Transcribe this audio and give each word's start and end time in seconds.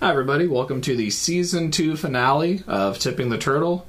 Hi, 0.00 0.10
everybody. 0.10 0.46
Welcome 0.46 0.80
to 0.82 0.96
the 0.96 1.10
season 1.10 1.70
two 1.70 1.96
finale 1.96 2.62
of 2.66 2.98
Tipping 2.98 3.28
the 3.28 3.36
Turtle. 3.38 3.86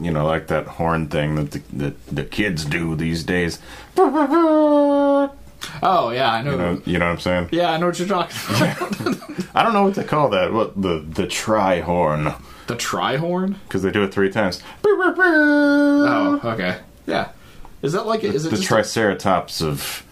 You 0.00 0.10
know, 0.10 0.26
like 0.26 0.48
that 0.48 0.66
horn 0.66 1.08
thing 1.08 1.36
that 1.36 1.50
the, 1.52 1.62
that 1.78 2.06
the 2.08 2.24
kids 2.24 2.64
do 2.66 2.94
these 2.94 3.24
days. 3.24 3.58
Oh, 3.96 5.30
yeah, 6.14 6.30
I 6.32 6.42
know. 6.42 6.50
You 6.50 6.56
know, 6.58 6.82
you 6.84 6.98
know 6.98 7.06
what 7.06 7.12
I'm 7.12 7.20
saying? 7.20 7.48
yeah, 7.52 7.70
I 7.70 7.78
know 7.78 7.86
what 7.86 7.98
you're 7.98 8.08
talking 8.08 8.36
about. 8.56 9.46
I 9.54 9.62
don't 9.62 9.72
know 9.72 9.84
what 9.84 9.94
they 9.94 10.04
call 10.04 10.28
that. 10.30 10.52
What 10.52 10.80
the 10.80 10.98
the 10.98 11.26
tri 11.26 11.80
horn? 11.80 12.34
the 12.66 12.76
Trihorn? 12.76 13.56
Because 13.66 13.82
they 13.82 13.90
do 13.90 14.02
it 14.02 14.12
three 14.12 14.30
times. 14.30 14.62
Oh, 14.84 16.40
okay. 16.44 16.80
Yeah. 17.06 17.30
Is 17.82 17.92
that 17.92 18.06
like, 18.06 18.24
is 18.24 18.46
it 18.46 18.50
The 18.50 18.56
just 18.56 18.68
triceratops 18.68 19.60
of, 19.60 20.02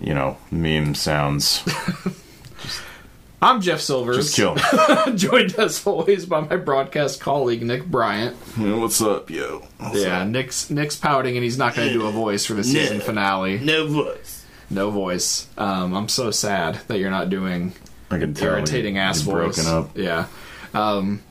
you 0.00 0.14
know, 0.14 0.36
meme 0.50 0.94
sounds. 0.94 1.62
I'm 3.42 3.60
Jeff 3.60 3.80
Silvers. 3.80 4.16
Just 4.16 4.34
kill 4.36 4.54
me. 4.54 4.62
Joined 5.16 5.54
as 5.56 5.86
always 5.86 6.24
by 6.26 6.40
my 6.40 6.56
broadcast 6.56 7.20
colleague, 7.20 7.62
Nick 7.62 7.84
Bryant. 7.86 8.34
What's 8.56 9.00
up, 9.02 9.30
yo? 9.30 9.66
What's 9.78 10.02
Yeah, 10.02 10.22
up? 10.22 10.28
Nick's 10.28 10.70
Nick's 10.70 10.96
pouting 10.96 11.36
and 11.36 11.44
he's 11.44 11.58
not 11.58 11.74
going 11.74 11.88
to 11.88 11.94
do 11.94 12.06
a 12.06 12.10
voice 12.10 12.46
for 12.46 12.54
the 12.54 12.64
season 12.64 13.00
finale. 13.00 13.58
No 13.58 13.86
voice. 13.86 14.44
No 14.70 14.90
voice. 14.90 15.48
Um, 15.58 15.94
I'm 15.94 16.08
so 16.08 16.30
sad 16.30 16.76
that 16.88 16.98
you're 16.98 17.10
not 17.10 17.28
doing 17.28 17.72
I 18.10 18.18
can 18.18 18.32
tell. 18.34 18.48
irritating 18.54 18.94
you- 18.96 19.00
ass 19.02 19.20
voice. 19.20 19.56
Broken 19.56 19.66
up. 19.66 19.96
Yeah. 19.96 20.26
Um, 20.72 21.22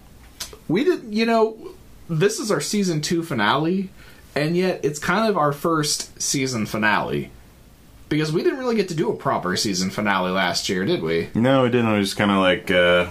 we 0.68 0.84
did. 0.84 1.14
You 1.14 1.26
know, 1.26 1.58
this 2.08 2.40
is 2.40 2.52
our 2.52 2.62
season 2.62 3.02
two 3.02 3.24
finale, 3.24 3.90
and 4.36 4.56
yet 4.56 4.80
it's 4.84 5.00
kind 5.00 5.28
of 5.28 5.38
our 5.38 5.52
first 5.52 6.22
season 6.22 6.66
finale 6.68 7.32
because 8.10 8.32
we 8.32 8.44
didn't 8.44 8.60
really 8.60 8.76
get 8.76 8.90
to 8.90 8.96
do 8.96 9.12
a 9.12 9.16
proper 9.16 9.56
season 9.56 9.90
finale 9.90 10.32
last 10.32 10.70
year, 10.70 10.86
did 10.86 11.02
we? 11.02 11.30
No, 11.34 11.64
we 11.64 11.70
didn't. 11.70 11.92
We 11.94 12.02
just 12.02 12.18
kind 12.18 12.32
of 12.32 12.38
like 12.38 12.72
uh, 12.72 13.10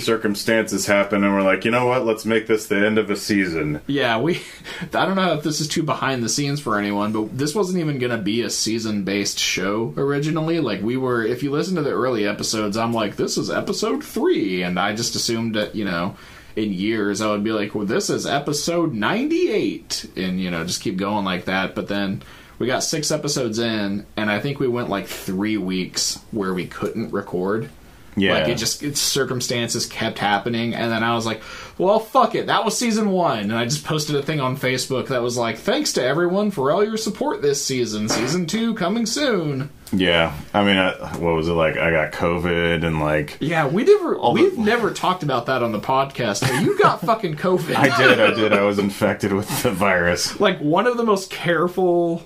circumstances 0.00 0.86
happen, 0.86 1.24
and 1.24 1.32
we're 1.32 1.42
like, 1.42 1.64
you 1.64 1.70
know 1.70 1.86
what? 1.86 2.04
Let's 2.04 2.24
make 2.24 2.46
this 2.46 2.66
the 2.66 2.84
end 2.84 2.98
of 2.98 3.10
a 3.10 3.16
season. 3.16 3.80
Yeah, 3.86 4.18
we. 4.20 4.42
I 4.92 5.06
don't 5.06 5.16
know 5.16 5.34
if 5.34 5.42
this 5.42 5.60
is 5.60 5.68
too 5.68 5.82
behind 5.82 6.22
the 6.22 6.28
scenes 6.28 6.60
for 6.60 6.78
anyone, 6.78 7.12
but 7.12 7.36
this 7.36 7.54
wasn't 7.54 7.78
even 7.78 7.98
going 7.98 8.16
to 8.16 8.22
be 8.22 8.42
a 8.42 8.50
season 8.50 9.04
based 9.04 9.38
show 9.38 9.94
originally. 9.96 10.60
Like, 10.60 10.82
we 10.82 10.96
were. 10.96 11.24
If 11.24 11.42
you 11.42 11.50
listen 11.50 11.76
to 11.76 11.82
the 11.82 11.90
early 11.90 12.26
episodes, 12.26 12.76
I'm 12.76 12.92
like, 12.92 13.16
this 13.16 13.36
is 13.36 13.50
episode 13.50 14.04
three. 14.04 14.62
And 14.62 14.78
I 14.78 14.94
just 14.94 15.14
assumed 15.14 15.54
that, 15.54 15.74
you 15.74 15.84
know, 15.84 16.16
in 16.56 16.72
years, 16.72 17.20
I 17.20 17.30
would 17.30 17.44
be 17.44 17.52
like, 17.52 17.74
well, 17.74 17.86
this 17.86 18.10
is 18.10 18.26
episode 18.26 18.94
98. 18.94 20.10
And, 20.16 20.40
you 20.40 20.50
know, 20.50 20.64
just 20.64 20.80
keep 20.80 20.96
going 20.96 21.24
like 21.24 21.44
that. 21.44 21.74
But 21.74 21.88
then 21.88 22.22
we 22.58 22.66
got 22.66 22.82
six 22.82 23.10
episodes 23.10 23.58
in, 23.58 24.06
and 24.16 24.30
I 24.30 24.40
think 24.40 24.58
we 24.60 24.68
went 24.68 24.88
like 24.88 25.06
three 25.06 25.56
weeks 25.56 26.20
where 26.30 26.54
we 26.54 26.66
couldn't 26.66 27.10
record. 27.12 27.70
Yeah. 28.18 28.32
Like 28.32 28.48
it 28.48 28.54
just 28.54 28.82
its 28.82 28.98
circumstances 28.98 29.84
kept 29.84 30.18
happening, 30.18 30.74
and 30.74 30.90
then 30.90 31.04
I 31.04 31.14
was 31.14 31.26
like, 31.26 31.42
"Well, 31.76 31.98
fuck 31.98 32.34
it." 32.34 32.46
That 32.46 32.64
was 32.64 32.76
season 32.76 33.10
one, 33.10 33.40
and 33.40 33.54
I 33.54 33.64
just 33.64 33.84
posted 33.84 34.16
a 34.16 34.22
thing 34.22 34.40
on 34.40 34.56
Facebook 34.56 35.08
that 35.08 35.20
was 35.20 35.36
like, 35.36 35.58
"Thanks 35.58 35.92
to 35.94 36.02
everyone 36.02 36.50
for 36.50 36.70
all 36.70 36.82
your 36.82 36.96
support 36.96 37.42
this 37.42 37.62
season. 37.62 38.08
Season 38.08 38.46
two 38.46 38.72
coming 38.72 39.04
soon." 39.04 39.68
Yeah, 39.92 40.34
I 40.54 40.64
mean, 40.64 40.78
I, 40.78 40.92
what 41.18 41.34
was 41.34 41.46
it 41.48 41.52
like? 41.52 41.76
I 41.76 41.90
got 41.90 42.12
COVID 42.12 42.84
and 42.84 43.00
like 43.00 43.36
Yeah, 43.38 43.68
we 43.68 43.84
never 43.84 44.18
we've 44.30 44.56
never 44.56 44.92
talked 44.92 45.22
about 45.22 45.44
that 45.46 45.62
on 45.62 45.72
the 45.72 45.78
podcast. 45.78 46.40
But 46.40 46.62
you 46.62 46.78
got 46.78 47.02
fucking 47.02 47.36
COVID. 47.36 47.76
I 47.76 47.96
did, 47.98 48.18
I 48.18 48.32
did. 48.32 48.52
I 48.54 48.62
was 48.62 48.78
infected 48.78 49.34
with 49.34 49.62
the 49.62 49.70
virus. 49.70 50.40
like 50.40 50.58
one 50.58 50.86
of 50.86 50.96
the 50.96 51.04
most 51.04 51.30
careful, 51.30 52.22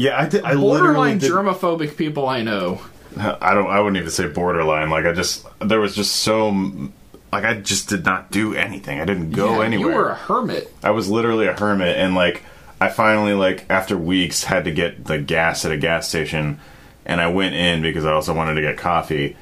Yeah, 0.00 0.18
I 0.18 0.26
did. 0.26 0.44
I 0.44 0.54
literally 0.54 0.80
borderline 0.80 1.18
did. 1.18 1.30
germophobic 1.30 1.96
people 1.98 2.26
I 2.26 2.40
know. 2.42 2.80
I 3.18 3.52
don't. 3.52 3.66
I 3.66 3.80
wouldn't 3.80 3.98
even 3.98 4.10
say 4.10 4.28
borderline. 4.28 4.88
Like 4.88 5.04
I 5.04 5.12
just 5.12 5.46
there 5.58 5.78
was 5.78 5.94
just 5.94 6.16
so 6.16 6.48
like 7.30 7.44
I 7.44 7.60
just 7.60 7.90
did 7.90 8.06
not 8.06 8.30
do 8.30 8.54
anything. 8.54 8.98
I 8.98 9.04
didn't 9.04 9.32
go 9.32 9.58
Yeah, 9.60 9.66
anywhere. 9.66 9.90
You 9.92 9.96
were 9.98 10.08
a 10.08 10.14
hermit. 10.14 10.72
I 10.82 10.90
was 10.92 11.10
literally 11.10 11.46
a 11.48 11.52
hermit, 11.52 11.98
and 11.98 12.14
like 12.14 12.42
I 12.80 12.88
finally 12.88 13.34
like 13.34 13.66
after 13.68 13.98
weeks 13.98 14.44
had 14.44 14.64
to 14.64 14.70
get 14.70 15.04
the 15.04 15.18
gas 15.18 15.66
at 15.66 15.72
a 15.72 15.76
gas 15.76 16.08
station, 16.08 16.60
and 17.04 17.20
I 17.20 17.28
went 17.28 17.54
in 17.54 17.82
because 17.82 18.06
I 18.06 18.12
also 18.12 18.32
wanted 18.32 18.54
to 18.54 18.62
get 18.62 18.78
coffee. 18.78 19.36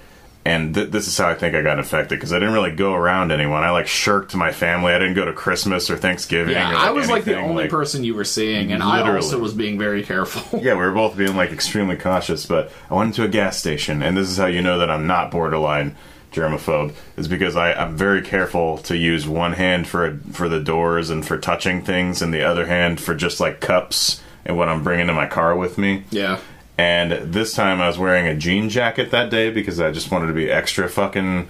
And 0.48 0.74
th- 0.74 0.90
this 0.90 1.06
is 1.08 1.18
how 1.18 1.28
I 1.28 1.34
think 1.34 1.54
I 1.54 1.62
got 1.62 1.78
infected 1.78 2.18
because 2.18 2.32
I 2.32 2.38
didn't 2.38 2.54
really 2.54 2.72
go 2.72 2.94
around 2.94 3.30
anyone. 3.32 3.62
I 3.62 3.70
like 3.70 3.86
shirked 3.86 4.34
my 4.34 4.50
family. 4.52 4.92
I 4.92 4.98
didn't 4.98 5.14
go 5.14 5.24
to 5.24 5.32
Christmas 5.32 5.90
or 5.90 5.96
Thanksgiving. 5.96 6.54
Yeah, 6.54 6.72
or, 6.72 6.76
I 6.76 6.90
was 6.90 7.08
like 7.08 7.24
the 7.24 7.38
only 7.38 7.64
like- 7.64 7.70
person 7.70 8.04
you 8.04 8.14
were 8.14 8.24
seeing, 8.24 8.72
and 8.72 8.82
I 8.82 9.14
also 9.14 9.38
was 9.38 9.52
being 9.54 9.78
very 9.78 10.02
careful. 10.02 10.60
Yeah, 10.68 10.74
we 10.74 10.80
were 10.80 10.92
both 10.92 11.16
being 11.16 11.36
like 11.36 11.50
extremely 11.52 11.96
cautious, 11.96 12.46
but 12.46 12.72
I 12.90 12.94
went 12.94 13.08
into 13.08 13.22
a 13.24 13.28
gas 13.28 13.58
station, 13.58 14.02
and 14.02 14.16
this 14.16 14.28
is 14.28 14.36
how 14.38 14.46
you 14.46 14.60
know 14.62 14.78
that 14.78 14.90
I'm 14.90 15.06
not 15.06 15.30
borderline 15.30 15.96
germaphobe, 16.32 16.94
is 17.16 17.28
because 17.28 17.56
I, 17.56 17.72
I'm 17.72 17.96
very 17.96 18.22
careful 18.22 18.78
to 18.78 18.96
use 18.96 19.26
one 19.26 19.52
hand 19.54 19.86
for 19.88 20.18
for 20.32 20.48
the 20.48 20.60
doors 20.60 21.10
and 21.10 21.26
for 21.26 21.38
touching 21.38 21.82
things, 21.82 22.22
and 22.22 22.32
the 22.34 22.42
other 22.42 22.66
hand 22.66 23.00
for 23.00 23.14
just 23.14 23.40
like 23.40 23.60
cups 23.60 24.22
and 24.44 24.56
what 24.56 24.68
I'm 24.68 24.82
bringing 24.82 25.06
to 25.08 25.14
my 25.14 25.26
car 25.26 25.56
with 25.56 25.78
me. 25.78 26.04
yeah. 26.10 26.38
And 26.78 27.32
this 27.32 27.54
time 27.54 27.80
I 27.80 27.88
was 27.88 27.98
wearing 27.98 28.28
a 28.28 28.36
jean 28.36 28.68
jacket 28.68 29.10
that 29.10 29.30
day 29.30 29.50
because 29.50 29.80
I 29.80 29.90
just 29.90 30.12
wanted 30.12 30.28
to 30.28 30.32
be 30.32 30.48
extra 30.48 30.88
fucking 30.88 31.48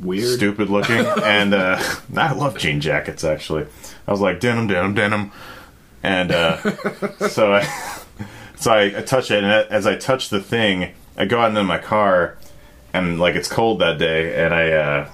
Weird. 0.00 0.36
stupid 0.36 0.68
looking. 0.68 0.96
and 1.24 1.54
uh, 1.54 1.80
I 2.16 2.32
love 2.32 2.58
jean 2.58 2.80
jackets 2.80 3.22
actually. 3.22 3.66
I 4.06 4.10
was 4.10 4.20
like 4.20 4.40
denim, 4.40 4.66
denim, 4.66 4.94
denim, 4.94 5.32
and 6.02 6.32
uh, 6.32 6.56
so 7.28 7.54
I 7.54 7.62
so 8.56 8.72
I, 8.72 8.98
I 8.98 9.02
touch 9.02 9.30
it, 9.30 9.44
and 9.44 9.52
as 9.70 9.86
I 9.86 9.94
touch 9.94 10.28
the 10.28 10.40
thing, 10.40 10.92
I 11.16 11.24
go 11.26 11.40
out 11.40 11.50
into 11.50 11.62
my 11.62 11.78
car, 11.78 12.36
and 12.92 13.20
like 13.20 13.36
it's 13.36 13.48
cold 13.48 13.80
that 13.80 13.98
day, 13.98 14.44
and 14.44 14.52
I. 14.52 14.70
Uh, 14.72 15.10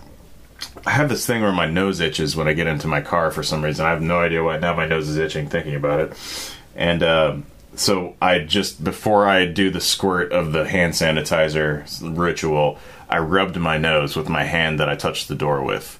I 0.86 0.90
have 0.90 1.08
this 1.08 1.26
thing 1.26 1.42
where 1.42 1.52
my 1.52 1.66
nose 1.66 2.00
itches 2.00 2.36
when 2.36 2.48
I 2.48 2.52
get 2.54 2.66
into 2.66 2.86
my 2.86 3.00
car 3.00 3.30
for 3.30 3.42
some 3.42 3.62
reason. 3.62 3.84
I 3.84 3.90
have 3.90 4.00
no 4.00 4.20
idea 4.20 4.42
why. 4.42 4.58
Now 4.58 4.74
my 4.74 4.86
nose 4.86 5.08
is 5.08 5.18
itching 5.18 5.48
thinking 5.48 5.74
about 5.74 6.00
it. 6.00 6.52
And 6.74 7.02
um 7.02 7.46
so 7.76 8.14
I 8.20 8.38
just, 8.40 8.82
before 8.84 9.26
I 9.26 9.46
do 9.46 9.70
the 9.70 9.80
squirt 9.80 10.32
of 10.32 10.52
the 10.52 10.66
hand 10.68 10.94
sanitizer 10.94 11.84
ritual, 12.16 12.78
I 13.08 13.18
rubbed 13.18 13.56
my 13.56 13.78
nose 13.78 14.16
with 14.16 14.28
my 14.28 14.44
hand 14.44 14.80
that 14.80 14.88
I 14.88 14.96
touched 14.96 15.28
the 15.28 15.34
door 15.34 15.62
with. 15.62 15.98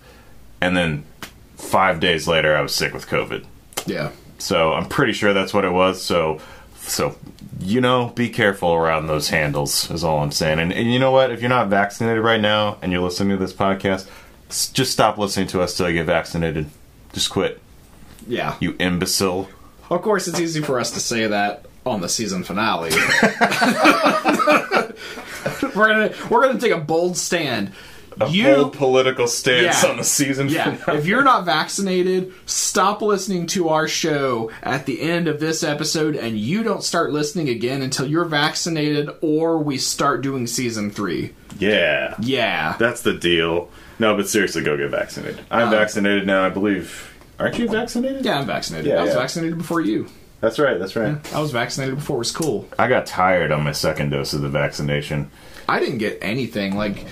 And 0.60 0.76
then 0.76 1.04
five 1.56 2.00
days 2.00 2.26
later, 2.26 2.56
I 2.56 2.60
was 2.60 2.74
sick 2.74 2.92
with 2.94 3.06
COVID. 3.06 3.44
Yeah. 3.86 4.10
So 4.38 4.72
I'm 4.72 4.88
pretty 4.88 5.12
sure 5.12 5.32
that's 5.32 5.54
what 5.54 5.64
it 5.64 5.70
was. 5.72 6.02
So, 6.02 6.40
so 6.76 7.16
you 7.60 7.80
know, 7.80 8.08
be 8.14 8.28
careful 8.28 8.72
around 8.72 9.06
those 9.06 9.28
handles. 9.28 9.90
Is 9.90 10.04
all 10.04 10.18
I'm 10.22 10.32
saying. 10.32 10.58
And, 10.58 10.72
and 10.72 10.92
you 10.92 10.98
know 10.98 11.10
what? 11.12 11.30
If 11.30 11.40
you're 11.40 11.48
not 11.48 11.68
vaccinated 11.68 12.22
right 12.22 12.40
now 12.40 12.78
and 12.82 12.92
you're 12.92 13.00
listening 13.02 13.36
to 13.38 13.42
this 13.44 13.52
podcast, 13.54 14.08
just 14.72 14.92
stop 14.92 15.18
listening 15.18 15.46
to 15.48 15.62
us 15.62 15.76
till 15.76 15.88
you 15.88 15.94
get 15.94 16.06
vaccinated. 16.06 16.66
Just 17.12 17.30
quit, 17.30 17.60
Yeah. 18.26 18.56
you 18.60 18.74
imbecile. 18.78 19.48
Of 19.94 20.02
course, 20.02 20.26
it's 20.28 20.40
easy 20.40 20.60
for 20.60 20.78
us 20.80 20.90
to 20.92 21.00
say 21.00 21.26
that 21.26 21.66
on 21.86 22.00
the 22.00 22.08
season 22.08 22.42
finale. 22.44 22.90
we're 25.74 25.88
gonna 25.88 26.12
we're 26.30 26.46
gonna 26.46 26.60
take 26.60 26.72
a 26.72 26.78
bold 26.78 27.16
stand. 27.16 27.72
A 28.20 28.28
you, 28.30 28.44
bold 28.54 28.74
political 28.74 29.26
stance 29.26 29.82
Yeah. 29.82 29.90
on 29.90 29.96
the 29.96 30.04
season 30.04 30.48
yeah. 30.48 30.76
finale. 30.76 30.98
If 31.00 31.06
you're 31.06 31.24
not 31.24 31.44
vaccinated, 31.44 32.32
stop 32.46 33.02
listening 33.02 33.46
to 33.48 33.70
our 33.70 33.88
show 33.88 34.52
at 34.62 34.86
the 34.86 35.00
end 35.00 35.26
of 35.26 35.40
this 35.40 35.64
episode, 35.64 36.14
and 36.14 36.38
you 36.38 36.62
don't 36.62 36.84
start 36.84 37.12
listening 37.12 37.48
again 37.48 37.82
until 37.82 38.06
you're 38.06 38.24
vaccinated, 38.24 39.10
or 39.20 39.58
we 39.58 39.78
start 39.78 40.22
doing 40.22 40.46
season 40.46 40.90
three. 40.92 41.32
yeah, 41.58 42.14
Yeah. 42.20 42.76
that's 42.78 43.02
the 43.02 43.14
deal. 43.14 43.68
No, 43.98 44.16
but 44.16 44.28
seriously, 44.28 44.62
go 44.62 44.76
get 44.76 44.90
vaccinated. 44.90 45.40
I'm 45.50 45.64
Um, 45.64 45.70
vaccinated 45.70 46.26
now. 46.26 46.44
I 46.44 46.48
believe. 46.50 47.13
Aren't 47.38 47.58
you 47.58 47.68
vaccinated? 47.68 48.24
Yeah, 48.24 48.38
I'm 48.38 48.46
vaccinated. 48.46 48.90
Yeah, 48.90 49.00
I 49.00 49.02
was 49.02 49.12
yeah. 49.14 49.18
vaccinated 49.20 49.58
before 49.58 49.80
you. 49.80 50.08
that's 50.40 50.58
right. 50.58 50.78
That's 50.78 50.94
right. 50.96 51.16
I 51.34 51.40
was 51.40 51.50
vaccinated 51.50 51.96
before 51.96 52.16
it 52.16 52.20
was 52.20 52.32
cool. 52.32 52.68
I 52.78 52.88
got 52.88 53.06
tired 53.06 53.50
on 53.50 53.64
my 53.64 53.72
second 53.72 54.10
dose 54.10 54.32
of 54.34 54.42
the 54.42 54.48
vaccination. 54.48 55.30
I 55.68 55.80
didn't 55.80 55.98
get 55.98 56.18
anything. 56.20 56.76
Like 56.76 57.04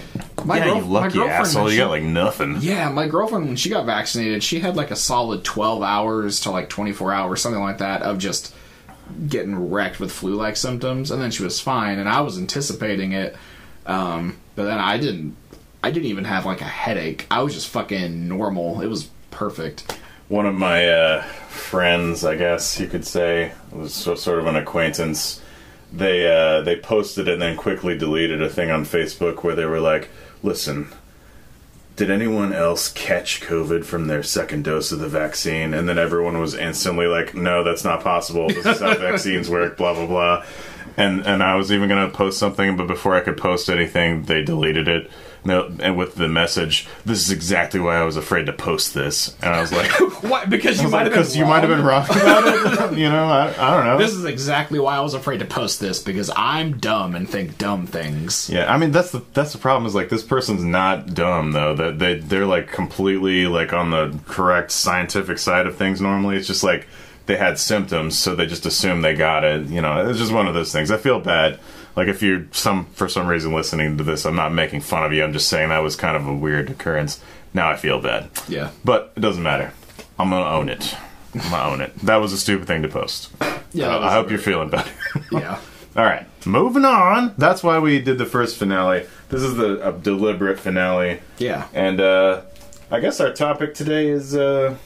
my, 0.45 0.59
yeah, 0.59 0.65
girl- 0.65 0.77
you 0.77 0.83
my 0.83 0.89
lucky 0.89 1.15
girlfriend, 1.15 1.41
asshole. 1.41 1.65
when 1.65 1.73
You 1.73 1.79
got 1.79 1.91
like 1.91 2.03
nothing. 2.03 2.59
Yeah, 2.61 2.91
my 2.91 3.09
girlfriend 3.09 3.47
when 3.47 3.57
she 3.57 3.71
got 3.71 3.87
vaccinated, 3.87 4.43
she 4.43 4.61
had 4.61 4.77
like 4.77 4.91
a 4.91 4.97
solid 4.97 5.45
12 5.45 5.83
hours 5.83 6.41
to 6.41 6.51
like 6.51 6.69
24 6.69 7.13
hours, 7.13 7.41
something 7.41 7.63
like 7.63 7.79
that, 7.79 8.03
of 8.03 8.19
just 8.19 8.55
getting 9.29 9.71
wrecked 9.71 10.01
with 10.01 10.13
flu-like 10.13 10.57
symptoms, 10.57 11.11
and 11.11 11.21
then 11.21 11.31
she 11.31 11.43
was 11.43 11.61
fine, 11.61 11.99
and 11.99 12.09
I 12.09 12.21
was 12.21 12.39
anticipating 12.39 13.13
it, 13.13 13.37
um, 13.87 14.37
but 14.55 14.65
then 14.65 14.79
I 14.79 14.99
didn't. 14.99 15.37
I 15.85 15.91
didn't 15.91 16.07
even 16.07 16.25
have 16.25 16.47
like 16.47 16.61
a 16.61 16.65
headache. 16.65 17.27
I 17.31 17.43
was 17.43 17.55
just 17.55 17.69
fucking 17.69 18.29
normal. 18.29 18.83
It 18.83 18.87
was 18.87 19.09
perfect. 19.33 19.99
One 20.33 20.47
of 20.47 20.55
my 20.55 20.89
uh, 20.89 21.23
friends, 21.51 22.25
I 22.25 22.37
guess 22.37 22.81
you 22.81 22.87
could 22.87 23.07
say, 23.07 23.53
was 23.71 23.93
so, 23.93 24.15
sort 24.15 24.39
of 24.39 24.47
an 24.47 24.57
acquaintance. 24.57 25.43
They 25.93 26.27
uh, 26.27 26.63
they 26.63 26.75
posted 26.75 27.29
and 27.29 27.43
then 27.43 27.55
quickly 27.55 27.99
deleted 27.99 28.41
a 28.41 28.49
thing 28.49 28.71
on 28.71 28.87
Facebook 28.87 29.45
where 29.45 29.55
they 29.55 29.67
were 29.67 29.79
like, 29.79 30.09
"Listen, 30.43 30.89
did 31.97 32.11
anyone 32.11 32.55
else 32.55 32.91
catch 32.91 33.43
COVID 33.43 33.85
from 33.85 34.07
their 34.07 34.23
second 34.23 34.65
dose 34.65 34.91
of 34.91 35.01
the 35.01 35.07
vaccine? 35.07 35.75
And 35.75 35.87
then 35.87 35.99
everyone 35.99 36.41
was 36.41 36.55
instantly 36.55 37.07
like, 37.07 37.35
no, 37.35 37.63
that's 37.63 37.85
not 37.85 38.03
possible. 38.03 38.49
This 38.49 38.65
is 38.65 38.81
how 38.81 38.95
vaccines 38.99 39.51
work, 39.51 39.77
blah, 39.77 39.93
blah, 39.93 40.07
blah. 40.07 40.47
And, 40.97 41.27
and 41.27 41.43
I 41.43 41.57
was 41.57 41.71
even 41.71 41.91
going 41.91 42.11
to 42.11 42.17
post 42.17 42.39
something, 42.39 42.75
but 42.79 42.87
before 42.87 43.15
I 43.15 43.21
could 43.21 43.37
post 43.37 43.69
anything, 43.69 44.23
they 44.23 44.43
deleted 44.43 44.89
it. 44.89 45.11
No, 45.45 45.73
and 45.81 45.97
with 45.97 46.15
the 46.15 46.29
message, 46.29 46.87
this 47.05 47.21
is 47.21 47.33
exactly 47.33 47.81
why 47.81 47.97
I 47.97 48.05
was 48.05 48.17
afraid 48.17 48.47
to 48.47 48.53
post 48.53 48.95
this. 48.95 49.37
And 49.43 49.53
I 49.53 49.61
was 49.61 49.73
like, 49.73 49.91
Why? 50.23 50.45
Because 50.45 50.81
you 50.81 50.89
might 50.89 51.03
have 51.03 51.13
been 51.13 51.19
because 51.21 51.37
you 51.37 51.45
might 51.45 51.61
have 51.61 51.69
been 51.69 51.85
wrong 51.85 52.05
about 52.05 52.93
it. 52.93 52.99
you 52.99 53.09
know, 53.09 53.25
I, 53.25 53.49
I 53.59 53.77
don't 53.77 53.85
know. 53.85 53.99
This 53.99 54.13
is 54.13 54.25
exactly 54.25 54.79
why 54.79 54.97
I 54.97 55.01
was 55.01 55.15
afraid 55.15 55.39
to 55.39 55.45
post 55.45 55.81
this 55.81 56.01
because 56.01 56.31
I'm 56.37 56.79
dumb 56.79 57.17
and 57.17 57.29
think 57.29 57.59
dumb 57.59 57.87
things. 57.87 58.49
Yeah, 58.49 58.73
I 58.73 58.79
mean 58.79 58.93
that's 58.93 59.11
the 59.11 59.23
that's 59.33 59.53
the 59.53 59.59
problem 59.59 59.87
is 59.87 59.95
like 59.97 60.11
this 60.11 60.23
person's 60.23 60.63
not 60.63 61.13
dumb 61.15 61.53
though. 61.53 61.75
That 61.75 61.99
they 61.99 62.15
they're 62.15 62.47
like 62.47 62.71
completely 62.71 63.47
like 63.47 63.73
on 63.73 63.91
the 63.91 64.17
correct 64.29 64.71
scientific 64.71 65.39
side 65.39 65.67
of 65.67 65.77
things. 65.77 66.01
Normally, 66.01 66.37
it's 66.37 66.47
just 66.47 66.63
like 66.63 66.87
they 67.27 67.37
had 67.37 67.59
symptoms, 67.59 68.17
so 68.17 68.37
they 68.37 68.47
just 68.47 68.67
assume 68.67 69.03
they 69.03 69.15
got 69.15 69.43
it. 69.43 69.67
You 69.67 69.81
know, 69.81 70.09
it's 70.09 70.19
just 70.19 70.33
one 70.33 70.47
of 70.47 70.55
those 70.55 70.73
things. 70.73 70.91
I 70.91 70.99
feel 70.99 71.19
bad. 71.19 71.59
Like 71.97 72.09
if 72.09 72.23
you're 72.23 72.47
some 72.53 72.87
for 72.87 73.09
some 73.09 73.27
reason 73.27 73.53
listening 73.53 73.99
to 73.99 74.05
this, 74.05 74.25
I'm 74.25 74.37
not 74.37 74.53
making 74.53 74.81
fun 74.81 75.05
of 75.05 75.13
you. 75.13 75.23
I'm 75.25 75.33
just 75.33 75.49
saying 75.49 75.69
that 75.69 75.79
was 75.83 75.97
kind 75.97 76.17
of 76.17 76.27
a 76.27 76.35
weird 76.35 76.71
occurrence. 76.71 77.21
Now 77.55 77.69
I 77.71 77.77
feel 77.77 78.01
bad, 78.01 78.31
Yeah. 78.49 78.71
but 78.85 79.13
it 79.17 79.21
doesn't 79.21 79.43
matter. 79.43 79.73
I'm 80.19 80.31
gonna 80.31 80.49
own 80.49 80.69
it. 80.69 80.95
I'm 81.35 81.51
gonna 81.51 81.71
own 81.73 81.81
it. 81.83 81.97
That 82.01 82.17
was 82.17 82.33
a 82.33 82.39
stupid 82.39 82.67
thing 82.67 82.83
to 82.83 82.89
post. 82.89 83.31
Yeah. 83.73 83.89
Uh, 83.95 84.01
I 84.01 84.13
hope 84.13 84.31
you're 84.31 84.39
feeling 84.39 84.69
better. 84.71 84.91
Yeah. 85.31 85.59
All 85.95 86.05
right, 86.05 86.27
moving 86.47 86.87
on. 86.87 87.35
That's 87.37 87.63
why 87.63 87.79
we 87.79 88.01
did 88.01 88.17
the 88.17 88.25
first 88.25 88.57
finale. 88.57 89.07
This 89.29 89.43
is 89.43 89.57
the 89.57 89.87
a 89.87 89.93
deliberate 89.93 90.59
finale, 90.59 91.21
Yeah. 91.37 91.67
and 91.75 92.01
uh, 92.01 92.41
I 92.91 93.01
guess 93.01 93.21
our 93.21 93.33
topic 93.35 93.75
today 93.75 94.09
is 94.09 94.35
uh, 94.35 94.77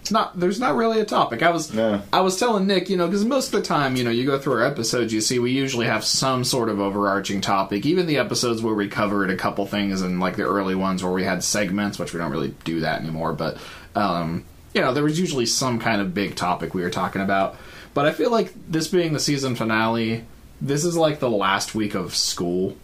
It's 0.00 0.10
not. 0.10 0.38
There's 0.38 0.58
not 0.58 0.76
really 0.76 1.00
a 1.00 1.04
topic. 1.04 1.42
I 1.42 1.50
was. 1.50 1.72
No. 1.72 2.00
I 2.12 2.20
was 2.20 2.38
telling 2.38 2.66
Nick, 2.66 2.88
you 2.88 2.96
know, 2.96 3.06
because 3.06 3.24
most 3.24 3.46
of 3.46 3.52
the 3.52 3.62
time, 3.62 3.96
you 3.96 4.04
know, 4.04 4.10
you 4.10 4.24
go 4.24 4.38
through 4.38 4.54
our 4.54 4.64
episodes, 4.64 5.12
you 5.12 5.20
see 5.20 5.38
we 5.38 5.52
usually 5.52 5.86
have 5.86 6.04
some 6.04 6.42
sort 6.42 6.68
of 6.68 6.80
overarching 6.80 7.40
topic. 7.40 7.84
Even 7.84 8.06
the 8.06 8.16
episodes 8.16 8.62
where 8.62 8.74
we 8.74 8.88
covered 8.88 9.30
a 9.30 9.36
couple 9.36 9.66
things, 9.66 10.00
and 10.00 10.18
like 10.18 10.36
the 10.36 10.44
early 10.44 10.74
ones 10.74 11.04
where 11.04 11.12
we 11.12 11.24
had 11.24 11.44
segments, 11.44 11.98
which 11.98 12.14
we 12.14 12.18
don't 12.18 12.30
really 12.30 12.54
do 12.64 12.80
that 12.80 13.00
anymore. 13.00 13.34
But 13.34 13.58
um, 13.94 14.44
you 14.74 14.80
know, 14.80 14.94
there 14.94 15.04
was 15.04 15.20
usually 15.20 15.46
some 15.46 15.78
kind 15.78 16.00
of 16.00 16.14
big 16.14 16.34
topic 16.34 16.72
we 16.72 16.82
were 16.82 16.90
talking 16.90 17.22
about. 17.22 17.56
But 17.92 18.06
I 18.06 18.12
feel 18.12 18.30
like 18.30 18.52
this 18.68 18.88
being 18.88 19.12
the 19.12 19.20
season 19.20 19.54
finale, 19.54 20.24
this 20.60 20.84
is 20.84 20.96
like 20.96 21.20
the 21.20 21.30
last 21.30 21.74
week 21.74 21.94
of 21.94 22.14
school. 22.16 22.76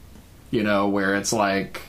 You 0.50 0.62
know, 0.62 0.88
where 0.88 1.16
it's 1.16 1.32
like 1.32 1.80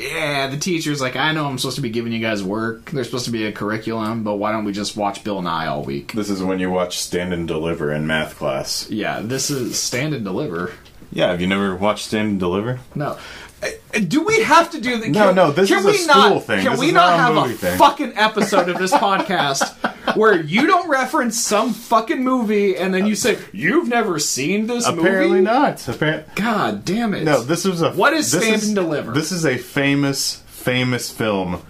yeah, 0.00 0.46
the 0.48 0.56
teacher's 0.56 1.00
like, 1.00 1.16
I 1.16 1.32
know 1.32 1.46
I'm 1.46 1.58
supposed 1.58 1.76
to 1.76 1.82
be 1.82 1.90
giving 1.90 2.12
you 2.12 2.20
guys 2.20 2.42
work. 2.42 2.90
There's 2.90 3.06
supposed 3.06 3.26
to 3.26 3.30
be 3.30 3.46
a 3.46 3.52
curriculum, 3.52 4.24
but 4.24 4.36
why 4.36 4.52
don't 4.52 4.64
we 4.64 4.72
just 4.72 4.96
watch 4.96 5.22
Bill 5.24 5.42
Nye 5.42 5.66
all 5.66 5.82
week? 5.82 6.12
this 6.12 6.30
is 6.30 6.42
when 6.42 6.58
you 6.58 6.70
watch 6.70 6.98
Stand 6.98 7.32
and 7.32 7.46
Deliver 7.46 7.92
in 7.92 8.06
math 8.06 8.36
class. 8.36 8.88
Yeah, 8.90 9.20
this 9.20 9.50
is 9.50 9.78
stand 9.78 10.14
and 10.14 10.24
deliver. 10.24 10.72
Yeah, 11.12 11.30
have 11.30 11.40
you 11.40 11.46
never 11.46 11.74
watched 11.74 12.06
Stand 12.06 12.28
and 12.28 12.40
Deliver? 12.40 12.80
No. 12.94 13.18
Uh, 13.62 13.98
Do 14.08 14.24
we 14.24 14.42
have 14.42 14.70
to 14.70 14.80
do 14.80 14.98
the? 14.98 15.08
No, 15.08 15.26
can- 15.26 15.34
no, 15.34 15.50
this 15.52 15.68
can 15.68 15.80
is 15.80 15.84
a 15.84 15.88
we 15.90 15.96
school 15.98 16.14
not, 16.34 16.44
thing. 16.44 16.62
Can 16.62 16.70
This 16.72 16.80
we 16.80 16.92
not 16.92 17.16
not 17.34 17.50
have 17.52 17.62
a 17.74 17.76
fucking 17.76 18.12
episode 18.16 18.68
of 18.68 18.78
this 18.78 18.92
podcast 19.06 20.16
where 20.16 20.40
you 20.40 20.66
don't 20.66 20.88
reference 20.88 21.38
some 21.38 21.72
fucking 21.74 22.22
movie 22.24 22.76
and 22.76 22.94
then 22.94 23.06
you 23.06 23.14
say 23.14 23.38
you've 23.52 23.88
never 23.88 24.18
seen 24.18 24.66
this 24.66 24.86
Apparently 24.86 25.28
movie? 25.40 25.40
not. 25.42 25.86
Apparently. 25.86 26.32
God 26.36 26.84
damn 26.84 27.12
it! 27.14 27.24
No, 27.24 27.42
this 27.42 27.66
is 27.66 27.82
a. 27.82 27.92
What 27.92 28.14
is 28.14 28.32
this 28.32 28.42
Stand 28.44 28.62
and 28.62 28.74
Deliver? 28.74 29.12
This 29.12 29.30
is 29.32 29.44
a 29.44 29.58
famous, 29.58 30.36
famous 30.46 31.10
film. 31.10 31.62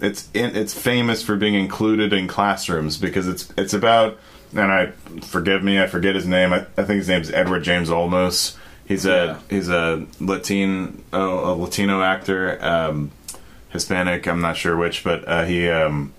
It's 0.00 0.28
in, 0.34 0.54
it's 0.54 0.74
famous 0.74 1.22
for 1.22 1.36
being 1.36 1.54
included 1.54 2.12
in 2.12 2.28
classrooms 2.28 2.98
because 2.98 3.26
it's 3.26 3.50
it's 3.56 3.72
about. 3.72 4.18
And 4.52 4.72
I 4.72 4.92
forgive 5.22 5.62
me, 5.62 5.78
I 5.80 5.86
forget 5.86 6.14
his 6.14 6.26
name. 6.26 6.52
I, 6.54 6.60
I 6.76 6.82
think 6.84 6.98
his 6.98 7.08
name's 7.08 7.30
Edward 7.30 7.64
James 7.64 7.90
Olmos. 7.90 8.56
He's 8.88 9.04
a 9.06 9.08
Yeah. 9.10 9.38
he's 9.50 9.68
a 9.68 10.06
Latin 10.18 11.04
oh, 11.12 11.52
a 11.52 11.54
Latino 11.54 12.02
actor, 12.02 12.58
um, 12.64 13.10
Hispanic. 13.70 14.26
I'm 14.26 14.40
not 14.40 14.56
sure 14.56 14.76
which, 14.76 15.04
but 15.04 15.28
uh, 15.28 15.44
he. 15.44 15.68
Um, 15.68 16.14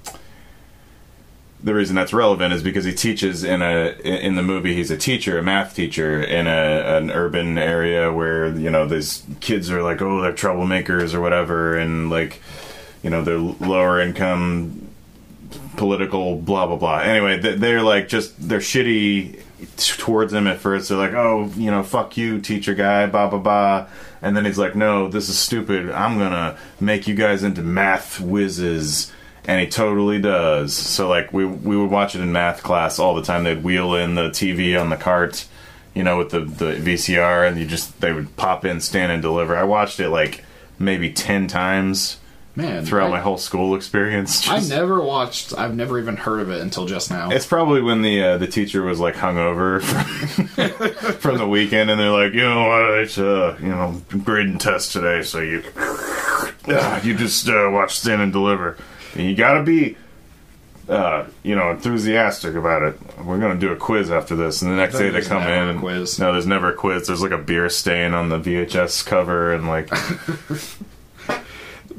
the 1.62 1.74
reason 1.74 1.94
that's 1.94 2.13
relevant 2.13 2.54
is 2.54 2.63
because 2.63 2.86
he 2.86 2.94
teaches 2.94 3.44
in 3.44 3.62
a 3.62 3.89
in 4.06 4.36
the 4.36 4.42
movie 4.42 4.74
he's 4.74 4.89
a 4.92 4.95
teacher 4.98 5.38
a 5.38 5.44
math 5.44 5.75
teacher 5.75 6.21
in 6.24 6.48
a 6.48 6.95
an 6.98 7.12
urban 7.12 7.57
area 7.57 8.13
where 8.13 8.48
you 8.48 8.69
know 8.69 8.86
these 8.88 9.24
kids 9.42 9.69
are 9.69 9.83
like 9.83 10.01
oh 10.01 10.22
they're 10.22 10.31
troublemakers 10.31 11.13
or 11.13 11.19
whatever 11.19 11.77
and 11.77 12.10
like 12.10 12.42
you 13.04 13.10
know 13.10 13.22
they're 13.25 13.38
lower 13.38 14.00
income 14.00 14.88
political 15.75 16.38
blah 16.38 16.65
blah 16.65 16.77
blah 16.77 17.00
anyway 17.00 17.38
they- 17.38 17.56
they're 17.56 17.81
like 17.83 18.07
just 18.07 18.31
they're 18.48 18.60
shitty 18.60 19.42
towards 19.77 20.33
him 20.33 20.47
at 20.47 20.57
first 20.57 20.89
they're 20.89 20.97
like 20.97 21.13
oh 21.13 21.51
you 21.56 21.69
know 21.69 21.83
fuck 21.83 22.15
you 22.17 22.39
teacher 22.39 22.73
guy 22.73 23.06
blah 23.06 23.29
blah 23.29 23.39
blah. 23.39 23.88
And 24.21 24.35
then 24.35 24.45
he's 24.45 24.57
like 24.57 24.75
no 24.75 25.07
this 25.07 25.29
is 25.29 25.38
stupid. 25.38 25.91
I'm 25.91 26.17
gonna 26.17 26.57
make 26.79 27.07
you 27.07 27.15
guys 27.15 27.44
into 27.44 27.61
math 27.61 28.19
whizzes. 28.19 29.11
And 29.45 29.59
he 29.59 29.67
totally 29.67 30.21
does. 30.21 30.73
So 30.73 31.07
like 31.09 31.33
we 31.33 31.45
we 31.45 31.75
would 31.75 31.89
watch 31.89 32.15
it 32.15 32.21
in 32.21 32.31
math 32.31 32.61
class 32.63 33.00
all 33.00 33.15
the 33.15 33.23
time. 33.23 33.44
They'd 33.44 33.63
wheel 33.63 33.95
in 33.95 34.15
the 34.15 34.29
tv 34.29 34.79
on 34.79 34.89
the 34.89 34.97
cart 34.97 35.47
you 35.94 36.03
know 36.03 36.17
with 36.17 36.29
the 36.29 36.41
the 36.41 36.75
vcr 36.75 37.47
and 37.47 37.57
you 37.57 37.65
just 37.65 38.00
they 38.00 38.13
would 38.13 38.35
pop 38.38 38.65
in 38.65 38.79
stand 38.79 39.12
and 39.12 39.21
deliver. 39.21 39.55
I 39.55 39.63
watched 39.63 40.00
it 40.00 40.09
like 40.09 40.44
maybe 40.77 41.12
10 41.12 41.47
times 41.47 42.17
Man, 42.56 42.84
throughout 42.86 43.07
I, 43.07 43.12
my 43.12 43.19
whole 43.22 43.38
school 43.38 43.75
experience 43.75 44.50
I 44.50 44.60
never 44.60 45.00
watched. 45.01 45.57
I've 45.57 45.75
never 45.75 45.98
even 46.00 46.18
heard 46.18 46.42
of 46.42 46.50
it 46.50 46.60
until 46.62 46.86
just 46.86 47.10
now. 47.10 47.30
It's 47.31 47.46
probably 47.46 47.81
when 47.81 48.01
the 48.01 48.22
uh, 48.22 48.38
the 48.38 48.48
teacher 48.48 48.81
was 48.81 49.00
like 49.00 49.16
hungover 49.16 49.81
from, 51.04 51.13
from 51.13 51.38
the 51.38 51.48
weekend, 51.48 51.90
and 51.90 52.00
they're 52.00 52.10
like, 52.12 52.34
you 52.34 52.42
know 52.42 52.68
what, 52.68 53.00
it's 53.00 53.18
uh, 53.18 53.56
you 53.62 53.69
know 53.69 54.01
grading 54.24 54.57
test 54.57 54.92
today, 54.92 55.22
so 55.22 55.40
you 55.40 55.63
uh, 56.68 57.00
you 57.04 57.16
just 57.16 57.48
uh, 57.48 57.69
watch 57.72 57.98
Stand 58.00 58.22
and 58.22 58.34
Deliver, 58.34 58.78
and 59.16 59.30
you 59.30 59.36
gotta 59.36 59.63
be. 59.63 59.96
Uh, 60.90 61.28
you 61.44 61.56
know, 61.56 61.69
enthusiastic 61.69 62.56
about 62.56 62.81
it. 62.81 62.98
We're 63.24 63.38
gonna 63.40 63.60
do 63.60 63.72
a 63.72 63.75
quiz 63.75 64.10
after 64.10 64.36
this, 64.36 64.63
and 64.63 64.72
the 64.72 64.75
next 64.75 64.98
day 64.98 65.12
they 65.12 65.22
come 65.22 65.44
in. 65.44 65.48
a 65.48 65.69
And, 65.69 65.80
quiz. 65.80 66.18
No, 66.18 66.31
there's 66.34 66.48
never 66.48 66.72
a 66.72 66.75
quiz. 66.75 67.06
There's 67.06 67.22
like 67.22 67.30
a 67.30 67.38
beer 67.38 67.69
stain 67.69 68.16
on 68.16 68.30
the 68.30 68.40
VHS 68.40 69.06
cover, 69.06 69.54
and 69.54 69.68
like 69.68 69.88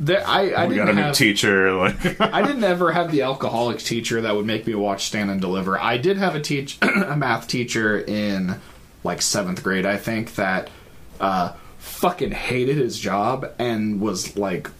There, 0.00 0.26
I, 0.26 0.50
I 0.52 0.66
we 0.66 0.76
didn't 0.76 0.86
got 0.86 0.92
a 0.92 0.96
new 0.96 1.02
have. 1.02 1.14
teacher. 1.14 1.74
Like, 1.74 2.20
I 2.20 2.40
didn't 2.40 2.64
ever 2.64 2.90
have 2.90 3.12
the 3.12 3.20
alcoholic 3.20 3.80
teacher 3.80 4.22
that 4.22 4.34
would 4.34 4.46
make 4.46 4.66
me 4.66 4.74
watch 4.74 5.04
Stand 5.04 5.30
and 5.30 5.42
Deliver. 5.42 5.78
I 5.78 5.98
did 5.98 6.16
have 6.16 6.34
a 6.34 6.40
teach 6.40 6.78
a 6.82 7.14
math 7.16 7.46
teacher 7.46 8.00
in 8.00 8.56
like 9.04 9.20
seventh 9.20 9.62
grade, 9.62 9.84
I 9.84 9.98
think, 9.98 10.36
that 10.36 10.70
uh, 11.20 11.52
fucking 11.78 12.30
hated 12.30 12.78
his 12.78 12.98
job 12.98 13.52
and 13.58 14.00
was 14.00 14.38
like 14.38 14.70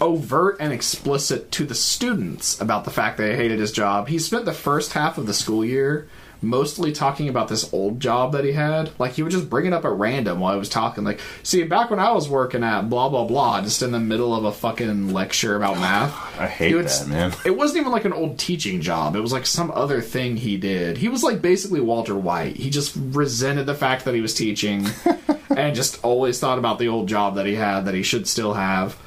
overt 0.00 0.56
and 0.60 0.72
explicit 0.72 1.50
to 1.52 1.64
the 1.64 1.74
students 1.74 2.60
about 2.60 2.84
the 2.84 2.90
fact 2.92 3.16
that 3.18 3.28
he 3.32 3.36
hated 3.36 3.58
his 3.58 3.72
job. 3.72 4.06
He 4.06 4.20
spent 4.20 4.44
the 4.44 4.52
first 4.52 4.92
half 4.92 5.18
of 5.18 5.26
the 5.26 5.34
school 5.34 5.64
year 5.64 6.08
mostly 6.42 6.92
talking 6.92 7.28
about 7.28 7.48
this 7.48 7.72
old 7.72 8.00
job 8.00 8.32
that 8.32 8.44
he 8.44 8.52
had. 8.52 8.90
Like 8.98 9.12
he 9.12 9.22
would 9.22 9.32
just 9.32 9.50
bring 9.50 9.66
it 9.66 9.72
up 9.72 9.84
at 9.84 9.92
random 9.92 10.40
while 10.40 10.52
I 10.52 10.56
was 10.56 10.68
talking. 10.68 11.04
Like, 11.04 11.20
see, 11.42 11.62
back 11.64 11.90
when 11.90 11.98
I 11.98 12.12
was 12.12 12.28
working 12.28 12.62
at 12.62 12.88
blah 12.88 13.08
blah 13.08 13.24
blah, 13.24 13.62
just 13.62 13.82
in 13.82 13.92
the 13.92 14.00
middle 14.00 14.34
of 14.34 14.44
a 14.44 14.52
fucking 14.52 15.12
lecture 15.12 15.56
about 15.56 15.76
math. 15.76 16.14
I 16.38 16.46
hate 16.46 16.74
would 16.74 16.86
that 16.86 17.08
man. 17.08 17.34
It 17.44 17.56
wasn't 17.56 17.80
even 17.80 17.92
like 17.92 18.04
an 18.04 18.12
old 18.12 18.38
teaching 18.38 18.80
job. 18.80 19.16
It 19.16 19.20
was 19.20 19.32
like 19.32 19.46
some 19.46 19.70
other 19.72 20.00
thing 20.00 20.36
he 20.36 20.56
did. 20.56 20.98
He 20.98 21.08
was 21.08 21.22
like 21.22 21.42
basically 21.42 21.80
Walter 21.80 22.16
White. 22.16 22.56
He 22.56 22.70
just 22.70 22.96
resented 22.96 23.66
the 23.66 23.74
fact 23.74 24.04
that 24.04 24.14
he 24.14 24.20
was 24.20 24.34
teaching 24.34 24.86
and 25.56 25.74
just 25.74 26.02
always 26.04 26.38
thought 26.40 26.58
about 26.58 26.78
the 26.78 26.88
old 26.88 27.08
job 27.08 27.36
that 27.36 27.46
he 27.46 27.54
had 27.54 27.84
that 27.86 27.94
he 27.94 28.02
should 28.02 28.26
still 28.26 28.54
have. 28.54 28.98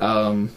Um, 0.00 0.50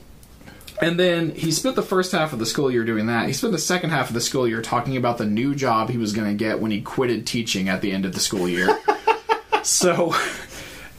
and 0.82 1.00
then 1.00 1.32
he 1.32 1.52
spent 1.52 1.76
the 1.76 1.82
first 1.82 2.12
half 2.12 2.34
of 2.34 2.40
the 2.40 2.46
school 2.46 2.70
year 2.70 2.84
doing 2.84 3.06
that. 3.08 3.28
He 3.28 3.34
spent 3.34 3.54
the 3.54 3.60
second 3.60 3.92
half 3.92 4.10
of 4.10 4.14
the 4.14 4.22
school 4.22 4.48
year 4.48 4.62
talking 4.62 4.98
about 4.98 5.18
the 5.18 5.26
new 5.26 5.56
job 5.56 5.90
he 5.90 5.98
was 5.98 6.14
going 6.14 6.28
to 6.28 6.34
get 6.34 6.60
when 6.60 6.72
he 6.72 6.82
quitted 6.82 7.26
teaching 7.26 7.70
at 7.70 7.82
the 7.82 7.92
end 7.92 8.06
of 8.06 8.14
the 8.14 8.20
school 8.20 8.48
year. 8.48 8.78
so 9.64 10.14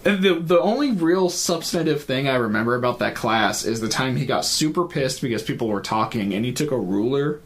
the 0.03 0.39
the 0.41 0.61
only 0.61 0.93
real 0.93 1.29
substantive 1.29 2.05
thing 2.05 2.29
I 2.29 2.37
remember 2.37 2.75
about 2.75 3.01
that 3.01 3.15
class 3.15 3.65
is 3.65 3.81
the 3.81 3.89
time 3.89 4.17
he 4.17 4.25
got 4.25 4.45
super 4.45 4.87
pissed 4.87 5.21
because 5.21 5.43
people 5.43 5.69
were 5.69 5.83
talking 5.83 6.33
and 6.33 6.45
he 6.45 6.53
took 6.53 6.71
a 6.71 6.79
ruler 6.79 7.41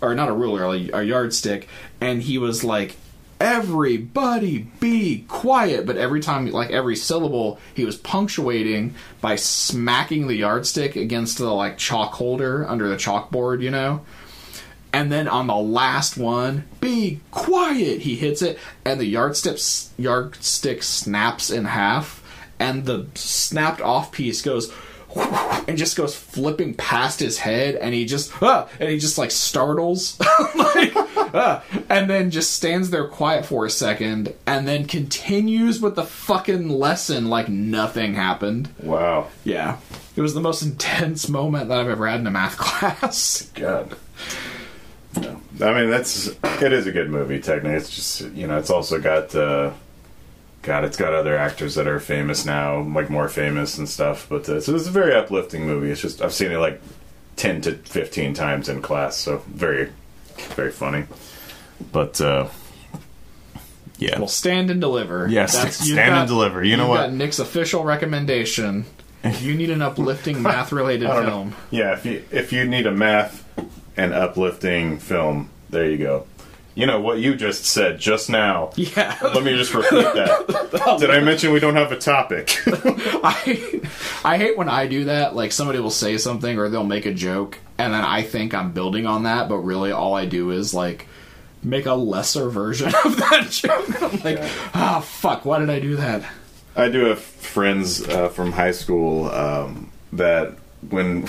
or 0.00 0.14
not 0.14 0.28
a 0.28 0.32
ruler, 0.32 0.64
a, 0.64 1.00
a 1.00 1.02
yardstick, 1.02 1.68
and 2.00 2.22
he 2.22 2.38
was 2.38 2.62
like, 2.62 2.96
"Everybody 3.40 4.68
be 4.80 5.24
quiet!" 5.28 5.86
But 5.86 5.96
every 5.96 6.20
time, 6.20 6.50
like 6.50 6.70
every 6.70 6.96
syllable, 6.96 7.58
he 7.74 7.84
was 7.84 7.96
punctuating 7.96 8.94
by 9.20 9.36
smacking 9.36 10.26
the 10.26 10.36
yardstick 10.36 10.96
against 10.96 11.38
the 11.38 11.52
like 11.52 11.78
chalk 11.78 12.14
holder 12.14 12.66
under 12.68 12.88
the 12.88 12.96
chalkboard, 12.96 13.62
you 13.62 13.70
know. 13.70 14.02
And 14.92 15.12
then 15.12 15.28
on 15.28 15.46
the 15.46 15.54
last 15.54 16.16
one, 16.16 16.64
be 16.80 17.20
quiet. 17.30 18.00
He 18.00 18.16
hits 18.16 18.42
it, 18.42 18.58
and 18.84 18.98
the 18.98 19.06
yardstick 19.06 19.58
yardstick 19.98 20.82
snaps 20.82 21.50
in 21.50 21.66
half, 21.66 22.22
and 22.58 22.86
the 22.86 23.06
snapped 23.14 23.80
off 23.80 24.10
piece 24.10 24.42
goes 24.42 24.72
and 25.16 25.76
just 25.76 25.96
goes 25.96 26.14
flipping 26.16 26.74
past 26.74 27.20
his 27.20 27.38
head, 27.38 27.74
and 27.74 27.94
he 27.94 28.04
just 28.04 28.32
ah, 28.42 28.68
and 28.80 28.88
he 28.88 28.98
just 28.98 29.18
like 29.18 29.30
startles, 29.30 30.18
like, 30.54 30.92
ah, 30.96 31.62
and 31.88 32.08
then 32.08 32.30
just 32.30 32.52
stands 32.52 32.90
there 32.90 33.06
quiet 33.06 33.44
for 33.44 33.64
a 33.66 33.70
second, 33.70 34.34
and 34.46 34.66
then 34.66 34.86
continues 34.86 35.80
with 35.80 35.94
the 35.94 36.04
fucking 36.04 36.68
lesson 36.68 37.28
like 37.28 37.48
nothing 37.48 38.14
happened. 38.14 38.68
Wow. 38.82 39.28
Yeah, 39.44 39.78
it 40.16 40.20
was 40.20 40.34
the 40.34 40.40
most 40.40 40.62
intense 40.62 41.28
moment 41.28 41.68
that 41.68 41.78
I've 41.78 41.88
ever 41.88 42.06
had 42.06 42.20
in 42.20 42.26
a 42.26 42.30
math 42.30 42.56
class. 42.58 43.50
God. 43.54 43.96
No. 45.16 45.40
I 45.60 45.74
mean, 45.74 45.90
that's 45.90 46.28
it 46.28 46.72
is 46.72 46.86
a 46.86 46.92
good 46.92 47.10
movie. 47.10 47.40
Technically, 47.40 47.76
it's 47.76 47.90
just 47.94 48.32
you 48.34 48.46
know, 48.46 48.58
it's 48.58 48.70
also 48.70 49.00
got 49.00 49.34
uh, 49.34 49.72
God, 50.62 50.84
it's 50.84 50.96
got 50.96 51.14
other 51.14 51.36
actors 51.36 51.76
that 51.76 51.86
are 51.86 52.00
famous 52.00 52.44
now, 52.44 52.80
like 52.80 53.08
more 53.10 53.28
famous 53.28 53.78
and 53.78 53.88
stuff. 53.88 54.26
But 54.28 54.48
uh, 54.48 54.60
so 54.60 54.74
it's 54.74 54.88
a 54.88 54.90
very 54.90 55.14
uplifting 55.14 55.66
movie. 55.66 55.90
It's 55.90 56.00
just 56.00 56.20
I've 56.20 56.34
seen 56.34 56.50
it 56.50 56.58
like 56.58 56.80
ten 57.36 57.60
to 57.62 57.72
fifteen 57.74 58.34
times 58.34 58.68
in 58.68 58.82
class, 58.82 59.16
so 59.16 59.38
very, 59.46 59.92
very 60.54 60.72
funny. 60.72 61.04
But 61.92 62.20
uh, 62.20 62.48
yeah, 63.98 64.18
Well, 64.18 64.28
stand 64.28 64.70
and 64.70 64.80
deliver. 64.80 65.28
Yes, 65.28 65.54
you've 65.86 65.94
Stand 65.94 66.14
and 66.14 66.28
Deliver. 66.28 66.62
You 66.62 66.76
know 66.76 66.88
what? 66.88 66.96
Got 67.08 67.12
Nick's 67.12 67.38
official 67.38 67.84
recommendation. 67.84 68.84
If 69.24 69.42
you 69.42 69.54
need 69.54 69.70
an 69.70 69.82
uplifting 69.82 70.42
math-related 70.42 71.06
don't 71.06 71.24
know. 71.24 71.30
film. 71.30 71.54
Yeah, 71.70 71.92
if 71.94 72.06
you 72.06 72.24
if 72.30 72.52
you 72.52 72.64
need 72.64 72.86
a 72.86 72.92
math 72.92 73.44
and 73.96 74.12
uplifting 74.14 74.98
film, 74.98 75.50
there 75.70 75.90
you 75.90 75.98
go. 75.98 76.26
You 76.78 76.86
know 76.86 77.00
what 77.00 77.18
you 77.18 77.34
just 77.34 77.64
said 77.64 77.98
just 77.98 78.30
now. 78.30 78.70
Yeah, 78.76 79.18
Let 79.20 79.42
me 79.42 79.56
just 79.56 79.74
repeat 79.74 79.90
that. 79.90 80.96
Did 81.00 81.10
I 81.10 81.18
mention 81.18 81.50
we 81.50 81.58
don't 81.58 81.74
have 81.74 81.90
a 81.90 81.98
topic? 81.98 82.56
I 82.66 83.80
I 84.24 84.38
hate 84.38 84.56
when 84.56 84.68
I 84.68 84.86
do 84.86 85.06
that. 85.06 85.34
Like 85.34 85.50
somebody 85.50 85.80
will 85.80 85.90
say 85.90 86.18
something 86.18 86.56
or 86.56 86.68
they'll 86.68 86.84
make 86.84 87.04
a 87.04 87.12
joke, 87.12 87.58
and 87.78 87.92
then 87.92 88.04
I 88.04 88.22
think 88.22 88.54
I'm 88.54 88.70
building 88.70 89.06
on 89.06 89.24
that, 89.24 89.48
but 89.48 89.56
really 89.56 89.90
all 89.90 90.14
I 90.14 90.26
do 90.26 90.52
is 90.52 90.72
like 90.72 91.08
make 91.64 91.86
a 91.86 91.94
lesser 91.94 92.48
version 92.48 92.94
of 93.04 93.16
that 93.16 93.48
joke. 93.50 94.00
I'm 94.00 94.20
like, 94.20 94.38
ah, 94.72 95.00
fuck, 95.04 95.44
why 95.44 95.58
did 95.58 95.70
I 95.70 95.80
do 95.80 95.96
that? 95.96 96.22
I 96.76 96.90
do 96.90 97.06
have 97.06 97.18
friends 97.18 98.06
uh, 98.08 98.28
from 98.28 98.52
high 98.52 98.70
school 98.70 99.28
um, 99.32 99.90
that 100.12 100.54
when 100.88 101.26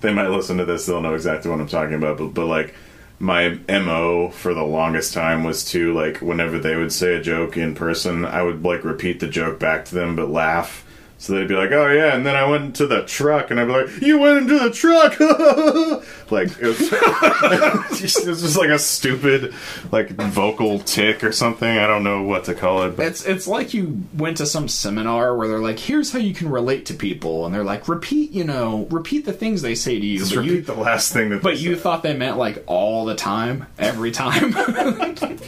they 0.00 0.12
might 0.12 0.30
listen 0.30 0.56
to 0.56 0.64
this, 0.64 0.86
they'll 0.86 1.00
know 1.00 1.14
exactly 1.14 1.52
what 1.52 1.60
I'm 1.60 1.68
talking 1.68 1.94
about. 1.94 2.18
But, 2.18 2.34
but 2.34 2.46
like 2.46 2.74
my 3.22 3.56
mo 3.68 4.30
for 4.30 4.52
the 4.52 4.64
longest 4.64 5.14
time 5.14 5.44
was 5.44 5.64
to 5.64 5.94
like 5.94 6.20
whenever 6.20 6.58
they 6.58 6.74
would 6.74 6.92
say 6.92 7.14
a 7.14 7.22
joke 7.22 7.56
in 7.56 7.72
person, 7.72 8.24
I 8.24 8.42
would 8.42 8.64
like 8.64 8.82
repeat 8.82 9.20
the 9.20 9.28
joke 9.28 9.60
back 9.60 9.84
to 9.86 9.94
them 9.94 10.16
but 10.16 10.28
laugh. 10.28 10.84
So 11.22 11.34
they'd 11.34 11.46
be 11.46 11.54
like, 11.54 11.70
"Oh 11.70 11.88
yeah," 11.88 12.16
and 12.16 12.26
then 12.26 12.34
I 12.34 12.44
went 12.50 12.64
into 12.64 12.88
the 12.88 13.04
truck, 13.04 13.52
and 13.52 13.60
I'd 13.60 13.66
be 13.66 13.72
like, 13.72 14.02
"You 14.02 14.18
went 14.18 14.38
into 14.38 14.58
the 14.58 14.72
truck!" 14.72 15.20
like 16.32 16.48
it 16.58 16.66
was, 16.66 16.80
just, 18.00 18.24
it 18.24 18.28
was 18.28 18.42
just 18.42 18.56
like 18.58 18.70
a 18.70 18.78
stupid 18.80 19.54
like 19.92 20.10
vocal 20.10 20.80
tick 20.80 21.22
or 21.22 21.30
something. 21.30 21.78
I 21.78 21.86
don't 21.86 22.02
know 22.02 22.22
what 22.22 22.42
to 22.46 22.54
call 22.54 22.82
it. 22.82 22.96
But 22.96 23.06
It's 23.06 23.24
it's 23.24 23.46
like 23.46 23.72
you 23.72 24.02
went 24.16 24.38
to 24.38 24.46
some 24.46 24.66
seminar 24.66 25.36
where 25.36 25.46
they're 25.46 25.60
like, 25.60 25.78
here's 25.78 26.10
how 26.10 26.18
you 26.18 26.34
can 26.34 26.48
relate 26.48 26.86
to 26.86 26.94
people, 26.94 27.46
and 27.46 27.54
they're 27.54 27.62
like, 27.62 27.86
repeat, 27.86 28.32
you 28.32 28.42
know, 28.42 28.88
repeat 28.90 29.24
the 29.24 29.32
things 29.32 29.62
they 29.62 29.76
say 29.76 30.00
to 30.00 30.04
you. 30.04 30.18
just 30.18 30.32
but 30.34 30.40
repeat 30.40 30.52
you, 30.54 30.62
the 30.62 30.74
last 30.74 31.12
thing 31.12 31.28
that. 31.30 31.40
but 31.40 31.54
they 31.54 31.60
you 31.60 31.74
said. 31.74 31.82
thought 31.84 32.02
they 32.02 32.16
meant 32.16 32.36
like 32.36 32.64
all 32.66 33.04
the 33.04 33.14
time, 33.14 33.66
every 33.78 34.10
time. 34.10 34.56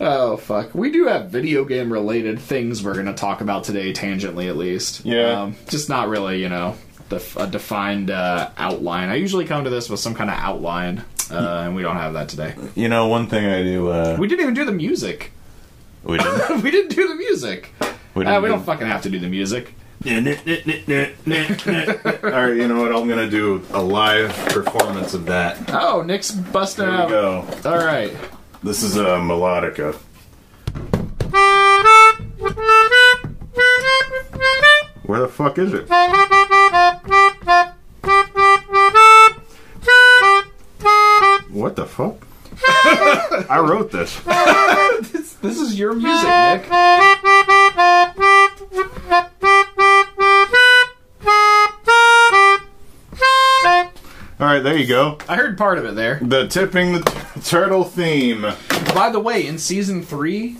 oh 0.00 0.36
fuck! 0.36 0.74
We 0.74 0.90
do 0.90 1.06
have 1.06 1.30
video 1.30 1.64
game 1.64 1.92
related 1.92 2.38
things 2.40 2.82
we're 2.82 2.94
going 2.94 3.06
to 3.06 3.12
talk 3.14 3.40
about 3.40 3.64
today, 3.64 3.92
tangentially 3.92 4.48
at 4.48 4.56
least. 4.56 5.04
Yeah. 5.04 5.42
um, 5.42 5.56
just 5.68 5.88
not 5.88 6.08
really, 6.08 6.40
you 6.42 6.48
know, 6.48 6.76
def- 7.08 7.36
a 7.36 7.46
defined 7.46 8.10
uh, 8.10 8.50
outline. 8.56 9.08
I 9.08 9.16
usually 9.16 9.44
come 9.44 9.64
to 9.64 9.70
this 9.70 9.88
with 9.88 10.00
some 10.00 10.14
kind 10.14 10.30
of 10.30 10.36
outline, 10.36 11.04
uh, 11.30 11.62
and 11.66 11.74
we 11.74 11.82
don't 11.82 11.96
have 11.96 12.12
that 12.14 12.28
today. 12.28 12.54
You 12.74 12.88
know, 12.88 13.08
one 13.08 13.26
thing 13.28 13.44
I 13.46 13.62
do. 13.62 13.88
Uh, 13.88 14.16
We 14.18 14.28
didn't 14.28 14.42
even 14.42 14.54
do 14.54 14.64
the 14.64 14.72
music. 14.72 15.32
we 16.04 16.18
didn't. 16.18 16.62
we 16.62 16.70
didn't 16.70 16.94
do 16.94 17.08
the 17.08 17.14
music. 17.16 17.72
We, 18.14 18.24
Uh, 18.24 18.40
we 18.40 18.48
do- 18.48 18.54
don't 18.54 18.64
fucking 18.64 18.86
have 18.86 19.02
to 19.02 19.10
do 19.10 19.18
the 19.18 19.28
music. 19.28 19.74
All 20.06 20.12
right, 20.12 20.22
you 22.56 22.68
know 22.68 22.80
what? 22.80 22.94
I'm 22.94 23.08
gonna 23.08 23.28
do 23.28 23.64
a 23.72 23.82
live 23.82 24.30
performance 24.50 25.12
of 25.14 25.26
that. 25.26 25.58
Oh, 25.72 26.02
Nick's 26.02 26.30
busting 26.30 26.84
out. 26.84 27.08
go. 27.08 27.44
All 27.64 27.84
right. 27.84 28.12
This 28.62 28.82
is 28.82 28.96
a 28.96 29.18
melodica. 29.18 29.94
Where 35.04 35.20
the 35.20 35.28
fuck 35.28 35.58
is 35.58 35.72
it? 35.72 35.88
What 41.50 41.76
the 41.76 41.86
fuck? 41.86 42.16
I 43.48 43.58
wrote 43.60 43.92
this. 43.92 44.18
This, 45.12 45.34
this 45.34 45.60
is 45.60 45.78
your 45.78 45.94
music, 45.94 46.28
Nick. 46.28 46.70
All 54.40 54.46
right, 54.46 54.60
there 54.60 54.76
you 54.76 54.86
go. 54.86 55.18
I 55.28 55.36
heard 55.36 55.58
part 55.58 55.78
of 55.78 55.84
it 55.84 55.94
there. 55.94 56.20
The 56.22 56.46
tipping 56.46 56.92
the 56.92 57.00
turtle 57.44 57.84
theme. 57.84 58.42
By 58.94 59.10
the 59.10 59.20
way, 59.20 59.46
in 59.46 59.58
season 59.58 60.02
three, 60.02 60.56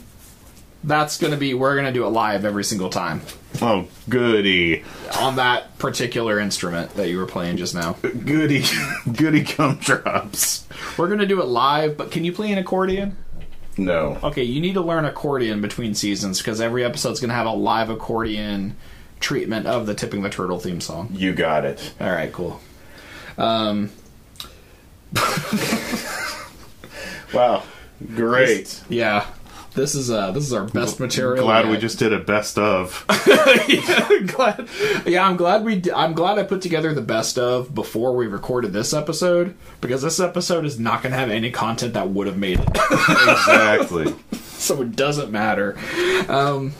that's 0.84 1.18
going 1.18 1.32
to 1.32 1.36
be 1.36 1.54
we're 1.54 1.74
going 1.74 1.86
to 1.86 1.92
do 1.92 2.04
it 2.06 2.10
live 2.10 2.44
every 2.44 2.64
single 2.64 2.88
time 2.88 3.20
Oh, 3.60 3.88
goody, 4.08 4.84
on 5.18 5.36
that 5.36 5.78
particular 5.78 6.38
instrument 6.38 6.94
that 6.94 7.08
you 7.08 7.18
were 7.18 7.26
playing 7.26 7.56
just 7.56 7.74
now. 7.74 7.94
goody, 8.02 8.62
goody 9.16 9.42
gumdrops. 9.42 10.66
We're 10.96 11.08
going 11.08 11.18
to 11.18 11.26
do 11.26 11.40
it 11.42 11.46
live, 11.46 11.96
but 11.96 12.10
can 12.12 12.24
you 12.24 12.32
play 12.32 12.52
an 12.52 12.58
accordion? 12.58 13.16
No. 13.76 14.18
Okay, 14.22 14.44
you 14.44 14.60
need 14.60 14.74
to 14.74 14.80
learn 14.80 15.04
accordion 15.04 15.60
between 15.60 15.94
seasons 15.94 16.38
because 16.38 16.60
every 16.60 16.84
episode's 16.84 17.18
going 17.20 17.30
to 17.30 17.34
have 17.34 17.46
a 17.46 17.52
live 17.52 17.90
accordion 17.90 18.76
treatment 19.18 19.66
of 19.66 19.86
the 19.86 19.94
Tipping 19.94 20.22
the 20.22 20.30
Turtle 20.30 20.60
theme 20.60 20.80
song. 20.80 21.08
You 21.12 21.32
got 21.32 21.64
it. 21.64 21.92
All 22.00 22.10
right, 22.10 22.32
cool. 22.32 22.60
Um, 23.36 23.90
Wow. 27.32 27.62
Great. 28.14 28.80
yeah, 28.88 29.26
this 29.74 29.94
is 29.94 30.10
uh 30.10 30.30
this 30.30 30.44
is 30.44 30.52
our 30.52 30.64
best 30.64 31.00
material. 31.00 31.44
Glad 31.44 31.68
we 31.68 31.76
just 31.76 31.98
did 31.98 32.12
a 32.12 32.18
best 32.20 32.58
of. 32.58 33.04
yeah, 33.68 34.08
glad. 34.26 34.68
Yeah, 35.04 35.26
I'm 35.26 35.36
glad 35.36 35.64
we. 35.64 35.76
d- 35.80 35.92
I'm 35.92 36.14
glad 36.14 36.38
I 36.38 36.44
put 36.44 36.62
together 36.62 36.94
the 36.94 37.02
best 37.02 37.38
of 37.38 37.74
before 37.74 38.14
we 38.14 38.26
recorded 38.26 38.72
this 38.72 38.92
episode 38.94 39.56
because 39.80 40.02
this 40.02 40.20
episode 40.20 40.64
is 40.64 40.78
not 40.78 41.02
going 41.02 41.12
to 41.12 41.18
have 41.18 41.30
any 41.30 41.50
content 41.50 41.94
that 41.94 42.08
would 42.10 42.26
have 42.28 42.38
made 42.38 42.60
it, 42.60 42.68
exactly. 43.08 44.14
so 44.42 44.82
it 44.82 44.94
doesn't 44.94 45.30
matter. 45.32 45.76
Um, 46.28 46.72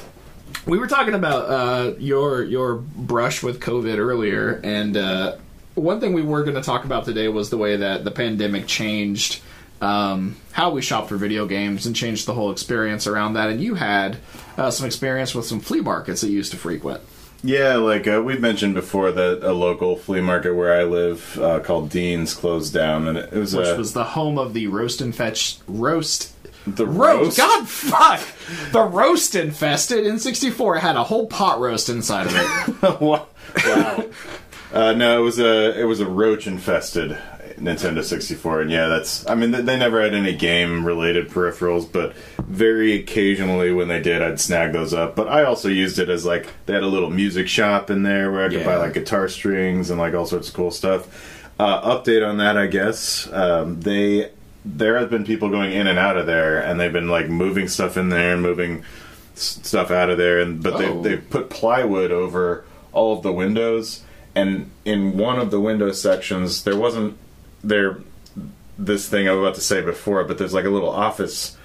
we 0.67 0.79
were 0.79 0.87
talking 0.89 1.15
about 1.15 1.49
uh, 1.49 1.95
your 1.99 2.45
your 2.45 2.77
brush 2.77 3.43
with 3.43 3.61
COVID 3.61 3.99
earlier, 3.99 4.61
and 4.63 4.97
uh, 4.97 5.37
one 5.75 6.01
thing 6.01 6.13
we 6.13 6.23
were 6.23 6.43
going 6.45 6.57
to 6.57 6.63
talk 6.63 6.85
about 6.85 7.05
today 7.05 7.29
was 7.29 7.51
the 7.51 7.59
way 7.59 7.77
that 7.77 8.05
the 8.05 8.11
pandemic 8.11 8.67
changed 8.67 9.41
um, 9.81 10.37
how 10.53 10.71
we 10.71 10.83
shop 10.83 11.09
for 11.09 11.17
video 11.17 11.47
games 11.47 11.87
and 11.87 11.95
changed 11.95 12.27
the 12.27 12.35
whole 12.35 12.51
experience 12.51 13.07
around 13.07 13.35
that. 13.35 13.51
And 13.51 13.61
you 13.61 13.75
had 13.75 14.19
uh, 14.57 14.71
some 14.71 14.87
experience 14.87 15.35
with 15.35 15.47
some 15.47 15.61
flea 15.61 15.81
markets 15.81 16.21
that 16.21 16.29
you 16.29 16.37
used 16.37 16.51
to 16.53 16.57
frequent. 16.57 17.01
Yeah, 17.43 17.77
like 17.77 18.09
uh, 18.09 18.21
we've 18.25 18.41
mentioned 18.41 18.75
before 18.75 19.13
that 19.13 19.49
a 19.49 19.53
local 19.53 19.97
flea 19.97 20.21
market 20.21 20.55
where 20.55 20.75
I 20.75 20.83
live 20.83 21.39
uh, 21.39 21.61
called 21.61 21.89
Dean's 21.89 22.35
closed 22.35 22.75
down, 22.75 23.07
and 23.07 23.17
it 23.17 23.33
was 23.33 23.55
which 23.55 23.69
uh, 23.69 23.77
was 23.77 23.93
the 23.93 24.03
home 24.03 24.39
of 24.39 24.55
the 24.55 24.67
roast 24.67 25.01
and 25.01 25.15
fetch 25.15 25.59
roast. 25.69 26.35
the 26.67 26.85
Roast, 26.85 27.37
God 27.37 27.69
fuck! 27.69 28.21
The 28.73 28.83
roast 28.83 29.37
infested 29.37 30.05
in 30.05 30.19
'64 30.19 30.77
It 30.77 30.81
had 30.81 30.97
a 30.97 31.05
whole 31.05 31.29
pot 31.29 31.61
roast 31.61 31.89
inside 31.89 32.27
of 32.27 32.35
it. 32.35 33.01
wow. 33.01 33.29
wow. 33.65 34.05
uh, 34.73 34.93
no, 34.95 35.21
it 35.21 35.23
was 35.23 35.39
a 35.39 35.81
it 35.81 35.85
was 35.85 36.01
a 36.01 36.09
roach 36.09 36.49
infested 36.49 37.17
Nintendo 37.61 38.03
64, 38.05 38.63
and 38.63 38.71
yeah, 38.71 38.89
that's. 38.89 39.27
I 39.29 39.35
mean, 39.35 39.51
they, 39.51 39.77
never 39.79 40.03
had 40.03 40.15
any 40.15 40.35
game 40.35 40.85
related 40.85 41.29
peripherals, 41.29 41.91
but 41.91 42.15
very 42.39 42.95
occasionally 42.95 43.73
when 43.73 43.89
they 43.89 44.01
did, 44.01 44.23
I'd 44.23 44.41
snag 44.41 44.73
those 44.73 44.93
up. 44.95 45.15
But 45.17 45.29
I 45.29 45.45
also 45.45 45.69
used 45.69 45.99
it 45.99 46.09
as 46.09 46.25
like 46.25 46.49
they 46.67 46.75
had 46.75 46.83
a 46.83 46.87
little 46.89 47.11
music 47.11 47.49
shop 47.49 47.91
in 47.91 48.03
there 48.03 48.31
where 48.33 48.45
I 48.47 48.49
could 48.49 48.61
Yeah. 48.61 48.67
buy 48.67 48.77
like 48.77 48.95
guitar 48.95 49.29
strings 49.29 49.91
and 49.91 49.99
like 49.99 50.15
all 50.15 50.27
sorts 50.27 50.49
of 50.49 50.55
cool 50.55 50.71
stuff. 50.71 51.45
Uh, 51.61 51.99
update 51.99 52.27
on 52.27 52.37
that, 52.39 52.57
I 52.57 52.67
guess. 52.69 53.29
Um, 53.33 53.81
they 53.81 54.31
there 54.65 54.99
have 54.99 55.09
been 55.11 55.25
people 55.25 55.49
going 55.51 55.73
in 55.73 55.87
and 55.87 55.99
out 55.99 56.17
of 56.17 56.27
there, 56.27 56.61
and 56.61 56.79
they've 56.79 56.93
been 56.93 57.09
like 57.09 57.29
moving 57.29 57.69
stuff 57.69 57.97
in 57.97 58.09
there 58.11 58.35
and 58.35 58.43
moving 58.43 58.83
s- 59.35 59.59
stuff 59.63 59.91
out 59.91 60.11
of 60.11 60.19
there, 60.19 60.41
and 60.41 60.63
but 60.63 60.75
Oh. 60.75 61.03
they 61.03 61.11
they 61.11 61.17
put 61.17 61.49
plywood 61.51 62.13
over 62.13 62.65
all 62.93 63.17
of 63.17 63.23
the 63.23 63.33
windows, 63.33 64.03
and 64.35 64.71
in 64.85 65.17
one 65.17 65.39
of 65.39 65.51
the 65.51 65.61
window 65.61 65.91
sections 65.93 66.63
there 66.65 66.77
wasn't 66.77 67.17
there 67.65 67.99
this 68.79 69.09
thing 69.09 69.29
I 69.29 69.33
was 69.33 69.41
about 69.41 69.55
to 69.57 69.61
say 69.61 69.81
before, 69.83 70.23
but 70.25 70.39
there's 70.39 70.55
like 70.55 70.65
a 70.65 70.71
little 70.71 70.91
office 70.91 71.57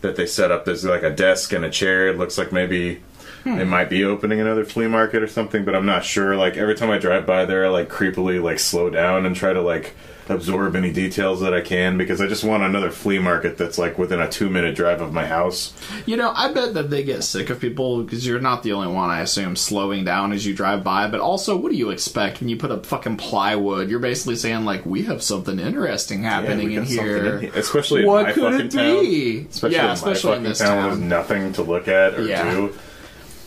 that 0.00 0.16
they 0.16 0.26
set 0.26 0.50
up. 0.50 0.64
There's 0.64 0.84
like 0.84 1.02
a 1.02 1.10
desk 1.10 1.52
and 1.52 1.64
a 1.64 1.70
chair. 1.70 2.08
It 2.08 2.18
looks 2.18 2.38
like 2.38 2.52
maybe 2.52 3.00
Hmm. 3.42 3.58
they 3.58 3.64
might 3.64 3.90
be 3.90 4.04
opening 4.04 4.40
another 4.40 4.64
flea 4.64 4.86
market 4.86 5.22
or 5.22 5.26
something, 5.28 5.66
but 5.66 5.74
I'm 5.74 5.84
not 5.84 6.02
sure. 6.02 6.34
Like 6.34 6.56
every 6.56 6.74
time 6.74 6.90
I 6.90 6.96
drive 6.96 7.26
by 7.26 7.44
there, 7.44 7.66
I 7.66 7.68
like 7.68 7.90
creepily 7.90 8.42
like 8.42 8.58
slow 8.58 8.88
down 8.88 9.26
and 9.26 9.36
try 9.36 9.52
to 9.52 9.60
like 9.60 9.94
absorb 10.28 10.74
any 10.74 10.90
details 10.90 11.40
that 11.42 11.52
I 11.52 11.60
can 11.60 11.98
because 11.98 12.20
I 12.20 12.26
just 12.26 12.44
want 12.44 12.62
another 12.62 12.90
flea 12.90 13.18
market 13.18 13.58
that's 13.58 13.76
like 13.78 13.98
within 13.98 14.20
a 14.20 14.28
two 14.30 14.48
minute 14.48 14.74
drive 14.74 15.00
of 15.02 15.12
my 15.12 15.26
house. 15.26 15.72
You 16.06 16.16
know, 16.16 16.32
I 16.34 16.52
bet 16.52 16.74
that 16.74 16.88
they 16.90 17.02
get 17.02 17.22
sick 17.24 17.50
of 17.50 17.60
people 17.60 18.02
because 18.02 18.26
you're 18.26 18.40
not 18.40 18.62
the 18.62 18.72
only 18.72 18.88
one, 18.92 19.10
I 19.10 19.20
assume, 19.20 19.54
slowing 19.56 20.04
down 20.04 20.32
as 20.32 20.46
you 20.46 20.54
drive 20.54 20.82
by. 20.82 21.08
But 21.08 21.20
also, 21.20 21.56
what 21.56 21.70
do 21.72 21.76
you 21.76 21.90
expect 21.90 22.40
when 22.40 22.48
you 22.48 22.56
put 22.56 22.70
up 22.70 22.86
fucking 22.86 23.18
plywood? 23.18 23.90
You're 23.90 23.98
basically 24.00 24.36
saying, 24.36 24.64
like, 24.64 24.86
we 24.86 25.02
have 25.02 25.22
something 25.22 25.58
interesting 25.58 26.22
happening 26.22 26.68
we 26.68 26.76
in 26.78 26.84
here. 26.84 27.26
in 27.34 27.40
here. 27.42 27.52
Especially 27.54 28.02
in 28.02 28.06
What 28.08 28.26
my 28.26 28.32
could 28.32 28.42
fucking 28.52 28.66
it 28.66 28.70
town. 28.70 29.00
be? 29.02 29.46
Especially 29.50 29.76
yeah, 29.76 29.84
in 29.86 29.90
especially 29.90 30.30
my 30.30 30.36
in 30.36 30.42
fucking 30.42 30.48
this 30.50 30.58
town, 30.58 30.68
town. 30.78 30.88
there's 30.88 31.00
nothing 31.00 31.52
to 31.54 31.62
look 31.62 31.88
at 31.88 32.14
or 32.14 32.22
Yeah. 32.26 32.50
do. 32.50 32.74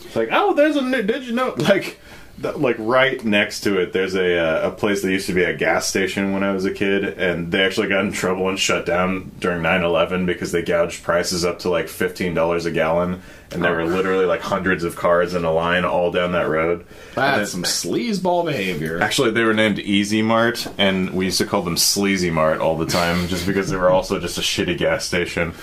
It's 0.04 0.16
like, 0.16 0.28
oh, 0.32 0.54
there's 0.54 0.76
a 0.76 0.82
new. 0.82 1.02
Did 1.02 1.24
you 1.24 1.32
know? 1.34 1.54
Like, 1.58 1.98
like 2.40 2.76
right 2.78 3.22
next 3.24 3.60
to 3.60 3.80
it, 3.80 3.92
there's 3.92 4.14
a 4.14 4.38
uh, 4.38 4.68
a 4.68 4.70
place 4.70 5.02
that 5.02 5.10
used 5.10 5.26
to 5.26 5.32
be 5.32 5.42
a 5.44 5.54
gas 5.56 5.86
station 5.86 6.32
when 6.32 6.42
I 6.42 6.52
was 6.52 6.64
a 6.64 6.72
kid, 6.72 7.04
and 7.04 7.50
they 7.50 7.64
actually 7.64 7.88
got 7.88 8.04
in 8.04 8.12
trouble 8.12 8.48
and 8.48 8.58
shut 8.58 8.86
down 8.86 9.32
during 9.38 9.62
9/11 9.62 10.26
because 10.26 10.52
they 10.52 10.62
gouged 10.62 11.02
prices 11.02 11.44
up 11.44 11.58
to 11.60 11.70
like 11.70 11.88
fifteen 11.88 12.34
dollars 12.34 12.66
a 12.66 12.70
gallon, 12.70 13.22
and 13.50 13.62
there 13.62 13.74
were 13.74 13.84
literally 13.84 14.24
like 14.24 14.40
hundreds 14.40 14.84
of 14.84 14.96
cars 14.96 15.34
in 15.34 15.44
a 15.44 15.52
line 15.52 15.84
all 15.84 16.10
down 16.10 16.32
that 16.32 16.48
road. 16.48 16.86
That's 17.14 17.52
then- 17.52 17.64
some 17.64 17.90
sleazeball 17.90 18.46
behavior. 18.46 19.00
Actually, 19.00 19.32
they 19.32 19.44
were 19.44 19.54
named 19.54 19.78
Easy 19.78 20.22
Mart, 20.22 20.66
and 20.78 21.10
we 21.10 21.26
used 21.26 21.38
to 21.38 21.46
call 21.46 21.62
them 21.62 21.76
Sleazy 21.76 22.30
Mart 22.30 22.60
all 22.60 22.76
the 22.76 22.86
time, 22.86 23.28
just 23.28 23.46
because 23.46 23.70
they 23.70 23.76
were 23.76 23.90
also 23.90 24.20
just 24.20 24.38
a 24.38 24.42
shitty 24.42 24.78
gas 24.78 25.04
station. 25.04 25.54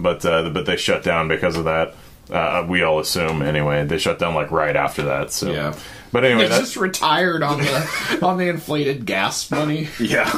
But 0.00 0.24
uh, 0.24 0.50
but 0.50 0.66
they 0.66 0.76
shut 0.76 1.04
down 1.04 1.28
because 1.28 1.56
of 1.56 1.64
that. 1.64 1.94
Uh, 2.30 2.64
we 2.68 2.82
all 2.82 2.98
assume 2.98 3.42
anyway. 3.42 3.84
They 3.84 3.98
shut 3.98 4.18
down 4.18 4.34
like 4.34 4.50
right 4.50 4.76
after 4.76 5.02
that. 5.02 5.32
So 5.32 5.52
Yeah. 5.52 5.74
But 6.12 6.24
anyway, 6.24 6.48
They 6.48 6.58
just 6.58 6.76
retired 6.76 7.42
on 7.42 7.58
the 7.58 8.18
on 8.22 8.36
the 8.38 8.48
inflated 8.48 9.06
gas 9.06 9.50
money. 9.50 9.88
yeah. 10.00 10.30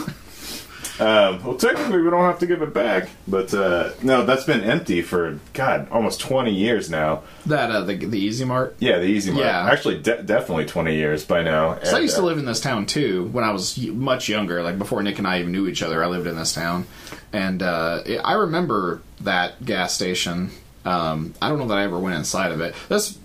Um, 1.00 1.42
well, 1.42 1.56
technically, 1.56 2.00
we 2.02 2.08
don't 2.10 2.22
have 2.22 2.38
to 2.38 2.46
give 2.46 2.62
it 2.62 2.72
back, 2.72 3.08
but 3.26 3.52
uh, 3.52 3.90
no, 4.00 4.24
that's 4.24 4.44
been 4.44 4.60
empty 4.60 5.02
for 5.02 5.40
God 5.52 5.88
almost 5.90 6.20
twenty 6.20 6.54
years 6.54 6.88
now. 6.88 7.24
That 7.46 7.72
uh, 7.72 7.80
the 7.80 7.96
the 7.96 8.16
Easy 8.18 8.44
Mart. 8.44 8.76
Yeah, 8.78 8.98
the 8.98 9.06
Easy 9.06 9.32
Mart. 9.32 9.44
Yeah. 9.44 9.68
Actually, 9.68 10.00
de- 10.00 10.22
definitely 10.22 10.66
twenty 10.66 10.94
years 10.94 11.24
by 11.24 11.42
now. 11.42 11.80
So 11.82 11.90
I 11.90 11.94
And, 11.94 12.02
used 12.04 12.14
to 12.14 12.22
uh, 12.22 12.26
live 12.26 12.38
in 12.38 12.44
this 12.44 12.60
town 12.60 12.86
too 12.86 13.24
when 13.32 13.42
I 13.42 13.50
was 13.50 13.76
much 13.76 14.28
younger, 14.28 14.62
like 14.62 14.78
before 14.78 15.02
Nick 15.02 15.18
and 15.18 15.26
I 15.26 15.40
even 15.40 15.50
knew 15.50 15.66
each 15.66 15.82
other. 15.82 16.02
I 16.04 16.06
lived 16.06 16.28
in 16.28 16.36
this 16.36 16.52
town, 16.52 16.86
and 17.32 17.60
uh, 17.60 18.02
I 18.22 18.34
remember 18.34 19.02
that 19.22 19.64
gas 19.64 19.94
station. 19.94 20.50
Um, 20.84 21.34
I 21.40 21.48
don't 21.48 21.58
know 21.58 21.68
that 21.68 21.78
I 21.78 21.84
ever 21.84 21.98
went 21.98 22.16
inside 22.16 22.52
of 22.52 22.60
it. 22.60 22.74
That's 22.88 23.18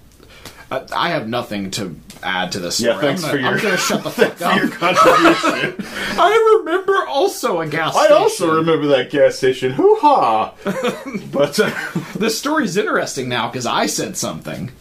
I, 0.72 0.86
I 0.96 1.10
have 1.10 1.28
nothing 1.28 1.72
to 1.72 1.96
add 2.22 2.51
to 2.54 2.60
this. 2.60 2.80
Yeah, 2.80 3.00
thanks 3.00 3.24
I'm 3.24 3.32
for 3.32 3.38
gonna, 3.38 3.48
your- 3.50 3.58
I'm 3.58 3.63
gonna 3.63 3.78
shut 3.78 4.04
the 4.04 4.10
fuck 4.12 4.39
your 4.39 4.66
up. 4.66 4.72
contribution. 4.72 5.86
I 6.20 6.58
remember 6.60 7.08
also 7.08 7.60
a 7.62 7.68
gas. 7.68 7.94
Station. 7.94 8.01
I 8.01 8.06
station. 8.06 8.22
also 8.22 8.56
remember 8.58 8.88
that 8.88 9.10
gas 9.10 9.36
station. 9.36 9.72
Hoo 9.74 9.98
ha! 10.00 10.54
but 11.32 11.60
uh, 11.60 11.72
This 12.16 12.38
story's 12.38 12.78
interesting 12.78 13.30
now 13.30 13.48
because 13.50 13.66
I 13.66 13.88
said 13.88 14.16
something. 14.16 14.72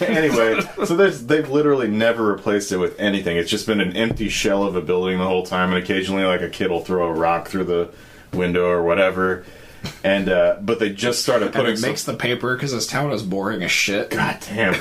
anyway, 0.00 0.60
so 0.84 0.96
there's 0.96 1.24
they've 1.26 1.48
literally 1.48 1.88
never 1.88 2.24
replaced 2.24 2.72
it 2.72 2.76
with 2.78 2.98
anything. 3.00 3.36
It's 3.36 3.50
just 3.50 3.66
been 3.66 3.80
an 3.80 3.96
empty 3.96 4.28
shell 4.28 4.64
of 4.64 4.76
a 4.76 4.80
building 4.82 5.18
the 5.18 5.24
whole 5.26 5.44
time, 5.46 5.72
and 5.72 5.82
occasionally 5.82 6.24
like 6.24 6.40
a 6.42 6.50
kid 6.50 6.70
will 6.70 6.80
throw 6.84 7.08
a 7.08 7.12
rock 7.12 7.48
through 7.48 7.64
the 7.64 7.90
window 8.32 8.68
or 8.68 8.82
whatever. 8.82 9.44
And 10.04 10.28
uh, 10.28 10.58
but 10.62 10.78
they 10.78 10.90
just 10.90 11.22
started 11.22 11.46
And 11.46 11.54
putting 11.54 11.72
it 11.74 11.78
some- 11.78 11.90
makes 11.90 12.04
the 12.04 12.14
paper 12.14 12.54
because 12.54 12.72
this 12.72 12.86
town 12.86 13.12
is 13.12 13.22
boring 13.22 13.62
as 13.62 13.70
shit. 13.70 14.10
God 14.10 14.38
damn. 14.48 14.74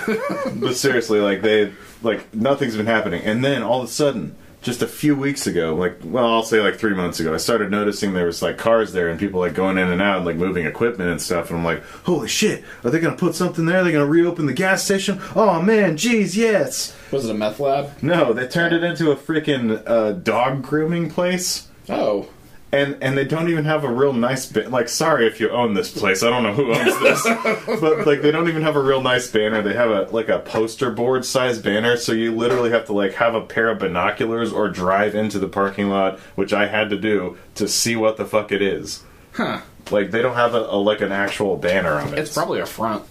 but 0.60 0.76
seriously, 0.76 1.20
like 1.20 1.42
they 1.42 1.72
like 2.02 2.34
nothing's 2.34 2.76
been 2.78 2.86
happening. 2.86 3.24
And 3.24 3.44
then 3.44 3.64
all 3.64 3.82
of 3.82 3.88
a 3.90 3.92
sudden, 3.92 4.36
just 4.62 4.82
a 4.82 4.88
few 4.88 5.16
weeks 5.16 5.46
ago, 5.46 5.76
like 5.76 6.00
well, 6.04 6.26
I'll 6.28 6.44
say 6.44 6.60
like 6.60 6.76
three 6.78 6.94
months 6.96 7.20
ago, 7.20 7.34
I 7.34 7.38
started 7.38 7.70
noticing 7.70 8.14
there 8.14 8.26
was 8.26 8.42
like 8.42 8.58
cars 8.58 8.94
there 8.94 9.10
and 9.10 9.20
people 9.20 9.40
like 9.40 9.54
going 9.54 9.78
in 9.78 9.90
and 9.92 10.02
out 10.02 10.18
and 10.18 10.26
like 10.26 10.38
moving 10.38 10.66
equipment 10.66 11.10
and 11.12 11.22
stuff. 11.22 11.50
And 11.50 11.60
I'm 11.60 11.66
like, 11.66 11.84
holy 12.04 12.28
shit, 12.28 12.64
are 12.84 12.90
they 12.90 13.00
gonna 13.00 13.16
put 13.16 13.36
something 13.36 13.66
there? 13.66 13.82
Are 13.82 13.84
they 13.84 13.92
gonna 13.92 14.06
reopen 14.06 14.46
the 14.48 14.54
gas 14.54 14.84
station? 14.84 15.20
Oh 15.36 15.62
man, 15.62 15.98
geez, 15.98 16.36
yes. 16.36 16.96
Was 17.12 17.26
it 17.26 17.32
a 17.32 17.34
meth 17.36 17.60
lab? 17.60 18.02
No, 18.02 18.34
they 18.34 18.48
turned 18.48 18.74
it 18.74 18.84
into 18.84 19.12
a 19.12 19.16
freaking 19.16 19.84
uh, 19.88 20.14
dog 20.14 20.64
grooming 20.64 21.10
place. 21.12 21.68
Oh. 21.88 22.28
And 22.76 22.98
and 23.02 23.18
they 23.18 23.24
don't 23.24 23.50
even 23.50 23.66
have 23.66 23.84
a 23.84 23.92
real 23.92 24.12
nice 24.14 24.46
ba- 24.46 24.70
like 24.70 24.90
sorry 24.90 25.28
if 25.28 25.40
you 25.40 25.50
own 25.50 25.74
this 25.74 25.92
place. 25.92 26.24
I 26.24 26.30
don't 26.30 26.44
know 26.44 26.54
who 26.54 26.74
owns 26.74 27.00
this. 27.00 27.24
But 27.82 28.06
like 28.06 28.22
they 28.22 28.32
don't 28.32 28.48
even 28.50 28.62
have 28.64 28.76
a 28.76 28.82
real 28.82 29.02
nice 29.02 29.30
banner. 29.32 29.62
They 29.62 29.74
have 29.74 29.90
a 29.90 30.04
like 30.12 30.30
a 30.30 30.40
poster 30.40 30.92
board 30.92 31.26
size 31.26 31.60
banner. 31.60 31.98
So 31.98 32.12
you 32.12 32.36
literally 32.36 32.72
have 32.72 32.86
to 32.86 32.94
like 32.94 33.14
have 33.14 33.34
a 33.36 33.42
pair 33.42 33.70
of 33.70 33.80
binoculars 33.80 34.52
or 34.52 34.68
drive 34.70 35.16
into 35.16 35.40
the 35.40 35.48
parking 35.48 35.90
lot 35.90 36.20
which 36.36 36.54
I 36.54 36.68
had 36.68 36.90
to 36.90 36.98
do 36.98 37.38
to 37.56 37.68
see 37.68 37.96
what 37.96 38.18
the 38.18 38.26
fuck 38.26 38.52
it 38.52 38.62
is. 38.62 39.04
Huh. 39.34 39.62
like 39.92 40.12
they 40.12 40.22
don't 40.22 40.36
have 40.36 40.54
a, 40.56 40.62
a 40.62 40.78
like 40.78 41.02
an 41.02 41.12
actual 41.12 41.58
banner 41.58 41.94
on 42.00 42.14
it. 42.14 42.20
It's 42.20 42.34
probably 42.34 42.60
a 42.62 42.66
front. 42.66 43.04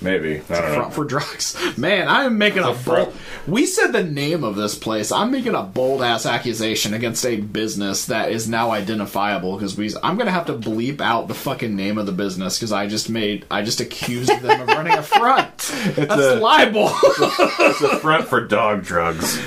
Maybe 0.00 0.42
I 0.50 0.60
don't 0.60 0.68
know 0.68 0.74
front 0.74 0.94
for 0.94 1.04
drugs. 1.04 1.56
Man, 1.78 2.08
I'm 2.08 2.38
making 2.38 2.62
a 2.62 2.74
front. 2.74 3.06
bold. 3.10 3.16
We 3.46 3.66
said 3.66 3.92
the 3.92 4.04
name 4.04 4.44
of 4.44 4.56
this 4.56 4.76
place. 4.76 5.10
I'm 5.12 5.30
making 5.30 5.54
a 5.54 5.62
bold 5.62 6.02
ass 6.02 6.26
accusation 6.26 6.94
against 6.94 7.24
a 7.24 7.36
business 7.36 8.06
that 8.06 8.30
is 8.30 8.48
now 8.48 8.70
identifiable 8.70 9.54
because 9.56 9.76
we. 9.76 9.90
I'm 10.02 10.16
gonna 10.16 10.30
have 10.30 10.46
to 10.46 10.54
bleep 10.54 11.00
out 11.00 11.28
the 11.28 11.34
fucking 11.34 11.74
name 11.74 11.98
of 11.98 12.06
the 12.06 12.12
business 12.12 12.58
because 12.58 12.72
I 12.72 12.86
just 12.86 13.08
made. 13.08 13.46
I 13.50 13.62
just 13.62 13.80
accused 13.80 14.30
them 14.40 14.60
of 14.62 14.68
running 14.68 14.92
a 14.94 15.02
front. 15.02 15.56
That's 15.96 16.12
a- 16.20 16.36
libel. 16.36 16.90
it's 16.92 17.80
a 17.82 17.98
front 17.98 18.26
for 18.28 18.40
dog 18.40 18.82
drugs 18.84 19.38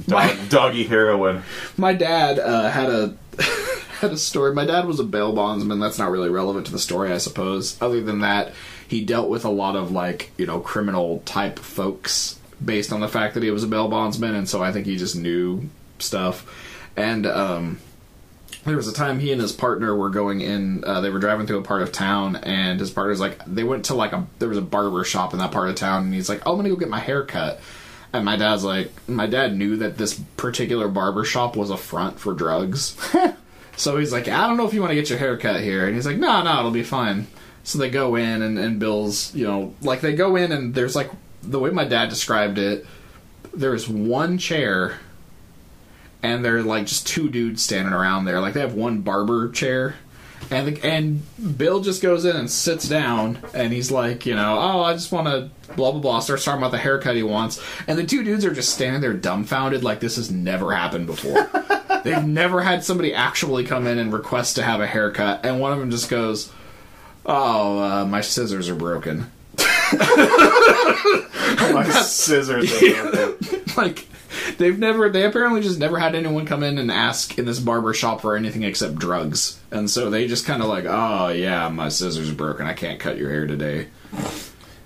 dog, 0.06 0.36
doggy 0.48 0.84
heroin 0.84 1.42
My 1.76 1.92
dad 1.94 2.38
uh, 2.38 2.68
had 2.70 2.90
a. 2.90 3.14
Had 4.00 4.12
a 4.12 4.16
story. 4.16 4.54
My 4.54 4.64
dad 4.64 4.86
was 4.86 4.98
a 4.98 5.04
bail 5.04 5.34
bondsman. 5.34 5.78
That's 5.78 5.98
not 5.98 6.10
really 6.10 6.30
relevant 6.30 6.64
to 6.66 6.72
the 6.72 6.78
story, 6.78 7.12
I 7.12 7.18
suppose. 7.18 7.76
Other 7.82 8.00
than 8.00 8.20
that, 8.20 8.52
he 8.90 9.04
dealt 9.04 9.30
with 9.30 9.44
a 9.44 9.50
lot 9.50 9.76
of 9.76 9.92
like 9.92 10.32
you 10.36 10.46
know 10.46 10.58
criminal 10.58 11.22
type 11.24 11.60
folks 11.60 12.40
based 12.62 12.92
on 12.92 12.98
the 12.98 13.06
fact 13.06 13.34
that 13.34 13.42
he 13.44 13.50
was 13.52 13.62
a 13.62 13.68
bail 13.68 13.86
bondsman, 13.86 14.34
and 14.34 14.48
so 14.48 14.62
I 14.62 14.72
think 14.72 14.84
he 14.84 14.96
just 14.96 15.14
knew 15.14 15.70
stuff. 16.00 16.44
And 16.96 17.24
um, 17.24 17.78
there 18.64 18.74
was 18.74 18.88
a 18.88 18.92
time 18.92 19.20
he 19.20 19.30
and 19.30 19.40
his 19.40 19.52
partner 19.52 19.94
were 19.94 20.10
going 20.10 20.40
in. 20.40 20.82
Uh, 20.84 21.00
they 21.00 21.08
were 21.08 21.20
driving 21.20 21.46
through 21.46 21.60
a 21.60 21.62
part 21.62 21.82
of 21.82 21.92
town, 21.92 22.34
and 22.34 22.80
his 22.80 22.90
partner's 22.90 23.20
like, 23.20 23.38
they 23.46 23.62
went 23.62 23.84
to 23.86 23.94
like 23.94 24.12
a 24.12 24.26
there 24.40 24.48
was 24.48 24.58
a 24.58 24.62
barber 24.62 25.04
shop 25.04 25.32
in 25.32 25.38
that 25.38 25.52
part 25.52 25.68
of 25.68 25.76
town, 25.76 26.06
and 26.06 26.14
he's 26.14 26.28
like, 26.28 26.42
"Oh, 26.44 26.50
I'm 26.50 26.58
gonna 26.58 26.70
go 26.70 26.76
get 26.76 26.88
my 26.88 26.98
hair 26.98 27.24
cut." 27.24 27.60
And 28.12 28.24
my 28.24 28.34
dad's 28.34 28.64
like, 28.64 28.90
my 29.08 29.26
dad 29.26 29.56
knew 29.56 29.76
that 29.76 29.96
this 29.96 30.18
particular 30.36 30.88
barber 30.88 31.24
shop 31.24 31.54
was 31.54 31.70
a 31.70 31.76
front 31.76 32.18
for 32.18 32.34
drugs. 32.34 32.96
so 33.76 33.98
he's 33.98 34.12
like, 34.12 34.26
I 34.26 34.48
don't 34.48 34.56
know 34.56 34.66
if 34.66 34.74
you 34.74 34.80
want 34.80 34.90
to 34.90 34.96
get 34.96 35.08
your 35.08 35.18
hair 35.20 35.36
cut 35.36 35.60
here. 35.60 35.86
And 35.86 35.94
he's 35.94 36.06
like, 36.06 36.16
no, 36.16 36.42
no, 36.42 36.58
it'll 36.58 36.72
be 36.72 36.82
fine. 36.82 37.28
So 37.62 37.78
they 37.78 37.90
go 37.90 38.16
in, 38.16 38.42
and, 38.42 38.58
and 38.58 38.78
Bill's, 38.78 39.34
you 39.34 39.46
know, 39.46 39.74
like 39.82 40.00
they 40.00 40.14
go 40.14 40.36
in, 40.36 40.52
and 40.52 40.74
there's 40.74 40.96
like, 40.96 41.10
the 41.42 41.58
way 41.58 41.70
my 41.70 41.84
dad 41.84 42.08
described 42.08 42.58
it, 42.58 42.86
there's 43.52 43.88
one 43.88 44.38
chair, 44.38 44.98
and 46.22 46.44
they're 46.44 46.62
like 46.62 46.86
just 46.86 47.06
two 47.06 47.28
dudes 47.28 47.62
standing 47.62 47.92
around 47.92 48.24
there. 48.24 48.40
Like 48.40 48.54
they 48.54 48.60
have 48.60 48.74
one 48.74 49.00
barber 49.00 49.50
chair. 49.50 49.96
And 50.50 50.68
the, 50.68 50.84
and 50.84 51.22
Bill 51.58 51.80
just 51.80 52.02
goes 52.02 52.24
in 52.24 52.34
and 52.34 52.50
sits 52.50 52.88
down, 52.88 53.38
and 53.54 53.72
he's 53.72 53.90
like, 53.90 54.26
you 54.26 54.34
know, 54.34 54.58
oh, 54.58 54.82
I 54.82 54.94
just 54.94 55.12
want 55.12 55.28
to 55.28 55.50
blah 55.74 55.92
blah 55.92 56.00
blah. 56.00 56.20
Starts 56.20 56.44
talking 56.44 56.60
about 56.60 56.72
the 56.72 56.78
haircut 56.78 57.14
he 57.14 57.22
wants, 57.22 57.62
and 57.86 57.96
the 57.96 58.04
two 58.04 58.24
dudes 58.24 58.44
are 58.44 58.54
just 58.54 58.74
standing 58.74 59.00
there 59.00 59.12
dumbfounded, 59.12 59.84
like 59.84 60.00
this 60.00 60.16
has 60.16 60.30
never 60.30 60.74
happened 60.74 61.06
before. 61.06 61.48
They've 62.04 62.24
never 62.24 62.62
had 62.62 62.82
somebody 62.82 63.14
actually 63.14 63.64
come 63.64 63.86
in 63.86 63.98
and 63.98 64.12
request 64.12 64.56
to 64.56 64.62
have 64.62 64.80
a 64.80 64.86
haircut, 64.86 65.44
and 65.44 65.60
one 65.60 65.72
of 65.72 65.78
them 65.78 65.90
just 65.90 66.08
goes, 66.08 66.50
"Oh, 67.26 67.78
uh, 67.78 68.04
my 68.04 68.20
scissors 68.20 68.68
are 68.68 68.74
broken." 68.74 69.30
my 69.92 71.84
scissors 72.02 72.50
are 72.50 72.62
broken. 72.62 73.36
like 73.76 74.06
they've 74.58 74.78
never 74.78 75.08
they 75.10 75.24
apparently 75.24 75.60
just 75.60 75.78
never 75.78 75.98
had 75.98 76.14
anyone 76.14 76.46
come 76.46 76.62
in 76.62 76.78
and 76.78 76.90
ask 76.90 77.38
in 77.38 77.44
this 77.44 77.58
barber 77.58 77.92
shop 77.92 78.20
for 78.20 78.36
anything 78.36 78.62
except 78.62 78.94
drugs 78.96 79.58
and 79.70 79.90
so 79.90 80.10
they 80.10 80.26
just 80.26 80.46
kind 80.46 80.62
of 80.62 80.68
like 80.68 80.84
oh 80.86 81.28
yeah 81.28 81.68
my 81.68 81.88
scissors 81.88 82.30
are 82.30 82.34
broken 82.34 82.66
i 82.66 82.72
can't 82.72 83.00
cut 83.00 83.18
your 83.18 83.30
hair 83.30 83.46
today 83.46 83.88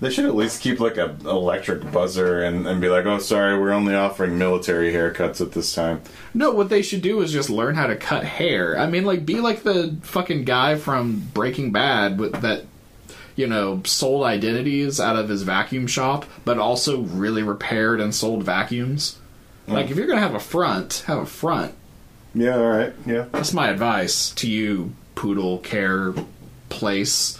They 0.00 0.10
should 0.10 0.24
at 0.24 0.34
least 0.34 0.60
keep 0.60 0.80
like 0.80 0.96
a 0.96 1.16
electric 1.24 1.90
buzzer 1.92 2.42
and, 2.42 2.66
and 2.66 2.80
be 2.80 2.88
like, 2.88 3.06
"Oh, 3.06 3.18
sorry, 3.18 3.58
we're 3.58 3.72
only 3.72 3.94
offering 3.94 4.38
military 4.38 4.92
haircuts 4.92 5.40
at 5.40 5.52
this 5.52 5.74
time." 5.74 6.02
no 6.34 6.50
what 6.50 6.68
they 6.68 6.82
should 6.82 7.00
do 7.00 7.20
is 7.22 7.32
just 7.32 7.48
learn 7.48 7.76
how 7.76 7.86
to 7.86 7.96
cut 7.96 8.24
hair. 8.24 8.78
I 8.78 8.86
mean 8.86 9.04
like 9.04 9.24
be 9.24 9.40
like 9.40 9.62
the 9.62 9.96
fucking 10.02 10.44
guy 10.44 10.76
from 10.76 11.28
breaking 11.32 11.72
bad 11.72 12.18
with 12.18 12.40
that 12.42 12.64
you 13.36 13.46
know 13.46 13.82
sold 13.84 14.24
identities 14.24 15.00
out 15.00 15.16
of 15.16 15.28
his 15.28 15.42
vacuum 15.42 15.86
shop 15.86 16.24
but 16.44 16.58
also 16.58 17.00
really 17.02 17.42
repaired 17.42 18.00
and 18.00 18.14
sold 18.14 18.42
vacuums. 18.42 19.18
Like 19.66 19.90
if 19.90 19.96
you're 19.96 20.06
gonna 20.06 20.20
have 20.20 20.34
a 20.34 20.40
front 20.40 21.04
have 21.06 21.18
a 21.18 21.26
front. 21.26 21.74
Yeah, 22.34 22.56
all 22.56 22.68
right, 22.68 22.92
yeah. 23.06 23.26
That's 23.30 23.52
my 23.52 23.68
advice 23.68 24.30
to 24.32 24.50
you, 24.50 24.92
poodle 25.14 25.58
care 25.58 26.12
place 26.68 27.38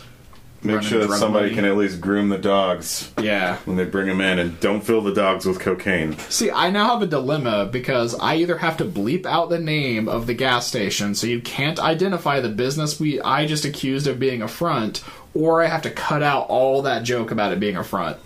Make 0.64 0.76
running 0.76 0.88
sure 0.90 1.06
that 1.06 1.18
somebody 1.18 1.54
can 1.54 1.66
at 1.66 1.76
least 1.76 2.00
groom 2.00 2.30
the 2.30 2.38
dogs 2.38 3.10
Yeah. 3.20 3.58
when 3.66 3.76
they 3.76 3.84
bring 3.84 4.06
them 4.06 4.20
in, 4.22 4.38
and 4.38 4.58
don't 4.60 4.82
fill 4.82 5.02
the 5.02 5.12
dogs 5.12 5.44
with 5.44 5.60
cocaine. 5.60 6.16
See, 6.30 6.50
I 6.50 6.70
now 6.70 6.86
have 6.94 7.02
a 7.02 7.06
dilemma 7.06 7.68
because 7.70 8.14
I 8.18 8.36
either 8.36 8.56
have 8.58 8.78
to 8.78 8.84
bleep 8.86 9.26
out 9.26 9.50
the 9.50 9.58
name 9.58 10.08
of 10.08 10.26
the 10.26 10.32
gas 10.34 10.66
station 10.66 11.14
so 11.14 11.26
you 11.26 11.40
can't 11.40 11.78
identify 11.78 12.40
the 12.40 12.48
business 12.48 12.98
we 12.98 13.20
I 13.20 13.44
just 13.46 13.64
accused 13.66 14.06
of 14.06 14.18
being 14.18 14.40
a 14.40 14.48
front, 14.48 15.04
or 15.34 15.62
I 15.62 15.66
have 15.66 15.82
to 15.82 15.90
cut 15.90 16.22
out 16.22 16.46
all 16.48 16.80
that 16.82 17.02
joke 17.02 17.30
about 17.30 17.52
it 17.52 17.60
being 17.60 17.76
a 17.76 17.84
front. 17.84 18.16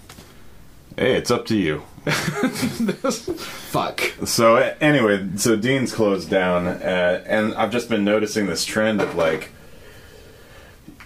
Hey, 0.96 1.14
it's 1.14 1.31
up 1.33 1.44
to 1.46 1.57
you. 1.57 1.83
Fuck. 2.09 4.01
So 4.24 4.57
a- 4.57 4.74
anyway, 4.83 5.27
so 5.37 5.57
Dean's 5.57 5.92
closed 5.92 6.31
down, 6.31 6.66
uh, 6.66 7.22
and 7.27 7.55
I've 7.55 7.70
just 7.70 7.88
been 7.88 8.05
noticing 8.05 8.46
this 8.46 8.64
trend 8.64 9.01
of 9.01 9.14
like 9.14 9.51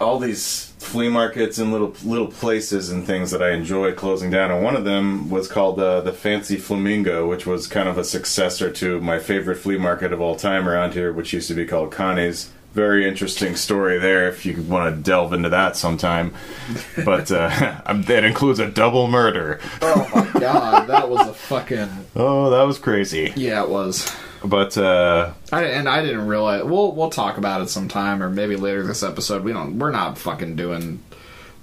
all 0.01 0.19
these 0.19 0.72
flea 0.83 1.09
markets 1.09 1.59
and 1.59 1.73
little 1.73 1.95
little 2.05 2.27
places 2.27 2.91
and 2.91 3.07
things 3.07 3.31
that 3.31 3.43
I 3.43 3.53
enjoy 3.53 3.93
closing 3.93 4.31
down. 4.31 4.51
And 4.51 4.63
one 4.63 4.77
of 4.77 4.85
them 4.85 5.31
was 5.31 5.49
called 5.49 5.79
uh, 5.81 6.01
the 6.03 6.13
Fancy 6.13 6.57
Flamingo, 6.57 7.29
which 7.29 7.47
was 7.47 7.67
kind 7.67 7.89
of 7.89 7.99
a 7.99 8.05
successor 8.05 8.71
to 8.73 9.01
my 9.01 9.19
favorite 9.19 9.57
flea 9.57 9.79
market 9.79 10.13
of 10.13 10.21
all 10.21 10.37
time 10.37 10.69
around 10.69 10.95
here, 10.95 11.13
which 11.13 11.33
used 11.33 11.49
to 11.49 11.55
be 11.55 11.65
called 11.67 11.91
Connie's. 11.93 12.51
Very 12.75 13.07
interesting 13.07 13.55
story 13.55 13.99
there 13.99 14.29
if 14.31 14.47
you 14.47 14.63
want 14.63 14.97
to 14.97 15.03
delve 15.03 15.35
into 15.35 15.51
that 15.51 15.77
sometime. 15.77 16.35
But 17.05 17.31
uh, 17.31 17.49
that 18.07 18.25
includes 18.25 18.59
a 18.61 18.71
double 18.71 19.09
murder. 19.09 19.61
Oh 19.83 20.09
my 20.15 20.41
god, 20.41 20.87
that 20.89 21.09
was 21.11 21.27
a 21.29 21.35
fucking 21.35 21.91
Oh, 22.17 22.49
that 22.51 22.63
was 22.63 22.79
crazy. 22.79 23.33
yeah, 23.37 23.63
it 23.63 23.69
was. 23.69 24.11
But 24.45 24.77
uh, 24.77 25.33
I, 25.53 25.65
and 25.65 25.89
I 25.89 26.03
didn't 26.03 26.27
realize. 26.27 26.65
We'll 26.65 26.93
we'll 26.93 27.11
talk 27.11 27.39
about 27.39 27.63
it 27.63 27.69
sometime, 27.69 28.23
or 28.23 28.29
maybe 28.31 28.57
later 28.57 28.83
this 28.87 29.03
episode. 29.03 29.45
We 29.45 29.53
don't. 29.53 29.79
We're 29.79 29.91
not 29.93 30.19
fucking 30.19 30.57
doing 30.57 31.03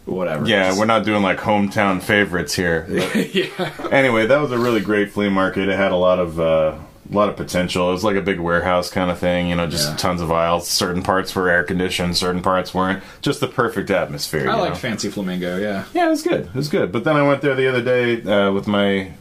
whatever. 0.06 0.48
Yeah, 0.48 0.78
we're 0.78 0.86
not 0.86 1.04
doing 1.06 1.22
like 1.22 1.40
hometown 1.40 2.02
favorites 2.02 2.54
here. 2.56 2.88
Yeah. 3.34 3.72
anyway, 3.92 4.26
that 4.28 4.38
was 4.40 4.52
a 4.52 4.58
really 4.58 4.82
great 4.82 5.12
flea 5.12 5.30
market. 5.30 5.68
It 5.70 5.78
had 5.78 5.92
a 5.92 5.96
lot 5.98 6.20
of 6.20 6.40
uh, 6.40 6.76
a 7.12 7.14
lot 7.16 7.28
of 7.30 7.36
potential. 7.36 7.90
It 7.90 7.94
was 7.94 8.04
like 8.04 8.16
a 8.16 8.22
big 8.22 8.40
warehouse 8.40 8.90
kind 8.90 9.12
of 9.12 9.20
thing. 9.20 9.50
You 9.50 9.56
know, 9.56 9.68
just 9.68 9.90
Yeah. 9.90 9.96
tons 9.98 10.22
of 10.22 10.32
aisles. 10.32 10.68
Certain 10.68 11.04
parts 11.04 11.36
were 11.36 11.50
air 11.50 11.64
conditioned, 11.64 12.18
certain 12.18 12.42
parts 12.42 12.74
weren't. 12.74 13.04
Just 13.22 13.40
the 13.40 13.48
perfect 13.48 13.90
atmosphere. 13.92 14.50
I 14.50 14.56
liked 14.56 14.76
know? 14.76 14.80
Fancy 14.80 15.10
Flamingo. 15.10 15.58
Yeah. 15.58 15.84
Yeah, 15.94 16.08
it 16.08 16.10
was 16.10 16.22
good. 16.24 16.46
It 16.46 16.56
was 16.56 16.70
good. 16.70 16.92
But 16.92 17.04
then 17.04 17.16
I 17.18 17.28
went 17.28 17.42
there 17.42 17.56
the 17.56 17.68
other 17.68 17.82
day 17.84 18.22
uh, 18.24 18.52
with 18.52 18.68
my. 18.68 19.12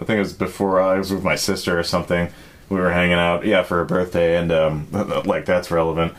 I 0.00 0.04
think 0.04 0.16
it 0.16 0.20
was 0.20 0.32
before 0.32 0.80
I 0.80 0.98
was 0.98 1.12
with 1.12 1.22
my 1.22 1.36
sister 1.36 1.78
or 1.78 1.84
something. 1.84 2.28
We 2.72 2.80
were 2.80 2.90
hanging 2.90 3.18
out, 3.18 3.44
yeah, 3.44 3.64
for 3.64 3.76
her 3.76 3.84
birthday, 3.84 4.38
and 4.38 4.50
um, 4.50 4.88
like 5.26 5.44
that's 5.44 5.70
relevant. 5.70 6.14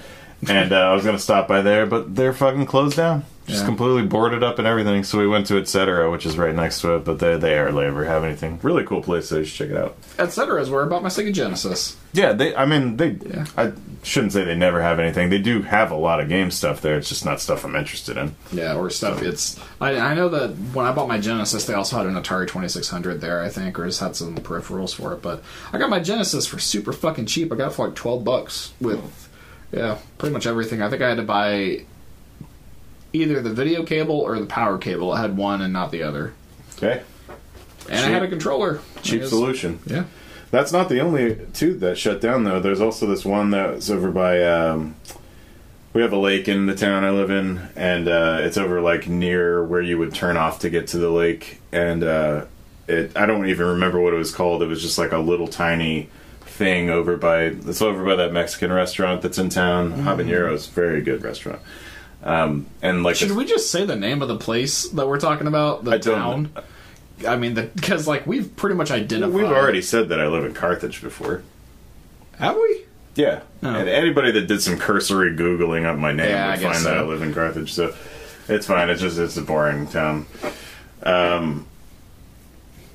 And 0.48 0.72
uh, 0.72 0.92
I 0.92 0.94
was 0.94 1.04
gonna 1.04 1.18
stop 1.18 1.48
by 1.48 1.62
there, 1.62 1.88
but 1.88 2.16
they're 2.16 2.32
fucking 2.32 2.68
closed 2.68 2.96
down, 2.96 3.26
just 3.48 3.62
Yeah. 3.62 3.66
completely 3.66 4.04
boarded 4.04 4.44
up 4.44 4.58
and 4.60 4.68
everything. 4.68 5.04
So 5.04 5.18
we 5.18 5.28
went 5.28 5.48
to 5.48 5.58
Etc., 5.58 6.10
which 6.10 6.26
is 6.26 6.38
right 6.38 6.56
next 6.56 6.82
to 6.82 6.96
it, 6.96 7.06
but 7.06 7.20
they 7.20 7.38
they 7.38 7.56
hardly 7.58 7.86
ever 7.86 8.06
have 8.06 8.24
anything. 8.24 8.60
Really 8.64 8.84
cool 8.84 9.02
place, 9.02 9.30
so 9.30 9.40
you 9.40 9.44
should 9.46 9.68
check 9.70 9.78
it 9.78 9.78
out. 9.84 9.96
Etc. 10.20 10.62
is 10.62 10.70
where 10.70 10.84
I 10.84 10.88
bought 10.88 11.04
my 11.04 11.10
Sega 11.10 11.34
Genesis. 11.34 11.96
Yeah, 12.14 12.34
they. 12.34 12.56
I 12.56 12.66
mean, 12.66 12.98
they. 12.98 13.18
Yeah. 13.26 13.46
I 13.58 13.72
shouldn't 14.04 14.34
say 14.34 14.44
they 14.44 14.56
never 14.56 14.82
have 14.82 15.00
anything. 15.00 15.30
They 15.30 15.40
do 15.40 15.62
have 15.64 15.92
a 15.92 15.96
lot 15.96 16.20
of 16.20 16.30
game 16.30 16.52
stuff 16.52 16.82
there. 16.82 16.98
It's 16.98 17.10
just 17.10 17.26
not 17.26 17.42
stuff 17.42 17.64
I'm 17.66 17.76
interested 17.76 18.18
in. 18.18 18.36
Yeah, 18.52 18.76
or 18.76 18.90
stuff. 18.90 19.22
It's 19.22 19.60
I, 19.82 19.98
I 19.98 20.14
know 20.14 20.30
that 20.30 20.52
when 20.74 20.86
I 20.86 20.92
bought 20.92 21.08
my 21.08 21.20
Genesis, 21.20 21.66
they 21.66 21.74
also 21.74 21.98
had 21.98 22.06
an 22.06 22.14
Atari 22.16 22.48
Twenty 22.48 22.68
Six 22.68 22.90
Hundred 22.90 23.20
there, 23.22 23.42
I 23.42 23.50
think, 23.50 23.80
or 23.80 23.86
just 23.86 24.00
had 24.00 24.16
some 24.16 24.36
peripherals 24.38 24.94
for 24.94 25.12
it. 25.14 25.22
But 25.22 25.42
I 25.74 25.78
got 25.80 25.90
my 25.90 26.00
Genesis 26.00 26.46
for 26.46 26.60
super 26.60 26.94
fucking 26.94 27.26
cheap. 27.26 27.52
I 27.52 27.56
got 27.56 27.72
it 27.72 27.76
for 27.76 27.88
like 27.88 27.96
twelve 27.96 28.24
bucks 28.24 28.74
with, 28.80 29.30
yeah, 29.72 29.98
pretty 30.18 30.34
much 30.34 30.46
everything. 30.46 30.82
I 30.82 30.90
think 30.90 31.02
I 31.02 31.08
had 31.10 31.18
to 31.18 31.24
buy 31.24 31.86
either 33.14 33.42
the 33.42 33.54
video 33.54 33.84
cable 33.84 34.20
or 34.20 34.38
the 34.40 34.46
power 34.46 34.78
cable. 34.78 35.12
I 35.12 35.22
had 35.22 35.38
one 35.38 35.62
and 35.62 35.72
not 35.72 35.92
the 35.92 36.04
other, 36.04 36.34
Okay, 36.78 37.02
and 37.90 38.00
I 38.06 38.10
had 38.10 38.24
a 38.24 38.28
controller. 38.28 38.82
cheap 39.02 39.24
solution. 39.24 39.80
Yeah. 39.86 40.06
That's 40.52 40.72
not 40.72 40.88
the 40.90 41.00
only 41.00 41.38
two 41.54 41.74
that 41.80 41.98
shut 41.98 42.22
down 42.22 42.44
though. 42.44 42.60
There's 42.60 42.82
also 42.82 43.08
this 43.08 43.26
one 43.26 43.50
that's 43.52 43.90
over 43.90 44.12
by. 44.12 44.44
Um, 44.44 44.96
we 45.94 46.02
have 46.02 46.12
a 46.14 46.18
lake 46.18 46.48
in 46.48 46.66
the 46.66 46.76
town 46.76 47.04
I 47.04 47.12
live 47.12 47.30
in, 47.30 47.70
and 47.76 48.08
uh, 48.08 48.40
it's 48.42 48.58
over 48.58 48.82
like 48.82 49.08
near 49.08 49.64
where 49.64 49.82
you 49.82 49.98
would 50.00 50.14
turn 50.14 50.38
off 50.38 50.60
to 50.60 50.70
get 50.70 50.88
to 50.90 50.98
the 50.98 51.10
lake. 51.10 51.60
And 51.72 52.04
uh, 52.04 52.46
it, 52.88 53.16
I 53.16 53.26
don't 53.28 53.48
even 53.48 53.66
remember 53.68 54.00
what 54.00 54.14
it 54.14 54.18
was 54.18 54.34
called. 54.34 54.62
It 54.64 54.68
was 54.68 54.82
just 54.82 54.98
like 54.98 55.12
a 55.12 55.18
little 55.20 55.48
tiny 55.48 56.10
thing 56.42 56.90
over 56.90 57.16
by. 57.18 57.44
It's 57.46 57.82
over 57.82 58.04
by 58.06 58.16
that 58.16 58.32
Mexican 58.34 58.72
restaurant 58.72 59.22
that's 59.24 59.38
in 59.40 59.50
town, 59.50 59.94
Habaneros. 60.04 60.70
Very 60.70 61.02
good 61.02 61.24
restaurant. 61.24 61.62
Um, 62.24 62.68
and 62.82 63.04
like 63.04 63.16
Should 63.18 63.32
we 63.32 63.46
just 63.46 63.70
say 63.70 63.86
the 63.86 63.96
name 63.98 64.22
of 64.22 64.28
the 64.30 64.38
place 64.38 64.88
that 64.90 65.08
we're 65.08 65.20
talking 65.20 65.48
about? 65.48 65.84
The 65.84 65.92
I 65.92 65.98
town. 65.98 66.52
I 67.28 67.36
mean, 67.36 67.54
because 67.54 68.08
like 68.08 68.26
we've 68.26 68.56
pretty 68.56 68.76
much 68.76 68.92
identified. 68.92 69.34
we've 69.34 69.46
already 69.46 69.82
said 69.82 70.10
that 70.10 70.20
I 70.20 70.28
live 70.28 70.46
in 70.46 70.54
Carthage 70.54 71.02
before. 71.02 71.44
have 72.40 72.56
we? 72.56 72.86
Yeah. 73.16 73.42
Oh. 73.62 73.76
And 73.76 73.88
anybody 73.88 74.32
that 74.32 74.48
did 74.48 74.62
some 74.62 74.78
cursory 74.80 75.36
googling 75.36 75.86
up 75.86 75.98
my 75.98 76.12
name 76.12 76.30
Yeah, 76.30 76.52
would 76.52 76.62
find 76.62 76.86
that. 76.86 76.98
I 76.98 77.02
live 77.04 77.22
in 77.22 77.34
Carthage. 77.34 77.74
So 77.74 77.94
it's 78.48 78.66
fine. 78.68 78.90
It's 78.90 79.02
just 79.02 79.18
it's 79.20 79.38
a 79.38 79.42
boring 79.42 79.88
town. 79.88 80.26
Um. 81.04 81.68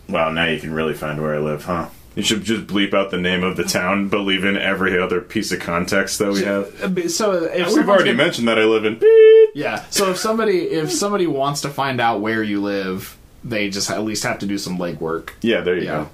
Well, 0.09 0.33
now 0.33 0.47
you 0.47 0.59
can 0.59 0.73
really 0.73 0.95
find 0.95 1.21
where 1.21 1.35
I 1.35 1.39
live, 1.39 1.65
huh? 1.65 1.89
You 2.19 2.25
should 2.25 2.43
just 2.43 2.67
bleep 2.67 2.95
out 2.95 3.13
the 3.13 3.17
name 3.17 3.45
of 3.45 3.57
the 3.57 3.63
town, 3.63 4.09
but 4.09 4.19
leave 4.23 4.45
in 4.45 4.57
every 4.57 4.99
other 5.01 5.21
piece 5.21 5.53
of 5.53 5.61
context 5.61 6.19
that 6.19 6.33
we 6.33 6.43
have. 6.43 7.13
So 7.13 7.45
if 7.45 7.69
We've 7.73 7.89
already 7.89 8.07
gonna- 8.07 8.15
mentioned 8.17 8.49
that 8.49 8.59
I 8.59 8.65
live 8.65 8.85
in. 8.85 8.95
Beep. 8.99 9.51
Yeah. 9.55 9.85
So 9.91 10.11
if 10.11 10.19
somebody 10.19 10.63
if 10.63 10.91
somebody 10.91 11.29
wants 11.29 11.61
to 11.61 11.69
find 11.69 12.01
out 12.01 12.21
where 12.21 12.43
you 12.43 12.61
live, 12.61 13.17
they 13.45 13.71
just 13.71 13.89
at 13.89 14.03
least 14.03 14.25
have 14.25 14.41
to 14.41 14.47
do 14.47 14.59
some 14.59 14.79
legwork. 14.79 15.29
Yeah, 15.43 15.61
there 15.61 15.77
you 15.77 15.85
Yeah. 15.85 15.93
go. 15.93 16.09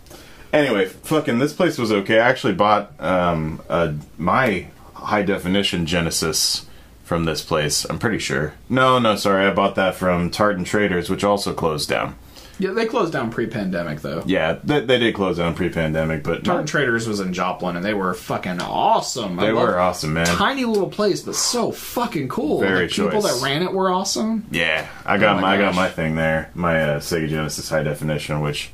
Anyway, 0.53 0.85
fucking 1.05 1.39
this 1.39 1.55
place 1.55 1.79
was 1.79 1.91
okay. 1.91 2.21
I 2.21 2.29
actually 2.29 2.53
bought 2.53 2.93
um, 3.01 3.61
uh, 3.71 3.93
my 4.19 4.67
high 4.93 5.23
definition 5.23 5.87
Genesis 5.87 6.67
from 7.03 7.25
this 7.25 7.41
place. 7.41 7.87
I'm 7.87 7.99
pretty 7.99 8.19
sure. 8.19 8.53
No, 8.69 8.99
no, 8.99 9.17
sorry, 9.17 9.47
I 9.47 9.55
bought 9.55 9.75
that 9.77 9.95
from 9.95 10.29
Tartan 10.31 10.65
Traders, 10.65 11.09
which 11.09 11.25
also 11.25 11.55
closed 11.55 11.89
down. 11.89 12.15
Yeah, 12.59 12.71
they 12.71 12.87
closed 12.87 13.13
down 13.13 13.31
pre-pandemic 13.31 14.01
though. 14.01 14.23
Yeah, 14.27 14.59
they, 14.63 14.81
they 14.81 14.99
did 14.99 15.15
close 15.15 15.39
down 15.39 15.55
pre-pandemic, 15.55 16.23
but 16.23 16.45
Tartan 16.45 16.67
Traders 16.67 17.09
was 17.09 17.21
in 17.21 17.33
Joplin, 17.33 17.77
and 17.77 17.85
they 17.85 17.95
were 17.95 18.15
fucking 18.15 18.61
awesome. 18.61 19.39
I 19.41 19.47
they 19.47 19.53
love- 19.53 19.69
were 19.69 19.79
awesome, 19.79 20.13
man. 20.15 20.27
Tiny 20.27 20.65
little 20.65 20.89
place, 20.91 21.21
but 21.23 21.35
so 21.35 21.73
fucking 21.73 22.29
cool. 22.29 22.61
Very 22.61 22.87
the 22.87 22.95
people 22.95 23.21
choice. 23.23 23.41
that 23.41 23.45
ran 23.45 23.63
it 23.63 23.73
were 23.73 23.91
awesome. 23.91 24.47
Yeah, 24.51 24.87
I 25.05 25.19
got 25.19 25.33
Oh 25.39 25.41
my 25.41 25.41
my, 25.43 25.55
I 25.55 25.59
got 25.59 25.67
gosh. 25.71 25.77
my 25.77 25.89
thing 25.89 26.15
there, 26.15 26.51
my 26.55 26.81
uh, 26.81 27.01
Sega 27.01 27.29
Genesis 27.29 27.69
high 27.69 27.83
definition, 27.83 28.41
which 28.41 28.71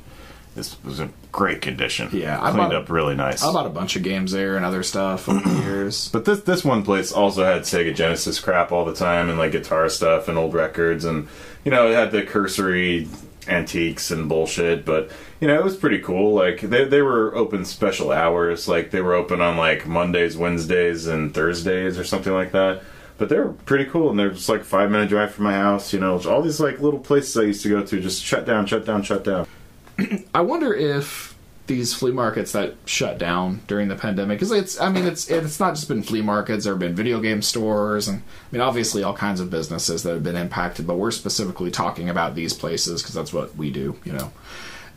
is 0.55 0.75
was 0.83 0.99
in 0.99 1.13
great 1.31 1.61
condition. 1.61 2.09
Yeah, 2.11 2.37
I 2.37 2.51
cleaned 2.51 2.57
bought- 2.71 2.75
up 2.75 2.89
really 2.89 3.15
nice. 3.15 3.41
I 3.43 3.51
bought 3.53 3.65
a 3.65 3.69
bunch 3.69 3.95
of 3.95 4.03
games 4.03 4.31
there 4.33 4.57
and 4.57 4.65
other 4.65 4.83
stuff 4.83 5.27
over 5.29 5.39
the 5.39 5.63
years. 5.63 6.09
But 6.11 6.25
this 6.25 6.41
this 6.41 6.63
one 6.65 6.83
place 6.83 7.11
also 7.11 7.43
had 7.45 7.61
Sega 7.61 7.95
Genesis 7.95 8.39
crap 8.39 8.71
all 8.71 8.85
the 8.85 8.93
time 8.93 9.29
and 9.29 9.39
like 9.39 9.53
guitar 9.53 9.87
stuff 9.89 10.27
and 10.27 10.37
old 10.37 10.53
records 10.53 11.03
and 11.05 11.27
you 11.63 11.71
know 11.71 11.89
it 11.89 11.93
had 11.95 12.11
the 12.11 12.23
cursory 12.23 13.07
antiques 13.51 14.11
and 14.11 14.29
bullshit. 14.29 14.85
But 14.85 15.11
you 15.39 15.47
know 15.47 15.55
it 15.55 15.63
was 15.63 15.75
pretty 15.75 15.99
cool. 15.99 16.33
Like 16.33 16.61
they 16.61 16.85
they 16.85 17.01
were 17.01 17.35
open 17.35 17.65
special 17.65 18.11
hours. 18.11 18.67
Like 18.67 18.91
they 18.91 19.01
were 19.01 19.13
open 19.13 19.41
on 19.41 19.57
like 19.57 19.87
Mondays, 19.87 20.37
Wednesdays, 20.37 21.07
and 21.07 21.33
Thursdays 21.33 21.99
or 21.99 22.03
something 22.03 22.33
like 22.33 22.51
that. 22.53 22.83
But 23.17 23.29
they 23.29 23.37
were 23.37 23.53
pretty 23.53 23.85
cool, 23.85 24.09
and 24.09 24.17
they're 24.17 24.31
just 24.31 24.49
like 24.49 24.63
five 24.63 24.89
minute 24.89 25.09
drive 25.09 25.33
from 25.33 25.43
my 25.43 25.53
house. 25.53 25.93
You 25.93 25.99
know, 25.99 26.19
all 26.21 26.41
these 26.41 26.59
like 26.59 26.79
little 26.79 26.99
places 26.99 27.37
I 27.37 27.43
used 27.43 27.61
to 27.63 27.69
go 27.69 27.83
to 27.83 28.01
just 28.01 28.23
shut 28.23 28.45
down, 28.45 28.65
shut 28.65 28.85
down, 28.85 29.03
shut 29.03 29.23
down. 29.23 29.47
I 30.33 30.41
wonder 30.41 30.73
if 30.73 31.30
these 31.71 31.93
flea 31.93 32.11
markets 32.11 32.51
that 32.51 32.75
shut 32.85 33.17
down 33.17 33.61
during 33.67 33.87
the 33.87 33.95
pandemic. 33.95 34.37
Because 34.37 34.51
it's 34.51 34.79
I 34.79 34.89
mean 34.89 35.05
it's 35.05 35.29
it's 35.29 35.59
not 35.59 35.75
just 35.75 35.87
been 35.87 36.03
flea 36.03 36.21
markets 36.21 36.65
there 36.65 36.73
have 36.73 36.79
been 36.79 36.95
video 36.95 37.19
game 37.19 37.41
stores 37.41 38.07
and 38.07 38.19
I 38.19 38.23
mean 38.51 38.61
obviously 38.61 39.03
all 39.03 39.15
kinds 39.15 39.39
of 39.39 39.49
businesses 39.49 40.03
that 40.03 40.13
have 40.13 40.23
been 40.23 40.35
impacted 40.35 40.85
but 40.85 40.97
we're 40.97 41.11
specifically 41.11 41.71
talking 41.71 42.09
about 42.09 42.35
these 42.35 42.53
places 42.53 43.01
because 43.01 43.15
that's 43.15 43.33
what 43.33 43.55
we 43.55 43.71
do 43.71 43.97
you 44.03 44.13
know. 44.13 44.31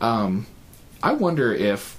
Um, 0.01 0.45
I 1.01 1.13
wonder 1.13 1.53
if 1.53 1.97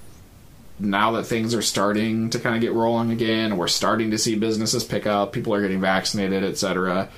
now 0.78 1.12
that 1.12 1.24
things 1.24 1.54
are 1.54 1.62
starting 1.62 2.28
to 2.30 2.38
kind 2.38 2.54
of 2.54 2.60
get 2.60 2.72
rolling 2.72 3.10
again 3.10 3.56
we're 3.56 3.66
starting 3.66 4.10
to 4.10 4.18
see 4.18 4.36
businesses 4.36 4.84
pick 4.84 5.06
up 5.06 5.32
people 5.32 5.54
are 5.54 5.62
getting 5.62 5.80
vaccinated 5.80 6.44
etc 6.44 7.08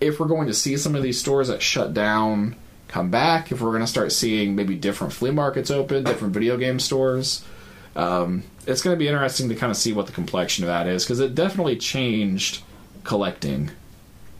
if 0.00 0.18
we're 0.18 0.26
going 0.26 0.46
to 0.46 0.54
see 0.54 0.76
some 0.78 0.94
of 0.94 1.02
these 1.02 1.20
stores 1.20 1.48
that 1.48 1.60
shut 1.60 1.92
down 1.92 2.56
come 2.88 3.10
back, 3.10 3.52
if 3.52 3.60
we're 3.60 3.70
going 3.70 3.82
to 3.82 3.86
start 3.86 4.12
seeing 4.12 4.56
maybe 4.56 4.74
different 4.74 5.12
flea 5.12 5.30
markets 5.30 5.70
open, 5.70 6.04
different 6.04 6.34
video 6.34 6.56
game 6.56 6.80
stores, 6.80 7.44
um, 7.94 8.42
it's 8.66 8.82
going 8.82 8.94
to 8.94 8.98
be 8.98 9.08
interesting 9.08 9.48
to 9.48 9.54
kind 9.54 9.70
of 9.70 9.76
see 9.76 9.92
what 9.92 10.06
the 10.06 10.12
complexion 10.12 10.64
of 10.64 10.68
that 10.68 10.86
is 10.86 11.04
because 11.04 11.20
it 11.20 11.34
definitely 11.34 11.76
changed 11.76 12.62
collecting 13.04 13.70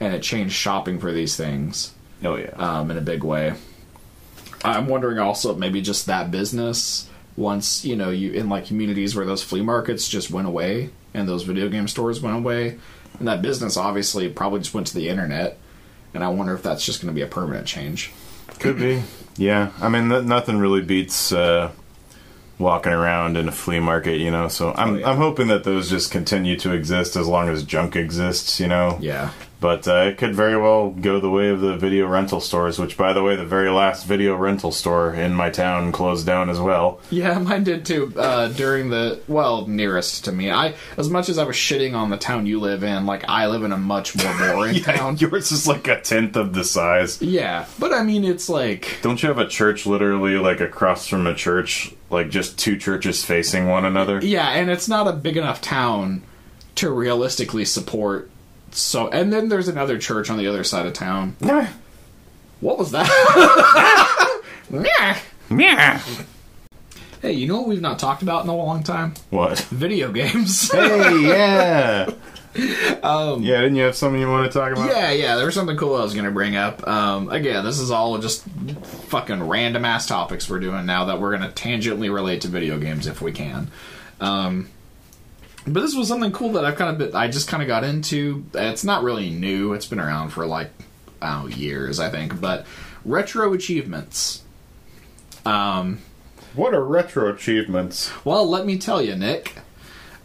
and 0.00 0.14
it 0.14 0.22
changed 0.22 0.54
shopping 0.54 0.98
for 0.98 1.12
these 1.12 1.36
things 1.36 1.94
Oh 2.22 2.36
yeah. 2.36 2.50
um, 2.56 2.90
in 2.90 2.96
a 2.96 3.02
big 3.02 3.24
way. 3.24 3.54
I'm 4.64 4.88
wondering 4.88 5.18
also 5.18 5.54
maybe 5.54 5.80
just 5.80 6.06
that 6.06 6.30
business 6.30 7.08
once 7.36 7.84
you 7.84 7.94
know 7.94 8.10
you 8.10 8.32
in 8.32 8.48
like 8.48 8.66
communities 8.66 9.14
where 9.14 9.24
those 9.24 9.42
flea 9.42 9.62
markets 9.62 10.08
just 10.08 10.30
went 10.30 10.48
away 10.48 10.90
and 11.14 11.28
those 11.28 11.44
video 11.44 11.68
game 11.68 11.88
stores 11.88 12.20
went 12.20 12.36
away, 12.36 12.78
and 13.18 13.28
that 13.28 13.42
business 13.42 13.76
obviously 13.76 14.28
probably 14.28 14.60
just 14.60 14.74
went 14.74 14.86
to 14.88 14.94
the 14.94 15.08
internet, 15.08 15.58
and 16.12 16.22
I 16.22 16.28
wonder 16.28 16.54
if 16.54 16.62
that's 16.62 16.84
just 16.84 17.00
going 17.00 17.12
to 17.12 17.14
be 17.14 17.22
a 17.22 17.26
permanent 17.26 17.66
change. 17.66 18.12
Could 18.60 18.78
be. 18.78 19.02
Yeah. 19.36 19.70
I 19.80 19.88
mean, 19.88 20.08
th- 20.08 20.24
nothing 20.24 20.58
really 20.58 20.82
beats 20.82 21.32
uh, 21.32 21.70
walking 22.58 22.92
around 22.92 23.36
in 23.36 23.48
a 23.48 23.52
flea 23.52 23.78
market, 23.80 24.18
you 24.18 24.30
know. 24.30 24.48
So 24.48 24.72
I'm 24.74 24.94
Oh, 24.94 24.98
yeah. 24.98 25.10
I'm 25.10 25.16
hoping 25.16 25.48
that 25.48 25.64
those 25.64 25.88
just 25.90 26.10
continue 26.10 26.56
to 26.58 26.72
exist 26.72 27.14
as 27.16 27.26
long 27.28 27.48
as 27.48 27.62
junk 27.62 27.94
exists, 27.96 28.58
you 28.58 28.66
know. 28.66 28.98
Yeah. 29.00 29.30
But 29.60 29.88
uh, 29.88 30.04
it 30.06 30.18
could 30.18 30.36
very 30.36 30.56
well 30.56 30.90
go 30.90 31.18
the 31.18 31.30
way 31.30 31.48
of 31.48 31.60
the 31.60 31.76
video 31.76 32.06
rental 32.06 32.40
stores, 32.40 32.78
which, 32.78 32.96
by 32.96 33.12
the 33.12 33.24
way, 33.24 33.34
the 33.34 33.44
very 33.44 33.70
last 33.70 34.06
video 34.06 34.36
rental 34.36 34.70
store 34.70 35.12
in 35.12 35.34
my 35.34 35.50
town 35.50 35.90
closed 35.90 36.24
down 36.26 36.48
as 36.48 36.60
well. 36.60 37.00
Yeah, 37.10 37.38
mine 37.40 37.64
did 37.64 37.84
too. 37.84 38.12
Uh, 38.16 38.48
during 38.48 38.90
the 38.90 39.20
well, 39.26 39.66
nearest 39.66 40.24
to 40.26 40.32
me. 40.32 40.50
I 40.52 40.74
as 40.96 41.10
much 41.10 41.28
as 41.28 41.38
I 41.38 41.44
was 41.44 41.56
shitting 41.56 41.96
on 41.96 42.10
the 42.10 42.16
town 42.16 42.46
you 42.46 42.60
live 42.60 42.84
in, 42.84 43.04
like 43.04 43.28
I 43.28 43.48
live 43.48 43.64
in 43.64 43.72
a 43.72 43.76
much 43.76 44.14
more 44.16 44.32
boring 44.38 44.80
town. 44.80 45.16
yours 45.16 45.50
is 45.50 45.66
like 45.66 45.88
a 45.88 46.00
tenth 46.00 46.36
of 46.36 46.52
the 46.54 46.62
size. 46.62 47.20
Yeah, 47.20 47.66
but 47.80 47.92
I 47.92 48.04
mean, 48.04 48.22
it's 48.24 48.48
like 48.48 48.98
Don't 49.02 49.20
you 49.22 49.28
have 49.28 49.38
a 49.38 49.48
church 49.48 49.86
literally 49.86 50.36
like 50.36 50.60
across 50.60 51.08
from 51.08 51.26
a 51.26 51.34
church, 51.34 51.92
like 52.10 52.30
just 52.30 52.58
two 52.60 52.76
churches 52.76 53.24
facing 53.24 53.66
one 53.66 53.84
another? 53.84 54.20
yeah, 54.22 54.50
and 54.50 54.70
it's 54.70 54.86
not 54.88 55.08
a 55.08 55.12
big 55.12 55.36
enough 55.36 55.60
town 55.60 56.22
to 56.76 56.90
realistically 56.90 57.64
support. 57.64 58.30
So, 58.70 59.08
and 59.08 59.32
then 59.32 59.48
there's 59.48 59.68
another 59.68 59.98
church 59.98 60.30
on 60.30 60.38
the 60.38 60.46
other 60.46 60.64
side 60.64 60.86
of 60.86 60.92
town. 60.92 61.36
Yeah. 61.40 61.72
What 62.60 62.78
was 62.78 62.90
that? 62.90 63.06
Nyah. 64.70 65.18
Yeah. 65.50 66.02
hey, 67.22 67.32
you 67.32 67.46
know 67.46 67.58
what 67.58 67.68
we've 67.68 67.80
not 67.80 67.98
talked 67.98 68.22
about 68.22 68.44
in 68.44 68.50
a 68.50 68.56
long 68.56 68.82
time? 68.82 69.14
What? 69.30 69.60
Video 69.70 70.12
games. 70.12 70.70
Hey, 70.72 71.26
yeah. 71.26 72.10
um, 73.02 73.42
yeah, 73.42 73.60
didn't 73.60 73.76
you 73.76 73.84
have 73.84 73.94
something 73.94 74.20
you 74.20 74.28
want 74.28 74.50
to 74.50 74.58
talk 74.58 74.72
about? 74.72 74.88
Yeah, 74.88 75.12
yeah, 75.12 75.36
there 75.36 75.46
was 75.46 75.54
something 75.54 75.76
cool 75.76 75.94
I 75.94 76.02
was 76.02 76.14
going 76.14 76.24
to 76.24 76.30
bring 76.30 76.56
up. 76.56 76.86
Um, 76.86 77.28
again, 77.30 77.64
this 77.64 77.78
is 77.78 77.90
all 77.90 78.18
just 78.18 78.44
fucking 79.08 79.46
random 79.46 79.84
ass 79.84 80.06
topics 80.06 80.48
we're 80.48 80.58
doing 80.58 80.86
now 80.86 81.04
that 81.06 81.20
we're 81.20 81.36
going 81.36 81.48
to 81.48 81.54
tangentially 81.54 82.12
relate 82.12 82.40
to 82.42 82.48
video 82.48 82.78
games 82.78 83.06
if 83.06 83.22
we 83.22 83.32
can. 83.32 83.70
Um, 84.20 84.68
but 85.72 85.80
this 85.80 85.94
was 85.94 86.08
something 86.08 86.32
cool 86.32 86.52
that 86.52 86.64
I've 86.64 86.76
kind 86.76 86.90
of 86.90 86.98
been, 86.98 87.16
I 87.16 87.28
just 87.28 87.48
kind 87.48 87.62
of 87.62 87.66
got 87.66 87.84
into. 87.84 88.44
It's 88.54 88.84
not 88.84 89.02
really 89.02 89.30
new. 89.30 89.72
It's 89.72 89.86
been 89.86 90.00
around 90.00 90.30
for 90.30 90.46
like 90.46 90.70
I 91.20 91.34
don't 91.42 91.50
know, 91.50 91.56
years, 91.56 91.98
I 92.00 92.10
think. 92.10 92.40
But 92.40 92.66
retro 93.04 93.52
achievements. 93.52 94.42
Um, 95.44 95.98
What 96.54 96.74
are 96.74 96.84
retro 96.84 97.32
achievements? 97.32 98.10
well, 98.24 98.48
let 98.48 98.66
me 98.66 98.78
tell 98.78 99.00
you, 99.02 99.14
Nick. 99.16 99.54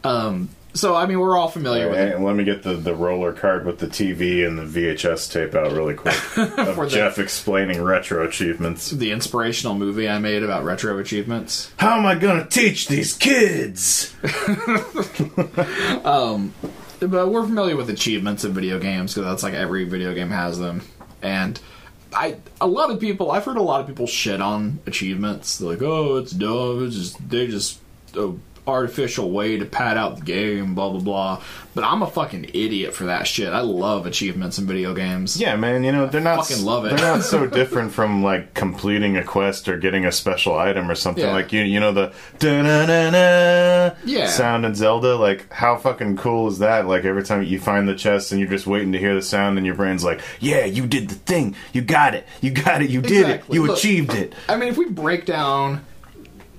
Um, 0.04 0.50
so 0.74 0.96
I 0.96 1.06
mean, 1.06 1.20
we're 1.20 1.38
all 1.38 1.48
familiar 1.48 1.90
with 1.90 2.00
it. 2.00 2.20
Let 2.20 2.36
me 2.36 2.44
get 2.44 2.64
the, 2.64 2.74
the 2.74 2.96
roller 2.96 3.34
card 3.34 3.66
with 3.66 3.80
the 3.80 3.88
TV 3.88 4.46
and 4.46 4.58
the 4.58 4.64
VHS 4.64 5.32
tape 5.32 5.56
out 5.56 5.72
really 5.72 5.94
quick. 5.94 6.16
of 6.38 6.76
the- 6.76 6.88
Jeff 6.90 7.20
explaining 7.20 7.82
retro 7.82 8.26
achievements. 8.28 8.92
the 8.92 9.12
inspirational 9.12 9.76
movie 9.76 10.10
I 10.10 10.20
made 10.20 10.44
about 10.44 10.64
retro 10.64 10.98
achievements. 10.98 11.72
How 11.78 11.98
am 11.98 12.06
I 12.06 12.16
gonna 12.16 12.48
teach 12.48 12.88
these 12.88 13.14
kids? 13.14 14.16
um, 16.06 16.54
but 17.00 17.30
we're 17.30 17.44
familiar 17.44 17.76
with 17.76 17.90
achievements 17.90 18.44
in 18.44 18.54
video 18.54 18.80
games 18.80 19.14
because 19.14 19.30
that's 19.30 19.44
like 19.44 19.54
every 19.54 19.84
video 19.84 20.14
game 20.14 20.30
has 20.30 20.60
them 20.60 20.82
and 21.22 21.60
i 22.14 22.36
a 22.62 22.68
lot 22.68 22.92
of 22.92 23.00
people 23.00 23.32
i've 23.32 23.46
heard 23.46 23.58
a 23.58 23.62
lot 23.62 23.82
of 23.82 23.88
people 23.88 24.06
shit 24.08 24.42
on 24.42 24.80
achievements 24.86 25.58
they're 25.58 25.70
like 25.70 25.82
oh 25.82 26.18
it's 26.18 26.32
dumb 26.32 26.86
it's 26.86 26.96
just 26.96 27.30
they're 27.30 27.48
just 27.48 27.80
a 28.16 28.32
artificial 28.66 29.30
way 29.32 29.58
to 29.58 29.66
pad 29.66 29.98
out 29.98 30.16
the 30.18 30.22
game 30.24 30.74
blah 30.74 30.90
blah 30.90 31.00
blah 31.02 31.42
but 31.76 31.84
i'm 31.84 32.02
a 32.02 32.08
fucking 32.08 32.46
idiot 32.54 32.94
for 32.94 33.06
that 33.06 33.28
shit 33.28 33.52
i 33.52 33.60
love 33.60 34.06
achievements 34.06 34.58
in 34.58 34.66
video 34.66 34.94
games 34.94 35.40
Yeah, 35.40 35.56
man, 35.58 35.84
you 35.84 35.92
know, 35.92 36.06
they're 36.08 36.22
not 36.22 36.46
fucking 36.48 36.64
love 36.64 36.86
it. 36.86 36.90
They're 36.96 37.00
not 37.14 37.24
so 37.24 37.46
different 37.60 37.92
from 37.92 38.24
like 38.24 38.54
completing 38.54 39.18
a 39.18 39.24
quest 39.24 39.68
or 39.68 39.78
getting 39.78 40.06
a 40.06 40.12
special 40.12 40.58
item 40.58 40.90
or 40.90 40.96
something 40.96 41.24
Yeah. 41.26 41.34
like 41.34 41.52
you 41.52 41.62
you 41.64 41.80
know 41.82 41.92
the 41.92 42.14
da-na-na-na 42.40 43.96
Yeah. 44.06 44.28
sound 44.28 44.66
in 44.66 44.76
Zelda, 44.76 45.16
like 45.16 45.52
how 45.52 45.78
fucking 45.78 46.18
cool 46.18 46.48
is 46.48 46.60
that? 46.60 46.88
Like 46.88 47.06
every 47.06 47.24
time 47.24 47.44
you 47.44 47.60
find 47.60 47.88
the 47.88 47.96
chest 47.96 48.32
and 48.32 48.40
you're 48.40 48.50
just 48.50 48.68
waiting 48.68 48.92
to 48.94 49.00
hear 49.00 49.16
the 49.16 49.22
sound 49.22 49.58
and 49.58 49.66
your 49.66 49.76
brain's 49.76 50.04
like, 50.04 50.22
"Yeah, 50.40 50.66
you 50.66 50.86
did 50.88 51.10
the 51.10 51.16
thing. 51.16 51.56
You 51.74 51.82
got 51.82 52.16
it. 52.16 52.28
You 52.42 52.52
got 52.52 52.82
it. 52.82 52.90
You 52.90 53.02
did 53.02 53.22
Exactly. 53.22 53.58
it. 53.58 53.62
You 53.62 53.68
Look- 53.68 53.78
achieved 53.78 54.14
it." 54.14 54.34
I 54.50 54.56
mean, 54.56 54.70
if 54.70 54.78
we 54.78 54.86
break 54.86 55.26
down 55.26 55.86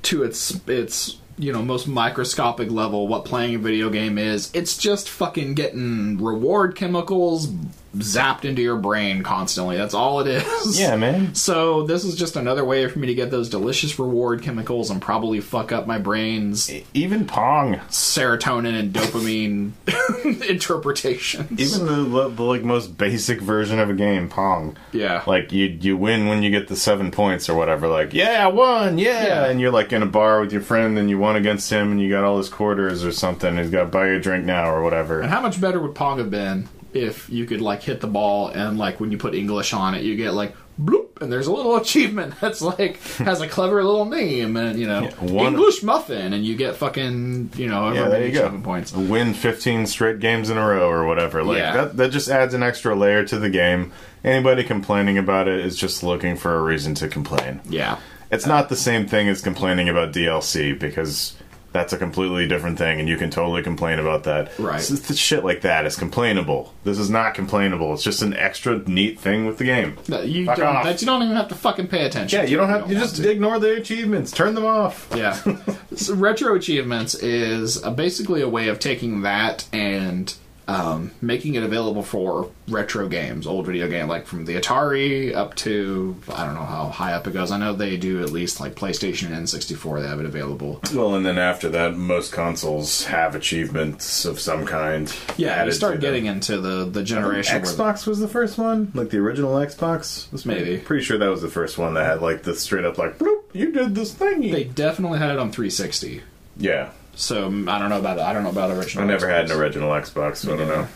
to 0.02 0.22
its 0.22 0.60
its 0.68 1.16
you 1.38 1.52
know 1.52 1.62
most 1.62 1.86
microscopic 1.88 2.70
level 2.70 3.08
what 3.08 3.24
playing 3.24 3.54
a 3.54 3.58
video 3.58 3.90
game 3.90 4.18
is, 4.18 4.50
it's 4.54 4.76
just 4.76 5.08
fucking 5.08 5.54
getting 5.54 6.18
reward 6.22 6.76
chemicals 6.76 7.48
zapped 7.96 8.44
into 8.44 8.62
your 8.62 8.76
brain 8.76 9.22
constantly. 9.22 9.76
That's 9.76 9.94
all 9.94 10.20
it 10.20 10.26
is. 10.26 10.78
Yeah, 10.80 10.96
man. 10.96 11.34
So 11.44 11.82
this 11.84 12.04
is 12.04 12.16
just 12.16 12.36
another 12.36 12.64
way 12.64 12.88
for 12.88 12.98
me 12.98 13.06
to 13.08 13.14
get 13.14 13.30
those 13.30 13.48
delicious 13.48 13.98
reward 13.98 14.42
chemicals 14.42 14.90
and 14.90 15.00
probably 15.00 15.40
fuck 15.40 15.72
up 15.72 15.86
my 15.86 15.98
brain's 15.98 16.70
Even 16.94 17.26
Pong, 17.26 17.76
serotonin 17.90 18.78
and 18.78 18.92
dopamine 18.92 19.72
interpretations. 20.48 21.60
even 21.60 21.86
the, 22.12 22.28
the 22.30 22.42
like 22.42 22.62
most 22.62 22.96
basic 22.96 23.40
version 23.40 23.78
of 23.78 23.90
a 23.90 23.94
game, 23.94 24.28
Pong. 24.28 24.76
yeah, 24.92 25.22
like 25.26 25.52
you 25.52 25.66
you 25.80 25.96
win 25.96 26.28
when 26.28 26.42
you 26.42 26.50
get 26.50 26.68
the 26.68 26.76
seven 26.76 27.10
points 27.10 27.48
or 27.48 27.54
whatever 27.54 27.88
like 27.88 28.14
yeah 28.14 28.44
I 28.44 28.48
won 28.48 28.98
yeah. 28.98 29.24
Yeah. 29.26 29.44
and 29.46 29.60
you're 29.60 29.70
like 29.72 29.92
in 29.92 30.02
a 30.02 30.06
bar 30.06 30.40
with 30.40 30.52
your 30.52 30.62
friend 30.62 30.98
and 30.98 31.10
you 31.10 31.18
won 31.18 31.36
against 31.36 31.70
him 31.70 31.92
and 31.92 32.00
you 32.00 32.08
got 32.10 32.24
all 32.24 32.38
his 32.38 32.48
quarters 32.48 33.04
or 33.04 33.12
something 33.12 33.56
he's 33.56 33.70
got 33.70 33.80
to 33.80 33.86
buy 33.86 34.08
you 34.08 34.16
a 34.16 34.20
drink 34.20 34.44
now 34.44 34.70
or 34.70 34.82
whatever. 34.82 35.20
And 35.20 35.30
whatever 35.30 35.34
how 35.34 35.40
much 35.40 35.60
better 35.60 35.80
would 35.80 35.94
Pong 35.94 36.18
have 36.18 36.30
been 36.30 36.68
if 36.94 37.28
you 37.30 37.46
could 37.46 37.60
like 37.60 37.82
hit 37.82 38.00
the 38.00 38.06
ball 38.06 38.48
and 38.48 38.78
like 38.78 39.00
when 39.00 39.10
you 39.10 39.18
put 39.18 39.34
English 39.34 39.72
on 39.72 39.94
it, 39.94 40.02
you 40.02 40.16
get 40.16 40.32
like 40.34 40.54
bloop, 40.80 41.20
and 41.20 41.30
there's 41.32 41.46
a 41.46 41.52
little 41.52 41.76
achievement 41.84 42.34
that's 42.40 42.60
like 42.60 42.96
has 43.18 43.40
a 43.40 43.46
clever 43.48 43.82
little 43.84 44.04
name 44.06 44.56
and 44.56 44.78
you 44.78 44.86
know 44.86 45.06
one- 45.20 45.46
English 45.54 45.82
muffin, 45.82 46.32
and 46.32 46.44
you 46.44 46.56
get 46.56 46.76
fucking 46.76 47.50
you 47.56 47.68
know 47.68 47.92
yeah 47.92 48.08
there 48.08 48.26
you 48.26 48.32
go. 48.32 48.60
points. 48.62 48.92
win 48.92 49.34
15 49.34 49.86
straight 49.86 50.18
games 50.20 50.50
in 50.50 50.56
a 50.56 50.66
row 50.66 50.88
or 50.90 51.06
whatever. 51.06 51.42
Like 51.44 51.58
Yeah. 51.58 51.72
that 51.76 51.96
that 51.96 52.10
just 52.10 52.28
adds 52.28 52.54
an 52.54 52.62
extra 52.62 52.94
layer 52.94 53.24
to 53.24 53.38
the 53.38 53.50
game. 53.50 53.92
Anybody 54.24 54.64
complaining 54.64 55.18
about 55.18 55.48
it 55.48 55.60
is 55.64 55.76
just 55.76 56.02
looking 56.02 56.36
for 56.36 56.56
a 56.56 56.62
reason 56.62 56.94
to 56.96 57.08
complain. 57.08 57.60
Yeah, 57.68 57.98
it's 58.30 58.46
not 58.46 58.68
the 58.70 58.76
same 58.76 59.06
thing 59.06 59.28
as 59.28 59.42
complaining 59.42 59.88
about 59.88 60.12
DLC 60.12 60.76
because 60.78 61.36
that's 61.74 61.92
a 61.92 61.98
completely 61.98 62.46
different 62.46 62.78
thing, 62.78 63.00
and 63.00 63.08
you 63.08 63.16
can 63.16 63.30
totally 63.30 63.60
complain 63.60 63.98
about 63.98 64.22
that. 64.24 64.56
Right. 64.60 64.80
Shit 64.80 65.44
like 65.44 65.62
that 65.62 65.84
is 65.86 65.96
complainable. 65.96 66.72
This 66.84 67.00
is 67.00 67.10
not 67.10 67.34
complainable. 67.34 67.92
It's 67.92 68.04
just 68.04 68.22
an 68.22 68.32
extra 68.32 68.78
neat 68.88 69.18
thing 69.18 69.44
with 69.44 69.58
the 69.58 69.64
game. 69.64 69.98
that 70.06 70.28
you 70.28 70.46
Fuck 70.46 70.58
don't 70.58 70.76
off. 70.76 70.84
that 70.84 71.02
you 71.02 71.06
don't 71.06 71.24
even 71.24 71.34
have 71.34 71.48
to 71.48 71.56
fucking 71.56 71.88
pay 71.88 72.06
attention. 72.06 72.38
Yeah, 72.38 72.44
to 72.44 72.50
you 72.50 72.56
don't 72.56 72.68
have. 72.68 72.88
You 72.90 72.96
just 72.96 73.16
to. 73.16 73.28
ignore 73.28 73.58
the 73.58 73.74
achievements. 73.74 74.30
Turn 74.30 74.54
them 74.54 74.64
off. 74.64 75.08
Yeah. 75.16 75.34
so 75.96 76.14
retro 76.14 76.54
achievements 76.54 77.14
is 77.14 77.82
uh 77.82 77.90
basically 77.90 78.40
a 78.40 78.48
way 78.48 78.68
of 78.68 78.78
taking 78.78 79.22
that 79.22 79.66
and 79.72 80.32
um, 80.66 81.10
making 81.20 81.54
it 81.56 81.62
available 81.62 82.02
for 82.02 82.50
retro 82.68 83.08
games, 83.08 83.46
old 83.46 83.66
video 83.66 83.88
game, 83.88 84.08
like 84.08 84.26
from 84.26 84.44
the 84.46 84.54
Atari 84.56 85.34
up 85.34 85.54
to 85.56 86.16
I 86.32 86.44
don't 86.46 86.54
know 86.54 86.64
how 86.64 86.88
high 86.88 87.12
up 87.12 87.26
it 87.26 87.32
goes. 87.34 87.50
I 87.50 87.58
know 87.58 87.74
they 87.74 87.96
do 87.96 88.22
at 88.22 88.30
least 88.30 88.60
like 88.60 88.74
PlayStation 88.74 89.26
and 89.32 89.46
N64. 89.46 90.00
They 90.02 90.08
have 90.08 90.20
it 90.20 90.26
available. 90.26 90.80
Well, 90.94 91.14
and 91.14 91.26
then 91.26 91.38
after 91.38 91.68
that, 91.70 91.96
most 91.96 92.32
consoles 92.32 93.04
have 93.04 93.34
achievements 93.34 94.24
of 94.24 94.40
some 94.40 94.64
kind. 94.66 95.14
Yeah, 95.36 95.48
you 95.48 95.60
added 95.62 95.74
start 95.74 96.00
getting 96.00 96.24
them. 96.24 96.36
into 96.36 96.58
the 96.60 96.84
the 96.84 97.02
generation 97.02 97.60
where 97.62 97.70
Xbox 97.70 98.06
was 98.06 98.18
the 98.20 98.28
first 98.28 98.56
one, 98.58 98.90
like 98.94 99.10
the 99.10 99.18
original 99.18 99.54
Xbox. 99.56 100.30
Was 100.32 100.46
Maybe. 100.46 100.78
pretty 100.78 101.04
sure 101.04 101.18
that 101.18 101.28
was 101.28 101.42
the 101.42 101.48
first 101.48 101.76
one 101.78 101.94
that 101.94 102.06
had 102.06 102.22
like 102.22 102.42
the 102.42 102.54
straight 102.54 102.84
up 102.84 102.96
like, 102.98 103.18
bloop, 103.18 103.42
you 103.52 103.70
did 103.72 103.94
this 103.94 104.12
thing. 104.14 104.40
they 104.40 104.64
definitely 104.64 105.18
had 105.18 105.30
it 105.30 105.38
on 105.38 105.52
360. 105.52 106.22
yeah, 106.56 106.90
So 107.16 107.50
mm, 107.50 107.68
I 107.68 107.78
don't 107.78 107.90
know 107.90 107.98
about 107.98 108.18
I 108.18 108.32
don't 108.32 108.42
know 108.42 108.50
about 108.50 108.70
original. 108.70 109.04
I 109.04 109.06
never 109.06 109.28
had 109.28 109.46
an 109.46 109.52
original 109.52 109.90
Xbox, 109.90 110.36
so 110.36 110.54
I 110.54 110.56
don't 110.56 110.68
know. 110.68 110.88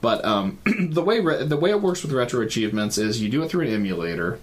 But 0.00 0.24
um, 0.24 0.58
the 0.64 1.02
way 1.02 1.20
re- 1.20 1.44
the 1.44 1.56
way 1.56 1.70
it 1.70 1.80
works 1.80 2.02
with 2.02 2.12
retro 2.12 2.40
achievements 2.42 2.98
is 2.98 3.22
you 3.22 3.28
do 3.28 3.42
it 3.42 3.48
through 3.48 3.66
an 3.66 3.72
emulator, 3.72 4.38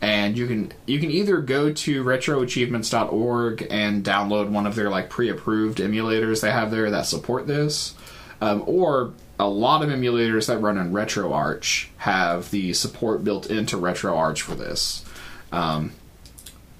and 0.00 0.36
you 0.36 0.46
can 0.46 0.72
you 0.86 0.98
can 0.98 1.10
either 1.10 1.40
go 1.40 1.72
to 1.72 2.04
retroachievements.org 2.04 3.66
and 3.70 4.04
download 4.04 4.48
one 4.48 4.66
of 4.66 4.74
their 4.74 4.90
like 4.90 5.08
pre-approved 5.08 5.78
emulators 5.78 6.40
they 6.40 6.50
have 6.50 6.70
there 6.70 6.90
that 6.90 7.06
support 7.06 7.46
this, 7.46 7.94
um, 8.40 8.62
or 8.66 9.12
a 9.38 9.48
lot 9.48 9.82
of 9.82 9.88
emulators 9.88 10.48
that 10.48 10.58
run 10.58 10.76
on 10.78 10.92
RetroArch 10.92 11.86
have 11.98 12.50
the 12.50 12.72
support 12.72 13.22
built 13.22 13.46
into 13.46 13.76
RetroArch 13.76 14.40
for 14.40 14.56
this. 14.56 15.04
Um, 15.52 15.92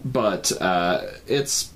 but 0.04 0.50
uh, 0.60 1.02
it's 1.26 1.72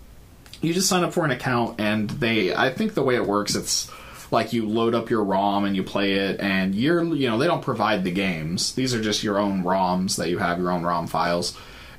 you 0.62 0.72
just 0.72 0.88
sign 0.88 1.04
up 1.04 1.12
for 1.12 1.24
an 1.24 1.30
account 1.30 1.80
and 1.80 2.08
they 2.08 2.54
i 2.54 2.70
think 2.70 2.94
the 2.94 3.02
way 3.02 3.16
it 3.16 3.26
works 3.26 3.54
it's 3.54 3.90
like 4.32 4.54
you 4.54 4.66
load 4.66 4.94
up 4.94 5.10
your 5.10 5.22
rom 5.22 5.64
and 5.64 5.76
you 5.76 5.82
play 5.82 6.14
it 6.14 6.40
and 6.40 6.74
you're 6.74 7.04
you 7.14 7.28
know 7.28 7.38
they 7.38 7.46
don't 7.46 7.62
provide 7.62 8.02
the 8.02 8.10
games. 8.10 8.74
These 8.74 8.94
are 8.94 9.00
just 9.00 9.22
your 9.22 9.38
own 9.38 9.62
roms 9.62 10.16
that 10.16 10.30
you 10.30 10.38
have 10.38 10.58
your 10.58 10.70
own 10.70 10.82
rom 10.82 11.06
files. 11.06 11.56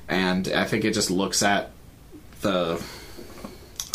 And 0.08 0.48
i 0.48 0.64
think 0.64 0.84
it 0.84 0.92
just 0.92 1.10
looks 1.10 1.42
at 1.42 1.70
the 2.42 2.82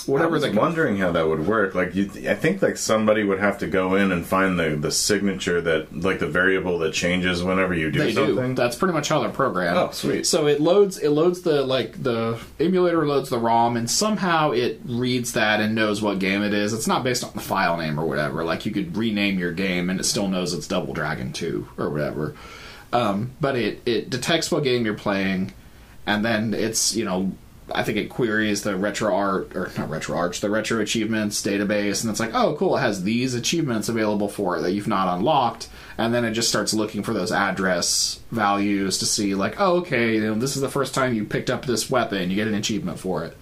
whatever 0.09 0.31
I 0.31 0.39
was 0.39 0.43
the 0.43 0.59
wondering 0.59 0.97
how 0.97 1.11
that 1.11 1.27
would 1.27 1.45
work. 1.47 1.75
Like, 1.75 1.95
you, 1.95 2.09
I 2.29 2.35
think 2.35 2.61
like 2.61 2.77
somebody 2.77 3.23
would 3.23 3.39
have 3.39 3.57
to 3.59 3.67
go 3.67 3.95
in 3.95 4.11
and 4.11 4.25
find 4.25 4.59
the 4.59 4.75
the 4.75 4.91
signature 4.91 5.61
that 5.61 5.95
like 5.95 6.19
the 6.19 6.27
variable 6.27 6.79
that 6.79 6.93
changes 6.93 7.43
whenever 7.43 7.73
you 7.73 7.91
do 7.91 7.99
they 7.99 8.13
something. 8.13 8.49
do. 8.49 8.53
That's 8.55 8.75
pretty 8.75 8.93
much 8.93 9.09
how 9.09 9.19
they're 9.21 9.29
programmed. 9.29 9.77
Oh, 9.77 9.91
sweet. 9.91 10.25
So 10.25 10.47
it 10.47 10.59
loads 10.59 10.97
it 10.97 11.09
loads 11.09 11.41
the 11.41 11.63
like 11.63 12.01
the 12.01 12.39
emulator 12.59 13.05
loads 13.05 13.29
the 13.29 13.39
ROM 13.39 13.77
and 13.77 13.89
somehow 13.89 14.51
it 14.51 14.81
reads 14.85 15.33
that 15.33 15.59
and 15.61 15.75
knows 15.75 16.01
what 16.01 16.19
game 16.19 16.43
it 16.43 16.53
is. 16.53 16.73
It's 16.73 16.87
not 16.87 17.03
based 17.03 17.23
on 17.23 17.31
the 17.33 17.41
file 17.41 17.77
name 17.77 17.99
or 17.99 18.05
whatever. 18.05 18.43
Like 18.43 18.65
you 18.65 18.71
could 18.71 18.97
rename 18.97 19.39
your 19.39 19.51
game 19.51 19.89
and 19.89 19.99
it 19.99 20.03
still 20.03 20.27
knows 20.27 20.53
it's 20.53 20.67
Double 20.67 20.93
Dragon 20.93 21.31
2 21.31 21.69
or 21.77 21.89
whatever. 21.89 22.35
Um, 22.91 23.31
but 23.39 23.55
it 23.55 23.81
it 23.85 24.09
detects 24.09 24.51
what 24.51 24.63
game 24.63 24.85
you're 24.85 24.95
playing 24.95 25.53
and 26.05 26.25
then 26.25 26.55
it's, 26.55 26.95
you 26.95 27.05
know, 27.05 27.31
I 27.73 27.83
think 27.83 27.97
it 27.97 28.09
queries 28.09 28.63
the 28.63 28.75
retro 28.75 29.13
art 29.13 29.55
or 29.55 29.71
not 29.77 29.89
retro 29.89 30.17
arch, 30.17 30.41
the 30.41 30.49
retro 30.49 30.79
achievements 30.79 31.41
database, 31.41 32.03
and 32.03 32.11
it's 32.11 32.19
like, 32.19 32.33
oh, 32.33 32.55
cool, 32.55 32.77
it 32.77 32.81
has 32.81 33.03
these 33.03 33.33
achievements 33.33 33.89
available 33.89 34.27
for 34.27 34.57
it 34.57 34.61
that 34.61 34.71
you've 34.71 34.87
not 34.87 35.17
unlocked, 35.17 35.69
and 35.97 36.13
then 36.13 36.25
it 36.25 36.31
just 36.31 36.49
starts 36.49 36.73
looking 36.73 37.03
for 37.03 37.13
those 37.13 37.31
address 37.31 38.19
values 38.31 38.97
to 38.97 39.05
see, 39.05 39.35
like, 39.35 39.59
oh, 39.59 39.77
okay, 39.77 40.15
you 40.15 40.21
know, 40.21 40.35
this 40.35 40.55
is 40.55 40.61
the 40.61 40.69
first 40.69 40.93
time 40.93 41.13
you 41.13 41.23
picked 41.25 41.49
up 41.49 41.65
this 41.65 41.89
weapon, 41.89 42.29
you 42.29 42.35
get 42.35 42.47
an 42.47 42.55
achievement 42.55 42.99
for 42.99 43.23
it. 43.23 43.37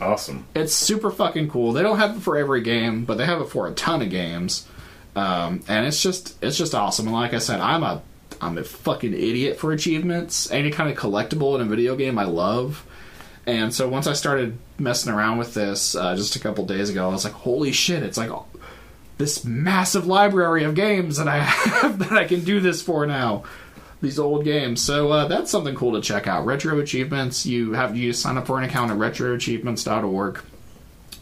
Awesome. 0.00 0.46
It's 0.54 0.74
super 0.74 1.10
fucking 1.10 1.48
cool. 1.50 1.72
They 1.72 1.82
don't 1.82 1.98
have 1.98 2.16
it 2.16 2.20
for 2.20 2.36
every 2.36 2.60
game, 2.60 3.04
but 3.04 3.18
they 3.18 3.24
have 3.24 3.40
it 3.40 3.48
for 3.48 3.66
a 3.66 3.72
ton 3.72 4.02
of 4.02 4.10
games, 4.10 4.68
um, 5.16 5.62
and 5.66 5.86
it's 5.86 6.02
just 6.02 6.36
it's 6.42 6.58
just 6.58 6.74
awesome. 6.74 7.06
And 7.06 7.14
like 7.14 7.34
I 7.34 7.38
said, 7.38 7.60
I'm 7.60 7.82
a 7.82 8.02
I'm 8.40 8.58
a 8.58 8.64
fucking 8.64 9.14
idiot 9.14 9.58
for 9.58 9.72
achievements. 9.72 10.50
Any 10.50 10.70
kind 10.70 10.90
of 10.90 10.96
collectible 10.96 11.54
in 11.54 11.62
a 11.62 11.64
video 11.64 11.96
game, 11.96 12.18
I 12.18 12.24
love. 12.24 12.85
And 13.46 13.72
so 13.72 13.88
once 13.88 14.08
I 14.08 14.12
started 14.12 14.58
messing 14.78 15.12
around 15.12 15.38
with 15.38 15.54
this 15.54 15.94
uh, 15.94 16.16
just 16.16 16.34
a 16.34 16.40
couple 16.40 16.66
days 16.66 16.90
ago, 16.90 17.08
I 17.08 17.12
was 17.12 17.24
like, 17.24 17.32
"Holy 17.32 17.72
shit!" 17.72 18.02
It's 18.02 18.18
like 18.18 18.30
this 19.18 19.44
massive 19.44 20.06
library 20.06 20.64
of 20.64 20.74
games 20.74 21.16
that 21.16 21.28
I 21.28 21.38
have 21.40 21.98
that 22.00 22.12
I 22.12 22.24
can 22.24 22.42
do 22.42 22.60
this 22.60 22.82
for 22.82 23.06
now. 23.06 23.44
These 24.02 24.18
old 24.18 24.44
games, 24.44 24.82
so 24.82 25.10
uh, 25.10 25.26
that's 25.26 25.50
something 25.50 25.74
cool 25.74 25.94
to 25.94 26.02
check 26.02 26.26
out. 26.26 26.44
Retro 26.44 26.78
Achievements. 26.80 27.46
You 27.46 27.72
have 27.72 27.96
you 27.96 28.12
sign 28.12 28.36
up 28.36 28.46
for 28.46 28.58
an 28.58 28.64
account 28.64 28.90
at 28.90 28.98
retroachievements.org. 28.98 30.40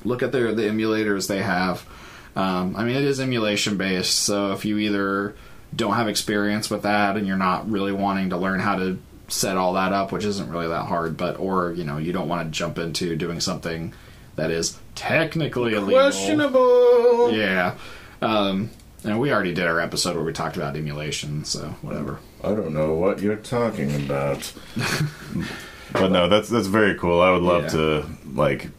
Look 0.04 0.22
at 0.22 0.32
their 0.32 0.52
the 0.52 0.62
emulators 0.62 1.28
they 1.28 1.42
have. 1.42 1.87
Um, 2.34 2.74
I 2.74 2.84
mean, 2.84 2.96
it 2.96 3.04
is 3.04 3.20
emulation 3.20 3.76
based, 3.76 4.18
so 4.18 4.52
if 4.52 4.64
you 4.64 4.78
either 4.78 5.37
don't 5.74 5.94
have 5.94 6.08
experience 6.08 6.68
with 6.70 6.82
that 6.82 7.16
and 7.16 7.26
you're 7.26 7.37
not 7.37 7.70
really 7.70 7.92
wanting 7.92 8.30
to 8.30 8.37
learn 8.37 8.60
how 8.60 8.76
to 8.76 8.98
set 9.28 9.56
all 9.56 9.72
that 9.74 9.92
up, 9.92 10.12
which 10.12 10.24
isn't 10.24 10.50
really 10.50 10.68
that 10.68 10.84
hard, 10.87 11.16
but 11.16 11.38
or 11.38 11.72
you 11.72 11.84
know 11.84 11.98
you 11.98 12.12
don't 12.12 12.28
want 12.28 12.46
to 12.46 12.56
jump 12.56 12.78
into 12.78 13.16
doing 13.16 13.40
something 13.40 13.92
that 14.37 14.50
is 14.50 14.78
technically 14.94 15.74
illegal. 15.74 16.00
Questionable. 16.00 17.32
Yeah. 17.32 17.74
Um, 18.20 18.70
and 19.04 19.20
we 19.20 19.32
already 19.32 19.52
did 19.54 19.66
our 19.66 19.80
episode 19.80 20.16
where 20.16 20.24
we 20.24 20.32
talked 20.32 20.56
about 20.56 20.76
emulation, 20.76 21.44
so 21.44 21.68
whatever. 21.82 22.18
I 22.42 22.48
don't 22.48 22.72
know 22.74 22.94
what 22.94 23.20
you're 23.20 23.37
talking 23.37 23.94
about. 24.04 24.52
but 25.92 26.10
no, 26.10 26.28
that's 26.28 26.48
that's 26.48 26.66
very 26.66 26.94
cool. 26.96 27.20
I 27.20 27.30
would 27.30 27.42
love 27.42 27.64
Yeah. 27.64 27.68
to 27.70 28.06
like 28.34 28.70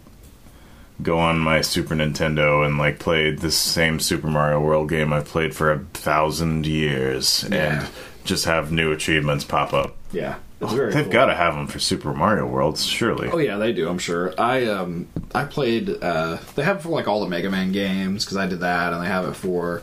go 1.01 1.19
on 1.19 1.37
my 1.39 1.61
Super 1.61 1.93
Nintendo 1.95 2.65
and 2.65 2.77
like 2.77 2.99
play 2.99 3.31
this 3.31 3.57
same 3.57 3.99
Super 3.99 4.27
Mario 4.27 4.59
World 4.61 4.89
game 4.89 5.11
I've 5.13 5.25
played 5.25 5.55
for 5.55 5.71
a 5.71 5.79
thousand 5.93 6.65
years 6.65 7.45
Yeah. 7.51 7.81
and 7.83 7.89
just 8.23 8.45
have 8.45 8.71
new 8.71 8.91
achievements 8.91 9.43
pop 9.43 9.73
up. 9.73 9.95
Yeah, 10.15 10.35
very. 10.61 10.93
They've 10.93 11.03
cool. 11.03 11.11
got 11.13 11.25
to 11.25 11.35
have 11.35 11.55
them 11.55 11.67
for 11.67 11.79
Super 11.79 12.13
Mario 12.13 12.45
Worlds, 12.47 12.85
surely. 12.85 13.29
Oh 13.31 13.37
yeah, 13.37 13.57
they 13.57 13.73
do. 13.73 13.89
I'm 13.89 13.97
sure. 13.99 14.33
I 14.39 14.65
um 14.67 15.07
I 15.33 15.43
played. 15.43 15.89
uh 16.01 16.37
They 16.55 16.63
have 16.63 16.77
it 16.77 16.81
for 16.83 16.89
like 16.89 17.07
all 17.07 17.19
the 17.21 17.27
Mega 17.29 17.49
Man 17.49 17.71
games 17.71 18.23
because 18.23 18.37
I 18.37 18.47
did 18.47 18.61
that, 18.61 18.93
and 18.93 19.03
they 19.03 19.07
have 19.07 19.25
it 19.27 19.33
for. 19.35 19.81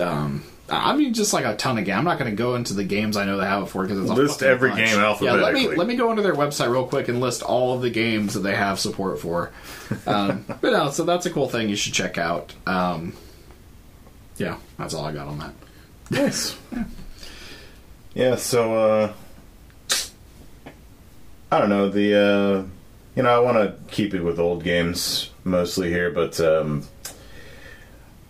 um 0.00 0.44
I 0.72 0.94
mean, 0.94 1.12
just 1.14 1.32
like 1.32 1.44
a 1.44 1.56
ton 1.56 1.78
of 1.78 1.84
games. 1.84 1.98
I'm 1.98 2.04
not 2.04 2.16
going 2.16 2.30
to 2.30 2.36
go 2.36 2.54
into 2.54 2.74
the 2.74 2.84
games 2.84 3.16
I 3.16 3.24
know 3.24 3.38
they 3.38 3.44
have 3.44 3.64
it 3.64 3.66
for 3.66 3.82
because 3.82 3.98
it's 4.02 4.08
a 4.10 4.14
List 4.14 4.40
every 4.44 4.68
bunch. 4.70 4.82
game 4.82 5.00
Yeah, 5.00 5.02
let 5.02 5.04
alphabetically. 5.22 5.68
me 5.70 5.76
let 5.76 5.86
me 5.88 5.96
go 5.96 6.10
into 6.10 6.22
their 6.22 6.36
website 6.36 6.70
real 6.70 6.86
quick 6.86 7.08
and 7.08 7.18
list 7.20 7.42
all 7.42 7.74
of 7.74 7.82
the 7.82 7.90
games 7.90 8.34
that 8.34 8.40
they 8.40 8.54
have 8.54 8.78
support 8.78 9.18
for. 9.18 9.50
Um, 10.06 10.44
but 10.60 10.70
no, 10.70 10.88
so 10.92 11.02
that's 11.02 11.26
a 11.26 11.30
cool 11.30 11.48
thing 11.48 11.68
you 11.68 11.74
should 11.74 11.92
check 11.92 12.16
out. 12.18 12.54
Um, 12.68 13.12
yeah, 14.36 14.58
that's 14.78 14.94
all 14.94 15.04
I 15.04 15.10
got 15.10 15.26
on 15.26 15.38
that. 15.40 15.52
Nice. 16.12 16.56
Yeah, 18.14 18.36
so 18.36 18.74
uh 18.74 19.12
I 21.50 21.58
don't 21.58 21.68
know, 21.68 21.88
the 21.88 22.16
uh 22.16 22.64
you 23.16 23.24
know, 23.24 23.30
I 23.30 23.40
want 23.40 23.56
to 23.58 23.92
keep 23.92 24.14
it 24.14 24.22
with 24.22 24.38
old 24.38 24.62
games 24.62 25.30
mostly 25.44 25.90
here, 25.90 26.10
but 26.10 26.40
um 26.40 26.84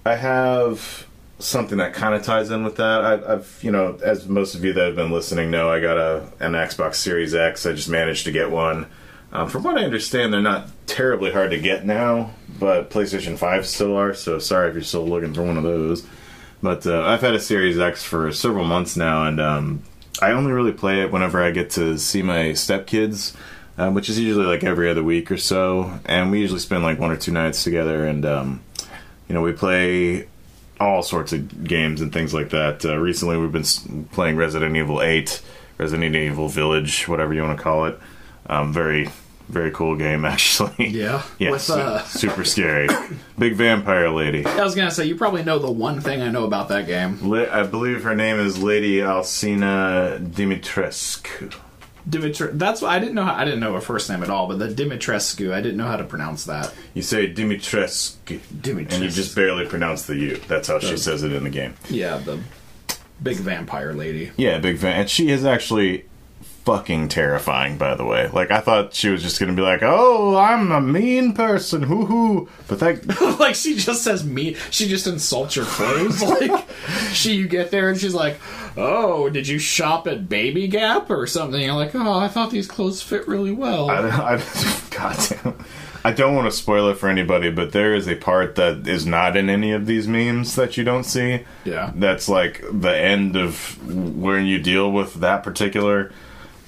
I 0.04 0.14
have 0.14 1.06
something 1.38 1.78
that 1.78 1.94
kind 1.94 2.14
of 2.14 2.22
ties 2.22 2.50
in 2.50 2.64
with 2.64 2.76
that. 2.76 3.04
I, 3.04 3.34
I've, 3.34 3.58
you 3.62 3.70
know, 3.70 3.98
as 4.02 4.26
most 4.26 4.54
of 4.54 4.64
you 4.64 4.72
that 4.72 4.86
have 4.86 4.96
been 4.96 5.10
listening 5.10 5.50
know, 5.50 5.70
I 5.70 5.80
got 5.80 5.96
a 5.96 6.32
an 6.40 6.52
Xbox 6.52 6.96
Series 6.96 7.34
X. 7.34 7.66
I 7.66 7.72
just 7.72 7.88
managed 7.88 8.24
to 8.24 8.32
get 8.32 8.50
one. 8.50 8.86
Um, 9.32 9.48
from 9.48 9.62
what 9.62 9.78
I 9.78 9.84
understand, 9.84 10.32
they're 10.32 10.40
not 10.40 10.68
terribly 10.86 11.30
hard 11.30 11.50
to 11.50 11.58
get 11.60 11.86
now, 11.86 12.30
but 12.58 12.90
PlayStation 12.90 13.38
5 13.38 13.66
still 13.66 13.96
are. 13.96 14.12
So 14.12 14.38
sorry 14.38 14.68
if 14.68 14.74
you're 14.74 14.82
still 14.82 15.06
looking 15.06 15.32
for 15.32 15.42
one 15.42 15.56
of 15.56 15.62
those. 15.62 16.04
But 16.62 16.86
uh, 16.86 17.02
I've 17.02 17.20
had 17.20 17.34
a 17.34 17.40
Series 17.40 17.78
X 17.78 18.04
for 18.04 18.32
several 18.32 18.64
months 18.64 18.96
now, 18.96 19.26
and 19.26 19.40
um, 19.40 19.82
I 20.20 20.32
only 20.32 20.52
really 20.52 20.72
play 20.72 21.02
it 21.02 21.12
whenever 21.12 21.42
I 21.42 21.50
get 21.50 21.70
to 21.70 21.98
see 21.98 22.22
my 22.22 22.50
stepkids, 22.50 23.34
um, 23.78 23.94
which 23.94 24.08
is 24.08 24.18
usually 24.18 24.46
like 24.46 24.64
every 24.64 24.90
other 24.90 25.02
week 25.02 25.30
or 25.30 25.36
so. 25.36 25.98
And 26.04 26.30
we 26.30 26.40
usually 26.40 26.60
spend 26.60 26.82
like 26.82 26.98
one 26.98 27.10
or 27.10 27.16
two 27.16 27.32
nights 27.32 27.64
together, 27.64 28.06
and 28.06 28.24
um, 28.24 28.62
you 29.28 29.34
know 29.34 29.42
we 29.42 29.52
play 29.52 30.26
all 30.80 31.02
sorts 31.02 31.32
of 31.32 31.64
games 31.64 32.00
and 32.00 32.12
things 32.12 32.32
like 32.32 32.50
that. 32.50 32.84
Uh, 32.84 32.96
recently, 32.96 33.36
we've 33.36 33.52
been 33.52 34.04
playing 34.12 34.36
Resident 34.36 34.76
Evil 34.76 35.02
8, 35.02 35.42
Resident 35.78 36.16
Evil 36.16 36.48
Village, 36.48 37.06
whatever 37.06 37.34
you 37.34 37.42
want 37.42 37.56
to 37.56 37.62
call 37.62 37.84
it. 37.84 37.98
Um, 38.46 38.72
very, 38.72 39.08
very 39.50 39.70
cool 39.70 39.96
game, 39.96 40.24
actually. 40.34 40.88
Yeah. 40.88 41.22
yeah, 41.38 41.50
With, 41.50 41.62
su- 41.62 41.74
uh, 41.74 42.02
super 42.04 42.44
scary. 42.44 42.88
Big 43.38 43.54
vampire 43.54 44.08
lady. 44.10 44.44
I 44.46 44.62
was 44.64 44.74
gonna 44.74 44.90
say 44.90 45.04
you 45.06 45.16
probably 45.16 45.42
know 45.42 45.58
the 45.58 45.70
one 45.70 46.00
thing 46.00 46.22
I 46.22 46.30
know 46.30 46.44
about 46.44 46.68
that 46.68 46.86
game. 46.86 47.18
La- 47.22 47.50
I 47.52 47.62
believe 47.64 48.02
her 48.04 48.14
name 48.14 48.38
is 48.38 48.62
Lady 48.62 48.98
Alcina 49.02 50.18
Dimitrescu. 50.20 51.54
Dimitri. 52.08 52.50
That's 52.54 52.80
why 52.80 52.96
I 52.96 52.98
didn't 52.98 53.14
know. 53.14 53.24
How, 53.24 53.34
I 53.34 53.44
didn't 53.44 53.60
know 53.60 53.74
her 53.74 53.80
first 53.80 54.08
name 54.08 54.22
at 54.22 54.30
all, 54.30 54.46
but 54.48 54.58
the 54.58 54.68
Dimitrescu. 54.68 55.52
I 55.52 55.60
didn't 55.60 55.76
know 55.76 55.86
how 55.86 55.96
to 55.98 56.04
pronounce 56.04 56.44
that. 56.46 56.72
You 56.94 57.02
say 57.02 57.32
Dimitrescu, 57.32 58.38
Dimitrescu. 58.40 58.92
and 58.92 59.04
you 59.04 59.10
just 59.10 59.36
barely 59.36 59.66
pronounce 59.66 60.04
the 60.06 60.16
U. 60.16 60.36
That's 60.48 60.68
how 60.68 60.78
she 60.78 60.96
says 60.96 61.22
it 61.22 61.32
in 61.32 61.44
the 61.44 61.50
game. 61.50 61.74
Yeah, 61.90 62.16
the 62.16 62.40
big 63.22 63.36
vampire 63.36 63.92
lady. 63.92 64.32
Yeah, 64.38 64.58
big 64.58 64.78
fan. 64.78 65.00
And 65.00 65.10
she 65.10 65.28
is 65.30 65.44
actually 65.44 66.06
fucking 66.64 67.08
terrifying, 67.08 67.78
by 67.78 67.94
the 67.94 68.04
way. 68.04 68.28
Like, 68.32 68.50
I 68.50 68.60
thought 68.60 68.94
she 68.94 69.08
was 69.08 69.22
just 69.22 69.40
gonna 69.40 69.54
be 69.54 69.62
like, 69.62 69.82
oh, 69.82 70.36
I'm 70.36 70.70
a 70.70 70.80
mean 70.80 71.32
person, 71.32 71.82
hoo 71.82 72.06
hoo. 72.06 72.48
But 72.68 72.80
that. 72.80 73.38
like 73.40 73.54
she 73.54 73.76
just 73.76 74.02
says 74.02 74.24
me. 74.24 74.54
She 74.70 74.86
just 74.88 75.06
insults 75.06 75.56
your 75.56 75.64
clothes. 75.64 76.22
like 76.22 76.66
she, 77.12 77.34
you 77.34 77.48
get 77.48 77.70
there 77.70 77.88
and 77.88 77.98
she's 77.98 78.14
like, 78.14 78.38
"Oh, 78.76 79.28
did 79.30 79.48
you 79.48 79.58
shop 79.58 80.06
at 80.06 80.28
Baby 80.28 80.68
Gap 80.68 81.10
or 81.10 81.26
something?" 81.26 81.60
You're 81.60 81.74
like, 81.74 81.94
"Oh, 81.94 82.18
I 82.18 82.28
thought 82.28 82.50
these 82.50 82.66
clothes 82.66 83.02
fit 83.02 83.26
really 83.26 83.52
well." 83.52 83.90
I, 83.90 84.36
I, 84.36 84.42
God 84.90 85.16
damn. 85.28 85.64
I 86.04 86.12
don't 86.12 86.34
want 86.36 86.50
to 86.50 86.56
spoil 86.56 86.88
it 86.88 86.98
for 86.98 87.08
anybody, 87.08 87.50
but 87.50 87.72
there 87.72 87.94
is 87.94 88.08
a 88.08 88.16
part 88.16 88.54
that 88.56 88.86
is 88.86 89.06
not 89.06 89.36
in 89.36 89.50
any 89.50 89.72
of 89.72 89.86
these 89.86 90.06
memes 90.06 90.54
that 90.56 90.76
you 90.76 90.84
don't 90.84 91.04
see. 91.04 91.44
Yeah. 91.64 91.92
That's 91.94 92.28
like 92.28 92.64
the 92.72 92.96
end 92.96 93.36
of 93.36 93.76
when 93.86 94.46
you 94.46 94.58
deal 94.58 94.90
with 94.90 95.14
that 95.14 95.42
particular 95.42 96.12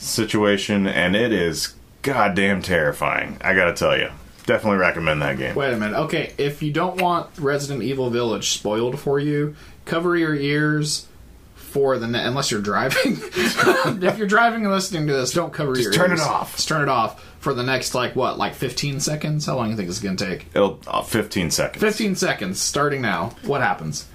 situation, 0.03 0.87
and 0.87 1.17
it 1.17 1.33
is 1.33 1.75
goddamn 2.03 2.63
terrifying. 2.63 3.39
I 3.41 3.55
gotta 3.55 3.75
tell 3.75 3.97
you. 3.97 4.11
Definitely 4.45 4.79
recommend 4.79 5.23
that 5.23 5.39
game. 5.39 5.55
Wait 5.55 5.73
a 5.73 5.77
minute. 5.77 5.97
Okay, 5.97 6.33
if 6.37 6.63
you 6.63 6.73
don't 6.73 7.01
want 7.01 7.31
Resident 7.39 7.83
Evil 7.83 8.11
Village 8.11 8.51
spoiled 8.51 8.99
for 8.99 9.21
you, 9.21 9.55
cover 9.85 10.17
your 10.17 10.35
ears 10.35 11.07
for 11.55 11.99
the 11.99 12.07
ne- 12.07 12.25
unless 12.25 12.51
you're 12.51 12.61
driving. 12.61 13.19
if 13.35 14.19
you're 14.19 14.27
driving 14.27 14.65
and 14.65 14.73
listening 14.73 15.07
to 15.07 15.13
this, 15.13 15.33
don't 15.33 15.53
cover 15.53 15.79
your 15.79 15.93
turn 15.93 16.11
ears. 16.11 16.21
Turn 16.21 16.29
it 16.29 16.33
off. 16.33 16.57
Just 16.57 16.69
turn 16.69 16.83
it 16.83 16.89
off 16.89 17.25
for 17.43 17.55
the 17.55 17.63
next 17.63 17.95
like 17.95 18.15
what, 18.15 18.39
like 18.39 18.55
15 18.55 19.01
seconds? 19.01 19.47
How 19.47 19.57
long 19.57 19.67
do 19.67 19.71
you 19.73 19.77
think 19.77 19.89
it's 19.89 19.99
going 19.99 20.17
to 20.17 20.27
take? 20.27 20.47
It'll 20.55 20.81
uh, 20.87 21.03
15 21.03 21.51
seconds. 21.51 21.83
15 21.83 22.15
seconds 22.15 22.61
starting 22.61 23.03
now. 23.03 23.35
What 23.45 23.61
happens? 23.61 24.09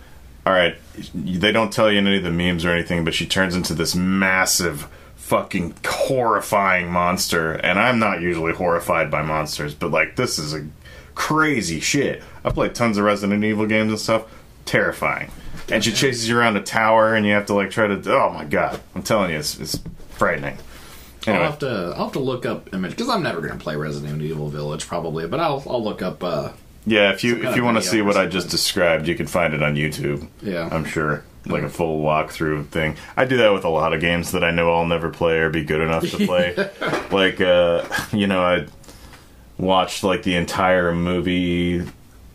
All 0.46 0.54
right, 0.54 0.78
they 1.14 1.52
don't 1.52 1.74
tell 1.74 1.92
you 1.92 1.98
any 1.98 2.18
of 2.18 2.24
the 2.24 2.32
memes 2.32 2.64
or 2.64 2.70
anything, 2.70 3.04
but 3.04 3.14
she 3.14 3.26
turns 3.26 3.54
into 3.54 3.74
this 3.74 3.96
massive, 3.96 4.88
fucking 5.28 5.76
horrifying 5.86 6.90
monster. 6.90 7.52
And 7.52 7.78
I'm 7.78 8.00
not 8.00 8.22
usually 8.22 8.54
horrified 8.54 9.12
by 9.12 9.24
monsters, 9.24 9.74
but 9.74 9.92
like 9.92 10.16
this 10.16 10.40
is 10.40 10.54
a 10.54 10.66
crazy 11.16 11.82
shit. 11.82 12.24
I 12.46 12.50
played 12.50 12.74
tons 12.74 12.98
of 12.98 13.04
Resident 13.04 13.44
Evil 13.44 13.66
games 13.66 13.92
and 13.92 14.00
stuff. 14.00 14.24
Terrifying. 14.66 15.32
And 15.70 15.84
she 15.84 15.92
chases 15.92 16.30
you 16.30 16.38
around 16.38 16.56
a 16.56 16.62
tower, 16.62 17.14
and 17.14 17.26
you 17.26 17.34
have 17.34 17.46
to 17.48 17.54
like 17.54 17.72
try 17.72 17.88
to. 17.88 18.14
Oh 18.14 18.30
my 18.30 18.46
god! 18.46 18.80
I'm 18.96 19.04
telling 19.04 19.32
you, 19.32 19.38
it's, 19.38 19.60
it's 19.60 19.80
frightening. 20.12 20.58
Anyway. 21.26 21.44
I'll 21.44 21.52
have 21.52 21.60
to 21.60 21.94
I'll 21.98 22.06
have 22.06 22.14
to 22.14 22.20
look 22.20 22.46
up 22.46 22.74
image 22.74 22.92
because 22.92 23.10
I'm 23.10 23.22
never 23.22 23.42
going 23.42 23.58
to 23.58 23.62
play 23.62 23.76
Resident 23.76 24.22
Evil 24.22 24.48
Village 24.48 24.88
probably, 24.88 25.28
but 25.28 25.42
I'll 25.42 25.62
I'll 25.68 25.84
look 25.84 26.02
up. 26.02 26.24
uh 26.24 26.52
Yeah, 26.86 27.12
if 27.12 27.26
you 27.26 27.44
if 27.44 27.58
you 27.58 27.66
want 27.66 27.76
to 27.76 27.84
see 27.84 28.02
what 28.02 28.16
I 28.16 28.28
just 28.28 28.50
described, 28.50 29.10
you 29.10 29.16
can 29.16 29.28
find 29.28 29.54
it 29.54 29.62
on 29.62 29.76
YouTube. 29.76 30.28
Yeah. 30.42 30.70
I'm 30.72 30.86
sure. 30.86 31.26
Like 31.48 31.64
a 31.64 31.70
full 31.70 32.04
walkthrough 32.04 32.68
thing. 32.68 32.96
I 33.16 33.26
do 33.26 33.38
that 33.38 33.54
with 33.54 33.64
a 33.64 33.70
lot 33.70 33.94
of 33.94 34.02
games 34.02 34.32
that 34.32 34.44
I 34.44 34.52
know 34.52 34.74
I'll 34.74 34.86
never 34.86 35.10
play 35.10 35.38
or 35.40 35.50
be 35.50 35.64
good 35.64 35.82
enough 35.82 36.10
to 36.12 36.18
play. 36.26 36.56
like 37.12 37.40
uh 37.42 37.86
you 38.12 38.28
know, 38.28 38.42
I 38.42 38.68
watched 39.58 40.04
like 40.04 40.24
the 40.24 40.36
entire 40.36 40.94
movie 40.94 41.84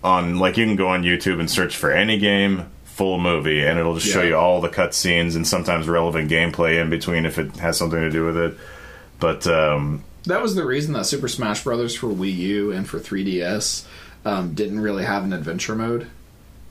on 0.02 0.38
like 0.38 0.56
you 0.56 0.64
can 0.66 0.76
go 0.76 0.88
on 0.88 1.02
YouTube 1.02 1.38
and 1.40 1.50
search 1.50 1.76
for 1.76 1.90
any 1.92 2.18
game 2.18 2.66
full 2.84 3.18
movie 3.18 3.64
and 3.64 3.78
it'll 3.78 3.94
just 3.94 4.12
show 4.12 4.22
you 4.22 4.36
all 4.36 4.60
the 4.60 4.68
cutscenes 4.68 5.34
and 5.36 5.46
sometimes 5.46 5.88
relevant 5.88 6.30
gameplay 6.30 6.80
in 6.80 6.90
between 6.90 7.24
if 7.24 7.38
it 7.38 7.56
has 7.56 7.78
something 7.78 8.00
to 8.00 8.10
do 8.10 8.26
with 8.26 8.36
it. 8.36 8.56
But 9.20 9.46
um 9.46 10.04
That 10.24 10.42
was 10.42 10.54
the 10.54 10.64
reason 10.64 10.92
that 10.94 11.06
Super 11.06 11.28
Smash 11.28 11.64
Brothers 11.64 11.94
for 11.94 12.08
Wii 12.08 12.34
U 12.36 12.72
and 12.72 12.88
for 12.88 12.98
3DS 12.98 13.84
um, 14.24 14.54
didn't 14.54 14.80
really 14.80 15.04
have 15.04 15.24
an 15.24 15.32
adventure 15.32 15.74
mode 15.74 16.08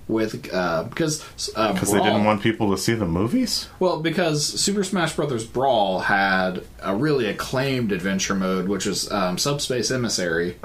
with 0.07 0.53
uh, 0.53 0.83
because 0.83 1.23
uh, 1.55 1.73
because 1.73 1.91
they 1.91 1.99
didn't 1.99 2.23
want 2.25 2.41
people 2.41 2.71
to 2.71 2.77
see 2.77 2.93
the 2.93 3.05
movies? 3.05 3.69
Well, 3.79 4.01
because 4.01 4.45
Super 4.45 4.83
Smash 4.83 5.15
Bros. 5.15 5.45
Brawl 5.45 5.99
had 5.99 6.63
a 6.81 6.95
really 6.95 7.25
acclaimed 7.27 7.91
adventure 7.91 8.35
mode, 8.35 8.67
which 8.67 8.85
was 8.85 9.09
um, 9.11 9.37
Subspace 9.37 9.89
Emissary, 9.91 10.57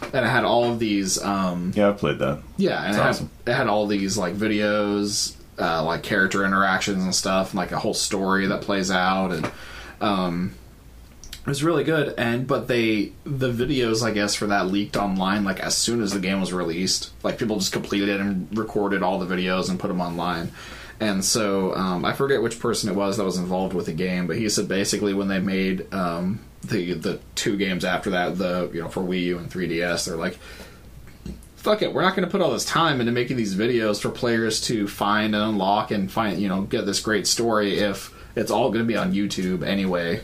and 0.00 0.26
it 0.26 0.28
had 0.28 0.44
all 0.44 0.64
of 0.64 0.78
these. 0.78 1.22
Um, 1.22 1.72
Yeah, 1.74 1.90
I 1.90 1.92
played 1.92 2.18
that. 2.18 2.42
yeah, 2.56 2.82
and 2.84 2.94
it 2.94 2.98
That's 2.98 3.18
had, 3.20 3.28
it 3.46 3.52
had 3.54 3.66
all 3.68 3.86
these 3.86 4.18
like 4.18 4.34
videos, 4.34 5.36
uh, 5.58 5.84
like 5.84 6.02
character 6.02 6.44
interactions 6.44 7.02
and 7.04 7.14
stuff, 7.14 7.50
and 7.50 7.58
like 7.58 7.72
a 7.72 7.78
whole 7.78 7.94
story 7.94 8.46
that 8.46 8.62
plays 8.62 8.90
out, 8.90 9.32
and 9.32 9.50
um, 10.00 10.54
was 11.48 11.64
really 11.64 11.84
good. 11.84 12.14
And 12.18 12.46
but 12.46 12.68
they 12.68 13.12
the 13.24 13.50
videos, 13.50 14.02
I 14.02 14.10
guess, 14.10 14.34
for 14.34 14.46
that 14.46 14.66
leaked 14.66 14.96
online 14.96 15.44
like 15.44 15.60
as 15.60 15.76
soon 15.76 16.02
as 16.02 16.12
the 16.12 16.20
game 16.20 16.40
was 16.40 16.52
released. 16.52 17.10
Like 17.22 17.38
people 17.38 17.58
just 17.58 17.72
completed 17.72 18.08
it 18.08 18.20
and 18.20 18.56
recorded 18.56 19.02
all 19.02 19.18
the 19.18 19.34
videos 19.34 19.68
and 19.70 19.80
put 19.80 19.88
them 19.88 20.00
online. 20.00 20.50
And 21.00 21.24
so 21.24 21.74
um, 21.76 22.04
I 22.04 22.12
forget 22.12 22.42
which 22.42 22.58
person 22.58 22.90
it 22.90 22.96
was 22.96 23.16
that 23.16 23.24
was 23.24 23.38
involved 23.38 23.72
with 23.72 23.86
the 23.86 23.92
game, 23.92 24.26
but 24.26 24.36
he 24.36 24.48
said 24.48 24.66
basically 24.66 25.14
when 25.14 25.28
they 25.28 25.38
made 25.38 25.92
um, 25.94 26.40
the 26.62 26.94
the 26.94 27.20
two 27.34 27.56
games 27.56 27.84
after 27.84 28.10
that, 28.10 28.36
the 28.38 28.70
you 28.72 28.82
know 28.82 28.88
for 28.88 29.02
Wii 29.02 29.22
U 29.22 29.38
and 29.38 29.50
3DS, 29.50 30.06
they're 30.06 30.16
like, 30.16 30.38
fuck 31.56 31.82
it, 31.82 31.92
we're 31.92 32.02
not 32.02 32.16
going 32.16 32.26
to 32.26 32.30
put 32.30 32.40
all 32.40 32.52
this 32.52 32.64
time 32.64 33.00
into 33.00 33.12
making 33.12 33.36
these 33.36 33.54
videos 33.54 34.00
for 34.00 34.10
players 34.10 34.60
to 34.62 34.88
find 34.88 35.34
and 35.34 35.44
unlock 35.44 35.90
and 35.90 36.10
find, 36.10 36.40
you 36.40 36.48
know, 36.48 36.62
get 36.62 36.86
this 36.86 37.00
great 37.00 37.26
story 37.26 37.78
if 37.78 38.14
it's 38.36 38.50
all 38.50 38.70
going 38.70 38.84
to 38.84 38.88
be 38.88 38.96
on 38.96 39.12
YouTube 39.12 39.62
anyway, 39.64 40.20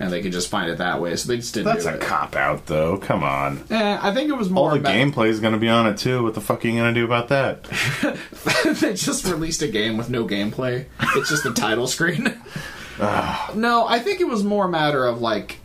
and 0.00 0.12
they 0.12 0.22
could 0.22 0.32
just 0.32 0.48
find 0.48 0.70
it 0.70 0.78
that 0.78 1.00
way. 1.00 1.16
So 1.16 1.28
they 1.28 1.36
just 1.36 1.54
didn't 1.54 1.66
That's 1.66 1.84
do 1.84 1.90
a 1.90 1.94
it. 1.94 2.00
cop 2.00 2.36
out, 2.36 2.66
though. 2.66 2.98
Come 2.98 3.22
on. 3.24 3.64
Eh, 3.70 3.98
I 4.00 4.12
think 4.14 4.30
it 4.30 4.36
was 4.36 4.48
more. 4.48 4.70
All 4.70 4.74
the 4.74 4.80
about 4.80 4.94
gameplay 4.94 5.28
is 5.28 5.40
going 5.40 5.54
to 5.54 5.58
be 5.58 5.68
on 5.68 5.86
it 5.86 5.98
too. 5.98 6.22
What 6.22 6.34
the 6.34 6.40
fuck 6.40 6.64
are 6.64 6.68
you 6.68 6.78
going 6.78 6.94
to 6.94 7.00
do 7.00 7.04
about 7.04 7.28
that? 7.28 7.64
they 8.80 8.94
just 8.94 9.26
released 9.26 9.62
a 9.62 9.68
game 9.68 9.96
with 9.96 10.08
no 10.08 10.26
gameplay. 10.26 10.86
It's 11.16 11.30
just 11.30 11.44
the 11.44 11.52
title 11.52 11.86
screen. 11.86 12.24
no, 12.98 13.86
I 13.88 13.98
think 13.98 14.20
it 14.20 14.28
was 14.28 14.44
more 14.44 14.66
a 14.66 14.68
matter 14.68 15.04
of 15.04 15.20
like 15.20 15.58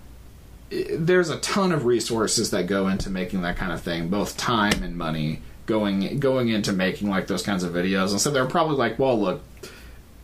there's 0.70 1.30
a 1.30 1.38
ton 1.38 1.72
of 1.72 1.86
resources 1.86 2.50
that 2.50 2.66
go 2.66 2.88
into 2.88 3.12
making 3.12 3.44
that 3.44 3.58
kind 3.58 3.72
of 3.72 3.82
thing, 3.82 4.10
both 4.10 4.36
time 4.38 4.82
and 4.82 4.98
money 4.98 5.42
going 5.66 6.20
going 6.20 6.50
into 6.50 6.74
making 6.74 7.10
like 7.10 7.28
those 7.28 7.44
kinds 7.44 7.64
of 7.64 7.72
videos. 7.74 8.10
And 8.12 8.20
so 8.20 8.32
they're 8.32 8.46
probably 8.46 8.78
like, 8.78 8.98
well, 8.98 9.20
look, 9.20 9.42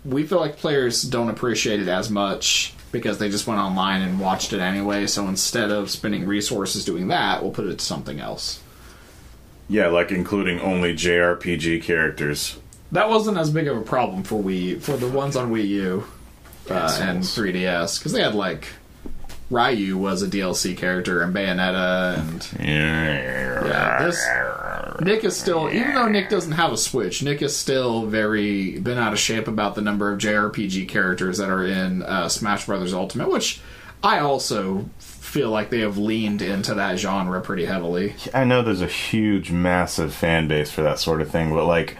we 0.04 0.26
feel 0.26 0.40
like 0.40 0.58
players 0.58 1.04
don't 1.04 1.30
appreciate 1.30 1.80
it 1.80 1.88
as 1.88 2.10
much 2.10 2.74
because 2.92 3.18
they 3.20 3.30
just 3.30 3.48
went 3.48 3.60
online 3.60 4.02
and 4.02 4.20
watched 4.20 4.54
it 4.54 4.60
anyway. 4.60 5.08
So 5.08 5.28
instead 5.28 5.72
of 5.72 5.90
spending 5.90 6.26
resources 6.26 6.84
doing 6.86 7.08
that, 7.10 7.42
we'll 7.42 7.52
put 7.52 7.66
it 7.68 7.80
to 7.80 7.86
something 7.86 8.20
else. 8.20 8.62
Yeah, 9.68 9.88
like 9.88 10.12
including 10.12 10.60
only 10.60 10.94
JRPG 10.96 11.84
characters. 11.84 12.58
That 12.92 13.08
wasn't 13.10 13.38
as 13.38 13.52
big 13.52 13.68
of 13.68 13.78
a 13.78 13.82
problem 13.82 14.24
for 14.24 14.42
Wii 14.42 14.82
for 14.82 14.98
the 14.98 15.08
ones 15.08 15.36
on 15.36 15.52
Wii 15.52 15.68
U 15.68 16.04
uh, 16.72 16.98
and 17.02 17.20
3DS 17.22 18.00
because 18.00 18.12
they 18.14 18.22
had 18.24 18.34
like 18.34 18.68
Ryu 19.52 19.96
was 19.98 20.24
a 20.24 20.28
DLC 20.28 20.76
character 20.76 21.22
and 21.22 21.36
Bayonetta 21.36 22.18
and 22.18 22.50
Yeah, 22.68 24.06
this- 24.06 24.26
Nick 25.02 25.24
is 25.24 25.38
still 25.38 25.70
even 25.72 25.94
though 25.94 26.08
Nick 26.08 26.30
doesn't 26.30 26.54
have 26.54 26.72
a 26.72 26.78
Switch, 26.78 27.24
Nick 27.24 27.42
is 27.42 27.56
still 27.56 28.06
very 28.06 28.80
been 28.80 28.98
out 28.98 29.14
of 29.14 29.20
shape 29.20 29.48
about 29.48 29.76
the 29.76 29.82
number 29.82 30.12
of 30.12 30.20
JRPG 30.20 30.88
characters 30.88 31.38
that 31.38 31.50
are 31.50 31.66
in 31.66 32.04
uh, 32.04 32.30
Smash 32.30 32.66
Brothers 32.66 32.94
Ultimate, 32.94 33.30
which 33.30 33.62
I 34.04 34.20
also 34.20 34.90
feel 35.00 35.50
like 35.50 35.70
they 35.70 35.82
have 35.82 35.98
leaned 35.98 36.42
into 36.42 36.74
that 36.74 36.98
genre 36.98 37.42
pretty 37.42 37.66
heavily. 37.66 38.16
I 38.34 38.44
know 38.46 38.62
there's 38.62 38.82
a 38.82 38.88
huge, 38.88 39.52
massive 39.52 40.14
fan 40.14 40.48
base 40.48 40.72
for 40.72 40.82
that 40.82 41.00
sort 41.00 41.22
of 41.22 41.30
thing, 41.30 41.54
but 41.54 41.66
like, 41.66 41.98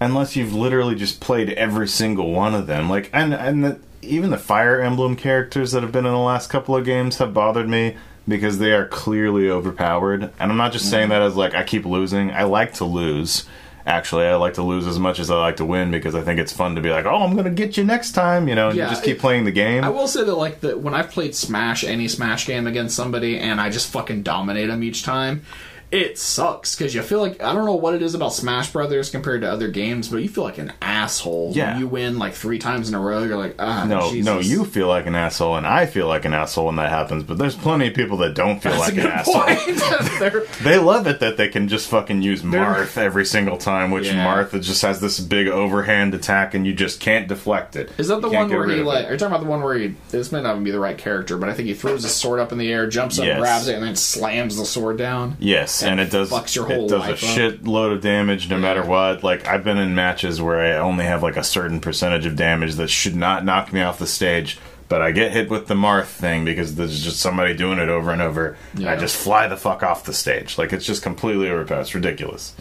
unless 0.00 0.36
you've 0.36 0.54
literally 0.54 0.94
just 0.94 1.20
played 1.20 1.50
every 1.50 1.88
single 1.88 2.32
one 2.32 2.54
of 2.54 2.66
them, 2.66 2.90
like, 2.90 3.10
and 3.12 3.32
and 3.32 3.64
the, 3.64 3.80
even 4.02 4.30
the 4.30 4.38
Fire 4.38 4.80
Emblem 4.80 5.16
characters 5.16 5.72
that 5.72 5.82
have 5.82 5.92
been 5.92 6.06
in 6.06 6.12
the 6.12 6.18
last 6.18 6.50
couple 6.50 6.76
of 6.76 6.84
games 6.84 7.18
have 7.18 7.32
bothered 7.34 7.68
me 7.68 7.96
because 8.28 8.58
they 8.58 8.72
are 8.72 8.86
clearly 8.86 9.48
overpowered. 9.50 10.24
And 10.38 10.50
I'm 10.52 10.56
not 10.58 10.72
just 10.72 10.90
saying 10.90 11.08
that 11.08 11.22
as 11.22 11.34
like 11.34 11.54
I 11.54 11.64
keep 11.64 11.84
losing. 11.86 12.30
I 12.30 12.44
like 12.44 12.74
to 12.74 12.84
lose. 12.84 13.46
Actually, 13.86 14.26
I 14.26 14.34
like 14.34 14.52
to 14.54 14.62
lose 14.62 14.86
as 14.86 14.98
much 14.98 15.18
as 15.18 15.30
I 15.30 15.36
like 15.40 15.56
to 15.56 15.64
win 15.64 15.90
because 15.90 16.14
I 16.14 16.20
think 16.20 16.38
it's 16.38 16.52
fun 16.52 16.74
to 16.74 16.82
be 16.82 16.90
like, 16.90 17.06
oh, 17.06 17.22
I'm 17.22 17.34
gonna 17.34 17.48
get 17.48 17.78
you 17.78 17.84
next 17.84 18.12
time, 18.12 18.46
you 18.46 18.54
know, 18.54 18.68
and 18.68 18.76
Yeah, 18.76 18.84
you 18.84 18.90
just 18.90 19.02
keep 19.02 19.16
it- 19.16 19.20
playing 19.20 19.44
the 19.46 19.50
game. 19.50 19.82
I 19.82 19.88
will 19.88 20.06
say 20.08 20.24
that 20.24 20.34
like 20.34 20.60
the 20.60 20.76
when 20.76 20.92
I've 20.92 21.10
played 21.10 21.34
Smash, 21.34 21.84
any 21.84 22.06
Smash 22.06 22.46
game 22.46 22.66
against 22.66 22.94
somebody, 22.94 23.38
and 23.38 23.58
I 23.60 23.70
just 23.70 23.90
fucking 23.90 24.24
dominate 24.24 24.68
them 24.68 24.82
each 24.82 25.04
time, 25.04 25.42
it 25.90 26.18
sucks 26.18 26.74
because 26.76 26.94
you 26.94 27.02
feel 27.02 27.20
like 27.20 27.42
I 27.42 27.52
don't 27.54 27.64
know 27.64 27.74
what 27.76 27.94
it 27.94 28.02
is 28.02 28.14
about 28.14 28.32
Smash 28.34 28.70
Brothers 28.72 29.10
compared 29.10 29.40
to 29.40 29.50
other 29.50 29.68
games, 29.68 30.08
but 30.08 30.18
you 30.18 30.28
feel 30.28 30.44
like 30.44 30.58
an 30.58 30.72
asshole. 30.82 31.52
Yeah. 31.54 31.72
when 31.72 31.80
you 31.80 31.86
win 31.88 32.18
like 32.18 32.34
three 32.34 32.58
times 32.58 32.88
in 32.88 32.94
a 32.94 33.00
row. 33.00 33.22
You're 33.24 33.36
like, 33.38 33.56
ah, 33.58 33.84
No, 33.84 34.10
Jesus. 34.10 34.26
no, 34.26 34.38
you 34.40 34.64
feel 34.64 34.88
like 34.88 35.06
an 35.06 35.14
asshole, 35.14 35.56
and 35.56 35.66
I 35.66 35.86
feel 35.86 36.06
like 36.06 36.24
an 36.24 36.34
asshole 36.34 36.66
when 36.66 36.76
that 36.76 36.90
happens. 36.90 37.22
But 37.24 37.38
there's 37.38 37.56
plenty 37.56 37.88
of 37.88 37.94
people 37.94 38.18
that 38.18 38.34
don't 38.34 38.60
feel 38.62 38.72
That's 38.72 38.94
like 38.94 38.98
an 38.98 39.06
asshole. 39.06 40.42
They 40.62 40.78
love 40.78 41.06
it 41.06 41.20
that 41.20 41.36
they 41.36 41.48
can 41.48 41.68
just 41.68 41.88
fucking 41.88 42.22
use 42.22 42.42
Marth 42.42 42.96
every 42.98 43.24
single 43.24 43.56
time, 43.56 43.90
which 43.90 44.06
Yeah. 44.06 44.26
Marth 44.26 44.60
just 44.62 44.82
has 44.82 45.00
this 45.00 45.18
big 45.20 45.48
overhand 45.48 46.14
attack, 46.14 46.54
and 46.54 46.66
you 46.66 46.74
just 46.74 47.00
can't 47.00 47.28
deflect 47.28 47.76
it. 47.76 47.90
Is 47.98 48.08
that 48.08 48.20
the 48.20 48.28
one 48.28 48.48
where 48.50 48.68
he 48.68 48.82
like? 48.82 49.06
Are 49.06 49.12
you 49.12 49.16
talking 49.18 49.32
about 49.34 49.44
the 49.44 49.50
one 49.50 49.62
where 49.62 49.76
he? 49.78 49.94
This 50.10 50.32
may 50.32 50.42
not 50.42 50.52
even 50.52 50.64
be 50.64 50.70
the 50.70 50.80
right 50.80 50.98
character, 50.98 51.36
but 51.38 51.48
I 51.48 51.54
think 51.54 51.68
he 51.68 51.74
throws 51.74 52.02
his 52.02 52.12
sword 52.14 52.40
up 52.40 52.52
in 52.52 52.58
the 52.58 52.70
air, 52.72 52.86
jumps 52.88 53.18
up, 53.18 53.24
Yes. 53.26 53.38
grabs 53.40 53.68
it, 53.68 53.74
and 53.76 53.84
then 53.84 53.96
slams 53.96 54.56
the 54.56 54.64
sword 54.64 54.98
down. 54.98 55.36
Yes, 55.38 55.77
and, 55.82 55.92
and 55.92 56.00
it 56.00 56.10
does. 56.10 56.30
fucks 56.30 56.54
your 56.54 56.66
whole 56.66 56.86
it 56.86 56.88
does 56.88 57.06
a 57.08 57.12
up. 57.12 57.18
shitload 57.18 57.92
of 57.94 58.00
damage 58.00 58.48
no 58.50 58.58
matter 58.58 58.84
what. 58.84 59.22
Like 59.22 59.46
I've 59.46 59.64
been 59.64 59.78
in 59.78 59.94
matches 59.94 60.40
where 60.40 60.60
I 60.60 60.78
only 60.78 61.04
have 61.04 61.22
like 61.22 61.36
a 61.36 61.44
certain 61.44 61.80
percentage 61.80 62.26
of 62.26 62.36
damage 62.36 62.74
that 62.76 62.88
should 62.88 63.16
not 63.16 63.44
knock 63.44 63.72
me 63.72 63.82
off 63.82 63.98
the 63.98 64.06
stage. 64.06 64.58
But 64.88 65.02
I 65.02 65.10
get 65.12 65.32
hit 65.32 65.50
with 65.50 65.66
the 65.66 65.74
Marth 65.74 66.06
thing 66.06 66.46
because 66.46 66.74
there's 66.76 67.04
just 67.04 67.20
somebody 67.20 67.54
doing 67.54 67.78
it 67.78 67.90
over 67.90 68.10
and 68.10 68.22
over. 68.22 68.56
and 68.74 68.88
I 68.88 68.94
Yeah. 68.94 69.00
just 69.00 69.16
fly 69.16 69.46
the 69.46 69.56
fuck 69.58 69.82
off 69.82 70.04
the 70.04 70.14
stage. 70.14 70.56
Like 70.56 70.72
it's 70.72 70.86
just 70.86 71.02
completely 71.02 71.50
overpowered. 71.50 71.82
It's 71.82 71.94
ridiculous. 71.94 72.54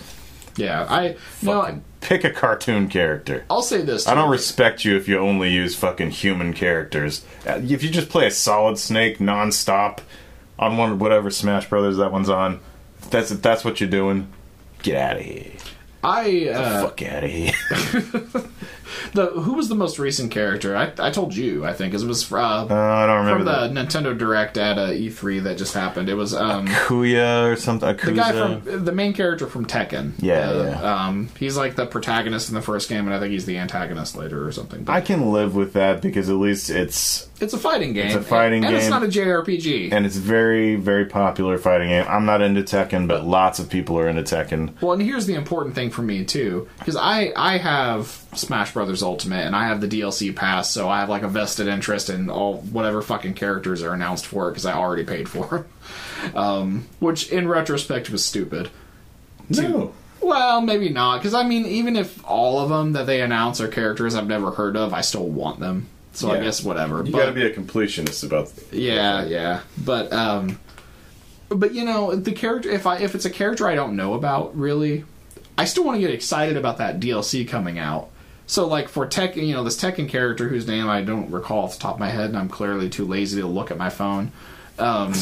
Yeah, 0.58 0.86
I 0.90 1.16
no. 1.42 1.82
Pick 2.02 2.24
a 2.24 2.32
cartoon 2.32 2.90
character. 2.90 3.46
I'll 3.50 3.62
say 3.62 3.82
this. 3.82 4.08
I 4.08 4.16
don't 4.16 4.30
respect 4.30 4.84
you 4.86 4.96
if 4.98 5.08
you 5.08 5.20
only 5.20 5.52
use 5.52 5.76
fucking 5.76 6.12
human 6.12 6.54
characters. 6.54 7.24
Uh, 7.48 7.60
If 7.64 7.82
you 7.84 7.90
just 7.90 8.10
play 8.10 8.28
a 8.28 8.32
Solid 8.32 8.78
Snake 8.78 9.20
nonstop 9.20 10.00
on 10.60 10.78
one 10.78 11.00
whatever 11.00 11.30
Smash 11.30 11.70
Brothers 11.70 11.98
that 11.98 12.12
one's 12.12 12.30
on, 12.30 12.60
that's 13.10 13.32
if 13.32 13.42
that's 13.42 13.64
what 13.66 13.80
you're 13.80 13.90
doing. 13.90 14.28
Get 14.84 14.96
out 14.98 15.18
of 15.18 15.24
here. 15.24 15.52
I 16.04 16.48
uh, 16.50 16.84
Fuck 16.84 17.02
out 17.02 17.24
of 17.24 17.30
here. 17.32 17.54
the 19.14 19.26
who 19.28 19.54
was 19.54 19.68
the 19.68 19.76
most 19.76 20.00
recent 20.00 20.32
character? 20.32 20.76
I, 20.76 20.92
I 21.00 21.10
told 21.12 21.36
you. 21.36 21.66
I 21.66 21.74
think 21.74 21.94
it 21.94 22.02
was 22.04 22.32
uh, 22.32 22.38
Uh, 22.38 22.74
I 22.74 23.06
don't 23.08 23.18
from 23.18 23.26
remember 23.26 23.44
the 23.44 23.68
that. 23.74 23.88
Nintendo 23.88 24.18
Direct 24.18 24.58
at 24.58 24.78
uh, 24.78 24.90
E3 24.90 25.44
that 25.44 25.58
just 25.58 25.74
happened. 25.74 26.08
It 26.08 26.14
was 26.14 26.34
um, 26.34 26.68
Kuya 26.68 27.52
or 27.52 27.56
something. 27.56 27.96
the 27.98 28.12
guy 28.14 28.32
from 28.32 28.86
the 28.86 28.92
main 28.92 29.14
character 29.14 29.48
from 29.48 29.66
Tekken. 29.66 30.14
Yeah, 30.20 30.50
Uh, 30.50 30.64
yeah. 30.64 31.06
Um, 31.08 31.30
he's 31.40 31.58
like 31.58 31.76
the 31.76 31.86
protagonist 31.86 32.50
in 32.50 32.56
the 32.56 32.62
first 32.62 32.90
game, 32.90 33.06
and 33.08 33.14
I 33.14 33.20
think 33.20 33.32
he's 33.32 33.46
the 33.46 33.58
antagonist 33.58 34.16
later 34.16 34.46
or 34.48 34.52
something. 34.52 34.84
But 34.84 34.94
I 34.94 35.02
can 35.02 35.32
live 35.32 35.56
with 35.56 35.74
that 35.74 36.02
because 36.02 36.30
at 36.30 36.36
least 36.36 36.70
it's 36.70 37.28
it's 37.40 37.54
a 37.54 37.58
fighting 37.58 37.94
game. 37.94 38.08
It's 38.08 38.16
a 38.16 38.22
fighting 38.22 38.64
and, 38.66 38.74
and 38.74 38.82
it's 38.82 38.90
not 38.90 39.04
a 39.04 39.08
JRPG. 39.08 39.92
and 39.92 40.06
it's 40.06 40.16
very 40.16 40.76
very 40.76 41.06
popular 41.06 41.58
fighting 41.58 41.90
game. 41.90 42.06
I'm 42.08 42.26
not 42.26 42.42
into 42.42 42.62
Tekken, 42.62 43.08
but 43.08 43.26
lots 43.26 43.60
of 43.60 43.70
people 43.70 43.98
are 44.00 44.08
into 44.08 44.24
Tekken. 44.24 44.80
Well, 44.82 44.94
and 44.94 45.02
here's 45.02 45.26
the 45.26 45.36
important 45.36 45.76
thing 45.76 45.90
for 45.90 46.02
me 46.02 46.26
too, 46.26 46.68
because 46.80 46.96
I 46.96 47.32
I 47.36 47.58
have 47.58 48.24
Smash 48.34 48.74
Brothers 48.74 49.04
Ultimate 49.04 49.46
and 49.46 49.56
I 49.56 49.68
have 49.68 49.82
the 49.82 49.88
DLC 49.88 50.36
pass, 50.36 50.72
so 50.72 50.90
I 50.90 51.00
have 51.00 51.10
like 51.10 51.24
a 51.24 51.28
vested 51.28 51.68
interest 51.68 52.10
in 52.10 52.30
all 52.30 52.58
whatever 52.62 53.02
fucking 53.02 53.36
characters 53.36 53.84
are 53.84 53.94
announced 53.94 54.26
for 54.26 54.48
it 54.48 54.52
because 54.52 54.66
I 54.66 54.74
already 54.74 55.04
paid 55.04 55.30
for 55.30 55.46
them. 55.48 55.66
Um, 56.34 56.88
which 57.00 57.30
in 57.32 57.48
retrospect 57.48 58.10
was 58.10 58.26
stupid. 58.26 58.70
No. 59.50 59.94
Well, 60.20 60.62
maybe 60.62 60.90
not, 60.90 61.20
because 61.20 61.36
I 61.36 61.44
mean, 61.44 61.66
even 61.66 61.96
if 61.96 62.26
all 62.26 62.60
of 62.60 62.70
them 62.70 62.94
that 62.94 63.06
they 63.06 63.22
announce 63.22 63.62
are 63.62 63.68
characters 63.68 64.16
I've 64.16 64.28
never 64.28 64.52
heard 64.52 64.76
of, 64.76 64.94
I 64.94 65.02
still 65.02 65.28
want 65.30 65.60
them. 65.60 65.88
So 66.18 66.32
I 66.32 66.40
guess 66.40 66.64
whatever. 66.64 67.04
You 67.06 67.12
but, 67.12 67.20
got 67.20 67.26
to 67.28 67.32
be 67.32 67.44
a 67.44 67.54
completionist 67.54 68.26
about. 68.26 68.52
yeah, 68.72 69.24
yeah. 69.26 69.62
But 69.78 70.12
um, 70.12 70.60
but 71.50 71.76
you 71.76 71.86
know 71.86 72.16
the 72.16 72.32
character. 72.32 72.72
If 72.72 72.88
I 72.88 72.98
if 72.98 73.14
it's 73.14 73.26
a 73.26 73.30
character 73.30 73.68
I 73.68 73.76
don't 73.76 73.96
know 73.96 74.16
about 74.16 74.58
really, 74.58 75.06
I 75.60 75.66
still 75.66 75.84
want 75.84 75.98
to 75.98 76.02
get 76.02 76.10
excited 76.10 76.58
about 76.58 76.80
that 76.80 77.00
DLC 77.00 77.48
coming 77.48 77.78
out. 77.78 78.10
So 78.48 78.66
like 78.66 78.90
for 78.90 79.06
Tekken, 79.06 79.46
you 79.46 79.54
know 79.54 79.64
this 79.64 79.80
Tekken 79.80 80.10
character 80.10 80.48
whose 80.48 80.66
name 80.66 80.90
I 80.90 81.04
don't 81.04 81.30
recall 81.30 81.66
off 81.66 81.76
the 81.76 81.82
top 81.82 81.94
of 81.94 82.00
my 82.00 82.10
head, 82.10 82.30
and 82.30 82.38
I'm 82.38 82.50
clearly 82.50 82.90
too 82.90 83.06
lazy 83.06 83.40
to 83.42 83.48
look 83.48 83.70
at 83.70 83.78
my 83.78 83.92
phone. 83.92 84.32
Um, 84.80 85.14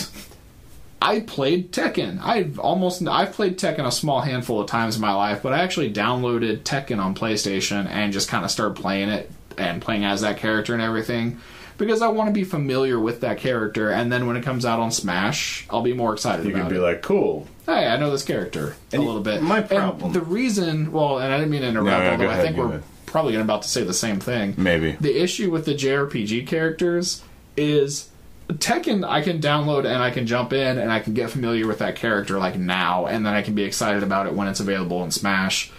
I 1.02 1.20
played 1.20 1.74
Tekken. 1.74 2.22
I've 2.22 2.58
almost 2.58 3.06
I've 3.06 3.34
played 3.34 3.60
Tekken 3.60 3.86
a 3.86 3.92
small 3.92 4.22
handful 4.22 4.62
of 4.62 4.68
times 4.68 4.96
in 4.96 5.02
my 5.02 5.14
life, 5.14 5.44
but 5.44 5.52
I 5.52 5.60
actually 5.60 5.92
downloaded 5.92 6.60
Tekken 6.60 7.04
on 7.04 7.16
PlayStation 7.16 7.86
and 7.86 8.14
just 8.14 8.30
kind 8.30 8.46
of 8.46 8.52
started 8.52 8.82
playing 8.82 9.10
it 9.10 9.30
and 9.58 9.82
playing 9.82 10.06
as 10.06 10.22
that 10.22 10.38
character 10.38 10.74
and 10.74 10.82
everything 10.82 11.40
because 11.78 12.02
I 12.02 12.08
want 12.08 12.30
to 12.30 12.34
be 12.34 12.44
familiar 12.46 13.00
with 13.00 13.20
that 13.22 13.38
character. 13.38 13.90
And 13.90 14.12
then 14.12 14.28
when 14.28 14.38
it 14.38 14.44
comes 14.44 14.66
out 14.66 14.80
on 14.80 14.92
Smash, 14.92 15.66
I'll 15.70 15.82
be 15.82 15.94
more 15.94 16.14
excited 16.14 16.46
You 16.46 16.54
can 16.54 16.70
be 16.70 16.76
it. 16.78 16.80
like, 16.80 17.02
cool. 17.02 17.48
hey, 17.66 17.88
I 17.88 17.98
know 17.98 18.12
this 18.12 18.24
character 18.24 18.76
a 18.94 18.98
little 18.98 19.22
bit. 19.22 19.42
my 19.42 19.60
And 19.60 19.70
problem- 19.70 20.14
the 20.14 20.22
reason, 20.22 20.92
well, 20.94 21.20
and 21.20 21.34
I 21.34 21.38
didn't 21.38 21.52
mean 21.52 21.62
to 21.62 21.68
interrupt, 21.68 21.88
No, 21.90 22.00
no, 22.04 22.12
although 22.12 22.30
I 22.30 22.34
ahead, 22.34 22.46
think 22.46 22.58
we're 22.58 22.82
probably 23.06 23.36
about 23.36 23.64
to 23.64 23.68
say 23.68 23.84
the 23.84 23.94
same 23.94 24.20
thing. 24.22 24.54
Maybe. 24.58 24.92
The 25.02 25.22
issue 25.22 25.52
with 25.52 25.66
the 25.66 25.74
JRPG 25.76 26.48
characters 26.48 27.24
is 27.58 28.10
Tekken 28.50 29.04
I 29.08 29.22
can 29.22 29.42
download 29.42 29.86
and 29.86 30.04
I 30.04 30.12
can 30.12 30.28
jump 30.28 30.54
in 30.54 30.78
and 30.78 30.92
I 30.92 31.00
can 31.00 31.14
get 31.16 31.30
familiar 31.32 31.66
with 31.66 31.80
that 31.80 31.96
character 31.96 32.38
like 32.38 32.58
now 32.60 33.08
and 33.08 33.26
then 33.26 33.34
I 33.34 33.42
can 33.42 33.56
be 33.56 33.64
excited 33.64 34.04
about 34.04 34.28
it 34.28 34.34
when 34.34 34.48
it's 34.48 34.60
available 34.60 35.04
in 35.04 35.10
Smash. 35.12 35.72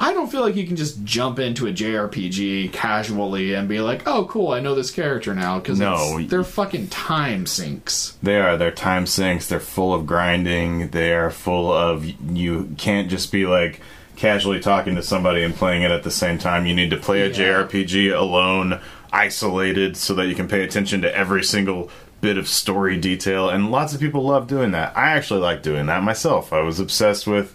I 0.00 0.12
don't 0.14 0.30
feel 0.30 0.42
like 0.42 0.54
you 0.54 0.64
can 0.64 0.76
just 0.76 1.02
jump 1.04 1.40
into 1.40 1.66
a 1.66 1.72
JRPG 1.72 2.70
casually 2.72 3.52
and 3.54 3.68
be 3.68 3.80
like, 3.80 4.02
"Oh, 4.06 4.26
cool, 4.26 4.52
I 4.52 4.60
know 4.60 4.76
this 4.76 4.92
character 4.92 5.34
now." 5.34 5.58
Because 5.58 5.80
No. 5.80 6.20
they're 6.22 6.44
fucking 6.44 6.86
time 6.86 7.46
sinks. 7.46 8.14
They 8.22 8.38
are. 8.40 8.56
They're 8.56 8.70
time 8.70 9.06
sinks. 9.06 9.48
They're 9.48 9.58
full 9.58 9.92
of 9.92 10.06
grinding. 10.06 10.90
They 10.90 11.12
are 11.12 11.30
full 11.30 11.72
of. 11.72 12.06
You 12.30 12.68
can't 12.78 13.08
just 13.10 13.32
be 13.32 13.44
like 13.44 13.80
casually 14.14 14.60
talking 14.60 14.94
to 14.94 15.02
somebody 15.02 15.42
and 15.42 15.54
playing 15.54 15.82
it 15.82 15.90
at 15.90 16.04
the 16.04 16.10
same 16.12 16.38
time. 16.38 16.64
You 16.66 16.74
need 16.74 16.90
to 16.90 16.96
play 16.96 17.22
a 17.22 17.26
Yeah. 17.28 17.32
JRPG 17.34 18.10
alone, 18.10 18.78
isolated, 19.12 19.96
so 19.96 20.14
that 20.14 20.26
you 20.26 20.34
can 20.36 20.46
pay 20.48 20.62
attention 20.62 21.02
to 21.02 21.16
every 21.16 21.42
single 21.42 21.90
bit 22.20 22.36
of 22.38 22.46
story 22.48 22.96
detail. 22.96 23.48
And 23.48 23.70
lots 23.70 23.94
of 23.94 24.00
people 24.00 24.24
love 24.24 24.46
doing 24.46 24.70
that. 24.72 24.92
I 24.96 25.10
actually 25.10 25.40
like 25.40 25.62
doing 25.62 25.86
that 25.86 26.02
myself. 26.04 26.52
I 26.52 26.60
was 26.60 26.78
obsessed 26.78 27.26
with. 27.26 27.52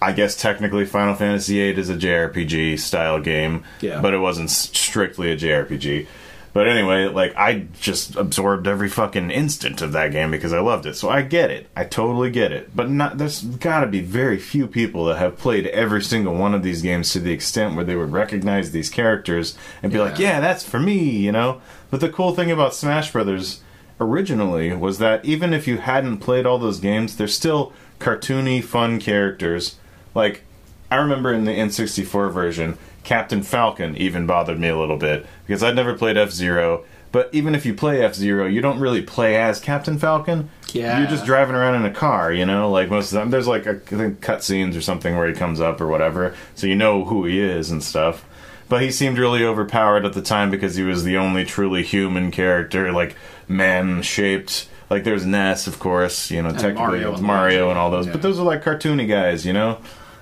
I 0.00 0.12
guess 0.12 0.36
technically 0.40 0.84
Final 0.84 1.14
Fantasy 1.14 1.54
VIII 1.54 1.80
is 1.80 1.90
a 1.90 1.96
JRPG 1.96 2.78
style 2.78 3.20
game, 3.20 3.64
Yeah. 3.80 4.00
but 4.00 4.14
it 4.14 4.18
wasn't 4.18 4.50
strictly 4.50 5.32
a 5.32 5.36
JRPG. 5.36 6.06
But 6.54 6.66
anyway, 6.66 7.06
like 7.06 7.36
I 7.36 7.66
just 7.80 8.16
absorbed 8.16 8.66
every 8.66 8.88
fucking 8.88 9.30
instant 9.30 9.82
of 9.82 9.92
that 9.92 10.12
game 10.12 10.30
because 10.30 10.52
I 10.52 10.60
loved 10.60 10.86
it. 10.86 10.96
So 10.96 11.08
I 11.08 11.22
get 11.22 11.50
it. 11.50 11.68
I 11.76 11.84
totally 11.84 12.30
get 12.30 12.52
it. 12.52 12.70
But 12.74 12.88
not 12.90 13.18
there's 13.18 13.42
got 13.42 13.80
to 13.80 13.86
be 13.86 14.00
very 14.00 14.38
few 14.38 14.66
people 14.66 15.04
that 15.06 15.18
have 15.18 15.36
played 15.36 15.66
every 15.68 16.02
single 16.02 16.34
one 16.34 16.54
of 16.54 16.62
these 16.62 16.80
games 16.82 17.12
to 17.12 17.20
the 17.20 17.32
extent 17.32 17.76
where 17.76 17.84
they 17.84 17.94
would 17.96 18.12
recognize 18.12 18.70
these 18.70 18.88
characters 18.88 19.56
and 19.82 19.92
be 19.92 19.98
like, 19.98 20.18
Yeah. 20.18 20.34
"Yeah, 20.34 20.40
that's 20.40 20.64
for 20.64 20.80
me," 20.80 20.98
you 21.10 21.32
know? 21.32 21.60
But 21.90 22.00
the 22.00 22.08
cool 22.08 22.34
thing 22.34 22.50
about 22.50 22.74
Smash 22.74 23.12
Brothers 23.12 23.60
originally 24.00 24.72
was 24.72 24.98
that 24.98 25.24
even 25.24 25.52
if 25.52 25.68
you 25.68 25.78
hadn't 25.78 26.18
played 26.18 26.46
all 26.46 26.58
those 26.58 26.80
games, 26.80 27.16
they're 27.16 27.28
still 27.28 27.72
cartoony, 28.00 28.62
fun 28.64 28.98
characters. 29.00 29.76
Like 30.18 30.42
I 30.90 30.96
remember 30.96 31.32
in 31.32 31.44
the 31.44 31.52
N64 31.52 32.32
version, 32.32 32.76
Captain 33.04 33.42
Falcon 33.42 33.96
even 33.96 34.26
bothered 34.26 34.58
me 34.58 34.68
a 34.68 34.76
little 34.78 34.96
bit 34.98 35.24
because 35.46 35.62
I'd 35.62 35.76
never 35.76 35.94
played 35.94 36.16
F 36.18 36.30
Zero. 36.32 36.84
But 37.10 37.30
even 37.32 37.54
if 37.54 37.64
you 37.64 37.72
play 37.72 38.02
F 38.04 38.14
Zero, 38.14 38.46
you 38.46 38.60
don't 38.60 38.80
really 38.80 39.00
play 39.00 39.36
as 39.36 39.60
Captain 39.60 39.98
Falcon. 39.98 40.50
Yeah. 40.74 40.98
You're 40.98 41.08
just 41.08 41.24
driving 41.24 41.54
around 41.54 41.76
in 41.76 41.86
a 41.86 41.94
car, 41.94 42.30
you 42.32 42.44
know? 42.44 42.70
Like 42.70 42.90
most 42.90 43.12
of 43.12 43.18
them. 43.18 43.30
There's 43.30 43.46
like, 43.46 43.64
a, 43.64 43.76
I 43.76 43.96
think, 43.96 44.20
cutscenes 44.20 44.76
or 44.76 44.82
something 44.82 45.16
where 45.16 45.26
he 45.26 45.32
comes 45.34 45.58
up 45.60 45.80
or 45.80 45.86
whatever, 45.86 46.34
so 46.54 46.66
you 46.66 46.76
know 46.76 47.04
who 47.04 47.24
he 47.24 47.40
is 47.40 47.70
and 47.70 47.82
stuff. 47.82 48.26
But 48.68 48.82
he 48.82 48.90
seemed 48.90 49.16
really 49.16 49.42
overpowered 49.42 50.04
at 50.04 50.12
the 50.12 50.20
time 50.20 50.50
because 50.50 50.74
he 50.74 50.82
was 50.82 51.02
the 51.04 51.16
only 51.16 51.46
truly 51.46 51.82
human 51.82 52.30
character, 52.30 52.92
like 52.92 53.16
man 53.48 54.02
shaped. 54.02 54.68
Like 54.90 55.04
there's 55.04 55.24
Ness, 55.24 55.66
of 55.66 55.78
course, 55.78 56.30
you 56.30 56.42
know, 56.42 56.50
technically 56.50 57.00
Mario 57.00 57.14
and 57.14 57.22
Mario 57.22 57.70
and 57.70 57.78
all 57.78 57.90
those, 57.90 58.06
Yeah. 58.06 58.12
but 58.12 58.20
those 58.22 58.38
are 58.38 58.44
like 58.44 58.62
cartoony 58.62 59.08
guys, 59.08 59.46
you 59.46 59.54
know. 59.54 59.78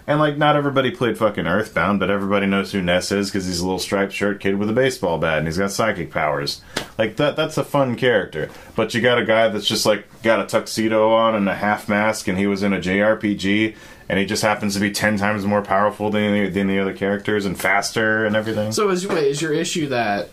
And 0.07 0.21
like, 0.21 0.37
not 0.37 0.55
everybody 0.55 0.93
played 0.93 1.19
fucking 1.19 1.47
Earthbound, 1.47 1.99
but 1.99 2.11
everybody 2.11 2.47
knows 2.47 2.71
who 2.71 2.81
Ness 2.81 3.11
is 3.11 3.29
because 3.29 3.47
he's 3.47 3.59
a 3.59 3.65
little 3.65 3.81
striped 3.81 4.13
shirt 4.13 4.39
kid 4.41 4.57
with 4.57 4.71
a 4.71 4.73
baseball 4.73 5.19
bat 5.19 5.39
and 5.39 5.49
he's 5.49 5.59
got 5.59 5.73
psychic 5.73 6.13
powers. 6.13 6.61
Like 6.97 7.17
that, 7.17 7.35
that's 7.35 7.59
a 7.59 7.65
fun 7.65 7.97
character. 7.97 8.49
But 8.77 8.95
you 8.95 9.01
got 9.01 9.19
a 9.19 9.25
guy 9.25 9.49
that's 9.49 9.67
just 9.67 9.85
like 9.85 10.07
got 10.23 10.41
a 10.41 10.47
tuxedo 10.47 11.13
on 11.13 11.35
and 11.35 11.49
a 11.49 11.55
half 11.55 11.89
mask, 11.89 12.29
and 12.29 12.39
he 12.39 12.47
was 12.47 12.63
in 12.63 12.73
a 12.73 12.79
JRPG, 12.79 13.75
and 14.09 14.19
he 14.19 14.27
just 14.27 14.43
happens 14.43 14.75
to 14.75 14.81
be 14.81 14.93
ten 14.93 15.17
times 15.17 15.45
more 15.45 15.63
powerful 15.63 16.11
than 16.11 16.33
the, 16.33 16.51
than 16.51 16.69
the 16.69 16.79
other 16.79 16.95
characters 16.95 17.45
and 17.45 17.59
faster 17.59 18.25
and 18.25 18.37
everything. 18.37 18.73
So 18.73 18.89
is 18.91 19.07
wait, 19.07 19.25
is 19.25 19.43
your 19.43 19.53
issue 19.53 19.89
that 19.89 20.31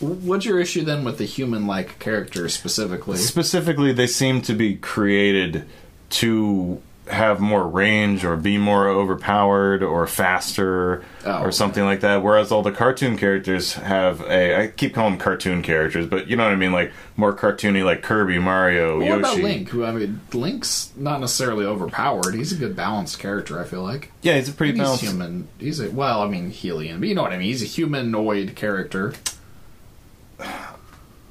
what's 0.00 0.44
your 0.44 0.60
issue 0.60 0.82
then 0.82 1.04
with 1.04 1.18
the 1.18 1.24
human 1.24 1.66
like 1.66 1.98
characters 1.98 2.54
specifically? 2.54 3.16
Specifically, 3.16 3.92
they 3.92 4.06
seem 4.06 4.42
to 4.42 4.54
be 4.54 4.76
created 4.76 5.66
to 6.08 6.80
have 7.08 7.38
more 7.40 7.66
range 7.66 8.24
or 8.24 8.36
be 8.36 8.58
more 8.58 8.88
overpowered 8.88 9.82
or 9.82 10.06
faster 10.06 11.04
Oh, 11.24 11.42
or 11.42 11.52
something 11.52 11.84
like 11.84 12.00
that. 12.00 12.22
Whereas 12.22 12.50
all 12.52 12.62
the 12.62 12.72
cartoon 12.72 13.16
characters 13.16 13.74
have 13.74 14.20
a 14.22 14.62
I 14.62 14.66
keep 14.68 14.94
calling 14.94 15.12
them 15.12 15.20
cartoon 15.20 15.62
characters, 15.62 16.06
but 16.06 16.26
you 16.28 16.36
know 16.36 16.44
what 16.44 16.52
I 16.52 16.56
mean, 16.56 16.72
like 16.72 16.92
more 17.16 17.32
cartoony, 17.34 17.84
like 17.84 18.02
Kirby, 18.02 18.38
Mario, 18.38 18.98
What 18.98 19.06
Yoshi. 19.06 19.10
What 19.10 19.18
about 19.32 19.38
Link? 19.38 19.68
Who 19.70 19.84
I 19.84 19.92
mean, 19.92 20.20
Link's 20.32 20.92
not 20.96 21.20
necessarily 21.20 21.64
overpowered. 21.64 22.34
He's 22.34 22.52
a 22.52 22.56
good 22.56 22.74
balanced 22.76 23.18
character. 23.18 23.60
I 23.60 23.64
feel 23.64 23.82
like 23.82 24.10
Yeah, 24.22 24.36
he's 24.36 24.48
a 24.48 24.52
pretty 24.52 24.72
he's 24.72 24.82
balanced. 24.82 25.04
human. 25.04 25.48
He's 25.58 25.80
a 25.80 25.90
well, 25.90 26.22
I 26.22 26.28
mean, 26.28 26.50
Hylian, 26.50 26.98
but 27.00 27.08
you 27.08 27.14
know 27.14 27.22
what 27.22 27.32
I 27.32 27.38
mean. 27.38 27.46
He's 27.48 27.62
a 27.62 27.66
humanoid 27.66 28.54
character. 28.56 29.14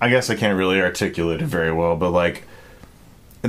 I 0.01 0.09
guess 0.09 0.30
I 0.30 0.36
can't 0.36 0.57
really 0.57 0.82
articulate 0.82 1.41
it 1.41 1.45
very 1.47 1.71
well, 1.71 1.95
but 1.95 2.11
like 2.11 2.43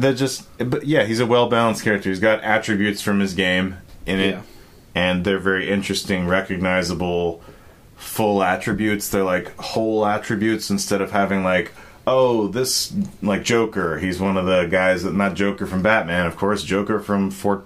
they're 0.03 0.15
just 0.15 0.47
but 0.59 0.87
yeah, 0.87 1.05
he's 1.05 1.21
a 1.21 1.27
well 1.27 1.49
balanced 1.49 1.83
character. 1.85 2.09
He's 2.09 2.21
got 2.21 2.43
attributes 2.43 3.01
from 3.03 3.21
his 3.21 3.35
game 3.35 3.77
in 4.07 4.19
it 4.21 4.31
Yeah. 4.35 4.43
and 4.95 5.25
they're 5.25 5.39
very 5.39 5.69
interesting, 5.71 6.27
recognizable 6.27 7.43
full 7.97 8.43
attributes. 8.43 9.09
They're 9.09 9.25
like 9.25 9.57
whole 9.59 10.05
attributes 10.07 10.71
instead 10.71 11.01
of 11.01 11.11
having 11.13 11.43
like 11.45 11.73
oh, 12.09 12.47
this 12.47 12.93
like 13.21 13.43
Joker, 13.43 13.99
he's 13.99 14.21
one 14.21 14.37
of 14.37 14.47
the 14.47 14.67
guys 14.67 15.03
that 15.03 15.13
not 15.15 15.35
Joker 15.35 15.67
from 15.67 15.83
Batman, 15.83 16.27
of 16.27 16.37
course, 16.37 16.63
Joker 16.63 17.01
from 17.01 17.33
Fort 17.33 17.65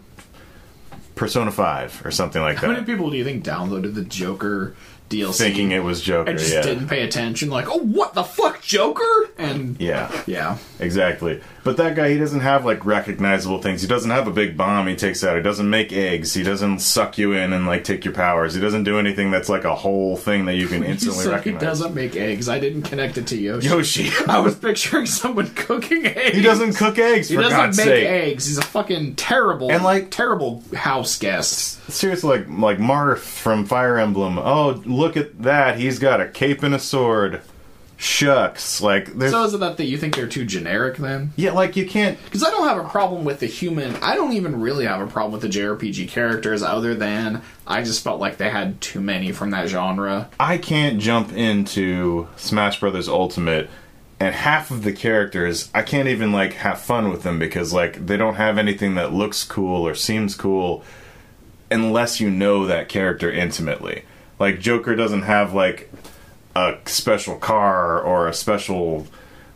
Persona 1.15 1.51
5 1.51 2.07
or 2.07 2.11
something 2.11 2.41
like 2.41 2.57
that. 2.61 2.67
How 2.67 2.73
many 2.73 2.85
people 2.87 3.11
do 3.11 3.17
you 3.19 3.25
think 3.25 3.45
downloaded 3.45 3.95
the 3.95 4.03
Joker 4.05 4.75
DLC 5.11 5.37
Thinking 5.37 5.73
it 5.73 5.81
was 5.85 6.01
Joker, 6.01 6.31
I 6.31 6.35
just 6.35 6.55
yeah. 6.55 6.63
didn't 6.63 6.89
pay 6.89 7.03
attention? 7.03 7.51
Like, 7.51 7.69
oh, 7.69 7.81
what 7.81 8.15
the 8.15 8.23
fuck, 8.25 8.63
Joker? 8.63 9.29
And 9.37 9.79
Yeah. 9.79 10.11
yeah, 10.27 10.57
Exactly. 10.79 11.43
But 11.63 11.77
that 11.77 11.95
guy, 11.95 12.11
he 12.11 12.19
doesn't 12.19 12.41
have 12.41 12.65
like 12.65 12.87
recognizable 12.87 13.61
things. 13.61 13.83
He 13.83 13.89
doesn't 13.89 14.11
have 14.11 14.27
a 14.27 14.31
big 14.31 14.57
bomb 14.57 14.87
he 14.87 14.97
takes 14.97 15.23
out. 15.23 15.37
He 15.37 15.43
doesn't 15.43 15.69
make 15.69 15.93
eggs. 15.93 16.33
He 16.33 16.43
doesn't 16.43 16.79
suck 16.79 17.19
you 17.19 17.33
in 17.33 17.53
and 17.53 17.67
like 17.67 17.85
take 17.85 18.05
your 18.05 18.15
powers. 18.15 18.55
He 18.55 18.61
doesn't 18.61 18.85
do 18.85 18.99
anything 18.99 19.31
that's 19.31 19.49
like 19.51 19.65
a 19.65 19.75
whole 19.75 20.17
thing 20.17 20.47
that 20.47 20.55
you 20.55 20.69
can 20.69 20.83
instantly 20.83 21.27
recognize. 21.29 21.61
he 21.61 21.67
doesn't 21.67 21.95
make 21.95 22.17
eggs. 22.17 22.49
I 22.49 22.59
didn't 22.59 22.83
connect 22.83 23.19
it 23.19 23.27
to 23.29 23.37
Yoshi. 23.37 23.69
Yoshi. 23.69 24.11
I 24.29 24.39
was 24.39 24.55
picturing 24.55 25.05
someone 25.07 25.49
cooking 25.51 26.07
eggs. 26.07 26.37
he 26.37 26.43
doesn't 26.43 26.75
cook 26.75 26.99
eggs 26.99 27.29
He 27.29 27.37
doesn't 27.37 27.51
God's 27.51 27.77
make 27.77 27.87
sake. 27.87 28.07
eggs. 28.07 28.47
He's 28.47 28.59
a 28.59 28.63
fucking 28.63 29.17
terrible 29.17 29.71
And, 29.71 29.85
like- 29.85 30.11
terrible 30.11 30.63
house 30.75 31.19
guest. 31.19 31.91
Seriously, 31.91 32.39
like 32.39 32.49
like 32.49 32.79
Marth 32.79 33.19
from 33.19 33.67
Fire 33.67 33.99
Emblem. 33.99 34.39
Oh, 34.39 34.81
look 34.87 35.17
at 35.17 35.43
that. 35.43 35.79
He's 35.79 35.99
got 35.99 36.21
a 36.21 36.29
cape 36.29 36.63
and 36.63 36.75
a 36.75 36.79
sword. 36.79 37.43
Shucks. 38.01 38.81
Like 38.81 39.13
there's 39.13 39.31
So 39.31 39.45
is 39.45 39.53
it 39.53 39.61
that 39.61 39.77
that 39.77 39.85
you 39.85 39.99
think 39.99 40.17
they're 40.17 40.27
too 40.27 40.47
generic 40.47 40.97
then? 40.97 41.35
yeah, 41.37 41.53
like 41.53 41.77
you 41.77 41.87
can't 41.87 42.19
Because 42.25 42.43
I 42.43 42.49
don't 42.51 42.67
have 42.67 42.79
a 42.79 42.89
problem 42.89 43.25
with 43.25 43.41
the 43.41 43.47
human. 43.47 43.95
I 43.97 44.15
don't 44.15 44.33
even 44.33 44.59
really 44.59 44.87
have 44.87 45.03
a 45.03 45.07
problem 45.07 45.33
with 45.33 45.43
the 45.43 45.49
JRPG 45.49 46.09
characters, 46.09 46.63
other 46.63 46.95
than 46.95 47.43
I 47.67 47.83
just 47.83 48.03
felt 48.03 48.19
like 48.19 48.39
they 48.39 48.49
had 48.49 48.81
too 48.81 49.03
many 49.03 49.33
from 49.33 49.51
that 49.51 49.69
genre. 49.69 50.31
I 50.41 50.57
can't 50.57 50.99
jump 50.99 51.35
into 51.35 52.27
Smash 52.37 52.81
Brothers 52.81 53.07
Ultimate 53.07 53.69
and 54.19 54.35
half 54.35 54.71
of 54.71 54.83
the 54.83 54.93
characters 54.95 55.71
I 55.75 55.83
can't 55.83 56.09
even 56.09 56.33
like 56.33 56.55
have 56.55 56.81
fun 56.81 57.11
with 57.11 57.23
them 57.23 57.39
because 57.39 57.75
like 57.75 58.07
they 58.07 58.17
don't 58.17 58.37
have 58.37 58.57
anything 58.57 58.95
that 58.95 59.13
looks 59.13 59.45
cool 59.45 59.87
or 59.87 59.95
seems 59.95 60.35
cool 60.35 60.83
unless 61.71 62.19
you 62.19 62.31
know 62.31 62.65
that 62.67 62.89
character 62.89 63.31
intimately. 63.31 64.05
Like 64.39 64.59
Joker 64.59 64.97
doesn't 64.97 65.23
have 65.23 65.53
like 65.53 65.91
a 66.69 66.79
special 66.87 67.37
car 67.37 68.01
or 68.01 68.29
a 68.29 68.35
special 68.35 69.07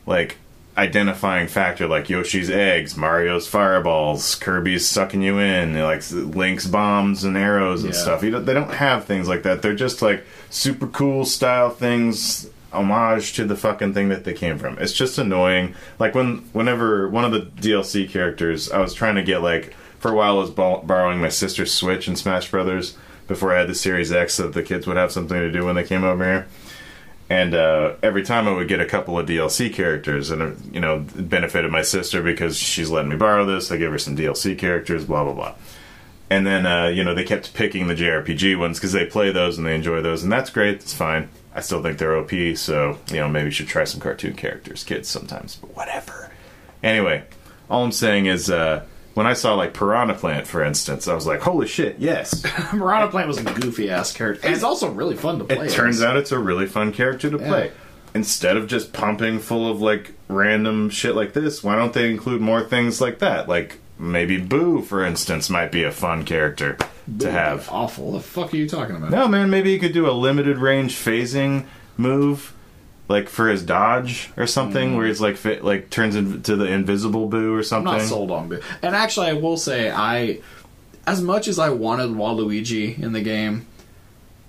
like 0.07 0.37
identifying 0.77 1.47
factor 1.47 1.87
like 1.87 2.09
Yoshi's 2.09 2.51
eggs, 2.51 2.97
Mario's 2.97 3.47
fireballs, 3.47 4.35
Kirby's 4.35 4.87
sucking 4.89 5.23
you 5.23 5.39
in, 5.39 5.81
like 5.81 6.03
Link's 6.11 6.67
bombs 6.67 7.23
and 7.25 7.37
arrows 7.37 7.85
and 7.85 7.95
Yeah. 7.95 8.01
stuff. 8.01 8.23
You 8.25 8.31
don't, 8.33 8.45
they 8.45 8.55
don't 8.55 8.73
have 8.75 9.05
things 9.05 9.29
like 9.29 9.45
that. 9.45 9.63
They're 9.63 9.75
just 9.75 10.03
like 10.03 10.25
super 10.51 10.87
cool 10.89 11.25
style 11.25 11.71
things 11.71 12.49
homage 12.73 13.35
to 13.35 13.45
the 13.45 13.55
fucking 13.55 13.95
thing 13.95 14.09
that 14.09 14.25
they 14.25 14.33
came 14.33 14.59
from. 14.59 14.77
It's 14.81 14.93
just 14.93 15.17
annoying. 15.17 15.75
Like 16.01 16.15
when 16.15 16.39
whenever 16.53 17.09
one 17.09 17.25
of 17.25 17.31
the 17.31 17.43
DLC 17.43 18.09
characters, 18.11 18.71
I 18.73 18.81
was 18.81 18.95
trying 18.95 19.15
to 19.15 19.23
get 19.23 19.43
like 19.43 19.75
for 20.01 20.11
a 20.11 20.15
while 20.15 20.37
I 20.37 20.41
was 20.41 20.51
bor- 20.51 20.83
borrowing 20.83 21.21
my 21.21 21.29
sister's 21.29 21.73
Switch 21.73 22.09
in 22.09 22.17
Smash 22.17 22.51
Brothers 22.51 22.97
before 23.29 23.55
I 23.55 23.59
had 23.61 23.69
the 23.69 23.75
Series 23.75 24.13
X, 24.13 24.35
so 24.35 24.43
that 24.43 24.53
the 24.55 24.63
kids 24.63 24.87
would 24.87 24.97
have 24.99 25.13
something 25.13 25.39
to 25.39 25.51
do 25.53 25.65
when 25.65 25.77
they 25.77 25.85
came 25.85 26.05
over 26.05 26.25
here. 26.25 26.47
And 27.31 27.55
uh, 27.55 27.95
every 28.03 28.23
time 28.23 28.47
I 28.47 28.53
would 28.53 28.69
get 28.69 28.81
a 28.81 28.87
couple 28.87 29.19
of 29.19 29.27
DLC 29.27 29.73
characters, 29.73 30.31
and 30.31 30.43
uh, 30.43 30.51
you 30.71 30.81
know, 30.81 31.07
it 31.17 31.29
benefited 31.29 31.71
my 31.71 31.83
sister 31.83 32.23
because 32.23 32.57
she's 32.57 32.91
letting 32.91 33.11
me 33.11 33.17
borrow 33.17 33.47
this. 33.47 33.73
I 33.73 33.79
give 33.79 33.93
her 33.93 33.99
some 33.99 34.17
DLC 34.17 34.59
characters, 34.59 35.07
blah 35.07 35.25
blah 35.25 35.33
blah. 35.33 35.55
And 36.29 36.47
then 36.47 36.67
uh, 36.67 36.87
you 36.89 37.03
know 37.03 37.15
they 37.15 37.25
kept 37.25 37.55
picking 37.55 37.87
the 37.87 37.95
JRPG 37.95 38.59
ones 38.59 38.79
because 38.79 38.93
they 38.93 39.07
play 39.07 39.33
those 39.33 39.57
and 39.57 39.67
they 39.67 39.75
enjoy 39.75 40.03
those, 40.03 40.23
and 40.23 40.31
that's 40.31 40.51
great. 40.51 40.77
It's 40.77 40.93
fine. 40.93 41.31
I 41.55 41.61
still 41.61 41.83
think 41.83 41.99
they're 41.99 42.17
OP, 42.17 42.57
so 42.57 42.99
you 43.09 43.17
know 43.17 43.29
maybe 43.29 43.47
you 43.47 43.53
should 43.53 43.69
try 43.69 43.85
some 43.85 44.01
cartoon 44.01 44.35
characters, 44.35 44.85
kids 44.85 45.09
sometimes, 45.09 45.57
but 45.57 45.75
whatever. 45.75 46.31
Anyway, 46.83 47.25
all 47.71 47.85
I'm 47.85 47.93
saying 47.93 48.27
is 48.27 48.51
uh, 48.51 48.85
when 49.15 49.27
I 49.27 49.33
saw 49.33 49.55
like 49.55 49.75
Piranha 49.75 50.15
Plant, 50.15 50.47
for 50.47 50.63
instance, 50.63 51.09
I 51.09 51.15
was 51.15 51.27
like, 51.27 51.41
holy 51.41 51.67
shit, 51.67 51.97
yes. 51.99 52.43
Piranha 52.71 53.09
Plant 53.09 53.29
was 53.29 53.39
a 53.39 53.45
goofy 53.45 53.91
ass 53.91 54.13
character. 54.13 54.47
And 54.47 54.55
it's 54.55 54.65
also 54.65 54.91
really 54.91 55.17
fun 55.17 55.39
to 55.39 55.45
play. 55.45 55.67
It 55.67 55.73
turns 55.73 56.03
out 56.03 56.17
it's 56.17 56.33
a 56.33 56.39
really 56.39 56.67
fun 56.67 56.93
character 56.93 57.31
to 57.31 57.39
play. 57.39 57.73
Instead 58.15 58.57
of 58.57 58.69
just 58.69 58.93
pumping 58.93 59.41
full 59.41 59.69
of 59.71 59.81
like 59.81 60.13
random 60.29 60.89
shit 60.91 61.17
like 61.17 61.33
this, 61.33 61.65
why 61.65 61.75
don't 61.77 61.93
they 61.93 62.11
include 62.11 62.41
more 62.41 62.63
things 62.63 63.01
like 63.01 63.19
that? 63.21 63.49
Like 63.49 63.79
maybe 63.99 64.37
Boo, 64.39 64.83
for 64.83 65.05
instance, 65.05 65.49
might 65.51 65.73
be 65.73 65.83
a 65.83 65.91
fun 65.91 66.25
character 66.25 66.77
to 67.19 67.31
have. 67.31 67.69
awful. 67.71 68.13
The 68.13 68.21
fuck 68.21 68.53
are 68.55 68.57
you 68.57 68.69
talking 68.69 68.97
about? 68.97 69.11
No, 69.11 69.29
man, 69.29 69.51
maybe 69.51 69.71
you 69.73 69.79
could 69.79 69.93
do 69.93 70.09
a 70.09 70.13
limited 70.13 70.59
range 70.59 70.95
phasing 70.95 71.67
move, 71.97 72.53
like 73.15 73.29
for 73.29 73.49
his 73.49 73.63
dodge 73.63 74.31
or 74.37 74.47
something, 74.47 74.97
where 74.97 75.05
hmm. 75.05 75.09
he's 75.09 75.21
like 75.21 75.37
fit, 75.37 75.65
like 75.65 75.89
turns 75.89 76.17
into 76.17 76.57
the 76.57 76.67
invisible 76.67 77.29
Boo 77.29 77.55
or 77.55 77.59
I'm 77.59 77.65
something. 77.65 77.93
not 77.93 78.03
sold 78.03 78.33
on 78.33 78.49
Boo. 78.49 78.61
And 78.83 78.97
actually, 78.97 79.29
I 79.29 79.35
will 79.35 79.57
say, 79.57 79.89
I, 79.89 80.41
as 81.07 81.23
much 81.23 81.47
as 81.47 81.61
I 81.61 81.69
wanted 81.69 82.11
Waluigi 82.11 82.99
in 83.01 83.13
the 83.13 83.21
game, 83.21 83.67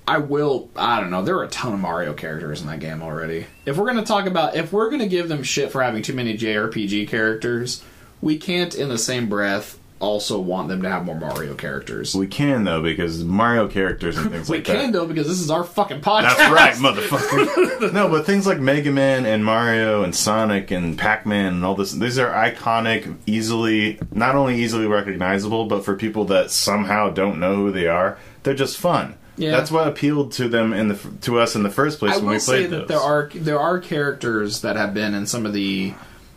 I 0.07 0.17
will. 0.17 0.69
I 0.75 0.99
don't 0.99 1.11
know. 1.11 1.21
There 1.21 1.37
are 1.37 1.43
a 1.43 1.49
ton 1.49 1.73
of 1.73 1.79
Mario 1.79 2.13
characters 2.13 2.61
in 2.61 2.67
that 2.67 2.79
game 2.79 3.03
already. 3.03 3.45
If 3.67 3.77
we're 3.77 3.85
going 3.85 4.03
to 4.03 4.03
talk 4.03 4.25
about, 4.25 4.55
if 4.55 4.73
we're 4.73 4.89
going 4.89 5.01
to 5.01 5.07
give 5.07 5.29
them 5.29 5.43
shit 5.43 5.71
for 5.71 5.83
having 5.83 6.01
too 6.01 6.13
many 6.13 6.35
JRPG 6.35 7.07
characters, 7.07 7.83
we 8.19 8.37
can't, 8.37 8.73
in 8.73 8.89
the 8.89 8.97
same 8.97 9.29
breath, 9.29 9.77
also 10.05 10.39
want 10.39 10.69
them 10.69 10.81
to 10.83 10.89
have 10.89 11.03
more 11.05 11.19
Mario 11.19 11.55
characters. 11.55 12.15
We 12.15 12.27
can 12.27 12.63
though 12.63 12.81
because 12.81 13.23
Mario 13.23 13.67
characters 13.67 14.17
and 14.17 14.31
things 14.31 14.49
We 14.49 14.57
like 14.57 14.65
can 14.65 14.91
though 14.91 15.07
because 15.07 15.27
this 15.27 15.39
is 15.39 15.49
our 15.49 15.63
fucking 15.63 16.01
podcast. 16.01 16.37
That's 16.37 16.51
right, 16.51 16.73
motherfucker. 16.75 17.91
no, 17.93 18.07
but 18.09 18.25
things 18.25 18.47
like 18.47 18.59
Mega 18.59 18.91
Man 18.91 19.25
and 19.25 19.43
Mario 19.43 20.03
and 20.03 20.15
Sonic 20.15 20.71
and 20.71 20.97
Pac 20.97 21.25
Man 21.25 21.53
and 21.55 21.65
all 21.65 21.75
this, 21.75 21.91
these 21.91 22.17
are 22.19 22.29
iconic, 22.31 23.15
easily, 23.25 23.99
not 24.11 24.35
only 24.35 24.61
easily 24.61 24.87
recognizable, 24.87 25.65
but 25.65 25.83
for 25.83 25.95
people 25.95 26.25
that 26.25 26.51
somehow 26.51 27.09
don't 27.09 27.39
know 27.39 27.55
who 27.55 27.71
they 27.71 27.87
are, 27.87 28.17
they're 28.43 28.53
just 28.53 28.77
fun. 28.77 29.15
Yeah. 29.37 29.51
That's 29.51 29.69
what 29.71 29.87
appealed 29.87 30.31
to 30.33 30.47
them 30.47 30.71
in 30.71 30.87
the 30.87 30.95
to 31.23 31.39
us 31.39 31.55
in 31.55 31.63
the 31.63 31.69
first 31.69 31.99
place 31.99 32.13
I 32.13 32.17
when 32.17 32.25
will 32.27 32.33
we 32.33 32.39
say 32.39 32.51
played 32.67 32.69
that 32.69 32.87
those. 32.87 32.87
there 32.87 32.99
are 32.99 33.29
there 33.33 33.59
are 33.59 33.79
characters 33.79 34.61
that 34.61 34.77
have 34.77 34.93
been 34.93 35.13
in 35.13 35.25
some 35.25 35.45
of 35.45 35.51
the 35.51 35.93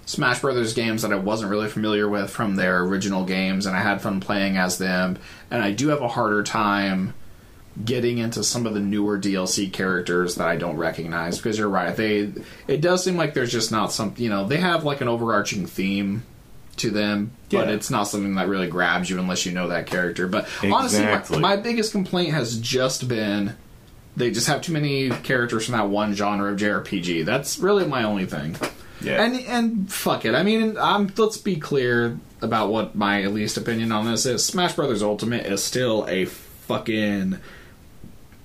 Smash 0.08 0.40
Brothers 0.40 0.72
games 0.72 1.02
that 1.02 1.12
I 1.12 1.16
wasn't 1.16 1.50
really 1.50 1.68
familiar 1.68 2.08
with 2.08 2.30
from 2.30 2.56
their 2.56 2.80
original 2.80 3.26
games, 3.26 3.66
and 3.66 3.76
I 3.76 3.82
had 3.82 4.00
fun 4.00 4.20
playing 4.20 4.56
as 4.56 4.78
them. 4.78 5.18
And 5.50 5.62
I 5.62 5.72
do 5.72 5.88
have 5.88 6.00
a 6.00 6.08
harder 6.08 6.42
time 6.42 7.12
getting 7.84 8.16
into 8.16 8.42
some 8.42 8.64
of 8.64 8.72
the 8.72 8.80
newer 8.80 9.18
DLC 9.18 9.70
characters 9.70 10.36
that 10.36 10.48
I 10.48 10.56
don't 10.56 10.78
recognize 10.78 11.36
because 11.36 11.58
you're 11.58 11.68
right. 11.68 11.94
They 11.94 12.32
it 12.66 12.80
does 12.80 13.04
seem 13.04 13.18
like 13.18 13.34
there's 13.34 13.52
just 13.52 13.70
not 13.70 13.92
some 13.92 14.14
you 14.16 14.30
know 14.30 14.48
they 14.48 14.56
have 14.56 14.82
like 14.82 15.02
an 15.02 15.08
overarching 15.08 15.66
theme 15.66 16.22
to 16.76 16.90
them, 16.90 17.32
but 17.50 17.68
it's 17.68 17.90
not 17.90 18.04
something 18.04 18.36
that 18.36 18.48
really 18.48 18.66
grabs 18.66 19.10
you 19.10 19.18
unless 19.18 19.44
you 19.44 19.52
know 19.52 19.68
that 19.68 19.88
character. 19.88 20.26
But 20.26 20.48
honestly, 20.64 21.04
my, 21.04 21.38
my 21.38 21.56
biggest 21.56 21.92
complaint 21.92 22.32
has 22.32 22.58
just 22.58 23.08
been 23.08 23.56
they 24.16 24.30
just 24.30 24.46
have 24.46 24.62
too 24.62 24.72
many 24.72 25.10
characters 25.10 25.66
from 25.66 25.72
that 25.72 25.90
one 25.90 26.14
genre 26.14 26.50
of 26.50 26.58
JRPG. 26.58 27.26
That's 27.26 27.58
really 27.58 27.86
my 27.86 28.04
only 28.04 28.24
thing. 28.24 28.56
Yeah. 29.00 29.22
And 29.22 29.36
and 29.36 29.92
fuck 29.92 30.24
it. 30.24 30.34
I 30.34 30.42
mean, 30.42 30.76
I'm, 30.78 31.12
let's 31.16 31.38
be 31.38 31.56
clear 31.56 32.18
about 32.40 32.70
what 32.70 32.94
my 32.94 33.22
at 33.22 33.32
least 33.32 33.56
opinion 33.56 33.92
on 33.92 34.06
this 34.06 34.26
is. 34.26 34.44
Smash 34.44 34.74
Brothers 34.74 35.02
Ultimate 35.02 35.46
is 35.46 35.62
still 35.62 36.06
a 36.08 36.24
fucking 36.24 37.38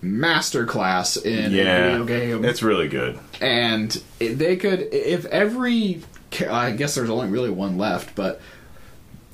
masterclass 0.04 1.24
in 1.24 1.54
a 1.54 1.58
yeah, 1.58 1.97
video 1.97 2.06
game 2.06 2.45
it's 2.45 2.62
really 2.62 2.89
good. 2.89 3.18
and 3.39 4.04
they 4.20 4.58
could 4.58 4.82
if 4.91 5.24
every 5.26 6.01
i 6.49 6.72
guess 6.72 6.95
there's 6.95 7.10
only 7.10 7.30
really 7.30 7.49
one 7.49 7.78
left 7.78 8.14
but 8.14 8.41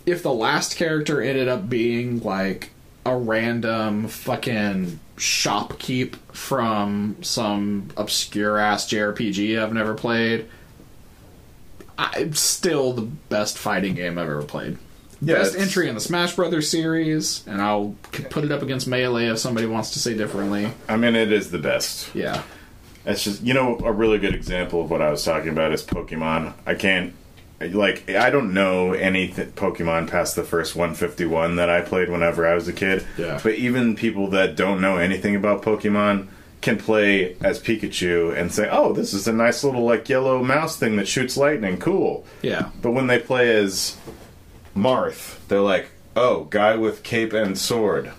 if 0.06 0.22
the 0.22 0.32
last 0.32 0.76
character 0.76 1.22
ended 1.22 1.48
up 1.48 1.68
being 1.68 2.20
like 2.22 2.70
a 3.06 3.16
random 3.16 4.08
fucking 4.08 5.00
shopkeep 5.18 6.16
from 6.34 7.16
some 7.22 7.90
obscure 7.98 8.60
ass 8.60 8.88
jrpg 8.88 9.60
i've 9.60 9.74
never 9.74 9.96
played 9.96 10.48
I, 12.02 12.30
still 12.32 12.94
the 12.94 13.02
best 13.04 13.58
fighting 13.58 13.94
game 13.94 14.18
i've 14.18 14.30
ever 14.30 14.44
played 14.44 14.78
Yeah, 15.22 15.36
best 15.36 15.52
it's- 15.56 15.68
entry 15.68 15.90
in 15.90 15.96
the 15.96 16.02
smash 16.02 16.36
brothers 16.36 16.70
series 16.70 17.44
and 17.46 17.62
i'll 17.62 17.96
put 18.30 18.44
it 18.46 18.52
up 18.52 18.62
against 18.62 18.88
melee 18.88 19.26
if 19.28 19.40
somebody 19.40 19.68
wants 19.68 19.92
to 19.92 20.00
say 20.00 20.14
differently 20.16 20.72
I 20.88 20.96
mean, 20.98 21.16
it 21.16 21.32
is 21.32 21.52
the 21.52 21.60
best. 21.60 22.14
yeah 22.16 22.44
It's 23.06 23.24
just 23.24 23.42
you 23.42 23.54
know 23.54 23.78
a 23.80 23.92
really 23.92 24.18
good 24.20 24.34
example 24.36 24.82
of 24.82 24.90
what 24.92 25.02
I 25.02 25.10
was 25.12 25.24
talking 25.24 25.50
about 25.50 25.72
is 25.74 25.84
Pokemon. 25.84 26.54
I 26.66 26.76
can't 26.76 27.14
like 27.62 28.10
I 28.10 28.30
don't 28.30 28.54
know 28.54 28.94
any 28.94 29.28
th- 29.30 29.50
Pokemon 29.56 30.10
past 30.10 30.36
the 30.36 30.44
first 30.44 30.76
151 30.76 31.56
that 31.58 31.70
I 31.70 31.82
played 31.82 32.10
whenever 32.10 32.48
I 32.48 32.54
was 32.54 32.68
a 32.68 32.74
kid. 32.74 33.06
Yeah. 33.18 33.40
But 33.44 33.56
even 33.56 33.96
people 33.96 34.30
that 34.30 34.56
don't 34.56 34.80
know 34.80 34.98
anything 34.98 35.36
about 35.36 35.62
Pokemon 35.64 36.28
can 36.62 36.78
play 36.78 37.36
as 37.42 37.60
Pikachu 37.60 38.36
and 38.36 38.52
say, 38.52 38.68
"Oh, 38.72 38.94
this 38.94 39.14
is 39.14 39.28
a 39.28 39.34
nice 39.34 39.64
little 39.64 39.84
like 39.84 40.10
yellow 40.10 40.44
mouse 40.44 40.76
thing 40.78 40.96
that 40.98 41.08
shoots 41.08 41.38
lightning. 41.38 41.78
Cool." 41.78 42.26
yeah 42.42 42.70
But 42.82 42.92
when 42.92 43.08
they 43.08 43.20
play 43.20 43.56
as 43.56 43.96
Marth, 44.76 45.38
they're 45.48 45.62
like, 45.62 45.90
"Oh, 46.16 46.46
guy 46.46 46.76
with 46.76 47.04
cape 47.04 47.34
and 47.34 47.58
sword." 47.58 48.12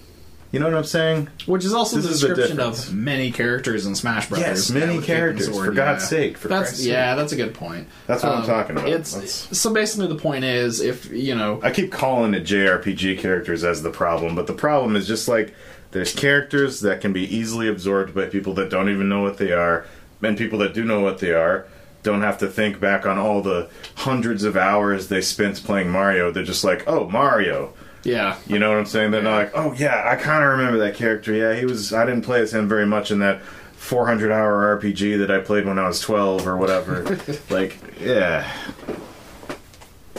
You 0.53 0.59
know 0.59 0.67
what 0.67 0.75
I'm 0.75 0.83
saying? 0.83 1.29
Which 1.47 1.65
is 1.65 1.73
also 1.73 1.95
This 1.99 2.07
the 2.07 2.11
is 2.11 2.21
the 2.23 2.27
description 2.29 2.57
difference. 2.57 2.89
of 2.89 2.95
many 2.95 3.31
characters 3.31 3.87
in 3.87 3.95
Smash 3.95 4.29
Brothers. 4.29 4.47
Yes, 4.49 4.71
many 4.73 4.95
Yeah, 4.95 4.97
with 4.97 5.07
Cape 5.07 5.15
and 5.15 5.21
characters, 5.21 5.47
Sword, 5.55 5.65
for 5.67 5.71
God's 5.73 6.09
sake, 6.09 6.37
for 6.37 6.49
that's 6.49 6.71
Christ's 6.71 6.87
yeah, 6.87 7.15
that's 7.15 7.31
a 7.33 7.37
good 7.37 7.55
point. 7.55 7.87
That's 8.09 8.25
what 8.25 8.33
I'm 8.33 8.41
um, 8.41 8.47
talking 8.47 8.77
about. 8.77 8.89
It's 8.89 9.13
That's- 9.15 9.49
so 9.57 9.73
basically 9.73 10.09
the 10.09 10.17
point 10.17 10.43
is 10.45 10.81
if 10.81 11.09
you 11.13 11.37
know 11.37 11.61
I 11.63 11.71
keep 11.71 11.93
calling 11.93 12.35
it 12.35 12.43
JRPG 12.45 13.19
characters 13.21 13.63
as 13.63 13.83
the 13.85 13.91
problem, 13.91 14.35
but 14.35 14.49
the 14.49 14.53
problem 14.53 14.97
is 14.97 15.07
just 15.07 15.29
like 15.29 15.55
there's 15.93 16.15
characters 16.15 16.81
that 16.81 17.01
can 17.01 17.13
be 17.13 17.23
easily 17.23 17.69
absorbed 17.69 18.15
by 18.15 18.27
people 18.27 18.55
that 18.55 18.71
don't 18.71 18.89
even 18.89 19.09
know 19.09 19.23
what 19.23 19.39
they 19.39 19.53
are, 19.53 19.87
and 20.23 20.37
people 20.39 20.59
that 20.61 20.75
do 20.75 20.85
know 20.85 21.01
what 21.01 21.19
they 21.19 21.33
are 21.33 21.67
don't 22.03 22.23
have 22.23 22.39
to 22.39 22.49
think 22.49 22.81
back 22.81 23.05
on 23.07 23.19
all 23.19 23.43
the 23.43 23.69
hundreds 23.97 24.45
of 24.45 24.57
hours 24.57 25.09
they 25.09 25.21
spent 25.21 25.63
playing 25.63 25.91
Mario. 25.91 26.31
They're 26.31 26.45
just 26.45 26.65
like, 26.65 26.85
oh, 26.87 27.09
Mario. 27.09 27.75
yeah 28.05 28.39
You 28.47 28.59
know 28.59 28.71
what 28.71 28.79
I'm 28.79 28.87
saying? 28.87 29.11
They're 29.11 29.23
not 29.23 29.37
like, 29.37 29.53
oh 29.55 29.75
yeah, 29.75 30.03
I 30.07 30.17
kind 30.17 30.43
of 30.43 30.51
remember 30.51 30.79
that 30.79 30.95
character. 30.95 31.35
Yeah, 31.35 31.55
he 31.55 31.67
was. 31.67 31.93
I 31.93 32.07
didn't 32.07 32.23
play 32.23 32.41
as 32.41 32.55
him 32.55 32.69
very 32.69 32.87
much 32.87 33.11
in 33.11 33.19
that 33.19 33.43
400 33.75 34.31
hour 34.33 34.79
RPG 34.79 35.19
that 35.19 35.31
I 35.31 35.41
played 35.41 35.67
when 35.67 35.79
I 35.79 35.89
was 35.89 36.01
12 36.01 36.47
or 36.47 36.57
whatever. 36.57 37.19
like, 37.51 37.79
yeah, 38.01 38.51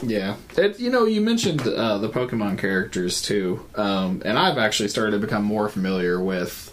yeah 0.02 0.36
it, 0.58 0.80
you 0.80 0.90
know 0.90 1.06
you 1.06 1.22
mentioned 1.22 1.62
uh, 1.68 1.98
the 1.98 2.10
Pokemon 2.10 2.58
characters 2.58 3.22
too, 3.22 3.66
um, 3.76 4.22
and 4.26 4.38
I've 4.38 4.58
actually 4.58 4.90
started 4.90 5.12
to 5.12 5.20
become 5.20 5.44
more 5.44 5.70
familiar 5.70 6.22
with 6.22 6.68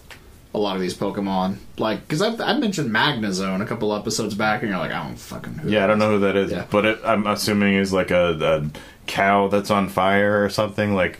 a 0.53 0.57
lot 0.57 0.75
of 0.75 0.81
these 0.81 0.95
Pokemon 0.97 1.57
like 1.77 2.01
because 2.01 2.21
I've, 2.23 2.41
I've 2.41 2.59
mentioned 2.59 2.89
Magnezone 2.89 3.61
a 3.61 3.65
couple 3.67 3.93
episodes 3.95 4.33
back 4.33 4.61
and 4.63 4.69
you're 4.71 4.79
like 4.79 4.91
I 4.91 5.03
don't 5.03 5.15
fucking 5.15 5.53
who 5.59 5.69
yeah. 5.69 5.83
I 5.83 5.87
don't 5.87 5.99
know 5.99 6.11
who 6.13 6.19
that 6.21 6.35
is, 6.35 6.51
Yeah. 6.51 6.65
but 6.71 6.85
it, 6.85 6.99
I'm 7.05 7.27
assuming 7.27 7.75
is 7.75 7.93
like 7.93 8.09
a, 8.09 8.37
a 8.63 8.69
cow 9.05 9.47
that's 9.47 9.69
on 9.69 9.89
fire 9.89 10.43
or 10.43 10.49
something. 10.49 10.95
Like, 10.95 11.19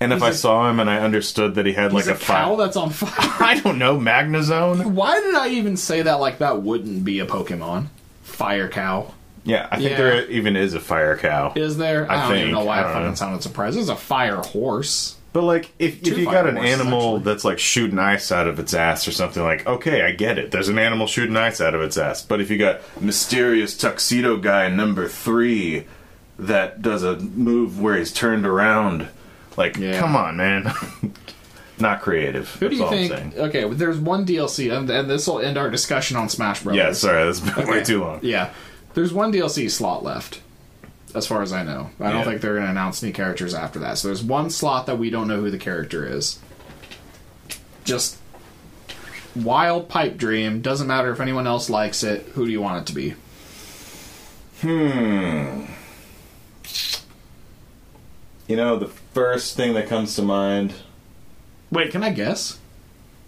and 0.00 0.12
if 0.14 0.20
He's 0.20 0.22
I 0.24 0.30
a- 0.30 0.32
saw 0.32 0.70
him 0.70 0.80
and 0.80 0.88
I 0.88 0.98
understood 1.00 1.56
that 1.56 1.66
he 1.66 1.74
had 1.74 1.92
like 1.92 2.06
a, 2.06 2.14
a, 2.14 2.18
cow 2.18 2.56
that's 2.56 2.76
on 2.78 2.88
fire. 2.88 3.10
I 3.46 3.60
don't 3.60 3.78
know 3.78 3.98
Magnezone. 3.98 4.86
Why 4.86 5.20
did 5.20 5.34
I 5.34 5.48
even 5.50 5.76
say 5.76 6.00
that 6.00 6.14
like 6.14 6.38
that 6.38 6.62
wouldn't 6.62 7.04
be 7.04 7.20
a 7.20 7.26
Pokemon? 7.26 7.88
Fire 8.22 8.68
cow. 8.70 9.12
Yeah, 9.44 9.68
I 9.70 9.76
think 9.78 9.90
Yeah. 9.90 9.96
there 9.96 10.30
even 10.30 10.56
is 10.56 10.74
a 10.74 10.80
fire 10.80 11.16
cow. 11.16 11.52
Is 11.56 11.76
there? 11.78 12.10
I 12.10 12.14
I, 12.14 12.28
don't 12.28 12.36
even 12.36 12.42
think. 12.48 12.58
know 12.58 12.64
why 12.64 12.78
I 12.78 12.80
I, 12.90 12.92
fucking 12.92 13.08
know. 13.08 13.14
sounded 13.14 13.42
surprised. 13.42 13.76
There's 13.76 13.88
a 13.88 13.96
fire 13.96 14.36
horse. 14.36 15.16
But 15.32 15.42
like, 15.44 15.70
if 15.78 16.02
Two 16.02 16.12
if 16.12 16.18
you 16.18 16.24
got 16.24 16.48
an 16.48 16.56
horses, 16.56 16.72
animal 16.80 17.16
actually. 17.16 17.22
that's 17.32 17.44
like 17.44 17.58
shooting 17.60 17.98
ice 18.00 18.32
out 18.32 18.48
of 18.48 18.58
its 18.58 18.74
ass 18.74 19.06
or 19.06 19.12
something, 19.12 19.42
like, 19.42 19.64
okay, 19.66 20.02
I 20.02 20.10
get 20.10 20.38
it. 20.38 20.50
There's 20.50 20.68
an 20.68 20.78
animal 20.78 21.06
shooting 21.06 21.36
ice 21.36 21.60
out 21.60 21.74
of 21.74 21.80
its 21.82 21.96
ass. 21.96 22.20
But 22.22 22.40
if 22.40 22.50
you 22.50 22.58
got 22.58 22.80
mysterious 23.00 23.76
tuxedo 23.76 24.36
guy 24.38 24.68
number 24.68 25.06
three 25.08 25.84
that 26.38 26.82
does 26.82 27.02
a 27.04 27.16
move 27.18 27.80
where 27.80 27.96
he's 27.96 28.12
turned 28.12 28.44
around, 28.46 29.08
like, 29.56 29.76
Yeah. 29.76 29.98
come 30.00 30.16
on, 30.16 30.36
man. 30.36 30.72
not 31.78 32.00
creative. 32.02 32.48
Who 32.56 32.68
do 32.68 32.76
you 32.76 32.88
think? 32.88 33.36
Okay, 33.36 33.68
there's 33.68 33.98
one 33.98 34.26
DLC, 34.26 34.74
and, 34.76 34.90
and 34.90 35.08
this 35.08 35.26
will 35.26 35.38
end 35.40 35.56
our 35.56 35.70
discussion 35.70 36.16
on 36.16 36.28
Smash 36.28 36.62
Bros. 36.62 36.76
Yeah, 36.76 36.92
sorry, 36.92 37.24
that's 37.24 37.40
been 37.40 37.68
way 37.68 37.82
too 37.84 38.00
long. 38.00 38.20
Yeah, 38.22 38.50
there's 38.94 39.12
one 39.12 39.32
DLC 39.32 39.70
slot 39.70 40.02
left, 40.02 40.40
as 41.14 41.26
far 41.26 41.42
as 41.42 41.52
I 41.52 41.62
know. 41.62 41.90
I 42.00 42.12
don't 42.12 42.24
think 42.24 42.40
they're 42.40 42.54
going 42.54 42.64
to 42.64 42.70
announce 42.70 43.02
any 43.02 43.12
characters 43.12 43.54
after 43.54 43.78
that. 43.80 43.98
So 43.98 44.08
there's 44.08 44.22
one 44.22 44.50
slot 44.50 44.86
that 44.86 44.98
we 44.98 45.10
don't 45.10 45.28
know 45.28 45.40
who 45.40 45.50
the 45.50 45.58
character 45.58 46.06
is. 46.06 46.38
Just 47.84 48.18
wild 49.34 49.88
pipe 49.88 50.16
dream. 50.16 50.60
Doesn't 50.60 50.86
matter 50.86 51.10
if 51.10 51.20
anyone 51.20 51.46
else 51.46 51.70
likes 51.70 52.02
it. 52.02 52.22
Who 52.34 52.46
do 52.46 52.52
you 52.52 52.60
want 52.60 52.82
it 52.82 52.86
to 52.86 52.94
be? 52.94 53.14
Hmm. 54.60 55.64
You 58.46 58.56
know, 58.56 58.78
the 58.78 58.88
first 58.88 59.56
thing 59.56 59.74
that 59.74 59.88
comes 59.88 60.16
to 60.16 60.22
mind. 60.22 60.74
Wait, 61.70 61.92
can 61.92 62.02
I 62.02 62.10
guess? 62.10 62.58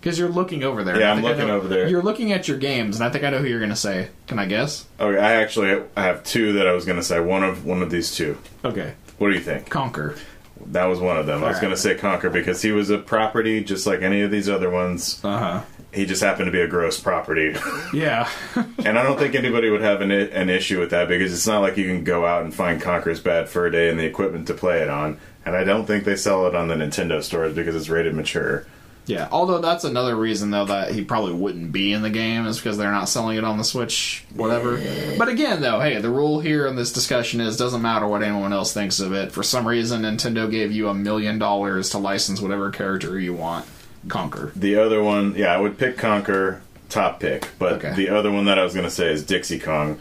Because 0.02 0.18
you're 0.18 0.28
looking 0.28 0.64
over 0.64 0.82
there. 0.82 0.98
Yeah, 0.98 1.12
I'm 1.12 1.22
looking 1.22 1.46
know- 1.46 1.56
over 1.56 1.68
there. 1.68 1.86
You're 1.86 2.02
looking 2.02 2.32
at 2.32 2.48
your 2.48 2.58
games, 2.58 2.96
and 2.96 3.04
I 3.04 3.10
think 3.10 3.22
I 3.22 3.30
know 3.30 3.38
who 3.38 3.46
you're 3.46 3.60
going 3.60 3.70
to 3.70 3.76
say. 3.76 4.08
Can 4.26 4.36
I 4.40 4.46
guess? 4.46 4.84
Okay, 4.98 5.16
I 5.16 5.34
actually 5.34 5.80
I 5.96 6.02
have 6.02 6.24
two 6.24 6.54
that 6.54 6.66
I 6.66 6.72
was 6.72 6.84
going 6.84 6.96
to 6.98 7.04
say. 7.04 7.20
One 7.20 7.44
of 7.44 7.64
one 7.64 7.82
of 7.82 7.90
these 7.90 8.12
two. 8.12 8.36
Okay, 8.64 8.94
What 9.18 9.28
do 9.28 9.34
you 9.34 9.40
think? 9.40 9.70
Conker. 9.70 10.18
That 10.66 10.86
was 10.86 10.98
one 10.98 11.16
of 11.18 11.26
them. 11.26 11.38
I 11.44 11.48
was 11.48 11.56
Alright. 11.56 11.62
going 11.62 11.74
to 11.74 11.80
say 11.80 11.94
Conker 11.94 12.32
because 12.32 12.62
he 12.62 12.72
was 12.72 12.90
a 12.90 12.98
property 12.98 13.62
just 13.62 13.86
like 13.86 14.02
any 14.02 14.22
of 14.22 14.30
these 14.32 14.48
other 14.48 14.70
ones. 14.70 15.20
Uh 15.24 15.38
huh. 15.38 15.60
He 15.92 16.04
just 16.06 16.22
happened 16.22 16.46
to 16.46 16.52
be 16.52 16.60
a 16.60 16.66
gross 16.68 16.98
property. 16.98 17.54
Yeah. 17.94 18.28
and 18.84 18.98
I 18.98 19.02
don't 19.04 19.18
think 19.18 19.34
anybody 19.36 19.70
would 19.70 19.82
have 19.82 20.00
an, 20.00 20.10
an 20.10 20.48
issue 20.50 20.80
with 20.80 20.90
that 20.90 21.06
because 21.08 21.32
it's 21.32 21.46
not 21.46 21.60
like 21.60 21.76
you 21.76 21.84
can 21.86 22.02
go 22.04 22.24
out 22.26 22.42
and 22.42 22.52
find 22.52 22.80
Conker's 22.82 23.20
Bad 23.20 23.48
Fur 23.48 23.68
Day 23.70 23.88
and 23.90 24.00
the 24.00 24.04
equipment 24.06 24.46
to 24.48 24.54
play 24.54 24.80
it 24.80 24.88
on. 24.88 25.18
And 25.44 25.54
I 25.54 25.62
don't 25.64 25.84
think 25.86 26.04
they 26.04 26.16
sell 26.16 26.46
it 26.46 26.54
on 26.56 26.66
the 26.68 26.74
Nintendo 26.74 27.22
stores 27.22 27.54
because 27.54 27.76
it's 27.76 27.88
rated 27.90 28.14
mature. 28.14 28.66
Yeah, 29.06 29.26
although 29.32 29.58
that's 29.58 29.82
another 29.82 30.14
reason 30.14 30.50
though 30.52 30.66
that 30.66 30.92
he 30.92 31.02
probably 31.02 31.32
wouldn't 31.32 31.72
be 31.72 31.92
in 31.92 32.02
the 32.02 32.10
game 32.10 32.46
is 32.46 32.58
because 32.58 32.78
they're 32.78 32.92
not 32.92 33.08
selling 33.08 33.36
it 33.36 33.42
on 33.42 33.58
the 33.58 33.64
Switch, 33.64 34.24
whatever. 34.34 34.80
But 35.18 35.28
again, 35.28 35.60
though, 35.60 35.80
hey, 35.80 36.00
the 36.00 36.08
rule 36.08 36.38
here 36.38 36.68
in 36.68 36.76
this 36.76 36.92
discussion 36.92 37.40
is 37.40 37.56
doesn't 37.56 37.82
matter 37.82 38.06
what 38.06 38.22
anyone 38.22 38.52
else 38.52 38.72
thinks 38.72 39.00
of 39.00 39.12
it. 39.12 39.32
For 39.32 39.42
some 39.42 39.66
reason, 39.66 40.02
Nintendo 40.02 40.48
gave 40.48 40.70
you 40.70 40.88
a 40.88 40.94
million 40.94 41.38
dollars 41.40 41.90
to 41.90 41.98
license 41.98 42.40
whatever 42.40 42.70
character 42.70 43.18
you 43.18 43.34
want. 43.34 43.66
Conker. 44.06 44.54
The 44.54 44.76
other 44.76 45.02
one, 45.02 45.34
yeah, 45.36 45.52
I 45.52 45.58
would 45.58 45.78
pick 45.78 45.96
Conker, 45.96 46.60
top 46.88 47.18
pick. 47.18 47.48
But 47.58 47.72
Okay. 47.84 47.94
the 47.94 48.08
other 48.10 48.30
one 48.30 48.44
that 48.44 48.58
I 48.58 48.62
was 48.62 48.72
going 48.72 48.86
to 48.86 48.90
say 48.90 49.10
is 49.12 49.24
Dixie 49.24 49.58
Kong. 49.58 49.98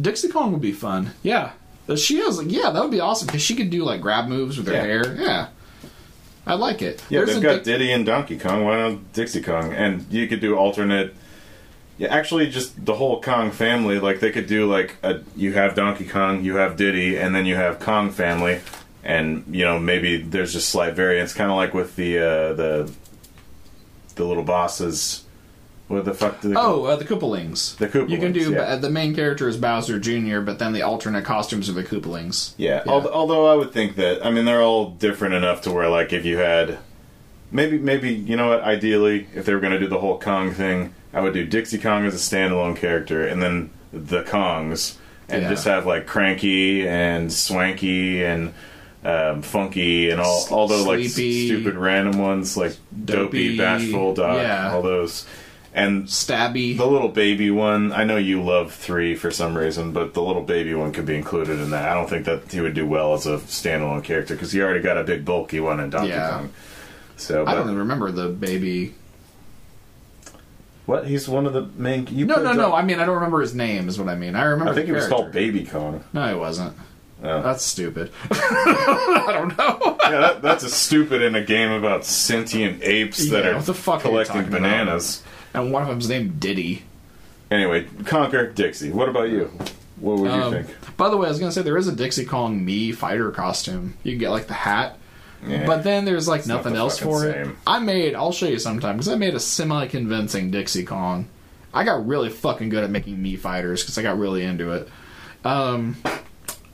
Dixie 0.00 0.28
Kong 0.28 0.52
would 0.52 0.60
be 0.62 0.72
fun. 0.72 1.10
Yeah, 1.22 1.50
she 1.96 2.16
has. 2.20 2.42
Yeah, 2.44 2.70
that 2.70 2.80
would 2.82 2.90
be 2.92 3.00
awesome 3.00 3.26
because 3.26 3.42
she 3.42 3.54
could 3.56 3.68
do 3.70 3.84
like 3.84 4.00
grab 4.00 4.26
moves 4.28 4.56
with 4.56 4.66
her 4.68 4.72
Yeah. 4.74 4.82
hair. 4.82 5.16
Yeah, 5.18 5.46
I 6.50 6.54
like 6.54 6.82
it. 6.82 7.00
Yeah, 7.08 7.20
There's 7.20 7.34
they've 7.34 7.42
got 7.42 7.62
Diddy 7.62 7.92
and 7.92 8.04
Donkey 8.04 8.36
Kong. 8.36 8.64
Why 8.64 8.76
not 8.76 9.12
Dixie 9.12 9.40
Kong? 9.40 9.72
And 9.72 10.04
you 10.10 10.26
could 10.26 10.40
do 10.40 10.56
alternate. 10.56 11.14
Yeah, 11.96 12.08
actually, 12.12 12.50
just 12.50 12.84
the 12.84 12.94
whole 12.94 13.22
Kong 13.22 13.52
family. 13.52 14.00
Like 14.00 14.18
they 14.18 14.32
could 14.32 14.48
do 14.48 14.68
like 14.68 14.96
a. 15.04 15.20
You 15.36 15.52
have 15.52 15.76
Donkey 15.76 16.06
Kong, 16.06 16.42
you 16.42 16.56
have 16.56 16.76
Diddy, 16.76 17.16
and 17.16 17.36
then 17.36 17.46
you 17.46 17.54
have 17.54 17.78
Kong 17.78 18.10
family, 18.10 18.62
and 19.04 19.44
you 19.48 19.64
know 19.64 19.78
maybe 19.78 20.22
there's 20.22 20.52
just 20.52 20.70
slight 20.70 20.94
variance, 20.94 21.32
kind 21.32 21.52
of 21.52 21.56
like 21.56 21.72
with 21.72 21.94
the 21.94 22.18
uh, 22.18 22.52
the 22.54 22.92
the 24.16 24.24
little 24.24 24.42
bosses. 24.42 25.24
What 25.90 26.04
the 26.04 26.14
fuck 26.14 26.40
do 26.40 26.50
they? 26.50 26.54
Oh, 26.56 26.84
uh, 26.84 26.94
the 26.94 27.04
Koopalings. 27.04 27.76
The 27.78 27.88
Koopalings, 27.88 28.10
You 28.10 28.18
can 28.18 28.32
do 28.32 28.52
yeah. 28.52 28.60
uh, 28.60 28.76
the 28.76 28.90
main 28.90 29.12
character 29.12 29.48
is 29.48 29.56
Bowser 29.56 29.98
Jr., 29.98 30.38
but 30.40 30.60
then 30.60 30.72
the 30.72 30.82
alternate 30.82 31.24
costumes 31.24 31.68
are 31.68 31.72
the 31.72 31.82
Koopalings. 31.82 32.52
Yeah, 32.58 32.82
Yeah. 32.86 32.92
al- 32.92 33.08
although 33.10 33.46
I 33.46 33.56
would 33.56 33.72
think 33.72 33.96
that 33.96 34.24
I 34.24 34.30
mean 34.30 34.44
they're 34.44 34.62
all 34.62 34.90
different 34.90 35.34
enough 35.34 35.62
to 35.62 35.72
where 35.72 35.88
like 35.88 36.12
if 36.12 36.24
you 36.24 36.36
had 36.38 36.78
maybe 37.50 37.76
maybe 37.78 38.12
you 38.12 38.36
know 38.36 38.48
what 38.50 38.62
ideally 38.62 39.26
if 39.34 39.44
they 39.46 39.52
were 39.54 39.58
going 39.60 39.72
to 39.72 39.80
do 39.80 39.88
the 39.88 39.98
whole 39.98 40.18
Kong 40.20 40.52
thing 40.52 40.94
I 41.12 41.20
would 41.20 41.34
do 41.34 41.44
Dixie 41.44 41.78
Kong 41.78 42.06
as 42.06 42.14
a 42.14 42.18
standalone 42.18 42.76
character 42.76 43.26
and 43.26 43.42
then 43.42 43.70
the 43.92 44.22
Kongs 44.22 44.94
and 45.28 45.42
Yeah. 45.42 45.48
just 45.50 45.64
have 45.64 45.86
like 45.86 46.06
Cranky 46.06 46.86
and 46.86 47.32
Swanky 47.32 48.22
and 48.24 48.54
um, 49.04 49.42
Funky 49.42 50.10
and 50.10 50.20
all 50.20 50.46
all 50.52 50.68
those 50.68 50.86
like 50.86 51.02
stupid 51.08 51.74
random 51.74 52.20
ones 52.20 52.56
like 52.56 52.76
Dopey, 53.04 53.56
Dopey, 53.56 53.58
Bashful, 53.58 54.14
Doc, 54.14 54.36
yeah. 54.36 54.72
all 54.72 54.82
those 54.82 55.26
and 55.72 56.04
Stabby. 56.06 56.76
the 56.76 56.86
little 56.86 57.08
baby 57.08 57.50
one, 57.50 57.92
I 57.92 58.04
know 58.04 58.16
you 58.16 58.42
love 58.42 58.72
three 58.74 59.14
for 59.14 59.30
some 59.30 59.56
reason, 59.56 59.92
but 59.92 60.14
the 60.14 60.22
little 60.22 60.42
baby 60.42 60.74
one 60.74 60.92
could 60.92 61.06
be 61.06 61.14
included 61.14 61.60
in 61.60 61.70
that. 61.70 61.88
I 61.88 61.94
don't 61.94 62.08
think 62.10 62.24
that 62.26 62.50
he 62.50 62.60
would 62.60 62.74
do 62.74 62.86
well 62.86 63.14
as 63.14 63.26
a 63.26 63.38
standalone 63.38 64.02
character 64.02 64.34
because 64.34 64.52
he 64.52 64.60
already 64.60 64.80
got 64.80 64.98
a 64.98 65.04
big 65.04 65.24
bulky 65.24 65.60
one 65.60 65.78
in 65.80 65.90
Donkey 65.90 66.08
Yeah. 66.08 66.30
Kong. 66.30 66.52
So, 67.16 67.42
I 67.42 67.44
but, 67.46 67.54
don't 67.54 67.64
even 67.66 67.78
remember 67.78 68.10
the 68.10 68.28
baby. 68.28 68.94
what? 70.86 71.06
He's 71.06 71.28
one 71.28 71.46
of 71.46 71.52
the 71.52 71.62
main. 71.76 72.06
You 72.10 72.26
No, 72.26 72.36
no, 72.42 72.52
no. 72.52 72.74
I 72.74 72.82
mean, 72.82 72.98
I 72.98 73.04
don't 73.04 73.14
remember 73.16 73.40
his 73.40 73.54
name. 73.54 73.88
Is 73.88 73.98
what 73.98 74.08
I 74.08 74.14
mean. 74.16 74.34
I 74.34 74.44
remember. 74.44 74.72
I 74.72 74.74
think 74.74 74.86
he 74.86 74.92
was 74.92 75.06
called 75.06 75.30
Baby 75.32 75.64
Kong. 75.64 76.02
No, 76.12 76.26
he 76.28 76.34
wasn't. 76.34 76.76
Oh. 77.22 77.42
That's 77.42 77.62
stupid. 77.62 78.10
I 78.30 79.26
don't 79.32 79.56
know. 79.58 79.98
yeah, 80.04 80.20
that, 80.20 80.42
that's 80.42 80.64
a 80.64 80.70
stupid 80.70 81.20
in 81.20 81.34
a 81.34 81.44
game 81.44 81.70
about 81.70 82.06
sentient 82.06 82.82
apes 82.82 83.18
that 83.30 83.44
Yeah, 83.44 83.58
are 83.58 83.62
fuck 83.62 83.98
are 83.98 84.08
collecting 84.08 84.36
talking 84.44 84.56
about? 84.56 85.22
And 85.54 85.72
one 85.72 85.82
of 85.82 85.88
them's 85.88 86.08
named 86.08 86.38
Diddy. 86.40 86.82
Anyway, 87.50 87.84
Conker 88.02 88.54
Dixie. 88.54 88.90
What 88.90 89.08
about 89.08 89.28
you? 89.30 89.50
What 89.98 90.18
would 90.18 90.30
you 90.32 90.40
Um, 90.42 90.52
think? 90.52 90.96
By 90.96 91.08
the 91.10 91.16
way, 91.16 91.26
I 91.26 91.30
was 91.30 91.38
gonna 91.40 91.52
say 91.52 91.62
there 91.62 91.76
is 91.76 91.88
a 91.88 91.92
Dixie 91.94 92.24
Kong 92.24 92.64
Mii 92.64 92.94
fighter 92.94 93.30
costume. 93.30 93.94
You 94.04 94.12
can 94.12 94.18
get 94.20 94.30
like 94.30 94.46
the 94.46 94.54
hat, 94.54 94.96
Yeah. 95.46 95.66
but 95.66 95.82
then 95.84 96.04
there's 96.04 96.28
like 96.28 96.46
not 96.46 96.58
nothing 96.58 96.72
the 96.74 96.78
else 96.78 96.98
for 96.98 97.26
it. 97.26 97.48
I 97.66 97.80
made. 97.80 98.14
I'll 98.14 98.32
show 98.32 98.46
you 98.46 98.58
sometime 98.58 98.96
because 98.96 99.08
I 99.08 99.16
made 99.16 99.34
a 99.34 99.40
semi-convincing 99.40 100.50
Dixie 100.50 100.84
Kong. 100.84 101.26
I 101.74 101.84
got 101.84 102.06
really 102.06 102.28
fucking 102.30 102.68
good 102.68 102.82
at 102.84 102.90
making 102.90 103.18
Mii 103.18 103.38
fighters 103.38 103.82
because 103.82 103.98
I 103.98 104.02
got 104.02 104.18
really 104.18 104.42
into 104.44 104.70
it. 104.72 104.88
Um, 105.44 105.96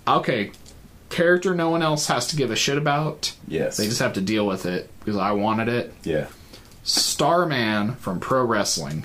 okay, 0.07 0.53
character 1.11 1.55
no 1.55 1.71
one 1.71 1.83
else 1.83 2.07
has 2.09 2.27
to 2.29 2.37
give 2.37 2.51
a 2.51 2.57
shit 2.57 2.79
about. 2.79 3.33
yes. 3.49 3.77
They 3.77 3.87
just 3.87 4.01
have 4.01 4.13
to 4.15 4.21
deal 4.21 4.47
with 4.47 4.67
it 4.67 4.91
because 5.01 5.17
I 5.17 5.33
wanted 5.33 5.69
it. 5.69 5.93
yeah. 6.05 6.27
Starman 6.87 7.97
from 7.97 8.21
Pro 8.21 8.45
Wrestling. 8.45 9.05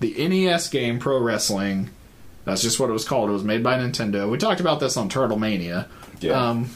The 0.00 0.28
NES 0.28 0.68
game 0.68 0.98
Pro 0.98 1.18
Wrestling. 1.18 1.90
That's 2.44 2.60
just 2.60 2.80
what 2.80 2.90
it 2.90 2.92
was 2.92 3.04
called. 3.04 3.30
It 3.30 3.34
was 3.34 3.44
made 3.44 3.62
by 3.62 3.78
Nintendo. 3.78 4.28
We 4.28 4.36
talked 4.36 4.60
about 4.60 4.80
this 4.80 4.96
on 4.96 5.08
Turtle 5.08 5.38
Mania. 5.38 5.86
Yeah. 6.20 6.48
Um, 6.48 6.70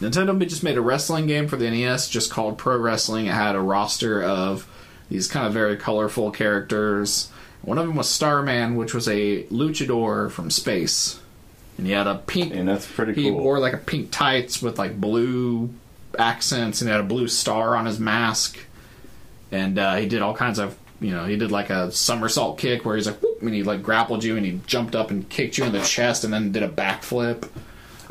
Nintendo 0.00 0.38
just 0.46 0.62
made 0.62 0.76
a 0.76 0.82
wrestling 0.82 1.26
game 1.26 1.48
for 1.48 1.56
the 1.56 1.70
NES 1.70 2.10
just 2.10 2.30
called 2.30 2.58
Pro 2.58 2.76
Wrestling. 2.76 3.26
It 3.26 3.32
had 3.32 3.56
a 3.56 3.60
roster 3.60 4.22
of 4.22 4.68
these 5.08 5.28
kind 5.28 5.46
of 5.46 5.54
very 5.54 5.76
colorful 5.78 6.30
characters. 6.30 7.30
One 7.62 7.78
of 7.78 7.86
them 7.86 7.96
was 7.96 8.08
Starman, 8.08 8.76
which 8.76 8.92
was 8.92 9.08
a 9.08 9.44
luchador 9.44 10.30
from 10.30 10.50
space. 10.50 11.20
And 11.78 11.86
he 11.86 11.92
had 11.94 12.06
a 12.06 12.16
pink 12.16 12.54
and 12.54 12.68
that's 12.68 12.86
pretty 12.86 13.14
he 13.14 13.30
cool. 13.30 13.40
wore 13.40 13.58
like 13.58 13.72
a 13.72 13.78
pink 13.78 14.10
tights 14.10 14.60
with 14.60 14.78
like 14.78 15.00
blue 15.00 15.70
accents 16.18 16.82
and 16.82 16.88
he 16.88 16.92
had 16.92 17.00
a 17.00 17.08
blue 17.08 17.28
star 17.28 17.74
on 17.74 17.86
his 17.86 17.98
mask. 17.98 18.58
And 19.52 19.78
uh, 19.78 19.96
he 19.96 20.06
did 20.06 20.22
all 20.22 20.34
kinds 20.34 20.58
of, 20.58 20.76
you 21.00 21.10
know, 21.10 21.24
he 21.24 21.36
did 21.36 21.50
like 21.50 21.70
a 21.70 21.90
somersault 21.92 22.58
kick 22.58 22.84
where 22.84 22.96
he's 22.96 23.06
like, 23.06 23.22
whoop, 23.22 23.42
and 23.42 23.54
he 23.54 23.62
like 23.62 23.82
grappled 23.82 24.24
you 24.24 24.36
and 24.36 24.44
he 24.44 24.60
jumped 24.66 24.94
up 24.94 25.10
and 25.10 25.28
kicked 25.28 25.58
you 25.58 25.64
in 25.64 25.72
the 25.72 25.82
chest 25.82 26.24
and 26.24 26.32
then 26.32 26.52
did 26.52 26.62
a 26.62 26.68
backflip. 26.68 27.48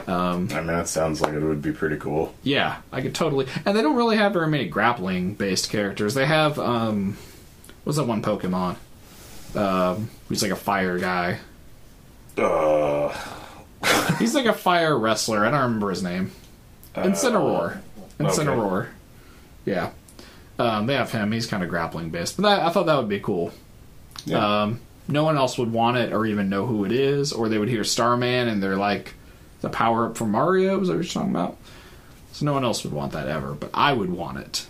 I 0.08 0.38
mean, 0.38 0.48
that 0.48 0.88
sounds 0.88 1.22
like 1.22 1.34
it 1.34 1.40
would 1.40 1.62
be 1.62 1.72
pretty 1.72 1.98
cool. 1.98 2.34
Yeah, 2.44 2.78
I 2.92 3.02
could 3.02 3.16
totally. 3.16 3.48
And 3.66 3.76
they 3.78 3.82
don't 3.82 3.96
really 3.96 4.18
have 4.18 4.34
very 4.34 4.48
many 4.48 4.68
grappling 4.68 5.36
based 5.36 5.70
characters. 5.70 6.14
They 6.14 6.26
have, 6.26 6.60
um, 6.60 7.18
what's 7.84 7.98
that 7.98 8.06
one 8.06 8.22
Pokemon? 8.22 8.76
Um, 9.56 10.10
he's 10.30 10.42
like 10.44 10.52
a 10.52 10.56
fire 10.58 10.98
guy. 11.00 11.40
Uh, 12.38 13.16
He's 14.18 14.34
like 14.34 14.46
a 14.46 14.54
fire 14.54 14.98
wrestler. 14.98 15.46
I 15.46 15.52
don't 15.52 15.62
remember 15.62 15.90
his 15.90 16.02
name. 16.04 16.32
Incineroar. 16.96 17.80
Incineroar. 18.20 18.88
Yeah. 19.66 19.92
Um, 20.60 20.86
they 20.86 20.94
have 20.96 21.12
him. 21.12 21.32
He's 21.32 21.48
kind 21.48 21.64
of 21.64 21.70
grappling 21.70 22.10
based. 22.10 22.38
But 22.38 22.44
that, 22.44 22.66
I 22.66 22.70
thought 22.70 22.86
that 22.86 22.96
would 22.98 23.10
be 23.10 23.20
cool. 23.20 23.52
yeah. 24.26 24.64
Um, 24.64 24.80
no 25.08 25.24
one 25.26 25.36
else 25.36 25.58
would 25.58 25.72
want 25.74 25.98
it 25.98 26.14
or 26.14 26.26
even 26.26 26.48
know 26.50 26.66
who 26.66 26.86
it 26.86 26.92
is, 26.92 27.34
or 27.34 27.50
they 27.50 27.58
would 27.58 27.68
hear 27.70 27.84
Starman 27.84 28.48
and 28.48 28.62
they're 28.64 28.78
like, 28.78 29.14
the 29.62 29.70
power 29.70 30.06
up 30.08 30.18
from 30.18 30.32
Mario. 30.32 30.80
Is 30.82 30.88
that 30.88 30.96
what 30.96 31.04
you're 31.04 31.12
talking 31.14 31.32
about? 31.32 31.58
So 32.34 32.46
no 32.46 32.54
one 32.54 32.64
else 32.64 32.84
would 32.84 32.94
want 32.94 33.12
that 33.14 33.28
ever, 33.28 33.54
but 33.54 33.70
I 33.74 33.94
would 33.94 34.10
want 34.12 34.38
it. 34.40 34.66